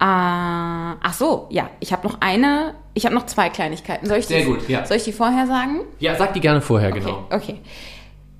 ach 0.00 1.14
so, 1.14 1.46
ja, 1.50 1.70
ich 1.80 1.92
habe 1.92 2.06
noch 2.06 2.20
eine, 2.20 2.74
ich 2.92 3.06
habe 3.06 3.14
noch 3.14 3.26
zwei 3.26 3.48
Kleinigkeiten. 3.48 4.06
Soll 4.06 4.18
ich 4.18 4.26
Sehr 4.26 4.40
die, 4.40 4.46
gut, 4.46 4.68
ja. 4.68 4.84
Soll 4.84 4.98
ich 4.98 5.04
die 5.04 5.12
vorher 5.12 5.46
sagen? 5.46 5.80
Ja, 5.98 6.16
sag 6.16 6.34
die 6.34 6.40
gerne 6.40 6.60
vorher, 6.60 6.92
genau. 6.92 7.24
Okay. 7.30 7.36
okay. 7.36 7.60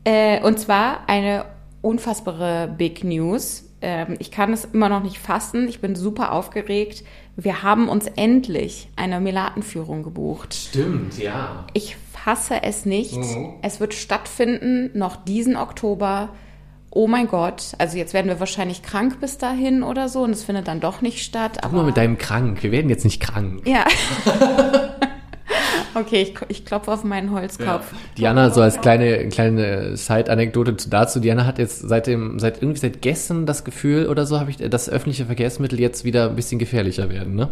Äh, 0.05 0.43
und 0.43 0.59
zwar 0.59 1.09
eine 1.09 1.47
unfassbare 1.81 2.73
Big 2.77 3.05
News. 3.05 3.65
Ähm, 3.81 4.17
ich 4.19 4.31
kann 4.31 4.53
es 4.53 4.65
immer 4.67 4.89
noch 4.89 5.03
nicht 5.03 5.19
fassen. 5.19 5.69
Ich 5.69 5.81
bin 5.81 5.97
super 5.97 6.33
aufgeregt. 6.33 7.05
Wir 7.37 7.63
haben 7.63 7.89
uns 7.89 8.07
endlich 8.07 8.89
eine 8.97 9.21
Melatenführung 9.21 10.03
gebucht. 10.03 10.55
Stimmt, 10.55 11.19
ja. 11.19 11.67
Ich 11.73 11.97
fasse 12.13 12.63
es 12.63 12.87
nicht. 12.87 13.17
Mhm. 13.17 13.55
Es 13.63 13.81
wird 13.81 13.95
stattfinden 13.95 14.91
noch 14.99 15.17
diesen 15.17 15.57
Oktober. 15.57 16.31
Oh 16.97 17.07
mein 17.07 17.29
Gott, 17.29 17.73
also 17.77 17.99
jetzt 17.99 18.15
werden 18.15 18.29
wir 18.29 18.41
wahrscheinlich 18.41 18.81
krank 18.83 19.21
bis 19.21 19.37
dahin 19.37 19.83
oder 19.83 20.09
so 20.09 20.23
und 20.23 20.31
es 20.31 20.45
findet 20.45 20.67
dann 20.67 20.81
doch 20.81 21.03
nicht 21.03 21.23
statt. 21.23 21.59
Guck 21.61 21.73
mal 21.75 21.85
mit 21.85 21.99
deinem 21.99 22.17
krank. 22.17 22.63
Wir 22.63 22.73
werden 22.73 22.89
jetzt 22.89 23.05
nicht 23.05 23.21
krank. 23.21 23.61
ja. 23.67 23.85
okay, 25.95 26.23
ich, 26.23 26.35
ich 26.49 26.65
klopfe 26.65 26.91
auf 26.91 27.05
meinen 27.05 27.33
Holzkopf. 27.33 27.93
Diana, 28.17 28.49
so 28.49 28.63
als 28.63 28.81
kleine, 28.81 29.29
kleine 29.29 29.95
Side-Anekdote 29.95 30.89
dazu, 30.89 31.21
Diana 31.21 31.45
hat 31.45 31.59
jetzt 31.59 31.87
seit 31.87 32.07
dem, 32.07 32.39
seit 32.39 32.63
irgendwie 32.63 32.81
seit 32.81 33.03
gestern 33.03 33.45
das 33.45 33.65
Gefühl 33.65 34.07
oder 34.07 34.25
so, 34.25 34.41
habe 34.41 34.51
ich, 34.51 34.57
dass 34.57 34.89
öffentliche 34.89 35.27
Verkehrsmittel 35.27 35.79
jetzt 35.79 36.05
wieder 36.05 36.31
ein 36.31 36.35
bisschen 36.35 36.59
gefährlicher 36.59 37.11
werden, 37.11 37.35
ne? 37.35 37.51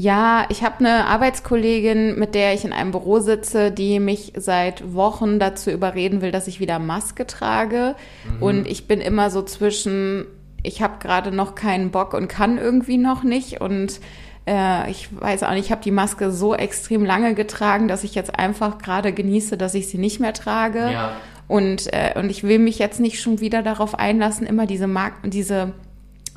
Ja, 0.00 0.46
ich 0.48 0.62
habe 0.62 0.78
eine 0.78 1.06
Arbeitskollegin, 1.06 2.16
mit 2.16 2.36
der 2.36 2.54
ich 2.54 2.64
in 2.64 2.72
einem 2.72 2.92
Büro 2.92 3.18
sitze, 3.18 3.72
die 3.72 3.98
mich 3.98 4.32
seit 4.36 4.94
Wochen 4.94 5.40
dazu 5.40 5.72
überreden 5.72 6.22
will, 6.22 6.30
dass 6.30 6.46
ich 6.46 6.60
wieder 6.60 6.78
Maske 6.78 7.26
trage. 7.26 7.96
Und 8.38 8.68
ich 8.68 8.86
bin 8.86 9.00
immer 9.00 9.28
so 9.30 9.42
zwischen, 9.42 10.24
ich 10.62 10.82
habe 10.82 11.00
gerade 11.00 11.32
noch 11.32 11.56
keinen 11.56 11.90
Bock 11.90 12.14
und 12.14 12.28
kann 12.28 12.58
irgendwie 12.58 12.96
noch 12.96 13.24
nicht. 13.24 13.60
Und 13.60 13.98
äh, 14.46 14.88
ich 14.88 15.08
weiß 15.20 15.42
auch 15.42 15.50
nicht, 15.50 15.64
ich 15.64 15.72
habe 15.72 15.82
die 15.82 15.90
Maske 15.90 16.30
so 16.30 16.54
extrem 16.54 17.04
lange 17.04 17.34
getragen, 17.34 17.88
dass 17.88 18.04
ich 18.04 18.14
jetzt 18.14 18.38
einfach 18.38 18.78
gerade 18.78 19.12
genieße, 19.12 19.56
dass 19.56 19.74
ich 19.74 19.88
sie 19.88 19.98
nicht 19.98 20.20
mehr 20.20 20.32
trage. 20.32 20.92
Ja. 20.92 21.16
Und, 21.48 21.92
äh, 21.92 22.12
und 22.14 22.30
ich 22.30 22.44
will 22.44 22.60
mich 22.60 22.78
jetzt 22.78 23.00
nicht 23.00 23.20
schon 23.20 23.40
wieder 23.40 23.64
darauf 23.64 23.98
einlassen, 23.98 24.46
immer 24.46 24.66
diese 24.66 24.86
Mark 24.86 25.14
diese 25.24 25.72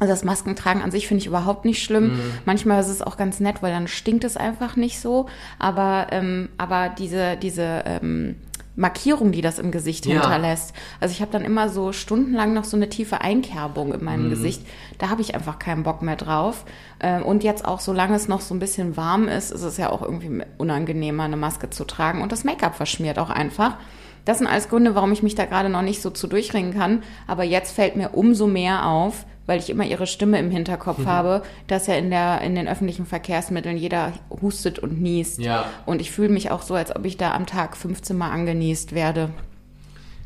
also 0.01 0.13
das 0.13 0.23
Maskentragen 0.23 0.81
an 0.81 0.89
sich 0.89 1.07
finde 1.07 1.21
ich 1.21 1.27
überhaupt 1.27 1.63
nicht 1.63 1.83
schlimm. 1.83 2.13
Manchmal 2.45 2.79
ist 2.81 2.87
es 2.87 3.03
auch 3.03 3.17
ganz 3.17 3.39
nett, 3.39 3.61
weil 3.61 3.71
dann 3.71 3.87
stinkt 3.87 4.23
es 4.23 4.35
einfach 4.35 4.75
nicht 4.75 4.99
so. 4.99 5.27
Aber, 5.59 6.07
ähm, 6.09 6.49
aber 6.57 6.89
diese, 6.89 7.37
diese 7.37 7.83
ähm, 7.85 8.37
Markierung, 8.75 9.31
die 9.31 9.41
das 9.41 9.59
im 9.59 9.69
Gesicht 9.69 10.07
Ja. 10.07 10.13
hinterlässt. 10.21 10.73
Also 10.99 11.11
ich 11.11 11.21
habe 11.21 11.31
dann 11.31 11.43
immer 11.43 11.69
so 11.69 11.91
stundenlang 11.91 12.51
noch 12.51 12.63
so 12.63 12.77
eine 12.77 12.89
tiefe 12.89 13.21
Einkerbung 13.21 13.93
in 13.93 14.03
meinem 14.03 14.31
Gesicht. 14.31 14.63
Da 14.97 15.09
habe 15.09 15.21
ich 15.21 15.35
einfach 15.35 15.59
keinen 15.59 15.83
Bock 15.83 16.01
mehr 16.01 16.15
drauf. 16.15 16.65
Ähm, 16.99 17.21
und 17.21 17.43
jetzt 17.43 17.63
auch, 17.63 17.79
solange 17.79 18.15
es 18.15 18.27
noch 18.27 18.41
so 18.41 18.55
ein 18.55 18.59
bisschen 18.59 18.97
warm 18.97 19.27
ist, 19.27 19.51
ist 19.51 19.61
es 19.61 19.77
ja 19.77 19.91
auch 19.91 20.01
irgendwie 20.01 20.41
unangenehmer, 20.57 21.25
eine 21.25 21.37
Maske 21.37 21.69
zu 21.69 21.85
tragen. 21.85 22.23
Und 22.23 22.31
das 22.31 22.43
Make-up 22.43 22.75
verschmiert 22.75 23.19
auch 23.19 23.29
einfach. 23.29 23.77
Das 24.25 24.37
sind 24.37 24.47
alles 24.47 24.69
Gründe, 24.69 24.95
warum 24.95 25.11
ich 25.11 25.23
mich 25.23 25.35
da 25.35 25.45
gerade 25.45 25.69
noch 25.69 25.81
nicht 25.81 26.01
so 26.01 26.09
zu 26.09 26.27
durchringen 26.27 26.73
kann. 26.73 27.03
Aber 27.27 27.43
jetzt 27.43 27.71
fällt 27.75 27.95
mir 27.95 28.09
umso 28.09 28.47
mehr 28.47 28.85
auf, 28.85 29.25
weil 29.47 29.59
ich 29.59 29.69
immer 29.69 29.83
ihre 29.83 30.05
Stimme 30.07 30.37
im 30.39 30.51
Hinterkopf 30.51 30.99
Mhm. 30.99 31.05
habe, 31.07 31.41
dass 31.67 31.87
ja 31.87 31.95
in, 31.95 32.09
der, 32.11 32.41
in 32.41 32.55
den 32.55 32.67
öffentlichen 32.67 33.05
Verkehrsmitteln 33.05 33.75
jeder 33.77 34.13
hustet 34.41 34.79
und 34.79 35.01
niest. 35.01 35.39
Ja. 35.39 35.65
Und 35.85 36.01
ich 36.01 36.11
fühle 36.11 36.29
mich 36.29 36.51
auch 36.51 36.61
so, 36.61 36.75
als 36.75 36.95
ob 36.95 37.05
ich 37.05 37.17
da 37.17 37.33
am 37.33 37.45
Tag 37.47 37.75
15 37.75 38.17
Mal 38.17 38.29
angenießt 38.29 38.93
werde. 38.93 39.29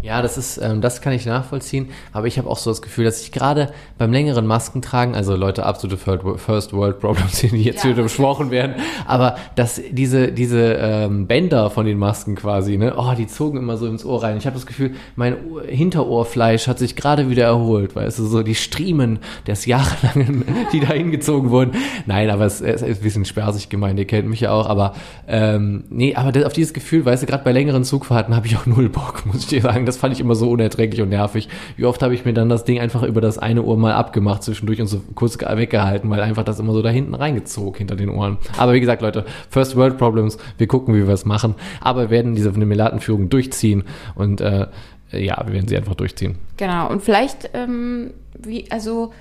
Ja, 0.06 0.22
das 0.22 0.38
ist, 0.38 0.58
ähm, 0.60 0.82
das 0.82 1.02
kann 1.02 1.14
ich 1.14 1.26
nachvollziehen, 1.26 1.90
aber 2.14 2.28
ich 2.28 2.38
habe 2.38 2.48
auch 2.48 2.60
so 2.60 2.70
das 2.70 2.84
Gefühl, 2.84 3.06
dass 3.06 3.22
ich 3.24 3.32
gerade 3.32 3.72
beim 3.98 4.12
längeren 4.12 4.46
Maskentragen, 4.46 5.16
also 5.16 5.36
Leute, 5.36 5.66
absolute 5.66 5.98
First 5.98 6.74
World 6.74 7.00
Problems, 7.00 7.40
die 7.40 7.48
jetzt 7.64 7.84
Ja. 7.84 7.90
wieder 7.90 8.04
besprochen 8.04 8.52
werden, 8.52 8.76
aber 9.08 9.36
dass 9.56 9.82
diese, 9.90 10.32
diese 10.32 10.74
ähm, 10.80 11.26
Bänder 11.26 11.72
von 11.72 11.88
den 11.88 11.98
Masken 11.98 12.36
quasi, 12.36 12.78
ne, 12.78 12.94
oh, 12.96 13.14
die 13.18 13.26
zogen 13.26 13.58
immer 13.58 13.78
so 13.78 13.88
ins 13.88 14.06
Ohr 14.06 14.22
rein. 14.22 14.38
Ich 14.38 14.46
habe 14.46 14.54
das 14.56 14.68
Gefühl, 14.68 14.92
mein 15.16 15.38
Ohr- 15.50 15.64
Hinterohrfleisch 15.64 16.68
hat 16.68 16.78
sich 16.78 16.96
gerade 16.96 17.30
wieder 17.32 17.46
erholt, 17.46 17.96
weißt 17.96 18.20
du, 18.20 18.26
so 18.28 18.44
die 18.44 18.54
Striemen 18.54 19.18
des 19.48 19.66
jahrelangen, 19.66 20.44
die 20.72 20.82
da 20.82 20.94
hingezogen 20.94 21.50
wurden. 21.50 21.72
Nein, 22.06 22.30
aber 22.30 22.46
es, 22.46 22.62
es 22.62 22.84
ist 22.84 23.00
ein 23.00 23.04
bisschen 23.04 23.26
spaßig 23.26 23.70
gemeint, 23.70 23.98
ihr 23.98 24.06
kennt 24.06 24.28
mich 24.30 24.42
ja 24.42 24.52
auch, 24.52 24.68
aber 24.70 24.94
ähm, 25.28 25.86
nee, 25.90 26.14
aber 26.14 26.32
das, 26.32 26.44
auf 26.44 26.54
dieses 26.54 26.74
Gefühl, 26.74 27.04
weißt 27.06 27.24
du, 27.24 27.28
gerade 27.28 27.44
bei 27.44 27.52
längeren 27.52 27.84
Zugfahrten 27.84 28.36
habe 28.36 28.46
ich 28.46 28.56
auch 28.56 28.68
null 28.68 28.90
Bock, 28.90 29.26
muss 29.26 29.38
ich 29.38 29.48
dir 29.48 29.62
sagen. 29.64 29.86
Das 29.88 29.95
fand 29.98 30.14
ich 30.14 30.20
immer 30.20 30.36
so 30.36 30.50
unerträglich 30.50 31.02
und 31.02 31.10
nervig. 31.10 31.50
Wie 31.78 31.86
oft 31.86 32.02
habe 32.02 32.14
ich 32.14 32.26
mir 32.26 32.34
dann 32.34 32.50
das 32.50 32.64
Ding 32.64 32.80
einfach 32.80 33.04
über 33.04 33.22
das 33.22 33.38
eine 33.38 33.64
Ohr 33.64 33.78
mal 33.78 33.94
abgemacht 33.94 34.44
zwischendurch 34.44 34.82
und 34.82 34.88
so 34.88 35.02
kurz 35.16 35.38
ge- 35.38 35.58
weggehalten, 35.58 36.10
weil 36.10 36.22
einfach 36.22 36.44
das 36.44 36.60
immer 36.60 36.74
so 36.74 36.82
da 36.82 36.90
hinten 36.90 37.16
reingezogen 37.16 37.78
hinter 37.78 37.96
den 37.96 38.10
Ohren. 38.10 38.38
Aber 38.58 38.74
wie 38.74 38.80
gesagt, 38.80 39.02
Leute, 39.02 39.26
First 39.50 39.76
World 39.76 39.98
Problems, 39.98 40.38
wir 40.58 40.68
gucken, 40.68 40.96
wie 40.96 41.08
wir 41.08 41.14
es 41.14 41.26
machen. 41.26 41.56
Aber 41.82 42.04
wir 42.04 42.10
werden 42.10 42.36
diese 42.36 42.52
Melatenführung 42.52 43.30
durchziehen 43.30 43.84
und 44.16 44.42
äh, 44.42 44.68
ja, 45.12 45.42
wir 45.46 45.54
werden 45.54 45.68
sie 45.68 45.78
einfach 45.78 45.96
durchziehen. 45.96 46.38
Genau. 46.58 46.90
Und 46.90 47.02
vielleicht, 47.02 47.52
ähm, 47.54 48.12
wie, 48.38 48.70
also, 48.72 49.14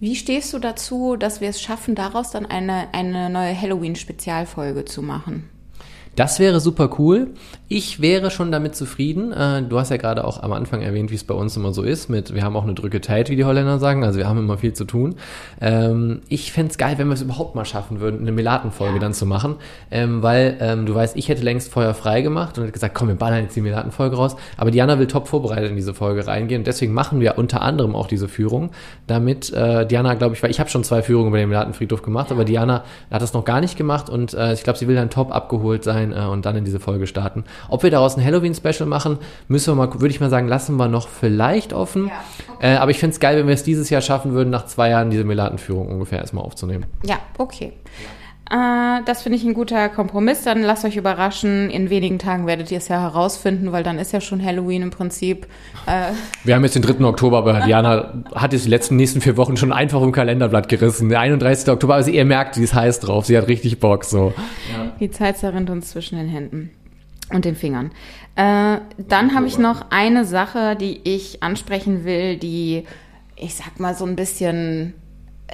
wie 0.00 0.16
stehst 0.16 0.52
du 0.52 0.58
dazu, 0.58 1.16
dass 1.16 1.40
wir 1.40 1.48
es 1.48 1.60
schaffen, 1.60 1.94
daraus 1.94 2.30
dann 2.30 2.46
eine, 2.46 2.86
eine 2.92 3.30
neue 3.30 3.60
Halloween-Spezialfolge 3.60 4.84
zu 4.84 5.02
machen? 5.02 5.48
Das 6.18 6.40
wäre 6.40 6.58
super 6.58 6.90
cool. 6.98 7.28
Ich 7.68 8.00
wäre 8.00 8.32
schon 8.32 8.50
damit 8.50 8.74
zufrieden. 8.74 9.30
Äh, 9.30 9.62
du 9.62 9.78
hast 9.78 9.90
ja 9.90 9.98
gerade 9.98 10.24
auch 10.24 10.42
am 10.42 10.52
Anfang 10.52 10.82
erwähnt, 10.82 11.12
wie 11.12 11.14
es 11.14 11.22
bei 11.22 11.34
uns 11.34 11.56
immer 11.56 11.72
so 11.72 11.84
ist. 11.84 12.08
Mit, 12.08 12.34
wir 12.34 12.42
haben 12.42 12.56
auch 12.56 12.64
eine 12.64 12.74
drücke 12.74 13.00
Zeit, 13.00 13.30
wie 13.30 13.36
die 13.36 13.44
Holländer 13.44 13.78
sagen. 13.78 14.02
Also 14.02 14.18
wir 14.18 14.28
haben 14.28 14.38
immer 14.38 14.58
viel 14.58 14.72
zu 14.72 14.84
tun. 14.84 15.14
Ähm, 15.60 16.22
ich 16.28 16.50
fänd's 16.50 16.76
geil, 16.76 16.94
wenn 16.98 17.06
wir 17.06 17.14
es 17.14 17.22
überhaupt 17.22 17.54
mal 17.54 17.64
schaffen 17.64 18.00
würden, 18.00 18.22
eine 18.22 18.32
Melatenfolge 18.32 18.94
Ja. 18.94 18.98
dann 18.98 19.14
zu 19.14 19.26
machen. 19.26 19.56
Ähm, 19.92 20.20
weil 20.20 20.56
ähm, 20.60 20.86
du 20.86 20.94
weißt, 20.94 21.16
ich 21.16 21.28
hätte 21.28 21.44
längst 21.44 21.70
Feuer 21.70 21.94
frei 21.94 22.22
gemacht 22.22 22.58
und 22.58 22.64
hätte 22.64 22.72
gesagt, 22.72 22.96
komm, 22.96 23.06
wir 23.06 23.14
ballern 23.14 23.44
jetzt 23.44 23.54
die 23.54 23.60
Melatenfolge 23.60 24.16
raus. 24.16 24.34
Aber 24.56 24.72
Diana 24.72 24.98
will 24.98 25.06
top 25.06 25.28
vorbereitet 25.28 25.70
in 25.70 25.76
diese 25.76 25.94
Folge 25.94 26.26
reingehen. 26.26 26.62
Und 26.62 26.66
deswegen 26.66 26.94
machen 26.94 27.20
wir 27.20 27.38
unter 27.38 27.62
anderem 27.62 27.94
auch 27.94 28.08
diese 28.08 28.26
Führung, 28.26 28.70
damit 29.06 29.52
äh, 29.52 29.86
Diana, 29.86 30.14
glaube 30.14 30.34
ich, 30.34 30.42
weil 30.42 30.50
ich 30.50 30.58
habe 30.58 30.68
schon 30.68 30.82
zwei 30.82 31.02
Führungen 31.02 31.28
über 31.28 31.38
den 31.38 31.48
Melatenfriedhof 31.48 32.02
gemacht, 32.02 32.32
aber 32.32 32.44
Diana 32.44 32.82
hat 33.08 33.22
das 33.22 33.34
noch 33.34 33.44
gar 33.44 33.60
nicht 33.60 33.76
gemacht 33.76 34.10
und 34.10 34.34
äh, 34.34 34.54
ich 34.54 34.64
glaube, 34.64 34.80
sie 34.80 34.88
will 34.88 34.96
dann 34.96 35.10
top 35.10 35.32
abgeholt 35.32 35.84
sein 35.84 36.07
äh, 36.12 36.26
und 36.26 36.46
dann 36.46 36.56
in 36.56 36.64
diese 36.64 36.80
Folge 36.80 37.06
starten. 37.06 37.44
Ob 37.68 37.82
wir 37.82 37.90
daraus 37.90 38.16
ein 38.16 38.24
Halloween-Special 38.24 38.86
machen, 38.88 39.18
müssen 39.48 39.76
wir 39.76 39.86
mal, 39.86 39.94
würde 39.94 40.08
ich 40.08 40.20
mal 40.20 40.30
sagen, 40.30 40.48
lassen 40.48 40.76
wir 40.76 40.88
noch 40.88 41.08
vielleicht 41.08 41.72
offen. 41.72 42.10
Ja, 42.60 42.74
äh, 42.74 42.76
aber 42.76 42.90
ich 42.90 42.98
fände 42.98 43.14
es 43.14 43.20
geil, 43.20 43.38
wenn 43.38 43.46
wir 43.46 43.54
es 43.54 43.62
dieses 43.62 43.90
Jahr 43.90 44.00
schaffen 44.00 44.32
würden, 44.32 44.50
nach 44.50 44.66
zwei 44.66 44.90
Jahren 44.90 45.10
diese 45.10 45.24
Melatenführung 45.24 45.88
ungefähr 45.88 46.18
erstmal 46.18 46.44
aufzunehmen. 46.44 46.86
Ja, 47.04 47.18
okay. 47.38 47.72
Äh, 48.50 49.02
das 49.04 49.22
finde 49.22 49.36
ich 49.36 49.44
ein 49.44 49.54
guter 49.54 49.88
Kompromiss. 49.88 50.42
Dann 50.42 50.62
lasst 50.62 50.84
euch 50.84 50.96
überraschen. 50.96 51.70
In 51.70 51.90
wenigen 51.90 52.18
Tagen 52.18 52.46
werdet 52.46 52.70
ihr 52.70 52.78
es 52.78 52.88
ja 52.88 53.00
herausfinden, 53.00 53.72
weil 53.72 53.82
dann 53.82 53.98
ist 53.98 54.12
ja 54.12 54.20
schon 54.20 54.44
Halloween 54.44 54.82
im 54.82 54.90
Prinzip. 54.90 55.46
Äh, 55.86 56.12
Wir 56.44 56.54
haben 56.54 56.64
jetzt 56.64 56.74
den 56.74 56.82
3. 56.82 57.04
Oktober, 57.04 57.38
aber 57.38 57.60
Diana 57.60 58.22
hat 58.34 58.52
jetzt 58.52 58.64
die 58.64 58.70
letzten 58.70 58.96
nächsten 58.96 59.20
vier 59.20 59.36
Wochen 59.36 59.56
schon 59.56 59.72
einfach 59.72 60.02
im 60.02 60.12
Kalenderblatt 60.12 60.68
gerissen. 60.68 61.08
Der 61.08 61.20
31. 61.20 61.68
Oktober, 61.68 61.94
also 61.94 62.10
ihr 62.10 62.24
merkt, 62.24 62.54
sie 62.54 62.64
ist 62.64 62.74
heiß 62.74 63.00
drauf, 63.00 63.26
sie 63.26 63.36
hat 63.36 63.48
richtig 63.48 63.80
Bock, 63.80 64.04
so. 64.04 64.32
Die 65.00 65.10
Zeit 65.10 65.38
zerrinnt 65.38 65.70
uns 65.70 65.90
zwischen 65.90 66.16
den 66.16 66.28
Händen 66.28 66.70
und 67.32 67.44
den 67.44 67.56
Fingern. 67.56 67.90
Äh, 68.36 68.78
dann 68.96 69.34
habe 69.34 69.46
ich 69.46 69.58
noch 69.58 69.86
eine 69.90 70.24
Sache, 70.24 70.76
die 70.76 71.00
ich 71.04 71.42
ansprechen 71.42 72.04
will, 72.04 72.36
die, 72.36 72.84
ich 73.36 73.54
sag 73.54 73.78
mal, 73.80 73.94
so 73.94 74.04
ein 74.04 74.16
bisschen, 74.16 74.94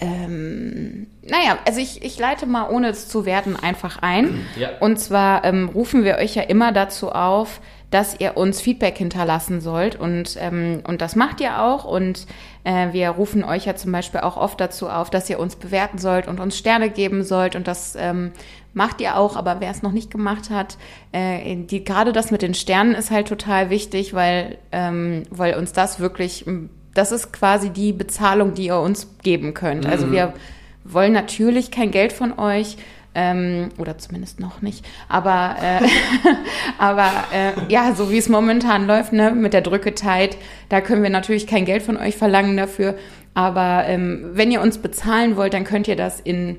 ähm, 0.00 1.06
naja, 1.22 1.58
also 1.66 1.80
ich, 1.80 2.02
ich 2.02 2.18
leite 2.18 2.46
mal, 2.46 2.68
ohne 2.68 2.88
es 2.88 3.08
zu 3.08 3.24
werten, 3.26 3.56
einfach 3.56 3.98
ein. 4.02 4.46
Ja. 4.56 4.70
Und 4.78 5.00
zwar 5.00 5.44
ähm, 5.44 5.68
rufen 5.68 6.04
wir 6.04 6.16
euch 6.16 6.36
ja 6.36 6.42
immer 6.42 6.70
dazu 6.70 7.10
auf, 7.10 7.60
dass 7.90 8.20
ihr 8.20 8.36
uns 8.36 8.60
Feedback 8.60 8.98
hinterlassen 8.98 9.60
sollt. 9.60 9.96
Und, 9.96 10.36
ähm, 10.40 10.82
und 10.86 11.00
das 11.00 11.16
macht 11.16 11.40
ihr 11.40 11.60
auch. 11.60 11.84
Und 11.84 12.26
äh, 12.62 12.92
wir 12.92 13.10
rufen 13.10 13.42
euch 13.42 13.66
ja 13.66 13.74
zum 13.74 13.90
Beispiel 13.90 14.20
auch 14.20 14.36
oft 14.36 14.60
dazu 14.60 14.88
auf, 14.88 15.10
dass 15.10 15.28
ihr 15.28 15.40
uns 15.40 15.56
bewerten 15.56 15.98
sollt 15.98 16.28
und 16.28 16.40
uns 16.40 16.56
Sterne 16.56 16.90
geben 16.90 17.24
sollt. 17.24 17.56
Und 17.56 17.66
das 17.66 17.96
ähm, 17.98 18.32
macht 18.74 19.00
ihr 19.00 19.16
auch. 19.16 19.34
Aber 19.36 19.60
wer 19.60 19.70
es 19.70 19.82
noch 19.82 19.92
nicht 19.92 20.10
gemacht 20.10 20.50
hat, 20.50 20.76
äh, 21.12 21.56
die, 21.56 21.84
gerade 21.84 22.12
das 22.12 22.30
mit 22.30 22.42
den 22.42 22.54
Sternen 22.54 22.94
ist 22.94 23.10
halt 23.10 23.28
total 23.28 23.70
wichtig, 23.70 24.14
weil, 24.14 24.58
ähm, 24.70 25.24
weil 25.30 25.54
uns 25.54 25.72
das 25.72 25.98
wirklich, 25.98 26.46
das 26.94 27.12
ist 27.12 27.32
quasi 27.32 27.70
die 27.70 27.92
Bezahlung, 27.92 28.54
die 28.54 28.66
ihr 28.66 28.78
uns 28.78 29.08
geben 29.22 29.52
könnt. 29.52 29.86
Also 29.86 30.10
wir 30.10 30.32
wollen 30.84 31.12
natürlich 31.12 31.70
kein 31.70 31.90
Geld 31.90 32.12
von 32.12 32.38
euch, 32.38 32.76
Ähm, 33.16 33.68
oder 33.78 33.96
zumindest 33.96 34.40
noch 34.40 34.60
nicht. 34.60 34.84
Aber, 35.08 35.54
äh, 35.62 35.86
aber 36.78 37.08
äh, 37.32 37.52
ja, 37.68 37.94
so 37.94 38.10
wie 38.10 38.18
es 38.18 38.28
momentan 38.28 38.88
läuft, 38.88 39.12
ne, 39.12 39.30
mit 39.30 39.52
der 39.52 39.60
Drücketheit, 39.60 40.36
da 40.68 40.80
können 40.80 41.04
wir 41.04 41.10
natürlich 41.10 41.46
kein 41.46 41.64
Geld 41.64 41.84
von 41.84 41.96
euch 41.96 42.16
verlangen 42.16 42.56
dafür. 42.56 42.96
Aber 43.32 43.84
ähm, 43.86 44.30
wenn 44.32 44.50
ihr 44.50 44.60
uns 44.60 44.78
bezahlen 44.78 45.36
wollt, 45.36 45.54
dann 45.54 45.62
könnt 45.62 45.86
ihr 45.86 45.94
das 45.94 46.18
in 46.18 46.58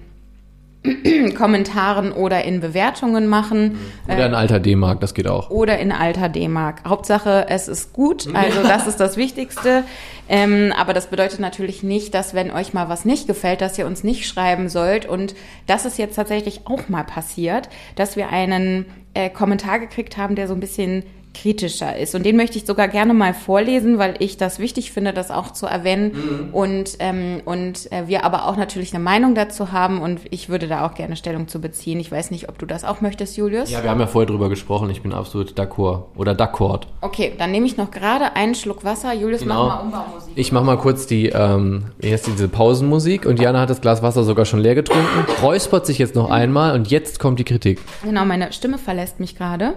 Kommentaren 1.38 2.12
oder 2.12 2.44
in 2.44 2.60
Bewertungen 2.60 3.28
machen. 3.28 3.80
Oder 4.08 4.26
in 4.26 4.34
alter 4.34 4.60
D-Mark, 4.60 5.02
das 5.02 5.14
geht 5.14 5.28
auch. 5.28 5.50
Oder 5.50 5.80
in 5.80 5.92
alter 5.92 6.30
D-Mark. 6.30 6.82
Hauptsache, 6.88 7.48
es 7.50 7.68
ist 7.68 7.94
gut. 7.94 8.28
Also 8.34 8.64
das 8.64 8.88
ist 8.88 9.00
das 9.00 9.18
Wichtigste. 9.18 9.84
Ähm, 10.28 10.74
aber 10.76 10.94
das 10.94 11.08
bedeutet 11.08 11.40
natürlich 11.40 11.84
nicht, 11.84 12.14
dass 12.14 12.34
wenn 12.34 12.52
euch 12.52 12.74
mal 12.74 12.90
was 12.90 13.06
nicht 13.06 13.28
gefällt, 13.28 13.62
dass 13.62 13.78
ihr 13.78 13.86
uns 13.86 14.04
nicht 14.04 14.28
schreiben 14.28 14.70
sollt. 14.70 15.06
Und 15.06 15.36
das 15.68 15.86
ist 15.86 15.98
jetzt 15.98 16.16
tatsächlich 16.16 16.62
auch 16.66 16.90
mal 16.90 17.04
passiert, 17.04 17.70
dass 17.96 18.16
wir 18.16 18.30
einen 18.30 18.86
äh, 19.14 19.30
Kommentar 19.30 19.80
gekriegt 19.80 20.18
haben, 20.18 20.36
der 20.36 20.48
so 20.48 20.54
ein 20.54 20.60
bisschen 20.60 21.04
kritischer 21.36 21.98
ist. 21.98 22.16
Und 22.16 22.26
den 22.26 22.38
möchte 22.38 22.58
ich 22.58 22.66
sogar 22.66 22.88
gerne 22.88 23.14
mal 23.14 23.34
vorlesen, 23.34 23.98
weil 23.98 24.16
ich 24.20 24.38
das 24.38 24.60
wichtig 24.60 24.92
finde, 24.92 25.14
das 25.14 25.32
auch 25.32 25.52
zu 25.52 25.66
erwähnen. 25.66 26.12
Mhm. 26.14 26.54
Und, 26.54 26.98
ähm, 27.00 27.42
und 27.46 27.92
äh, 27.92 28.08
wir 28.08 28.24
aber 28.24 28.48
auch 28.48 28.56
natürlich 28.56 28.94
eine 28.94 29.04
Meinung 29.04 29.36
dazu 29.36 29.72
haben 29.72 30.02
und 30.02 30.22
ich 30.30 30.50
würde 30.50 30.68
da 30.68 30.86
auch 30.86 30.96
gerne 30.96 31.16
Stellung 31.16 31.48
zu 31.48 31.60
beziehen. 31.60 32.00
Ich 32.00 32.12
weiß 32.12 32.32
nicht, 32.32 32.50
ob 32.50 32.58
du 32.58 32.66
das 32.66 32.84
auch 32.84 33.02
möchtest, 33.02 33.38
Julius. 33.38 33.72
Ja, 33.72 33.84
wir 33.84 33.90
haben 33.90 34.00
ja 34.00 34.08
vorher 34.08 34.28
drüber 34.28 34.50
gesprochen. 34.50 34.90
Ich 34.90 35.02
bin 35.02 35.14
absolut 35.14 35.60
d'accord 35.60 36.04
oder 36.16 36.32
d'accord. 36.32 36.84
Okay, 37.02 37.34
dann 37.38 37.52
nehme 37.52 37.66
ich 37.66 37.78
noch 37.78 37.92
gerade 37.92 38.36
einen 38.36 38.56
Schluck 38.56 38.84
Wasser. 38.84 39.14
Julius, 39.14 39.42
genau. 39.42 39.68
mach 39.68 39.76
mal 39.76 39.82
Umbaumusik. 39.84 40.34
Ich 40.36 40.52
mache 40.52 40.64
mal 40.64 40.78
kurz 40.78 41.08
die, 41.08 41.28
ähm, 41.28 41.86
erst 42.00 42.28
diese 42.28 42.48
Pausenmusik 42.48 43.26
und 43.26 43.40
Jana 43.40 43.62
hat 43.62 43.70
das 43.70 43.82
Glas 43.82 44.02
Wasser 44.02 44.24
sogar 44.24 44.46
schon 44.46 44.60
leer 44.60 44.76
getrunken, 44.76 45.26
räuspert 45.42 45.86
sich 45.86 45.98
jetzt 45.98 46.16
noch 46.16 46.30
einmal 46.30 46.74
und 46.74 46.90
jetzt 46.90 47.20
kommt 47.20 47.40
die 47.40 47.44
Kritik. 47.44 47.80
Genau, 48.04 48.26
meine 48.26 48.54
Stimme 48.54 48.78
verlässt 48.78 49.20
mich 49.20 49.36
gerade. 49.36 49.74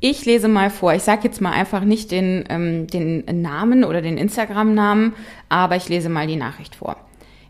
Ich 0.00 0.24
lese 0.24 0.48
mal 0.48 0.70
vor. 0.70 0.92
Ich 0.94 1.02
sage 1.02 1.22
jetzt 1.24 1.40
mal 1.40 1.52
einfach 1.52 1.82
nicht 1.82 2.10
den, 2.10 2.44
ähm, 2.48 2.86
den 2.86 3.24
Namen 3.42 3.84
oder 3.84 4.02
den 4.02 4.18
Instagram-Namen, 4.18 5.14
aber 5.48 5.76
ich 5.76 5.88
lese 5.88 6.08
mal 6.08 6.26
die 6.26 6.36
Nachricht 6.36 6.74
vor. 6.74 6.96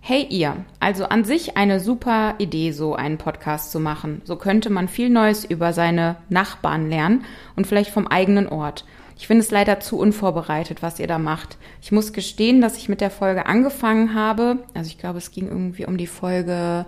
Hey 0.01 0.27
ihr, 0.29 0.55
also 0.81 1.07
an 1.07 1.25
sich 1.25 1.57
eine 1.57 1.81
super 1.81 2.35
Idee, 2.37 2.73
so 2.73 2.95
einen 2.95 3.17
Podcast 3.17 3.73
zu 3.73 3.81
machen. 3.81 4.21
So 4.25 4.37
könnte 4.37 4.69
man 4.69 4.87
viel 4.87 5.09
Neues 5.09 5.47
über 5.47 5.73
seine 5.73 6.17
Nachbarn 6.29 6.91
lernen 6.91 7.25
und 7.57 7.67
vielleicht 7.67 7.91
vom 7.91 8.07
eigenen 8.07 8.47
Ort. 8.47 8.85
Ich 9.17 9.27
finde 9.27 9.43
es 9.43 9.51
leider 9.51 9.81
zu 9.81 9.99
unvorbereitet, 9.99 10.83
was 10.83 10.99
ihr 10.99 11.07
da 11.07 11.19
macht. 11.19 11.57
Ich 11.81 11.91
muss 11.91 12.13
gestehen, 12.13 12.61
dass 12.61 12.77
ich 12.77 12.91
mit 12.91 13.01
der 13.01 13.11
Folge 13.11 13.47
angefangen 13.47 14.15
habe. 14.15 14.59
Also 14.75 14.89
ich 14.89 14.99
glaube, 14.99 15.19
es 15.19 15.31
ging 15.31 15.49
irgendwie 15.49 15.87
um 15.87 15.97
die 15.97 16.07
Folge, 16.07 16.85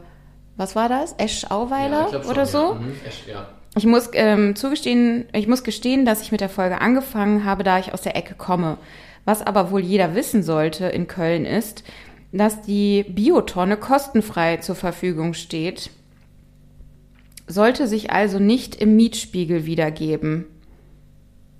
was 0.56 0.76
war 0.76 0.90
das? 0.90 1.14
Esch 1.18 1.50
Auweiler 1.50 2.10
ja, 2.12 2.30
oder 2.30 2.44
so? 2.44 2.74
Mhm. 2.74 2.92
Esch, 3.06 3.26
ja. 3.26 3.48
Ich 3.76 3.84
muss 3.84 4.08
ähm, 4.14 4.56
zugestehen, 4.56 5.26
ich 5.34 5.48
muss 5.48 5.62
gestehen, 5.62 6.06
dass 6.06 6.22
ich 6.22 6.32
mit 6.32 6.40
der 6.40 6.48
Folge 6.48 6.80
angefangen 6.80 7.44
habe, 7.44 7.62
da 7.62 7.78
ich 7.78 7.92
aus 7.92 8.00
der 8.00 8.16
Ecke 8.16 8.34
komme. 8.34 8.78
Was 9.26 9.42
aber 9.42 9.70
wohl 9.70 9.80
jeder 9.80 10.14
wissen 10.14 10.42
sollte 10.42 10.86
in 10.86 11.06
Köln 11.06 11.44
ist, 11.44 11.84
dass 12.32 12.62
die 12.62 13.04
Biotonne 13.04 13.76
kostenfrei 13.76 14.56
zur 14.58 14.76
Verfügung 14.76 15.34
steht, 15.34 15.90
sollte 17.46 17.86
sich 17.86 18.10
also 18.10 18.38
nicht 18.38 18.76
im 18.76 18.96
Mietspiegel 18.96 19.66
wiedergeben. 19.66 20.46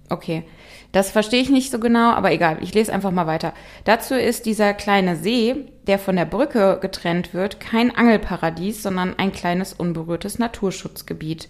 Okay, 0.08 0.44
das 0.92 1.10
verstehe 1.10 1.42
ich 1.42 1.50
nicht 1.50 1.70
so 1.70 1.78
genau, 1.78 2.12
aber 2.12 2.32
egal, 2.32 2.58
ich 2.62 2.72
lese 2.72 2.92
einfach 2.92 3.10
mal 3.10 3.26
weiter. 3.26 3.52
Dazu 3.84 4.14
ist 4.14 4.46
dieser 4.46 4.72
kleine 4.72 5.16
See, 5.16 5.66
der 5.86 5.98
von 5.98 6.16
der 6.16 6.24
Brücke 6.24 6.78
getrennt 6.80 7.34
wird, 7.34 7.60
kein 7.60 7.94
Angelparadies, 7.94 8.82
sondern 8.82 9.18
ein 9.18 9.32
kleines 9.32 9.74
unberührtes 9.74 10.38
Naturschutzgebiet. 10.38 11.48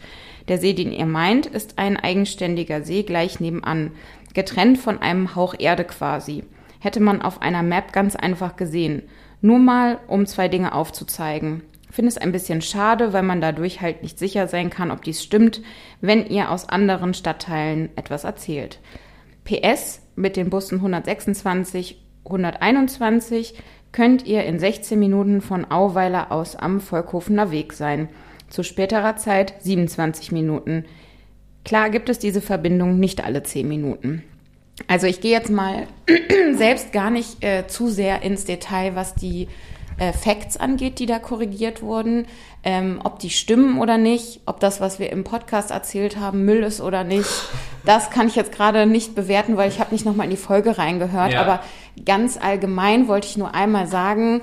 Der 0.49 0.59
See, 0.59 0.73
den 0.73 0.93
ihr 0.93 1.07
meint, 1.07 1.47
ist 1.47 1.79
ein 1.79 1.97
eigenständiger 1.97 2.83
See 2.83 3.03
gleich 3.03 3.41
nebenan, 3.41 3.93
getrennt 4.35 4.79
von 4.79 5.01
einem 5.01 5.35
Hauch 5.35 5.55
Erde 5.59 5.85
quasi. 5.85 6.45
Hätte 6.79 7.01
man 7.01 7.23
auf 7.23 7.43
einer 7.43 7.63
Map 7.63 7.93
ganz 7.93 8.15
einfach 8.15 8.57
gesehen. 8.57 9.03
Nur 9.41 9.59
mal, 9.59 9.99
um 10.07 10.27
zwei 10.27 10.49
Dinge 10.49 10.73
aufzuzeigen. 10.73 11.63
Finde 11.91 12.11
es 12.11 12.19
ein 12.19 12.33
bisschen 12.33 12.63
schade, 12.63 13.13
weil 13.13 13.23
man 13.23 13.41
dadurch 13.41 13.81
halt 13.81 14.03
nicht 14.03 14.19
sicher 14.19 14.47
sein 14.47 14.71
kann, 14.71 14.91
ob 14.91 15.03
dies 15.03 15.23
stimmt, 15.23 15.63
wenn 16.01 16.27
ihr 16.27 16.51
aus 16.51 16.69
anderen 16.69 17.15
Stadtteilen 17.15 17.89
etwas 17.97 18.25
erzählt. 18.25 18.81
PS 19.45 20.03
mit 20.15 20.37
den 20.37 20.51
Bussen 20.51 20.77
126, 20.77 22.03
121 22.25 23.55
könnt 23.93 24.27
ihr 24.27 24.45
in 24.45 24.59
16 24.59 24.99
Minuten 24.99 25.41
von 25.41 25.65
Auweiler 25.71 26.31
aus 26.33 26.55
am 26.57 26.81
Volkhofener 26.81 27.51
Weg 27.51 27.73
sein 27.73 28.09
zu 28.49 28.63
späterer 28.63 29.17
Zeit 29.17 29.55
27 29.61 30.33
Minuten. 30.33 30.85
Klar 31.65 31.91
gibt 31.91 32.09
es 32.09 32.19
diese 32.19 32.41
Verbindung 32.41 32.99
nicht 32.99 33.25
alle 33.25 33.43
10 33.43 33.67
Minuten. 33.67 34.23
Also 34.87 35.07
ich 35.07 35.21
gehe 35.21 35.33
jetzt 35.33 35.51
mal 35.51 35.87
selbst 36.55 36.93
gar 36.93 37.11
nicht 37.11 37.43
äh, 37.43 37.67
zu 37.67 37.89
sehr 37.89 38.23
ins 38.23 38.45
Detail, 38.45 38.95
was 38.95 39.15
die 39.15 39.49
äh, 39.99 40.13
Facts 40.13 40.57
angeht, 40.57 40.99
die 40.99 41.07
da 41.07 41.19
korrigiert 41.19 41.83
wurden, 41.83 42.27
ähm, 42.63 43.01
ob 43.03 43.19
die 43.19 43.31
stimmen 43.31 43.81
oder 43.81 43.97
nicht, 43.97 44.41
ob 44.45 44.61
das, 44.61 44.81
was 44.81 44.99
wir 44.99 45.11
im 45.11 45.25
Podcast 45.25 45.71
erzählt 45.71 46.19
haben, 46.19 46.45
Müll 46.45 46.63
ist 46.63 46.81
oder 46.81 47.05
nicht. 47.05 47.31
Das 47.85 48.11
kann 48.11 48.29
ich 48.29 48.37
jetzt 48.37 48.53
gerade 48.53 48.87
nicht 48.87 49.15
bewerten, 49.15 49.57
weil 49.57 49.71
ich 49.71 49.81
habe 49.81 49.95
nicht 49.95 50.05
nochmal 50.05 50.27
in 50.27 50.31
die 50.31 50.37
Folge 50.37 50.77
reingehört. 50.77 51.33
Ja. 51.33 51.41
Aber 51.41 51.61
ganz 52.05 52.37
allgemein 52.37 53.09
wollte 53.09 53.29
ich 53.29 53.37
nur 53.37 53.55
einmal 53.55 53.87
sagen, 53.87 54.43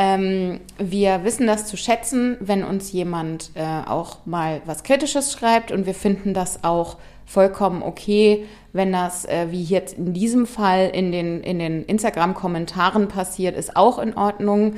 ähm, 0.00 0.60
wir 0.78 1.24
wissen 1.24 1.48
das 1.48 1.66
zu 1.66 1.76
schätzen, 1.76 2.36
wenn 2.38 2.62
uns 2.62 2.92
jemand 2.92 3.50
äh, 3.54 3.64
auch 3.84 4.24
mal 4.26 4.62
was 4.64 4.84
Kritisches 4.84 5.32
schreibt 5.32 5.72
und 5.72 5.86
wir 5.86 5.94
finden 5.94 6.34
das 6.34 6.62
auch 6.62 6.98
vollkommen 7.26 7.82
okay, 7.82 8.46
wenn 8.72 8.92
das, 8.92 9.24
äh, 9.24 9.48
wie 9.50 9.64
jetzt 9.64 9.98
in 9.98 10.14
diesem 10.14 10.46
Fall 10.46 10.88
in 10.94 11.10
den, 11.10 11.42
in 11.42 11.58
den 11.58 11.84
Instagram-Kommentaren 11.84 13.08
passiert, 13.08 13.56
ist 13.56 13.76
auch 13.76 13.98
in 13.98 14.16
Ordnung. 14.16 14.76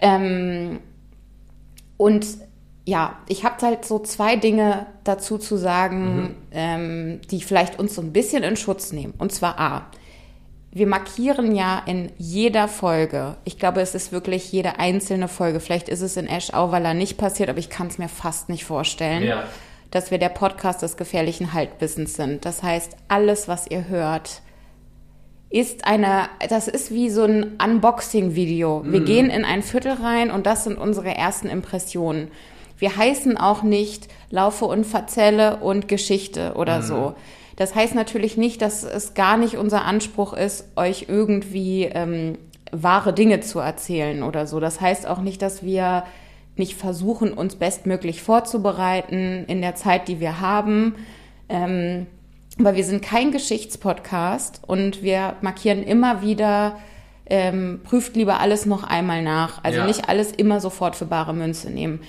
Ähm, 0.00 0.80
und 1.96 2.26
ja, 2.84 3.18
ich 3.28 3.44
habe 3.44 3.64
halt 3.64 3.84
so 3.84 4.00
zwei 4.00 4.34
Dinge 4.34 4.86
dazu 5.04 5.38
zu 5.38 5.56
sagen, 5.56 6.16
mhm. 6.16 6.34
ähm, 6.50 7.20
die 7.30 7.42
vielleicht 7.42 7.78
uns 7.78 7.94
so 7.94 8.02
ein 8.02 8.12
bisschen 8.12 8.42
in 8.42 8.56
Schutz 8.56 8.90
nehmen. 8.90 9.14
Und 9.18 9.30
zwar 9.30 9.60
A, 9.60 9.86
wir 10.74 10.86
markieren 10.86 11.54
ja 11.54 11.82
in 11.84 12.10
jeder 12.16 12.66
Folge, 12.66 13.36
ich 13.44 13.58
glaube, 13.58 13.82
es 13.82 13.94
ist 13.94 14.10
wirklich 14.10 14.50
jede 14.52 14.78
einzelne 14.78 15.28
Folge, 15.28 15.60
vielleicht 15.60 15.90
ist 15.90 16.00
es 16.00 16.16
in 16.16 16.26
Ash 16.26 16.54
Auweiler 16.54 16.94
nicht 16.94 17.18
passiert, 17.18 17.50
aber 17.50 17.58
ich 17.58 17.68
kann 17.68 17.88
es 17.88 17.98
mir 17.98 18.08
fast 18.08 18.48
nicht 18.48 18.64
vorstellen, 18.64 19.22
ja. 19.22 19.44
dass 19.90 20.10
wir 20.10 20.16
der 20.16 20.30
Podcast 20.30 20.80
des 20.80 20.96
gefährlichen 20.96 21.52
Halbwissens 21.52 22.14
sind. 22.14 22.46
Das 22.46 22.62
heißt, 22.62 22.96
alles, 23.08 23.48
was 23.48 23.70
ihr 23.70 23.88
hört, 23.88 24.40
ist 25.50 25.86
eine, 25.86 26.30
das 26.48 26.68
ist 26.68 26.90
wie 26.90 27.10
so 27.10 27.24
ein 27.24 27.58
Unboxing-Video. 27.62 28.82
Wir 28.86 29.00
mhm. 29.00 29.04
gehen 29.04 29.30
in 29.30 29.44
ein 29.44 29.62
Viertel 29.62 29.92
rein 29.92 30.30
und 30.30 30.46
das 30.46 30.64
sind 30.64 30.78
unsere 30.78 31.14
ersten 31.14 31.50
Impressionen. 31.50 32.28
Wir 32.78 32.96
heißen 32.96 33.36
auch 33.36 33.62
nicht 33.62 34.08
Laufe 34.30 34.64
und 34.64 34.86
Verzelle 34.86 35.58
und 35.58 35.86
Geschichte 35.86 36.54
oder 36.54 36.78
mhm. 36.78 36.82
so 36.82 37.14
das 37.62 37.76
heißt 37.76 37.94
natürlich 37.94 38.36
nicht, 38.36 38.60
dass 38.60 38.82
es 38.82 39.14
gar 39.14 39.36
nicht 39.36 39.56
unser 39.56 39.84
Anspruch 39.84 40.32
ist, 40.32 40.66
euch 40.74 41.06
irgendwie 41.08 41.84
ähm, 41.84 42.36
wahre 42.72 43.12
Dinge 43.12 43.38
zu 43.38 43.60
erzählen 43.60 44.24
oder 44.24 44.48
so. 44.48 44.58
Das 44.58 44.80
heißt 44.80 45.06
auch 45.06 45.20
nicht, 45.20 45.42
dass 45.42 45.62
wir 45.62 46.02
nicht 46.56 46.74
versuchen, 46.74 47.32
uns 47.32 47.54
bestmöglich 47.54 48.20
vorzubereiten 48.20 49.44
in 49.46 49.62
der 49.62 49.76
Zeit, 49.76 50.08
die 50.08 50.18
wir 50.18 50.40
haben. 50.40 50.96
Ähm, 51.48 52.08
aber 52.58 52.74
wir 52.74 52.84
sind 52.84 53.00
kein 53.00 53.30
Geschichtspodcast 53.30 54.62
und 54.66 55.04
wir 55.04 55.36
markieren 55.40 55.84
immer 55.84 56.20
wieder, 56.20 56.80
ähm, 57.26 57.78
prüft 57.84 58.16
lieber 58.16 58.40
alles 58.40 58.66
noch 58.66 58.82
einmal 58.82 59.22
nach. 59.22 59.62
Also 59.62 59.78
ja. 59.78 59.86
nicht 59.86 60.08
alles 60.08 60.32
immer 60.32 60.58
sofort 60.58 60.96
für 60.96 61.06
bare 61.06 61.32
Münze 61.32 61.70
nehmen 61.70 62.00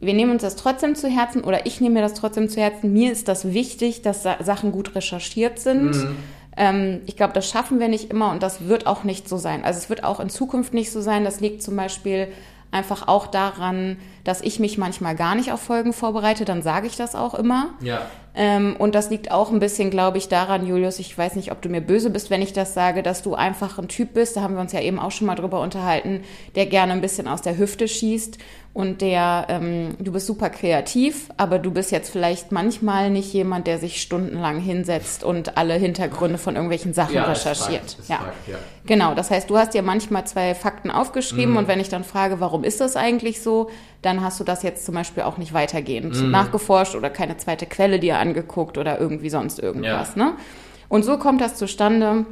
wir 0.00 0.14
nehmen 0.14 0.32
uns 0.32 0.42
das 0.42 0.56
trotzdem 0.56 0.94
zu 0.94 1.08
Herzen 1.08 1.42
oder 1.42 1.66
ich 1.66 1.80
nehme 1.80 1.94
mir 1.94 2.02
das 2.02 2.14
trotzdem 2.14 2.48
zu 2.48 2.60
Herzen. 2.60 2.92
Mir 2.92 3.12
ist 3.12 3.28
das 3.28 3.52
wichtig, 3.52 4.02
dass 4.02 4.22
Sachen 4.22 4.72
gut 4.72 4.94
recherchiert 4.94 5.58
sind. 5.58 5.94
Mhm. 5.94 6.16
Ähm, 6.56 7.00
ich 7.06 7.16
glaube, 7.16 7.32
das 7.32 7.48
schaffen 7.48 7.80
wir 7.80 7.88
nicht 7.88 8.10
immer 8.10 8.30
und 8.30 8.42
das 8.42 8.68
wird 8.68 8.86
auch 8.86 9.04
nicht 9.04 9.28
so 9.28 9.36
sein. 9.36 9.64
Also 9.64 9.78
es 9.78 9.88
wird 9.88 10.04
auch 10.04 10.20
in 10.20 10.28
Zukunft 10.28 10.74
nicht 10.74 10.90
so 10.90 11.00
sein. 11.00 11.24
Das 11.24 11.40
liegt 11.40 11.62
zum 11.62 11.76
Beispiel 11.76 12.28
einfach 12.70 13.08
auch 13.08 13.26
daran, 13.26 13.96
dass 14.26 14.40
ich 14.40 14.58
mich 14.60 14.76
manchmal 14.78 15.14
gar 15.16 15.34
nicht 15.34 15.52
auf 15.52 15.60
Folgen 15.60 15.92
vorbereite. 15.92 16.44
Dann 16.44 16.62
sage 16.62 16.86
ich 16.86 16.96
das 16.96 17.14
auch 17.14 17.34
immer. 17.34 17.68
Ja. 17.80 18.00
Ähm, 18.38 18.76
und 18.78 18.94
das 18.94 19.08
liegt 19.08 19.30
auch 19.30 19.50
ein 19.50 19.60
bisschen, 19.60 19.88
glaube 19.90 20.18
ich, 20.18 20.28
daran, 20.28 20.66
Julius, 20.66 20.98
ich 20.98 21.16
weiß 21.16 21.36
nicht, 21.36 21.52
ob 21.52 21.62
du 21.62 21.70
mir 21.70 21.80
böse 21.80 22.10
bist, 22.10 22.28
wenn 22.28 22.42
ich 22.42 22.52
das 22.52 22.74
sage, 22.74 23.02
dass 23.02 23.22
du 23.22 23.34
einfach 23.34 23.78
ein 23.78 23.88
Typ 23.88 24.12
bist, 24.12 24.36
da 24.36 24.42
haben 24.42 24.54
wir 24.54 24.60
uns 24.60 24.72
ja 24.72 24.80
eben 24.80 24.98
auch 24.98 25.10
schon 25.10 25.26
mal 25.26 25.36
drüber 25.36 25.60
unterhalten, 25.62 26.20
der 26.54 26.66
gerne 26.66 26.92
ein 26.92 27.00
bisschen 27.00 27.28
aus 27.28 27.40
der 27.40 27.56
Hüfte 27.56 27.88
schießt 27.88 28.36
und 28.74 29.00
der, 29.00 29.46
ähm, 29.48 29.96
du 30.00 30.12
bist 30.12 30.26
super 30.26 30.50
kreativ, 30.50 31.30
aber 31.38 31.58
du 31.58 31.70
bist 31.70 31.90
jetzt 31.92 32.10
vielleicht 32.10 32.52
manchmal 32.52 33.08
nicht 33.08 33.32
jemand, 33.32 33.66
der 33.66 33.78
sich 33.78 34.02
stundenlang 34.02 34.60
hinsetzt 34.60 35.24
und 35.24 35.56
alle 35.56 35.72
Hintergründe 35.72 36.36
von 36.36 36.56
irgendwelchen 36.56 36.92
Sachen 36.92 37.14
Ja, 37.14 37.24
recherchiert. 37.24 37.84
ist 37.86 37.94
Fakt, 37.94 38.00
ist 38.00 38.08
ja. 38.10 38.16
Fakt, 38.16 38.48
ja. 38.48 38.56
Genau, 38.84 39.14
das 39.14 39.30
heißt, 39.30 39.48
du 39.48 39.56
hast 39.56 39.72
dir 39.72 39.80
manchmal 39.82 40.26
zwei 40.26 40.54
Fakten 40.54 40.90
aufgeschrieben 40.90 41.52
Mhm. 41.52 41.56
und 41.56 41.68
wenn 41.68 41.80
ich 41.80 41.88
dann 41.88 42.04
frage, 42.04 42.38
warum 42.38 42.64
ist 42.64 42.82
das 42.82 42.96
eigentlich 42.96 43.40
so, 43.40 43.70
dann 44.06 44.22
hast 44.22 44.40
du 44.40 44.44
das 44.44 44.62
jetzt 44.62 44.86
zum 44.86 44.94
Beispiel 44.94 45.24
auch 45.24 45.36
nicht 45.36 45.52
weitergehend 45.52 46.14
Mhm. 46.22 46.30
nachgeforscht 46.30 46.94
oder 46.94 47.10
keine 47.10 47.36
zweite 47.36 47.66
Quelle 47.66 47.98
dir 47.98 48.18
angeguckt 48.18 48.78
oder 48.78 48.98
irgendwie 48.98 49.28
sonst 49.30 49.58
irgendwas. 49.58 50.14
Ja. 50.16 50.24
Ne? 50.24 50.32
Und 50.88 51.04
so 51.04 51.18
kommt 51.18 51.40
das 51.42 51.56
zustande, 51.56 52.24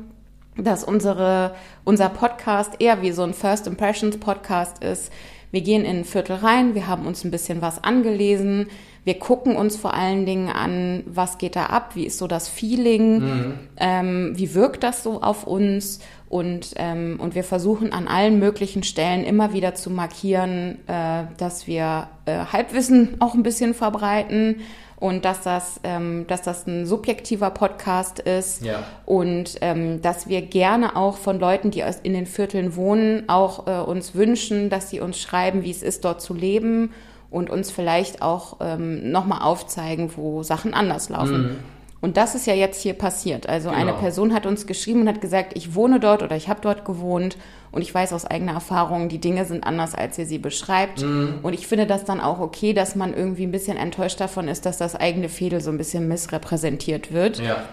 dass 0.56 0.84
unsere, 0.84 1.54
unser 1.84 2.08
Podcast 2.08 2.74
eher 2.78 3.02
wie 3.02 3.10
so 3.12 3.22
ein 3.24 3.34
First 3.34 3.66
Impressions 3.66 4.18
Podcast 4.18 4.82
ist. 4.82 5.12
Wir 5.50 5.60
gehen 5.60 5.84
in 5.84 5.98
ein 5.98 6.04
Viertel 6.04 6.36
rein, 6.36 6.74
wir 6.74 6.86
haben 6.88 7.06
uns 7.06 7.24
ein 7.24 7.30
bisschen 7.30 7.60
was 7.60 7.82
angelesen, 7.84 8.68
wir 9.04 9.18
gucken 9.18 9.54
uns 9.54 9.76
vor 9.76 9.92
allen 9.94 10.24
Dingen 10.26 10.48
an, 10.48 11.02
was 11.06 11.38
geht 11.38 11.56
da 11.56 11.66
ab, 11.66 11.90
wie 11.94 12.06
ist 12.06 12.18
so 12.18 12.26
das 12.26 12.48
Feeling, 12.48 13.54
ähm, 13.76 14.32
wie 14.34 14.54
wirkt 14.54 14.82
das 14.82 15.02
so 15.02 15.20
auf 15.20 15.46
uns 15.46 16.00
und, 16.34 16.74
ähm, 16.78 17.18
und 17.20 17.36
wir 17.36 17.44
versuchen 17.44 17.92
an 17.92 18.08
allen 18.08 18.40
möglichen 18.40 18.82
Stellen 18.82 19.22
immer 19.22 19.52
wieder 19.52 19.74
zu 19.76 19.88
markieren, 19.88 20.78
äh, 20.88 21.24
dass 21.36 21.68
wir 21.68 22.08
äh, 22.26 22.38
Halbwissen 22.52 23.16
auch 23.20 23.34
ein 23.34 23.44
bisschen 23.44 23.72
verbreiten 23.72 24.56
und 24.96 25.24
dass 25.24 25.42
das, 25.42 25.78
ähm, 25.84 26.24
dass 26.26 26.42
das 26.42 26.66
ein 26.66 26.86
subjektiver 26.86 27.50
Podcast 27.50 28.18
ist 28.18 28.64
Ja. 28.64 28.82
und 29.06 29.58
ähm, 29.60 30.02
dass 30.02 30.28
wir 30.28 30.42
gerne 30.42 30.96
auch 30.96 31.18
von 31.18 31.38
Leuten, 31.38 31.70
die 31.70 31.84
aus- 31.84 32.00
in 32.02 32.14
den 32.14 32.26
Vierteln 32.26 32.74
wohnen, 32.74 33.28
auch 33.28 33.68
äh, 33.68 33.78
uns 33.88 34.16
wünschen, 34.16 34.70
dass 34.70 34.90
sie 34.90 34.98
uns 35.00 35.20
schreiben, 35.20 35.62
wie 35.62 35.70
es 35.70 35.84
ist, 35.84 36.04
dort 36.04 36.20
zu 36.20 36.34
leben 36.34 36.90
und 37.30 37.48
uns 37.48 37.70
vielleicht 37.70 38.22
auch 38.22 38.56
ähm, 38.60 39.12
nochmal 39.12 39.42
aufzeigen, 39.42 40.10
wo 40.16 40.42
Sachen 40.42 40.74
anders 40.74 41.10
laufen. 41.10 41.58
Und 42.04 42.18
das 42.18 42.34
ist 42.34 42.46
ja 42.46 42.52
jetzt 42.52 42.82
hier 42.82 42.92
passiert. 42.92 43.48
Also 43.48 43.70
eine 43.70 43.92
Genau. 43.92 43.98
Person 43.98 44.34
hat 44.34 44.44
uns 44.44 44.66
geschrieben 44.66 45.00
und 45.00 45.08
hat 45.08 45.22
gesagt, 45.22 45.56
ich 45.56 45.74
wohne 45.74 46.00
dort 46.00 46.22
oder 46.22 46.36
ich 46.36 46.50
habe 46.50 46.60
dort 46.60 46.84
gewohnt 46.84 47.38
und 47.72 47.80
ich 47.80 47.94
weiß 47.94 48.12
aus 48.12 48.26
eigener 48.26 48.52
Erfahrung, 48.52 49.08
die 49.08 49.18
Dinge 49.18 49.46
sind 49.46 49.64
anders, 49.64 49.94
als 49.94 50.18
ihr 50.18 50.26
sie 50.26 50.36
beschreibt. 50.36 51.02
Und 51.02 51.54
ich 51.54 51.66
finde 51.66 51.86
das 51.86 52.04
dann 52.04 52.20
auch 52.20 52.40
okay, 52.40 52.74
dass 52.74 52.94
man 52.94 53.14
irgendwie 53.14 53.46
ein 53.46 53.52
bisschen 53.52 53.78
enttäuscht 53.78 54.20
davon 54.20 54.48
ist, 54.48 54.66
dass 54.66 54.76
das 54.76 54.94
eigene 54.94 55.30
Fädel 55.30 55.62
so 55.62 55.70
ein 55.70 55.78
bisschen 55.78 56.06
missrepräsentiert 56.06 57.10
wird. 57.10 57.38
Ja. 57.38 57.64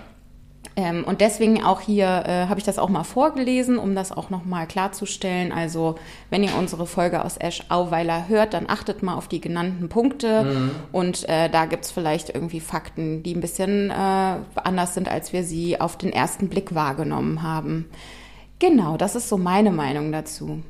Ähm, 0.81 1.03
und 1.03 1.21
deswegen 1.21 1.63
auch 1.63 1.81
hier 1.81 2.23
äh, 2.25 2.47
habe 2.47 2.59
ich 2.59 2.65
das 2.65 2.79
auch 2.79 2.89
mal 2.89 3.03
vorgelesen, 3.03 3.77
um 3.77 3.93
das 3.93 4.11
auch 4.11 4.29
nochmal 4.29 4.67
klarzustellen. 4.67 5.51
Also 5.51 5.95
wenn 6.29 6.43
ihr 6.43 6.55
unsere 6.57 6.87
Folge 6.87 7.23
aus 7.23 7.37
Esch 7.37 7.63
Auweiler 7.69 8.27
hört, 8.27 8.53
dann 8.53 8.65
achtet 8.67 9.03
mal 9.03 9.15
auf 9.15 9.27
die 9.27 9.41
genannten 9.41 9.89
Punkte. 9.89 10.71
Und 10.91 11.29
äh, 11.29 11.49
da 11.49 11.65
gibt's 11.65 11.91
vielleicht 11.91 12.29
irgendwie 12.29 12.59
Fakten, 12.59 13.23
die 13.23 13.35
ein 13.35 13.41
bisschen 13.41 13.91
äh, 13.91 13.93
anders 13.93 14.93
sind, 14.93 15.09
als 15.09 15.33
wir 15.33 15.43
sie 15.43 15.79
auf 15.79 15.97
den 15.97 16.11
ersten 16.11 16.49
Blick 16.49 16.73
wahrgenommen 16.73 17.43
haben. 17.43 17.89
Genau, 18.59 18.97
das 18.97 19.15
ist 19.15 19.29
so 19.29 19.37
meine 19.37 19.71
Meinung 19.71 20.11
dazu. 20.11 20.61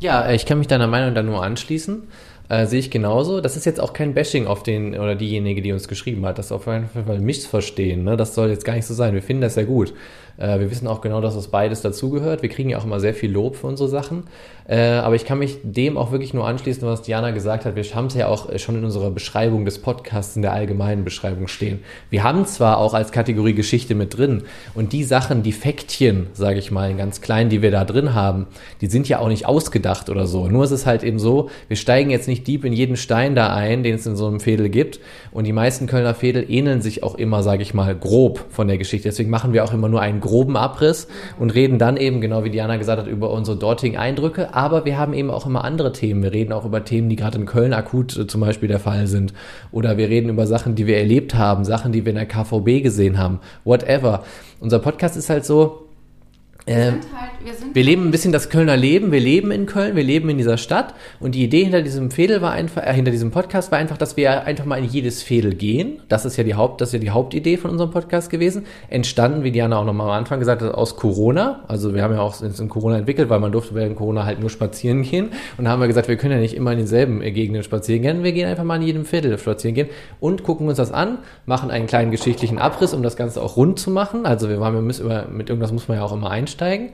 Ja, 0.00 0.30
ich 0.30 0.44
kann 0.44 0.58
mich 0.58 0.66
deiner 0.66 0.86
Meinung 0.86 1.14
da 1.14 1.22
nur 1.22 1.42
anschließen. 1.42 2.08
Äh, 2.48 2.66
sehe 2.66 2.78
ich 2.78 2.90
genauso. 2.90 3.40
Das 3.40 3.56
ist 3.56 3.66
jetzt 3.66 3.80
auch 3.80 3.92
kein 3.92 4.14
Bashing 4.14 4.46
auf 4.46 4.62
den 4.62 4.98
oder 4.98 5.16
diejenige, 5.16 5.62
die 5.62 5.72
uns 5.72 5.88
geschrieben 5.88 6.24
hat. 6.26 6.38
Das 6.38 6.46
ist 6.46 6.52
auf 6.52 6.66
jeden 6.66 6.88
Fall 6.88 7.18
missverstehen. 7.18 8.04
Ne? 8.04 8.16
Das 8.16 8.34
soll 8.34 8.50
jetzt 8.50 8.64
gar 8.64 8.74
nicht 8.74 8.86
so 8.86 8.94
sein. 8.94 9.14
Wir 9.14 9.22
finden 9.22 9.42
das 9.42 9.56
ja 9.56 9.64
gut. 9.64 9.92
Äh, 10.38 10.60
wir 10.60 10.70
wissen 10.70 10.86
auch 10.86 11.00
genau, 11.00 11.20
dass 11.20 11.34
das 11.34 11.48
beides 11.48 11.82
dazugehört. 11.82 12.42
Wir 12.42 12.48
kriegen 12.48 12.70
ja 12.70 12.78
auch 12.78 12.84
immer 12.84 13.00
sehr 13.00 13.14
viel 13.14 13.30
Lob 13.30 13.56
für 13.56 13.66
unsere 13.66 13.88
Sachen. 13.88 14.24
Äh, 14.68 14.78
aber 14.78 15.14
ich 15.14 15.24
kann 15.24 15.38
mich 15.38 15.58
dem 15.62 15.96
auch 15.96 16.10
wirklich 16.10 16.34
nur 16.34 16.46
anschließen, 16.46 16.86
was 16.86 17.02
Diana 17.02 17.30
gesagt 17.30 17.64
hat. 17.64 17.76
Wir 17.76 17.84
haben 17.84 18.06
es 18.06 18.14
ja 18.14 18.26
auch 18.26 18.48
schon 18.58 18.76
in 18.76 18.84
unserer 18.84 19.10
Beschreibung 19.10 19.64
des 19.64 19.78
Podcasts, 19.78 20.34
in 20.34 20.42
der 20.42 20.52
allgemeinen 20.52 21.04
Beschreibung 21.04 21.46
stehen. 21.46 21.80
Wir 22.10 22.24
haben 22.24 22.46
zwar 22.46 22.78
auch 22.78 22.92
als 22.92 23.12
Kategorie 23.12 23.54
Geschichte 23.54 23.94
mit 23.94 24.16
drin 24.16 24.42
und 24.74 24.92
die 24.92 25.04
Sachen, 25.04 25.44
die 25.44 25.52
Fäktchen, 25.52 26.26
sage 26.32 26.58
ich 26.58 26.72
mal, 26.72 26.92
ganz 26.94 27.20
klein, 27.20 27.48
die 27.48 27.62
wir 27.62 27.70
da 27.70 27.84
drin 27.84 28.14
haben, 28.14 28.46
die 28.80 28.88
sind 28.88 29.08
ja 29.08 29.20
auch 29.20 29.28
nicht 29.28 29.46
ausgedacht 29.46 30.10
oder 30.10 30.26
so. 30.26 30.48
Nur 30.48 30.64
ist 30.64 30.72
es 30.72 30.84
halt 30.84 31.04
eben 31.04 31.20
so, 31.20 31.48
wir 31.68 31.76
steigen 31.76 32.10
jetzt 32.10 32.26
nicht 32.26 32.46
deep 32.46 32.64
in 32.64 32.72
jeden 32.72 32.96
Stein 32.96 33.36
da 33.36 33.54
ein, 33.54 33.84
den 33.84 33.94
es 33.94 34.06
in 34.06 34.16
so 34.16 34.26
einem 34.26 34.40
Fädel 34.40 34.68
gibt. 34.68 34.98
Und 35.30 35.44
die 35.44 35.52
meisten 35.52 35.86
Kölner 35.86 36.14
Fädel 36.14 36.44
ähneln 36.48 36.82
sich 36.82 37.02
auch 37.02 37.14
immer, 37.14 37.42
sage 37.42 37.62
ich 37.62 37.72
mal, 37.72 37.94
grob 37.94 38.44
von 38.50 38.66
der 38.66 38.78
Geschichte. 38.78 39.08
Deswegen 39.08 39.30
machen 39.30 39.52
wir 39.52 39.62
auch 39.62 39.72
immer 39.72 39.88
nur 39.88 40.00
einen 40.00 40.20
groben 40.26 40.56
Abriss 40.56 41.08
und 41.38 41.54
reden 41.54 41.78
dann 41.78 41.96
eben, 41.96 42.20
genau 42.20 42.44
wie 42.44 42.50
Diana 42.50 42.76
gesagt 42.76 43.00
hat, 43.00 43.06
über 43.06 43.30
unsere 43.30 43.56
dortigen 43.56 43.96
Eindrücke. 43.96 44.54
Aber 44.54 44.84
wir 44.84 44.98
haben 44.98 45.14
eben 45.14 45.30
auch 45.30 45.46
immer 45.46 45.64
andere 45.64 45.92
Themen. 45.92 46.22
Wir 46.22 46.32
reden 46.32 46.52
auch 46.52 46.64
über 46.64 46.84
Themen, 46.84 47.08
die 47.08 47.16
gerade 47.16 47.38
in 47.38 47.46
Köln 47.46 47.72
akut 47.72 48.16
äh, 48.16 48.26
zum 48.26 48.40
Beispiel 48.40 48.68
der 48.68 48.80
Fall 48.80 49.06
sind. 49.06 49.32
Oder 49.72 49.96
wir 49.96 50.08
reden 50.08 50.28
über 50.28 50.46
Sachen, 50.46 50.74
die 50.74 50.86
wir 50.86 50.98
erlebt 50.98 51.34
haben, 51.34 51.64
Sachen, 51.64 51.92
die 51.92 52.04
wir 52.04 52.10
in 52.10 52.16
der 52.16 52.26
KVB 52.26 52.82
gesehen 52.82 53.18
haben. 53.18 53.40
Whatever. 53.64 54.24
Unser 54.60 54.78
Podcast 54.78 55.16
ist 55.16 55.30
halt 55.30 55.44
so, 55.44 55.85
äh, 56.66 56.92
wir 57.72 57.84
leben 57.84 58.08
ein 58.08 58.10
bisschen 58.10 58.32
das 58.32 58.50
Kölner 58.50 58.76
Leben. 58.76 59.12
Wir 59.12 59.20
leben 59.20 59.52
in 59.52 59.66
Köln, 59.66 59.94
wir 59.94 60.02
leben 60.02 60.28
in 60.28 60.36
dieser 60.36 60.56
Stadt. 60.56 60.94
Und 61.20 61.36
die 61.36 61.44
Idee 61.44 61.62
hinter 61.62 61.80
diesem 61.80 62.10
Fädel 62.10 62.42
war 62.42 62.50
einfach, 62.50 62.84
äh, 62.84 62.92
hinter 62.92 63.12
diesem 63.12 63.30
Podcast 63.30 63.70
war 63.70 63.78
einfach, 63.78 63.96
dass 63.96 64.16
wir 64.16 64.44
einfach 64.44 64.64
mal 64.64 64.76
in 64.78 64.84
jedes 64.84 65.22
Fädel 65.22 65.54
gehen. 65.54 66.00
Das 66.08 66.24
ist 66.24 66.36
ja 66.36 66.42
die 66.42 66.56
Haupt, 66.56 66.80
das 66.80 66.88
ist 66.88 66.92
ja 66.94 66.98
die 66.98 67.10
Hauptidee 67.10 67.56
von 67.56 67.70
unserem 67.70 67.92
Podcast 67.92 68.30
gewesen. 68.30 68.66
Entstanden, 68.88 69.44
wie 69.44 69.52
Diana 69.52 69.78
auch 69.78 69.84
nochmal 69.84 70.08
am 70.08 70.14
Anfang 70.14 70.40
gesagt 70.40 70.60
hat, 70.60 70.74
aus 70.74 70.96
Corona. 70.96 71.64
Also 71.68 71.94
wir 71.94 72.02
haben 72.02 72.14
ja 72.14 72.20
auch 72.20 72.34
in 72.42 72.68
Corona 72.68 72.98
entwickelt, 72.98 73.30
weil 73.30 73.38
man 73.38 73.52
durfte 73.52 73.76
während 73.76 73.94
Corona 73.94 74.24
halt 74.24 74.40
nur 74.40 74.50
spazieren 74.50 75.02
gehen. 75.02 75.28
Und 75.56 75.66
da 75.66 75.70
haben 75.70 75.80
wir 75.80 75.86
gesagt, 75.86 76.08
wir 76.08 76.16
können 76.16 76.32
ja 76.32 76.40
nicht 76.40 76.56
immer 76.56 76.72
in 76.72 76.78
denselben 76.78 77.22
äh, 77.22 77.30
Gegenden 77.30 77.62
spazieren 77.62 78.02
gehen. 78.02 78.24
Wir 78.24 78.32
gehen 78.32 78.48
einfach 78.48 78.64
mal 78.64 78.76
in 78.76 78.82
jedem 78.82 79.04
Viertel 79.04 79.38
spazieren 79.38 79.76
gehen 79.76 79.88
und 80.18 80.42
gucken 80.42 80.66
uns 80.66 80.78
das 80.78 80.90
an, 80.90 81.18
machen 81.44 81.70
einen 81.70 81.86
kleinen 81.86 82.10
geschichtlichen 82.10 82.58
Abriss, 82.58 82.92
um 82.92 83.04
das 83.04 83.16
Ganze 83.16 83.40
auch 83.40 83.56
rund 83.56 83.78
zu 83.78 83.92
machen. 83.92 84.26
Also 84.26 84.48
wir 84.48 84.58
waren, 84.58 84.74
wir 84.74 84.82
müssen 84.82 85.04
über, 85.04 85.26
mit 85.28 85.48
irgendwas 85.48 85.70
muss 85.70 85.86
man 85.86 85.98
ja 85.98 86.04
auch 86.04 86.12
immer 86.12 86.30
einsteigen. 86.56 86.90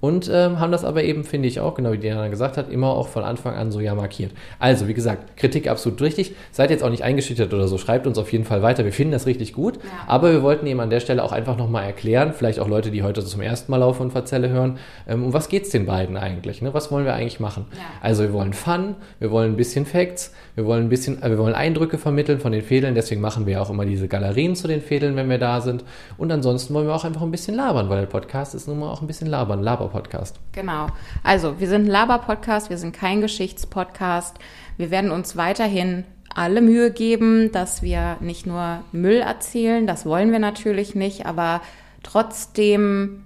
Und 0.00 0.30
ähm, 0.32 0.60
haben 0.60 0.72
das 0.72 0.84
aber 0.84 1.02
eben, 1.04 1.24
finde 1.24 1.48
ich 1.48 1.60
auch, 1.60 1.74
genau 1.74 1.92
wie 1.92 1.98
Diana 1.98 2.28
gesagt 2.28 2.56
hat, 2.56 2.70
immer 2.70 2.88
auch 2.88 3.08
von 3.08 3.22
Anfang 3.22 3.54
an 3.54 3.70
so 3.70 3.80
ja 3.80 3.94
markiert. 3.94 4.32
Also, 4.58 4.88
wie 4.88 4.94
gesagt, 4.94 5.36
Kritik 5.36 5.68
absolut 5.68 6.00
richtig. 6.00 6.34
Seid 6.52 6.70
jetzt 6.70 6.82
auch 6.82 6.90
nicht 6.90 7.04
eingeschüchtert 7.04 7.52
oder 7.52 7.68
so. 7.68 7.76
Schreibt 7.76 8.06
uns 8.06 8.16
auf 8.16 8.32
jeden 8.32 8.44
Fall 8.44 8.62
weiter. 8.62 8.84
Wir 8.84 8.92
finden 8.92 9.12
das 9.12 9.26
richtig 9.26 9.52
gut. 9.52 9.78
Aber 10.06 10.32
wir 10.32 10.42
wollten 10.42 10.66
eben 10.66 10.80
an 10.80 10.90
der 10.90 11.00
Stelle 11.00 11.22
auch 11.22 11.32
einfach 11.32 11.56
nochmal 11.56 11.84
erklären, 11.84 12.32
vielleicht 12.32 12.60
auch 12.60 12.68
Leute, 12.68 12.90
die 12.90 13.02
heute 13.02 13.20
so 13.20 13.28
zum 13.28 13.42
ersten 13.42 13.70
Mal 13.70 13.78
Lauf 13.78 14.00
und 14.00 14.10
Verzelle 14.10 14.48
hören, 14.48 14.78
ähm, 15.08 15.24
um 15.24 15.32
was 15.32 15.48
geht's 15.48 15.70
den 15.70 15.86
beiden 15.86 16.16
eigentlich? 16.16 16.62
Ne? 16.62 16.72
Was 16.72 16.90
wollen 16.90 17.04
wir 17.04 17.14
eigentlich 17.14 17.40
machen? 17.40 17.66
Ja. 17.72 17.80
Also, 18.00 18.22
wir 18.22 18.32
wollen 18.32 18.52
Fun, 18.52 18.96
wir 19.18 19.30
wollen 19.30 19.52
ein 19.52 19.56
bisschen 19.56 19.86
Facts, 19.86 20.32
wir 20.54 20.64
wollen 20.64 20.84
ein 20.84 20.88
bisschen, 20.88 21.22
äh, 21.22 21.30
wir 21.30 21.38
wollen 21.38 21.54
Eindrücke 21.54 21.98
vermitteln 21.98 22.40
von 22.40 22.52
den 22.52 22.62
Fädeln. 22.62 22.94
Deswegen 22.94 23.20
machen 23.20 23.46
wir 23.46 23.60
auch 23.60 23.70
immer 23.70 23.84
diese 23.84 24.08
Galerien 24.08 24.56
zu 24.56 24.68
den 24.68 24.80
Fädeln, 24.80 25.16
wenn 25.16 25.28
wir 25.28 25.38
da 25.38 25.60
sind. 25.60 25.84
Und 26.16 26.32
ansonsten 26.32 26.74
wollen 26.74 26.86
wir 26.86 26.94
auch 26.94 27.04
einfach 27.04 27.22
ein 27.22 27.30
bisschen 27.30 27.54
labern, 27.54 27.88
weil 27.88 28.00
der 28.00 28.06
Podcast 28.06 28.54
ist 28.54 28.68
nun 28.68 28.78
mal 28.78 28.90
auch 28.90 29.00
ein 29.00 29.06
bisschen 29.06 29.28
labern, 29.28 29.62
Laber-Podcast. 29.80 30.38
Genau. 30.52 30.88
Also, 31.22 31.60
wir 31.60 31.68
sind 31.68 31.86
ein 31.86 31.90
Laber-Podcast, 31.90 32.70
wir 32.70 32.78
sind 32.78 32.94
kein 32.94 33.20
Geschichtspodcast. 33.20 34.36
Wir 34.76 34.90
werden 34.90 35.10
uns 35.10 35.36
weiterhin 35.36 36.04
alle 36.34 36.60
Mühe 36.60 36.92
geben, 36.92 37.50
dass 37.52 37.82
wir 37.82 38.16
nicht 38.20 38.46
nur 38.46 38.84
Müll 38.92 39.20
erzählen, 39.20 39.86
das 39.86 40.06
wollen 40.06 40.30
wir 40.30 40.38
natürlich 40.38 40.94
nicht, 40.94 41.26
aber 41.26 41.60
trotzdem, 42.04 43.24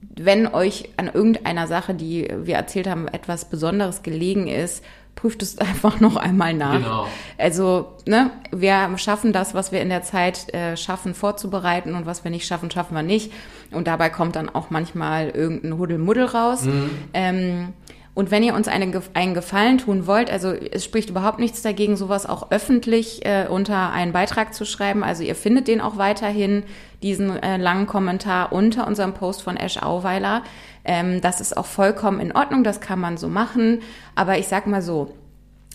wenn 0.00 0.46
euch 0.46 0.90
an 0.96 1.10
irgendeiner 1.12 1.66
Sache, 1.66 1.94
die 1.94 2.28
wir 2.44 2.54
erzählt 2.54 2.86
haben, 2.86 3.08
etwas 3.08 3.46
Besonderes 3.46 4.02
gelegen 4.02 4.46
ist, 4.46 4.84
prüft 5.16 5.42
es 5.42 5.58
einfach 5.58 5.98
noch 5.98 6.16
einmal 6.16 6.54
nach. 6.54 6.74
Genau. 6.74 7.06
Also, 7.36 7.96
ne, 8.06 8.30
wir 8.52 8.96
schaffen 8.98 9.32
das, 9.32 9.54
was 9.54 9.72
wir 9.72 9.82
in 9.82 9.88
der 9.88 10.02
Zeit 10.02 10.54
äh, 10.54 10.76
schaffen, 10.76 11.14
vorzubereiten 11.14 11.96
und 11.96 12.06
was 12.06 12.22
wir 12.22 12.30
nicht 12.30 12.46
schaffen, 12.46 12.70
schaffen 12.70 12.94
wir 12.94 13.02
nicht. 13.02 13.32
Und 13.72 13.88
dabei 13.88 14.10
kommt 14.10 14.36
dann 14.36 14.48
auch 14.48 14.70
manchmal 14.70 15.30
irgendein 15.30 15.76
Huddelmuddel 15.76 16.26
raus. 16.26 16.68
Ähm, 17.12 17.72
und 18.16 18.32
wenn 18.32 18.42
ihr 18.42 18.54
uns 18.54 18.66
einen, 18.66 18.90
Ge- 18.90 19.02
einen 19.14 19.34
Gefallen 19.34 19.78
tun 19.78 20.06
wollt, 20.08 20.30
also 20.30 20.50
es 20.50 20.84
spricht 20.84 21.10
überhaupt 21.10 21.38
nichts 21.38 21.62
dagegen, 21.62 21.96
sowas 21.96 22.26
auch 22.26 22.50
öffentlich 22.50 23.24
äh, 23.24 23.46
unter 23.48 23.92
einen 23.92 24.12
Beitrag 24.12 24.54
zu 24.54 24.64
schreiben. 24.64 25.04
Also 25.04 25.22
ihr 25.22 25.36
findet 25.36 25.68
den 25.68 25.80
auch 25.80 25.98
weiterhin, 25.98 26.64
diesen 27.02 27.36
äh, 27.40 27.58
langen 27.58 27.86
Kommentar 27.86 28.52
unter 28.52 28.86
unserem 28.88 29.12
Post 29.12 29.42
von 29.42 29.56
Ash 29.56 29.76
Auweiler. 29.82 30.42
Ähm, 30.84 31.20
das 31.20 31.40
ist 31.42 31.56
auch 31.56 31.66
vollkommen 31.66 32.18
in 32.18 32.32
Ordnung, 32.34 32.64
das 32.64 32.80
kann 32.80 32.98
man 32.98 33.18
so 33.18 33.28
machen. 33.28 33.82
Aber 34.14 34.38
ich 34.38 34.48
sag 34.48 34.66
mal 34.66 34.80
so, 34.82 35.14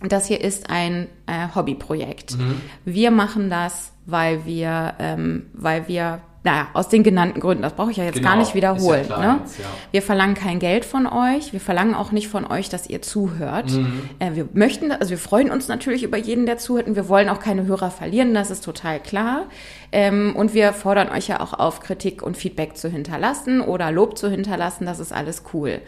das 0.01 0.25
hier 0.25 0.41
ist 0.41 0.71
ein 0.71 1.07
äh, 1.27 1.47
Hobbyprojekt. 1.53 2.35
Wir 2.85 3.11
machen 3.11 3.51
das, 3.51 3.93
weil 4.07 4.45
wir, 4.45 4.95
ähm, 4.97 5.45
weil 5.53 5.87
wir 5.87 6.21
naja, 6.43 6.69
aus 6.73 6.89
den 6.89 7.03
genannten 7.03 7.39
Gründen, 7.39 7.61
das 7.61 7.73
brauche 7.73 7.91
ich 7.91 7.97
ja 7.97 8.03
jetzt 8.03 8.15
Genau, 8.15 8.29
gar 8.29 8.37
nicht 8.37 8.55
wiederholen. 8.55 9.05
ja 9.07 9.19
ne? 9.19 9.25
ja. 9.59 9.65
Wir 9.91 10.01
verlangen 10.01 10.33
kein 10.33 10.57
Geld 10.57 10.85
von 10.85 11.05
euch, 11.05 11.53
wir 11.53 11.59
verlangen 11.59 11.93
auch 11.93 12.11
nicht 12.11 12.29
von 12.29 12.45
euch, 12.45 12.67
dass 12.67 12.89
ihr 12.89 13.03
zuhört. 13.03 13.69
Mhm. 13.69 14.09
Äh, 14.17 14.31
wir 14.33 14.49
möchten, 14.53 14.91
also 14.91 15.11
wir 15.11 15.19
freuen 15.19 15.51
uns 15.51 15.67
natürlich 15.67 16.01
über 16.01 16.17
jeden, 16.17 16.47
der 16.47 16.57
zuhört 16.57 16.87
und 16.87 16.95
wir 16.95 17.07
wollen 17.07 17.29
auch 17.29 17.39
keine 17.39 17.67
Hörer 17.67 17.91
verlieren, 17.91 18.33
das 18.33 18.49
ist 18.49 18.65
total 18.65 18.99
klar. 18.99 19.45
Ähm, 19.91 20.35
und 20.35 20.55
wir 20.55 20.73
fordern 20.73 21.09
euch 21.09 21.27
ja 21.27 21.41
auch 21.41 21.53
auf, 21.53 21.79
Kritik 21.79 22.23
und 22.23 22.37
Feedback 22.37 22.75
zu 22.75 22.89
hinterlassen 22.89 23.61
oder 23.61 23.91
Lob 23.91 24.17
zu 24.17 24.27
hinterlassen, 24.29 24.87
das 24.87 24.99
ist 24.99 25.13
alles 25.13 25.43
cool. 25.53 25.79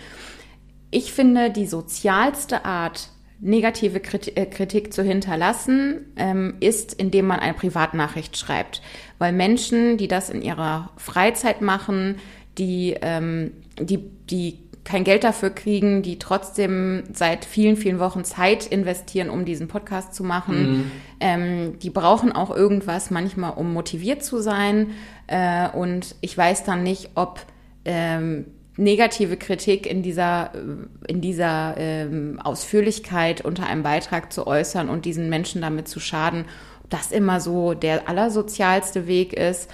Ich 0.92 1.14
finde, 1.14 1.50
die 1.50 1.66
sozialste 1.66 2.66
Art, 2.66 3.10
negative 3.44 3.98
äh, 4.36 4.46
Kritik 4.46 4.94
zu 4.94 5.04
hinterlassen, 5.04 6.14
ähm, 6.16 6.56
ist, 6.60 6.94
indem 6.94 7.28
man 7.28 7.40
eine 7.40 7.54
Privatnachricht 7.54 8.38
schreibt. 8.38 8.82
Weil 9.24 9.32
Menschen, 9.32 9.96
die 9.96 10.10
das 10.10 10.30
in 10.30 10.42
ihrer 10.42 10.90
Freizeit 10.98 11.62
machen, 11.62 12.18
die, 12.58 12.98
ähm, 13.02 13.54
die, 13.80 14.00
die 14.30 14.60
kein 14.84 15.06
Geld 15.06 15.24
dafür 15.24 15.50
kriegen, 15.50 16.02
die 16.02 16.20
trotzdem 16.20 17.04
seit 17.14 17.46
vielen, 17.46 17.78
vielen 17.78 18.00
Wochen 18.00 18.26
Zeit 18.26 18.68
investieren, 18.68 19.30
um 19.30 19.46
diesen 19.46 19.70
Podcast 19.70 20.14
zu 20.14 20.26
machen. 20.26 20.92
Ähm, 21.22 21.80
die 21.80 21.90
brauchen 21.90 22.34
auch 22.34 22.54
irgendwas 22.54 23.12
manchmal, 23.12 23.54
um 23.54 23.72
motiviert 23.72 24.26
zu 24.26 24.42
sein. 24.42 24.90
Äh, 25.28 25.70
und 25.70 26.16
ich 26.20 26.38
weiß 26.38 26.66
dann 26.66 26.84
nicht, 26.84 27.12
ob 27.16 27.40
ähm, 27.86 28.48
negative 28.76 29.38
Kritik 29.38 29.86
in 29.86 30.02
dieser, 30.04 30.52
äh, 30.54 31.12
in 31.12 31.22
dieser 31.22 31.76
ähm, 31.78 32.42
Ausführlichkeit 32.44 33.40
unter 33.46 33.68
einem 33.68 33.84
Beitrag 33.84 34.34
zu 34.34 34.48
äußern 34.48 34.90
und 34.90 35.06
diesen 35.06 35.30
Menschen 35.30 35.62
damit 35.62 35.88
zu 35.88 36.02
schaden, 36.02 36.44
das 36.90 37.12
immer 37.12 37.40
so 37.40 37.74
der 37.74 38.08
allersozialste 38.08 39.08
Weg 39.08 39.34
ist. 39.34 39.70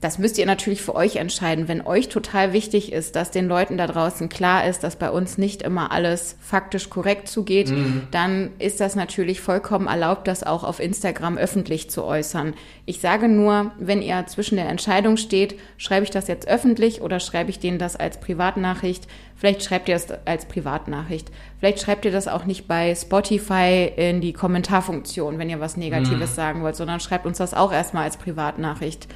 Das 0.00 0.18
müsst 0.18 0.38
ihr 0.38 0.46
natürlich 0.46 0.80
für 0.80 0.94
euch 0.94 1.16
entscheiden. 1.16 1.68
Wenn 1.68 1.86
euch 1.86 2.08
total 2.08 2.54
wichtig 2.54 2.90
ist, 2.90 3.16
dass 3.16 3.30
den 3.30 3.48
Leuten 3.48 3.76
da 3.76 3.86
draußen 3.86 4.30
klar 4.30 4.66
ist, 4.66 4.82
dass 4.82 4.96
bei 4.96 5.10
uns 5.10 5.36
nicht 5.36 5.60
immer 5.60 5.92
alles 5.92 6.36
faktisch 6.40 6.88
korrekt 6.88 7.28
zugeht, 7.28 7.70
dann 8.10 8.50
ist 8.58 8.80
das 8.80 8.96
natürlich 8.96 9.42
vollkommen 9.42 9.88
erlaubt, 9.88 10.26
das 10.26 10.42
auch 10.42 10.64
auf 10.64 10.80
Instagram 10.80 11.36
öffentlich 11.36 11.90
zu 11.90 12.02
äußern. 12.04 12.54
Ich 12.86 13.00
sage 13.00 13.28
nur, 13.28 13.72
wenn 13.78 14.00
ihr 14.00 14.24
zwischen 14.26 14.56
der 14.56 14.70
Entscheidung 14.70 15.18
steht, 15.18 15.58
schreibe 15.76 16.04
ich 16.04 16.10
das 16.10 16.28
jetzt 16.28 16.48
öffentlich 16.48 17.02
oder 17.02 17.20
schreibe 17.20 17.50
ich 17.50 17.58
denen 17.58 17.78
das 17.78 17.94
als 17.94 18.20
Privatnachricht, 18.20 19.06
vielleicht 19.36 19.62
schreibt 19.62 19.88
ihr 19.90 19.96
es 19.96 20.06
als 20.24 20.46
Privatnachricht. 20.46 21.30
Vielleicht 21.58 21.80
schreibt 21.80 22.06
ihr 22.06 22.10
das 22.10 22.26
auch 22.26 22.46
nicht 22.46 22.66
bei 22.66 22.94
Spotify 22.94 23.92
in 23.94 24.22
die 24.22 24.32
Kommentarfunktion, 24.32 25.38
wenn 25.38 25.50
ihr 25.50 25.60
was 25.60 25.76
Negatives 25.76 26.34
sagen 26.34 26.62
wollt, 26.62 26.76
sondern 26.76 27.00
schreibt 27.00 27.26
uns 27.26 27.36
das 27.36 27.52
auch 27.52 27.70
erstmal 27.70 28.04
als 28.04 28.16
Privatnachricht. 28.16 29.08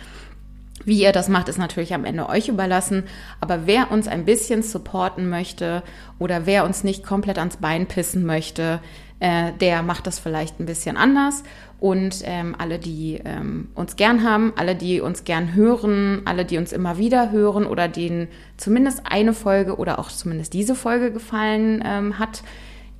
Wie 0.84 1.02
ihr 1.02 1.12
das 1.12 1.28
macht, 1.28 1.48
ist 1.48 1.58
natürlich 1.58 1.94
am 1.94 2.04
Ende 2.04 2.28
euch 2.28 2.48
überlassen. 2.48 3.04
Aber 3.40 3.66
wer 3.66 3.90
uns 3.90 4.08
ein 4.08 4.24
bisschen 4.24 4.62
supporten 4.62 5.28
möchte 5.28 5.82
oder 6.18 6.46
wer 6.46 6.64
uns 6.64 6.84
nicht 6.84 7.04
komplett 7.04 7.38
ans 7.38 7.56
Bein 7.56 7.86
pissen 7.86 8.26
möchte, 8.26 8.80
äh, 9.20 9.52
der 9.60 9.82
macht 9.82 10.06
das 10.06 10.18
vielleicht 10.18 10.60
ein 10.60 10.66
bisschen 10.66 10.96
anders. 10.96 11.42
Und 11.80 12.22
ähm, 12.24 12.54
alle, 12.58 12.78
die 12.78 13.20
ähm, 13.24 13.68
uns 13.74 13.96
gern 13.96 14.22
haben, 14.24 14.52
alle, 14.56 14.74
die 14.74 15.00
uns 15.00 15.24
gern 15.24 15.54
hören, 15.54 16.22
alle, 16.24 16.44
die 16.44 16.58
uns 16.58 16.72
immer 16.72 16.98
wieder 16.98 17.30
hören 17.30 17.66
oder 17.66 17.88
denen 17.88 18.28
zumindest 18.56 19.02
eine 19.04 19.34
Folge 19.34 19.76
oder 19.76 19.98
auch 19.98 20.08
zumindest 20.08 20.54
diese 20.54 20.74
Folge 20.74 21.12
gefallen 21.12 21.82
ähm, 21.84 22.18
hat, 22.18 22.42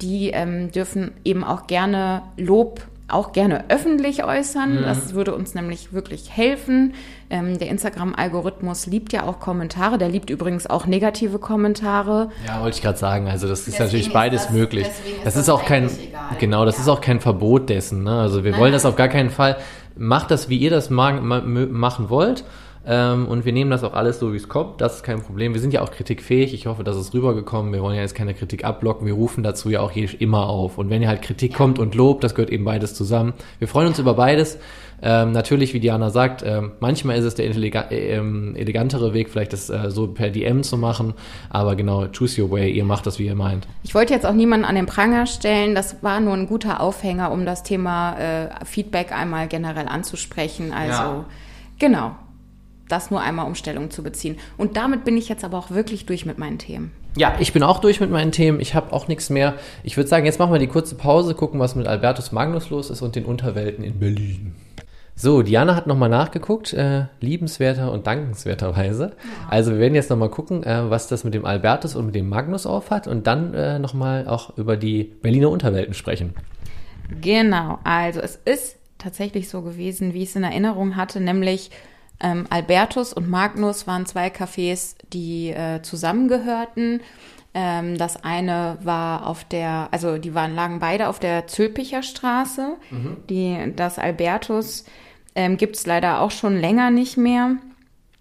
die 0.02 0.31
ähm, 0.31 0.70
dürfen 0.70 1.12
eben 1.24 1.44
auch 1.44 1.66
gerne 1.66 2.23
Lob 2.36 2.82
auch 3.09 3.33
gerne 3.33 3.65
öffentlich 3.69 4.25
äußern. 4.25 4.83
Das 4.83 5.13
würde 5.15 5.35
uns 5.35 5.55
nämlich 5.55 5.93
wirklich 5.93 6.31
helfen. 6.35 6.95
Ähm, 7.29 7.59
der 7.59 7.69
Instagram-Algorithmus 7.69 8.87
liebt 8.87 9.13
ja 9.13 9.25
auch 9.25 9.41
Kommentare. 9.41 9.99
Der 9.99 10.09
liebt 10.09 10.31
übrigens 10.31 10.67
auch 10.69 10.87
negative 10.87 11.39
Kommentare. 11.39 12.31
Ja, 12.47 12.63
wollte 12.63 12.77
ich 12.77 12.83
gerade 12.83 12.97
sagen. 12.99 13.29
Also 13.29 13.47
das 13.47 13.61
ist 13.61 13.67
Deswegen 13.69 13.85
natürlich 13.85 14.07
ist 14.09 14.13
beides 14.13 14.43
das- 14.45 14.53
möglich. 14.53 14.87
ist 14.87 15.01
das 15.25 15.35
das 15.35 15.37
ist 15.45 15.49
auch 15.51 15.65
kein, 15.65 15.85
egal. 15.85 16.23
genau, 16.39 16.65
das 16.65 16.77
Ja. 16.77 16.83
ist 16.83 16.89
auch 16.89 17.01
kein 17.03 17.21
Verbot 17.21 17.69
dessen. 17.69 18.05
Ne? 18.05 18.21
Also 18.21 18.43
wir 18.43 18.53
Nein, 18.53 18.61
wollen 18.61 18.73
das 18.73 18.87
auf 18.87 18.97
gar 18.97 19.09
keinen 19.09 19.31
Fall. 19.31 19.57
Macht 19.97 20.31
das, 20.31 20.49
wie 20.49 20.57
ihr 20.59 20.71
das 20.71 20.89
machen 20.91 22.09
wollt. 22.09 22.45
Ähm, 22.86 23.27
und 23.27 23.44
wir 23.44 23.52
nehmen 23.52 23.70
das 23.70 23.82
auch 23.82 23.94
alles 23.94 24.19
so, 24.19 24.32
wie 24.32 24.36
es 24.36 24.48
kommt. 24.48 24.81
Das 24.81 24.97
ist 24.97 25.02
kein 25.05 25.23
Problem. 25.23 25.55
Wir 25.55 25.61
sind 25.61 25.73
ja 25.73 25.81
auch 25.82 25.90
kritikfähig. 25.90 26.52
Ich 26.52 26.66
hoffe, 26.66 26.85
das 26.85 26.97
ist 26.97 27.15
rübergekommen. 27.15 27.73
Wir 27.73 27.81
wollen 27.82 27.97
ja 27.97 28.02
jetzt 28.02 28.15
keine 28.15 28.35
Kritik 28.35 28.65
abblocken. 28.65 29.06
Wir 29.06 29.15
rufen 29.15 29.43
dazu 29.43 29.70
ja 29.70 29.81
auch 29.81 29.90
je, 29.93 30.05
immer 30.19 30.47
auf. 30.48 30.77
Und 30.77 30.90
wenn 30.90 31.01
ihr 31.01 31.09
halt 31.09 31.23
Kritik 31.23 31.55
kommt 31.55 31.78
und 31.78 31.94
Lob, 31.94 32.20
das 32.20 32.35
gehört 32.35 32.51
eben 32.51 32.65
beides 32.65 32.94
zusammen. 32.94 33.32
Wir 33.59 33.69
freuen 33.69 33.89
uns 33.89 33.98
über 33.98 34.15
beides. 34.15 34.59
Ähm, 35.02 35.32
natürlich, 35.32 35.74
wie 35.74 35.81
Diana 35.81 36.09
sagt, 36.11 36.43
ähm, 36.47 36.73
manchmal 36.81 37.16
ist 37.19 37.24
es 37.24 37.35
der 37.35 37.47
intelliga- 37.47 37.90
äh, 37.90 38.16
ähm, 38.16 38.55
elegantere 38.56 39.12
Weg, 39.12 39.28
vielleicht 39.28 39.52
das 39.52 39.69
äh, 39.69 39.90
so 39.90 40.06
per 40.06 40.31
DM 40.31 40.62
zu 40.62 40.78
machen. 40.78 41.15
Aber 41.51 41.77
genau, 41.77 42.06
choose 42.06 42.40
your 42.40 42.51
way. 42.51 42.70
Ihr 42.70 42.85
macht 42.85 43.06
das, 43.06 43.19
wie 43.19 43.27
ihr 43.27 43.35
meint. 43.35 43.66
Ich 43.82 43.94
wollte 43.94 44.15
jetzt 44.15 44.24
auch 44.24 44.32
niemanden 44.32 44.65
an 44.65 44.74
den 44.77 44.86
Pranger 44.86 45.27
stellen. 45.27 45.74
Das 45.74 46.02
war 46.02 46.20
nur 46.20 46.35
ein 46.35 46.47
guter 46.47 46.81
Aufhänger, 46.81 47.32
um 47.32 47.44
das 47.44 47.62
Thema 47.62 48.16
äh, 48.19 48.48
Feedback 48.65 49.11
einmal 49.12 49.48
generell 49.48 49.89
anzusprechen. 49.89 50.73
Also 50.73 50.93
Ja. 51.02 51.24
genau, 51.78 52.12
das 52.89 53.11
nur 53.11 53.20
einmal 53.20 53.47
um 53.47 53.55
Stellung 53.55 53.90
zu 53.90 54.02
beziehen. 54.02 54.36
Und 54.56 54.77
damit 54.77 55.05
bin 55.05 55.16
ich 55.16 55.28
jetzt 55.28 55.44
aber 55.44 55.59
auch 55.59 55.70
wirklich 55.70 56.06
durch 56.06 56.27
mit 56.27 56.39
meinen 56.39 56.59
Themen. 56.59 56.93
Ja, 57.16 57.36
ich 57.39 57.52
bin 57.52 57.62
auch 57.62 57.78
durch 57.78 58.01
mit 58.01 58.11
meinen 58.11 58.32
Themen. 58.32 58.61
Ich 58.61 58.74
habe 58.74 58.93
auch 58.93 59.09
nichts 59.09 59.31
mehr. 59.31 59.55
Ich 59.85 59.97
würde 59.97 60.09
sagen, 60.09 60.27
jetzt 60.27 60.39
machen 60.39 60.52
wir 60.52 60.59
die 60.59 60.66
kurze 60.66 60.97
Pause, 60.97 61.35
gucken, 61.35 61.61
was 61.61 61.77
mit 61.77 61.86
Albertus 61.86 62.32
Magnus 62.32 62.70
los 62.70 62.90
ist 62.90 63.02
und 63.02 63.15
den 63.15 63.24
Unterwelten 63.24 63.85
in 63.85 63.98
Berlin. 63.98 64.55
So, 65.16 65.43
Diana 65.43 65.77
hat 65.77 65.86
nochmal 65.86 66.09
nachgeguckt, 66.09 66.73
äh, 66.73 67.05
liebenswerter 67.20 67.93
und 67.93 68.09
dankenswerterweise. 68.09 69.12
Also 69.48 69.70
wir 69.70 69.78
werden 69.78 69.94
jetzt 69.94 70.11
nochmal 70.11 70.28
gucken, 70.28 70.65
äh, 70.65 70.90
was 70.90 71.06
das 71.06 71.23
mit 71.23 71.35
dem 71.35 71.44
Albertus 71.44 71.94
und 71.94 72.06
mit 72.06 72.16
dem 72.16 72.28
Magnus 72.28 72.66
aufhat 72.66 73.06
und 73.06 73.28
dann 73.28 73.55
äh, 73.55 73.78
nochmal 73.78 74.27
auch 74.27 74.59
über 74.59 74.77
die 74.77 75.05
Berliner 75.05 75.51
Unterwelten 75.51 75.94
sprechen. 75.94 76.35
Genau, 77.20 77.78
also 77.85 78.19
es 78.20 78.40
ist 78.44 78.77
tatsächlich 78.98 79.48
so 79.48 79.62
gewesen, 79.62 80.15
wie 80.15 80.23
ich 80.24 80.31
es 80.31 80.36
in 80.36 80.43
Erinnerung 80.43 80.97
hatte, 80.97 81.20
nämlich 81.20 81.70
ähm, 82.20 82.47
Albertus 82.51 83.12
und 83.12 83.28
Magnus 83.28 83.86
waren 83.86 84.07
zwei 84.07 84.28
Cafés, 84.28 84.97
die 85.12 85.51
äh, 85.51 85.82
zusammengehörten. 85.82 87.01
Ähm, 87.55 87.99
das 87.99 88.23
eine 88.24 88.78
war 88.82 89.27
auf 89.27 89.45
der, 89.45 89.89
also 89.91 90.19
die 90.19 90.35
waren 90.35 90.55
lagen 90.55 90.81
beide 90.81 91.09
auf 91.09 91.20
der 91.20 91.47
Zülpicher 91.47 92.03
Straße. 92.03 92.77
Die, 93.31 93.73
das 93.77 93.99
Albertus 93.99 94.85
ähm, 95.35 95.57
gibt 95.57 95.77
es 95.77 95.86
leider 95.86 96.20
auch 96.20 96.31
schon 96.31 96.57
länger 96.57 96.91
nicht 96.91 97.16
mehr. 97.16 97.57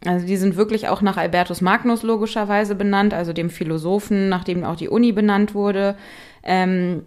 Also 0.05 0.27
die 0.27 0.37
sind 0.37 0.55
wirklich 0.55 0.87
auch 0.89 1.01
nach 1.01 1.17
Albertus 1.17 1.61
Magnus 1.61 2.03
logischerweise 2.03 2.75
benannt, 2.75 3.13
also 3.13 3.33
dem 3.33 3.49
Philosophen, 3.49 4.29
nach 4.29 4.43
dem 4.43 4.63
auch 4.63 4.75
die 4.75 4.89
Uni 4.89 5.11
benannt 5.13 5.55
wurde. 5.55 5.95
Ähm, 6.43 7.03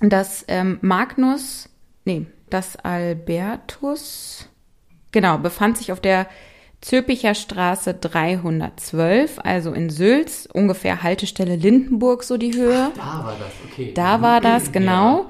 das 0.00 0.44
ähm, 0.48 0.78
Magnus, 0.80 1.68
nee, 2.04 2.26
das 2.48 2.76
Albertus, 2.76 4.47
genau, 5.12 5.38
befand 5.38 5.78
sich 5.78 5.92
auf 5.92 6.00
der 6.00 6.26
Zülpicher 6.80 7.34
Straße 7.34 7.94
312, 7.94 9.40
also 9.42 9.72
in 9.72 9.90
Sülz, 9.90 10.48
ungefähr 10.52 11.02
Haltestelle 11.02 11.56
Lindenburg, 11.56 12.22
so 12.22 12.36
die 12.36 12.54
Höhe. 12.54 12.92
Da 12.94 13.24
war 13.24 13.36
das, 13.38 13.52
okay. 13.70 13.92
Da 13.94 14.22
war 14.22 14.40
das, 14.40 14.70
genau. 14.72 15.26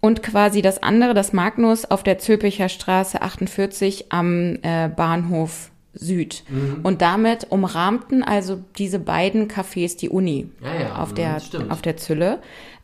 Und 0.00 0.22
quasi 0.22 0.62
das 0.62 0.80
andere, 0.80 1.14
das 1.14 1.32
Magnus, 1.32 1.84
auf 1.84 2.04
der 2.04 2.18
Zülpicher 2.18 2.68
Straße 2.68 3.20
48 3.20 4.12
am 4.12 4.56
äh, 4.62 4.88
Bahnhof 4.88 5.70
Süd. 5.94 6.44
Und 6.84 7.02
damit 7.02 7.48
umrahmten 7.50 8.22
also 8.22 8.62
diese 8.76 9.00
beiden 9.00 9.48
Cafés 9.48 9.98
die 9.98 10.08
Uni 10.08 10.48
Ja, 10.62 10.80
ja, 10.80 10.96
auf, 10.96 11.10
mhm, 11.10 11.14
der, 11.16 11.40
stimmt. 11.40 11.70
auf 11.72 11.82
der 11.82 11.96
Zülle. 11.96 12.38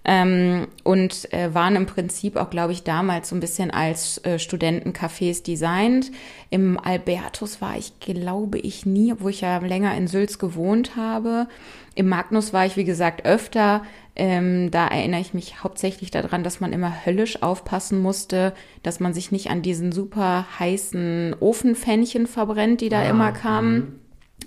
Ähm, 0.06 0.68
und 0.82 1.32
äh, 1.32 1.55
waren 1.55 1.76
im 1.76 1.86
Prinzip 1.86 2.36
auch, 2.36 2.51
glaube 2.51 2.72
ich, 2.72 2.82
damals 2.82 3.31
so 3.31 3.36
ein 3.36 3.40
bisschen 3.40 3.70
als 3.70 4.18
äh, 4.24 4.39
Studentencafés 4.39 5.43
designt. 5.43 6.12
Im 6.51 6.78
Albertus 6.78 7.62
war 7.62 7.78
ich, 7.78 7.98
glaube 8.01 8.59
ich, 8.59 8.85
nie, 8.85 9.12
obwohl 9.12 9.31
ich 9.31 9.40
ja 9.40 9.56
länger 9.59 9.97
in 9.97 10.06
Sülz 10.06 10.39
gewohnt 10.39 10.94
habe. 10.97 11.48
Im 11.94 12.09
Magnus 12.09 12.52
war 12.52 12.66
ich, 12.66 12.76
wie 12.76 12.85
gesagt, 12.85 13.24
öfter. 13.24 13.82
Ähm, 14.14 14.70
da 14.70 14.86
erinnere 14.86 15.22
ich 15.22 15.32
mich 15.32 15.64
hauptsächlich 15.64 16.10
daran, 16.10 16.44
dass 16.44 16.60
man 16.60 16.72
immer 16.72 17.06
höllisch 17.06 17.43
aufpassen 17.43 18.01
musste, 18.01 18.52
dass 18.82 19.01
man 19.01 19.14
sich 19.14 19.32
nicht 19.32 19.48
an 19.51 19.62
diesen 19.62 19.90
super 19.90 20.47
heißen 20.59 21.35
Ofenfännchen 21.40 22.26
verbrennt, 22.26 22.82
die 22.82 22.90
da 22.90 23.02
immer 23.05 23.32
kamen. 23.32 24.01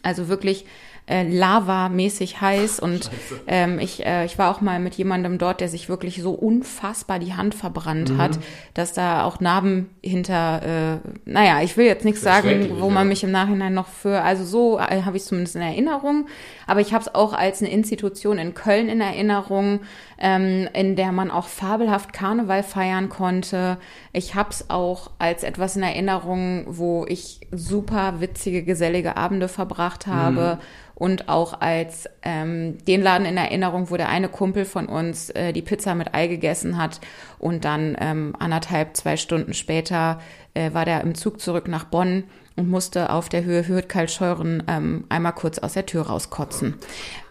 Also 0.04 0.28
wirklich 0.28 0.66
äh, 1.08 1.24
lavamäßig 1.24 2.42
heiß 2.42 2.80
und 2.80 3.10
ähm, 3.48 3.80
ich, 3.80 4.06
äh, 4.06 4.26
ich 4.26 4.38
war 4.38 4.52
auch 4.52 4.62
mal 4.62 4.80
mit 4.80 4.96
jemandem 4.96 5.38
dort, 5.38 5.62
der 5.62 5.70
sich 5.70 5.88
wirklich 5.88 6.22
so 6.22 6.32
unfassbar 6.32 7.20
die 7.20 7.34
Hand 7.34 7.56
verbrannt 7.56 8.10
Mhm. 8.10 8.18
hat, 8.18 8.40
dass 8.74 8.94
da 8.94 9.24
auch 9.24 9.40
Narben 9.40 9.90
hinter, 10.04 11.00
äh, 11.06 11.10
naja, 11.26 11.62
ich 11.62 11.78
will 11.78 11.86
jetzt 11.86 12.04
nichts 12.06 12.22
sagen, 12.22 12.78
wo 12.80 12.90
man 12.90 13.06
ja. 13.06 13.10
mich 13.10 13.24
im 13.24 13.32
Nachhinein 13.32 13.74
noch 13.74 13.88
für, 13.88 14.22
also 14.22 14.44
so 14.44 14.80
äh, 14.80 15.04
habe 15.04 15.18
ich 15.18 15.24
es 15.24 15.30
zumindest 15.30 15.56
in 15.56 15.62
Erinnerung, 15.62 16.28
aber 16.66 16.82
ich 16.82 16.94
habe 16.94 17.04
es 17.04 17.16
auch 17.16 17.34
als 17.34 17.62
eine 17.62 17.72
Institution 17.72 18.38
in 18.38 18.54
Köln 18.54 18.90
in 18.90 19.00
Erinnerung, 19.02 19.80
ähm, 20.20 20.68
in 20.74 20.96
der 20.96 21.12
man 21.12 21.32
auch 21.32 21.48
fabelhaft 21.48 22.14
Karneval 22.14 22.64
feiern 22.64 23.10
konnte. 23.10 23.78
Ich 24.14 24.36
habe 24.36 24.50
es 24.50 24.70
auch 24.70 25.12
als 25.20 25.44
etwas 25.44 25.76
in 25.76 25.84
Erinnerung, 25.84 26.66
wo 26.68 27.06
ich 27.08 27.42
super 27.52 28.20
witzige, 28.20 28.64
gesellige 28.64 29.18
Abende 29.18 29.48
verbracht 29.48 30.08
habe. 30.08 30.60
Und 30.96 31.30
auch 31.30 31.62
als 31.62 32.10
ähm, 32.24 32.80
den 32.88 33.04
Laden 33.04 33.28
in 33.28 33.38
Erinnerung, 33.38 33.92
wo 33.92 33.98
der 33.98 34.10
eine 34.10 34.30
Kumpel 34.30 34.66
von 34.66 34.88
uns 34.88 35.30
äh, 35.30 35.54
die 35.54 35.62
Pizza 35.62 35.94
mit 35.94 36.16
Ei 36.16 36.26
gegessen 36.26 36.78
hat 36.78 37.00
und 37.38 37.66
dann 37.66 37.96
ähm, 38.00 38.36
anderthalb, 38.40 38.98
zwei 38.98 39.16
Stunden 39.16 39.54
später 39.54 40.20
äh, 40.56 40.74
war 40.74 40.86
der 40.86 41.02
im 41.02 41.14
Zug 41.14 41.40
zurück 41.40 41.68
nach 41.68 41.84
Bonn 41.84 42.24
und 42.58 42.70
musste 42.70 43.12
auf 43.12 43.30
der 43.30 43.44
Höhe 43.44 43.68
Hürth-Kaltscheuren 43.68 44.64
ähm, 44.68 45.06
einmal 45.10 45.34
kurz 45.34 45.60
aus 45.60 45.74
der 45.74 45.86
Tür 45.86 46.08
rauskotzen. 46.08 46.76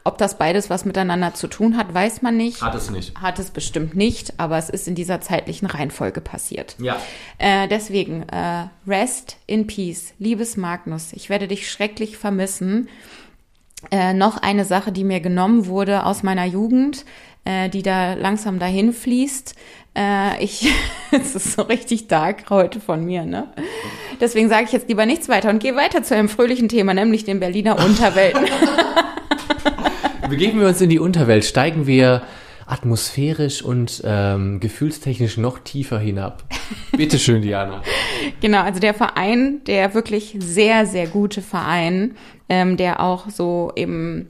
Ob 0.05 0.19
das 0.19 0.39
beides 0.39 0.71
was 0.71 0.85
miteinander 0.85 1.35
zu 1.35 1.49
tun 1.49 1.77
hat, 1.77 1.93
weiß 1.93 2.23
man 2.23 2.37
nicht. 2.37 2.63
Hat 2.63 2.77
es 2.77 2.91
nicht. 2.91 3.17
Hat 3.21 3.41
es 3.41 3.51
bestimmt 3.51 3.97
nicht, 3.97 4.39
aber 4.39 4.57
es 4.57 4.71
ist 4.71 4.87
in 4.87 4.95
dieser 4.95 5.21
zeitlichen 5.21 5.67
Reihenfolge 5.67 6.21
passiert. 6.21 6.77
Ja. 6.79 6.97
Äh, 7.39 7.67
deswegen, 7.67 8.23
äh, 8.29 8.69
rest 8.87 9.37
in 9.47 9.67
peace, 9.67 10.15
liebes 10.19 10.57
Magnus. 10.57 11.13
Ich 11.13 11.29
werde 11.29 11.49
dich 11.49 11.69
schrecklich 11.69 12.17
vermissen. 12.17 12.89
Äh, 13.91 14.15
noch 14.15 14.37
eine 14.37 14.65
Sache, 14.65 14.93
die 14.93 15.05
mir 15.05 15.21
genommen 15.21 15.67
wurde 15.67 16.07
aus 16.07 16.23
meiner 16.23 16.45
Jugend, 16.45 17.05
äh, 17.47 17.71
die 17.71 17.83
da 17.83 18.13
langsam 18.15 18.59
dahin 18.59 18.93
fließt. 18.93 19.55
Äh, 19.97 20.45
ich, 20.45 20.69
es 21.13 21.35
ist 21.35 21.53
so 21.53 21.63
richtig 21.63 22.09
dark 22.09 22.51
heute 22.51 22.81
von 22.81 23.05
mir, 23.05 23.25
ne? 23.25 23.49
Deswegen 24.21 24.49
sage 24.49 24.65
ich 24.65 24.73
jetzt 24.73 24.89
lieber 24.89 25.07
nichts 25.07 25.29
weiter 25.29 25.49
und 25.49 25.61
gehe 25.61 25.77
weiter 25.77 26.03
zu 26.03 26.15
einem 26.15 26.29
fröhlichen 26.29 26.69
Thema, 26.69 26.93
nämlich 26.93 27.25
den 27.25 27.41
Berliner 27.41 27.79
Unterwelten. 27.85 28.45
Begeben 30.29 30.61
wir 30.61 30.67
uns 30.67 30.81
in 30.81 30.91
die 30.91 30.99
Unterwelt, 30.99 31.45
steigen 31.45 31.87
wir 31.87 32.23
atmosphärisch 32.67 33.63
und 33.63 34.03
ähm, 34.05 34.59
gefühlstechnisch 34.59 35.37
noch 35.37 35.61
tiefer 35.61 35.99
hinab. 36.01 36.45
Bitte 36.97 37.19
schön, 37.19 37.43
Diana. 37.43 37.83
Genau, 38.41 38.63
also 38.63 38.81
der 38.81 38.93
Verein, 38.93 39.61
der 39.67 39.95
wirklich 39.95 40.35
sehr, 40.41 40.85
sehr 40.85 41.07
gute 41.07 41.43
Verein, 41.43 42.17
ähm, 42.49 42.77
der 42.77 43.01
auch 43.01 43.31
so 43.31 43.73
eben, 43.77 44.27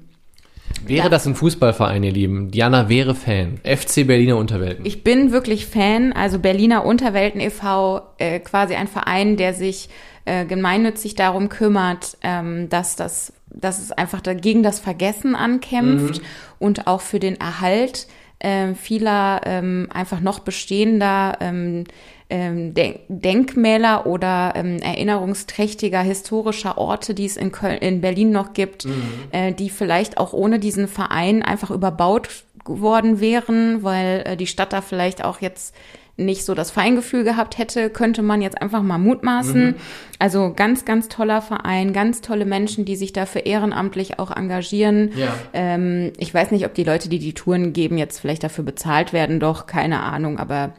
Wäre 0.85 1.05
Ja. 1.05 1.09
das 1.09 1.27
ein 1.27 1.35
Fußballverein, 1.35 2.03
ihr 2.03 2.12
Lieben? 2.12 2.51
Diana 2.51 2.89
wäre 2.89 3.15
Fan. 3.15 3.59
FC 3.65 4.07
Berliner 4.07 4.36
Unterwelten. 4.36 4.85
ich 4.85 5.03
bin 5.05 5.32
wirklich 5.32 5.66
Fan, 5.66 6.12
also 6.12 6.39
Berliner 6.39 6.85
Unterwelten 6.85 7.40
e.V., 7.40 8.03
äh, 8.19 8.39
quasi 8.40 8.74
ein 8.74 8.89
Verein, 8.89 9.36
der 9.36 9.55
sich 9.55 9.89
äh, 10.24 10.44
gemeinnützig 10.44 11.15
darum 11.15 11.48
kümmert, 11.48 12.16
ähm, 12.23 12.69
dass 12.69 12.97
das, 12.97 13.32
dass 13.51 13.78
es 13.81 13.93
einfach 13.93 14.20
dagegen 14.20 14.62
das 14.62 14.81
Vergessen 14.81 15.35
ankämpft 15.35 16.20
und 16.59 16.86
auch 16.86 17.01
für 17.01 17.20
den 17.20 17.39
Erhalt 17.40 18.07
ähm, 18.40 18.74
vieler 18.77 19.40
ähm, 19.47 19.89
einfach 19.93 20.20
noch 20.20 20.40
bestehender 20.40 21.39
ähm, 21.40 21.85
ähm, 22.28 22.74
Den 22.74 22.97
Denkmäler 23.09 24.07
oder 24.07 24.55
ähm, 24.57 24.78
erinnerungsträchtiger 24.78 26.01
historischer 26.01 26.78
Orte, 26.78 27.15
die 27.15 27.27
es 27.27 27.36
in 27.36 27.53
Köln, 27.53 27.78
in 27.78 28.01
Berlin 28.01 28.31
noch 28.31 28.53
gibt, 28.53 28.86
äh, 29.31 29.53
die 29.53 29.70
vielleicht 29.70 30.19
auch 30.19 30.32
ohne 30.32 30.59
diesen 30.59 30.89
Verein 30.89 31.43
einfach 31.43 31.70
überbaut 31.70 32.28
geworden 32.65 33.20
wären, 33.20 33.82
weil 33.82 34.23
äh, 34.27 34.36
die 34.36 34.47
Stadt 34.47 34.73
da 34.73 34.81
vielleicht 34.81 35.24
auch 35.24 35.40
jetzt 35.40 35.74
nicht 36.19 36.44
so 36.44 36.55
das 36.55 36.70
Feingefühl 36.70 37.24
gehabt 37.24 37.59
hätte, 37.59 37.90
könnte 37.90 38.23
man 38.23 38.40
jetzt 38.40 38.61
einfach 38.61 38.82
mal 38.82 38.98
mutmaßen. 38.98 39.74
Also 40.19 40.53
ganz, 40.55 40.86
ganz 40.86 41.09
toller 41.09 41.43
Verein, 41.43 41.93
ganz 41.93 42.23
tolle 42.23 42.47
Menschen, 42.47 42.86
die 42.86 42.97
sich 42.97 43.12
dafür 43.12 43.44
ehrenamtlich 43.44 44.19
auch 44.19 44.35
engagieren. 44.35 45.12
Ja. 45.15 45.35
Ähm, 45.53 46.12
ich 46.19 46.32
weiß 46.32 46.53
nicht, 46.53 46.65
ob 46.65 46.73
die 46.73 46.85
Leute, 46.85 47.11
die 47.11 47.19
die 47.19 47.35
Touren 47.35 47.74
geben, 47.74 47.98
jetzt 47.98 48.19
vielleicht 48.19 48.44
dafür 48.44 48.65
bezahlt 48.65 49.12
werden, 49.12 49.40
doch, 49.40 49.66
keine 49.66 50.01
Ahnung, 50.01 50.39
aber 50.39 50.73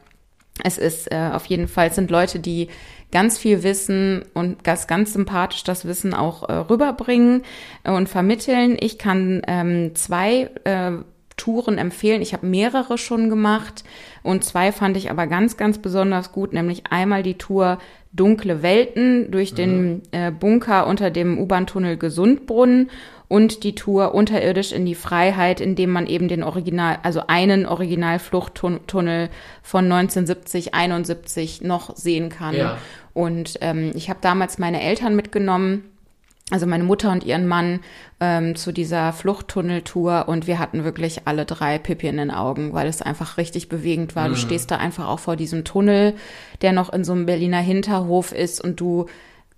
es 0.64 0.78
ist 0.78 1.12
äh, 1.12 1.30
auf 1.34 1.46
jeden 1.46 1.68
Fall, 1.68 1.88
es 1.88 1.96
sind 1.96 2.12
Leute, 2.12 2.40
die 2.40 2.68
ganz 3.12 3.38
viel 3.38 3.64
wissen 3.64 4.26
und 4.34 4.64
ganz, 4.64 4.88
ganz 4.88 5.14
sympathisch 5.14 5.64
das 5.64 5.86
Wissen 5.86 6.14
auch 6.14 6.48
äh, 6.50 6.54
rüberbringen 6.54 7.44
und 7.86 8.10
vermitteln. 8.10 8.76
Ich 8.80 8.98
kann 8.98 9.42
ähm, 9.48 9.96
zwei 9.96 10.50
äh, 10.66 10.92
Touren 11.38 11.78
empfehlen. 11.78 12.22
Ich 12.22 12.34
habe 12.34 12.48
mehrere 12.48 12.98
schon 12.98 13.30
gemacht 13.30 13.84
und 14.24 14.44
zwei 14.44 14.72
fand 14.72 14.98
ich 14.98 15.10
aber 15.10 15.28
ganz, 15.28 15.56
ganz 15.56 15.78
besonders 15.78 16.32
gut, 16.32 16.52
nämlich 16.52 16.84
einmal 16.90 17.24
die 17.24 17.38
Tour 17.38 17.78
Dunkle 18.12 18.64
Welten 18.64 19.30
durch 19.32 19.54
den 19.54 20.02
äh, 20.12 20.32
Bunker 20.32 20.88
unter 20.88 21.12
dem 21.12 21.38
U-Bahn-Tunnel 21.38 21.98
Gesundbrunnen 21.98 22.90
und 23.28 23.64
die 23.64 23.76
Tour 23.76 24.14
unterirdisch 24.14 24.72
in 24.72 24.86
die 24.86 24.96
Freiheit, 24.96 25.60
indem 25.60 25.92
man 25.92 26.08
eben 26.08 26.28
den 26.28 26.44
Original, 26.44 27.00
also 27.04 27.24
einen 27.28 27.66
Originalfluchttunnel 27.66 29.30
von 29.62 29.86
1970, 29.86 30.74
71 30.74 31.62
noch 31.62 31.96
sehen 31.96 32.30
kann. 32.30 32.56
Ja. 32.56 32.78
Und 33.14 33.58
ähm, 33.62 33.92
ich 33.96 34.10
habe 34.10 34.20
damals 34.22 34.58
meine 34.58 34.82
Eltern 34.82 35.16
mitgenommen, 35.16 35.92
also 36.50 36.66
meine 36.66 36.86
Mutter 36.86 37.12
und 37.12 37.26
ihren 37.26 37.46
Mann 37.46 37.82
ähm, 38.22 38.56
zu 38.56 38.72
dieser 38.72 39.12
Fluchttunneltour 39.12 40.30
und 40.30 40.48
wir 40.48 40.60
hatten 40.60 40.86
wirklich 40.86 41.28
alle 41.28 41.44
drei 41.44 41.78
Pipi 41.78 42.08
in 42.08 42.16
den 42.16 42.32
Augen, 42.32 42.72
weil 42.72 42.88
es 42.88 43.02
einfach 43.02 43.38
richtig 43.38 43.68
bewegend 43.68 44.16
war. 44.16 44.30
Du 44.30 44.36
stehst 44.36 44.72
da 44.72 44.78
einfach 44.78 45.10
auch 45.10 45.20
vor 45.20 45.36
diesem 45.36 45.66
Tunnel, 45.66 46.14
der 46.62 46.72
noch 46.72 46.94
in 46.94 47.04
so 47.04 47.12
einem 47.12 47.26
Berliner 47.26 47.60
Hinterhof 47.60 48.32
ist 48.32 48.64
und 48.64 48.80
du 48.80 49.08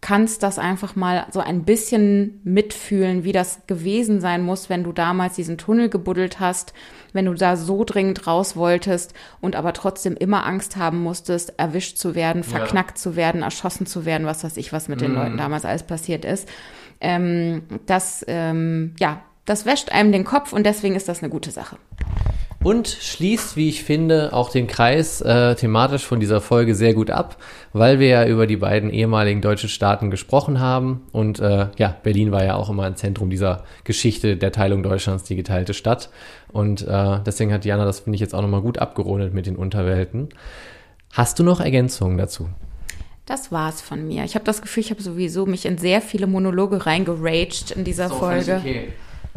kannst 0.01 0.43
das 0.43 0.59
einfach 0.59 0.95
mal 0.95 1.26
so 1.31 1.41
ein 1.41 1.63
bisschen 1.63 2.39
mitfühlen, 2.43 3.23
wie 3.26 3.34
das 3.34 3.61
gewesen 3.67 4.21
sein 4.21 4.41
muss, 4.41 4.69
wenn 4.69 4.84
du 4.84 4.93
damals 4.93 5.35
diesen 5.35 5.57
Tunnel 5.57 5.89
gebuddelt 5.89 6.39
hast, 6.39 6.73
wenn 7.11 7.26
du 7.26 7.34
da 7.34 7.57
so 7.57 7.84
dringend 7.84 8.26
raus 8.26 8.55
wolltest 8.55 9.13
und 9.41 9.55
aber 9.55 9.73
trotzdem 9.73 10.15
immer 10.15 10.45
Angst 10.45 10.77
haben 10.77 11.01
musstest, 11.01 11.59
erwischt 11.59 11.97
zu 11.97 12.15
werden, 12.15 12.43
verknackt 12.43 12.97
zu 12.97 13.15
werden, 13.15 13.41
erschossen 13.41 13.85
zu 13.85 14.05
werden, 14.05 14.26
was 14.26 14.43
weiß 14.43 14.55
ich, 14.57 14.71
was 14.71 14.88
mit 14.88 15.01
den 15.01 15.13
Leuten 15.13 15.38
damals 15.38 15.65
alles 15.65 15.84
passiert 15.84 16.23
ist. 16.23 16.47
Ähm, 17.01 17.63
das, 17.85 18.23
ähm, 18.27 18.95
ja, 18.99 19.21
das 19.45 19.65
wäscht 19.65 19.91
einem 19.91 20.11
den 20.11 20.23
Kopf 20.23 20.53
und 20.53 20.65
deswegen 20.65 20.95
ist 20.95 21.09
das 21.09 21.21
eine 21.21 21.30
gute 21.30 21.51
Sache. 21.51 21.77
Und 22.61 22.90
schließt, 22.90 23.56
wie 23.56 23.69
ich 23.69 23.84
finde, 23.84 24.34
auch 24.34 24.49
den 24.49 24.68
Kreis 24.68 25.22
äh, 25.22 25.56
thematisch 25.56 26.06
von 26.06 26.19
dieser 26.19 26.41
Folge 26.41 26.76
sehr 26.76 26.94
gut 26.94 27.10
ab, 27.10 27.38
weil 27.72 27.99
wir 27.99 28.07
ja 28.07 28.26
über 28.27 28.48
die 28.48 28.57
beiden 28.57 28.90
ehemaligen 28.90 29.41
deutschen 29.41 29.69
Staaten 29.69 30.11
gesprochen 30.11 30.60
haben. 30.60 31.03
Und 31.14 31.40
äh, 31.40 31.68
ja, 31.77 31.95
Berlin 32.03 32.34
war 32.34 32.44
ja 32.44 32.56
auch 32.56 32.69
immer 32.69 32.84
ein 32.84 32.98
Zentrum 32.98 33.30
dieser 33.30 33.64
Geschichte 33.86 34.36
der 34.36 34.52
Teilung 34.52 34.84
Deutschlands, 34.84 35.23
die 35.23 35.38
geteilte 35.38 35.73
Stadt. 35.73 36.10
Und 36.52 36.86
äh, 36.86 37.19
deswegen 37.26 37.53
hat 37.53 37.64
Diana 37.64 37.86
das, 37.86 38.02
finde 38.02 38.15
ich, 38.15 38.22
jetzt 38.22 38.36
auch 38.36 38.41
nochmal 38.41 38.61
gut 38.61 38.77
abgerundet 38.77 39.34
mit 39.34 39.45
den 39.45 39.56
Unterwelten. 39.56 40.27
Hast 41.14 41.40
du 41.40 41.44
noch 41.44 41.61
Ergänzungen 41.61 42.18
dazu? 42.18 42.49
Das 43.26 43.53
war's 43.53 43.80
von 43.80 44.06
mir. 44.06 44.26
Ich 44.26 44.36
habe 44.36 44.44
das 44.44 44.61
Gefühl, 44.61 44.81
ich 44.81 44.91
habe 44.91 45.02
sowieso 45.02 45.45
mich 45.45 45.65
in 45.65 45.77
sehr 45.77 46.02
viele 46.02 46.27
Monologe 46.27 46.86
reingeraged 46.86 47.72
in 47.72 47.86
dieser 47.86 48.10
Folge. 48.10 48.61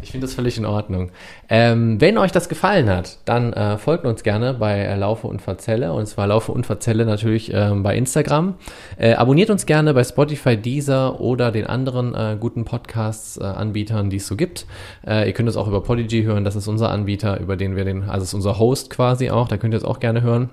Ich 0.03 0.11
finde 0.11 0.27
das 0.27 0.35
völlig 0.35 0.57
in 0.57 0.65
Ordnung. 0.65 1.11
Ähm, 1.47 1.99
wenn 2.01 2.17
euch 2.17 2.33
das 2.33 2.49
gefallen 2.49 2.89
hat, 2.89 3.19
dann 3.23 3.53
äh, 3.53 3.77
folgt 3.77 4.05
uns 4.05 4.21
gerne 4.23 4.53
bei 4.53 4.79
äh, 4.79 4.97
Laufe 4.97 5.27
und 5.27 5.41
Verzelle. 5.41 5.93
Und 5.93 6.05
zwar 6.07 6.27
Laufe 6.27 6.51
und 6.51 6.65
Verzelle 6.65 7.05
natürlich 7.05 7.51
ähm, 7.53 7.83
bei 7.83 7.95
Instagram. 7.95 8.55
Äh, 8.97 9.13
abonniert 9.13 9.49
uns 9.49 9.65
gerne 9.65 9.93
bei 9.93 10.03
Spotify, 10.03 10.57
Deezer 10.57 11.21
oder 11.21 11.51
den 11.51 11.65
anderen 11.65 12.13
äh, 12.13 12.35
guten 12.37 12.65
Podcasts-Anbietern, 12.65 14.09
die 14.09 14.17
es 14.17 14.27
so 14.27 14.35
gibt. 14.35 14.65
Äh, 15.07 15.27
ihr 15.27 15.33
könnt 15.33 15.47
es 15.47 15.55
auch 15.55 15.69
über 15.69 15.81
Podigy 15.81 16.23
hören. 16.23 16.43
Das 16.43 16.57
ist 16.57 16.67
unser 16.67 16.89
Anbieter, 16.89 17.39
über 17.39 17.55
den 17.55 17.77
wir 17.77 17.85
den, 17.85 18.09
also 18.09 18.23
ist 18.23 18.33
unser 18.33 18.59
Host 18.59 18.89
quasi 18.89 19.29
auch. 19.29 19.47
Da 19.47 19.55
könnt 19.55 19.73
ihr 19.73 19.77
es 19.77 19.85
auch 19.85 20.01
gerne 20.01 20.21
hören. 20.21 20.49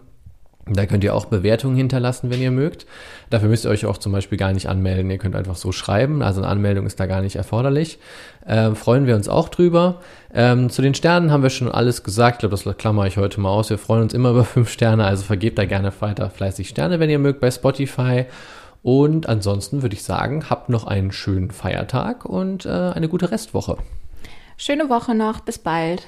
Da 0.73 0.87
könnt 0.87 1.03
ihr 1.03 1.15
auch 1.15 1.25
Bewertungen 1.25 1.77
hinterlassen, 1.77 2.31
wenn 2.31 2.41
ihr 2.41 2.53
mögt. 2.53 2.87
Dafür 3.29 3.49
müsst 3.49 3.65
ihr 3.65 3.71
euch 3.71 3.87
auch 3.87 3.99
zum 3.99 4.13
Beispiel 4.13 4.39
gar 4.39 4.53
nicht 4.53 4.69
anmelden. 4.69 5.11
Ihr 5.11 5.19
könnt 5.19 5.35
einfach 5.35 5.57
so 5.57 5.73
schreiben. 5.73 6.23
Also 6.23 6.41
eine 6.41 6.51
Anmeldung 6.51 6.87
ist 6.87 7.01
da 7.01 7.07
gar 7.07 7.21
nicht 7.21 7.37
erforderlich. 7.37 7.99
Ähm, 8.47 8.77
freuen 8.77 9.07
wir 9.07 9.17
uns 9.17 9.29
auch 9.29 9.49
drüber. 9.49 10.01
Ähm, 10.33 10.71
zu 10.71 10.81
den 10.81 10.95
Sternen 10.95 11.33
haben 11.33 11.43
wir 11.43 11.51
schon 11.51 11.71
alles 11.71 12.05
gesagt. 12.05 12.37
Ich 12.37 12.49
glaube, 12.49 12.57
das 12.57 12.77
klammer 12.77 13.07
ich 13.07 13.17
heute 13.17 13.41
mal 13.41 13.51
aus. 13.51 13.69
Wir 13.69 13.79
freuen 13.79 14.03
uns 14.03 14.15
immer 14.15 14.31
über 14.33 14.45
fünf 14.45 14.71
Sterne. 14.71 15.05
Also 15.05 15.25
vergebt 15.25 15.59
da 15.59 15.65
gerne 15.65 15.93
weiter 16.01 16.31
fleißig 16.31 16.69
Sterne, 16.69 17.01
wenn 17.01 17.11
ihr 17.11 17.19
mögt, 17.19 17.41
bei 17.41 17.51
Spotify. 17.51 18.27
Und 18.83 19.29
ansonsten 19.29 19.83
würde 19.83 19.95
ich 19.95 20.05
sagen, 20.05 20.49
habt 20.49 20.69
noch 20.69 20.85
einen 20.87 21.13
schönen 21.13 21.51
Feiertag 21.51 22.25
und 22.25 22.65
äh, 22.65 22.69
eine 22.69 23.09
gute 23.09 23.31
Restwoche. 23.31 23.77
Schöne 24.57 24.89
Woche 24.89 25.15
noch. 25.15 25.41
Bis 25.41 25.59
bald. 25.59 26.07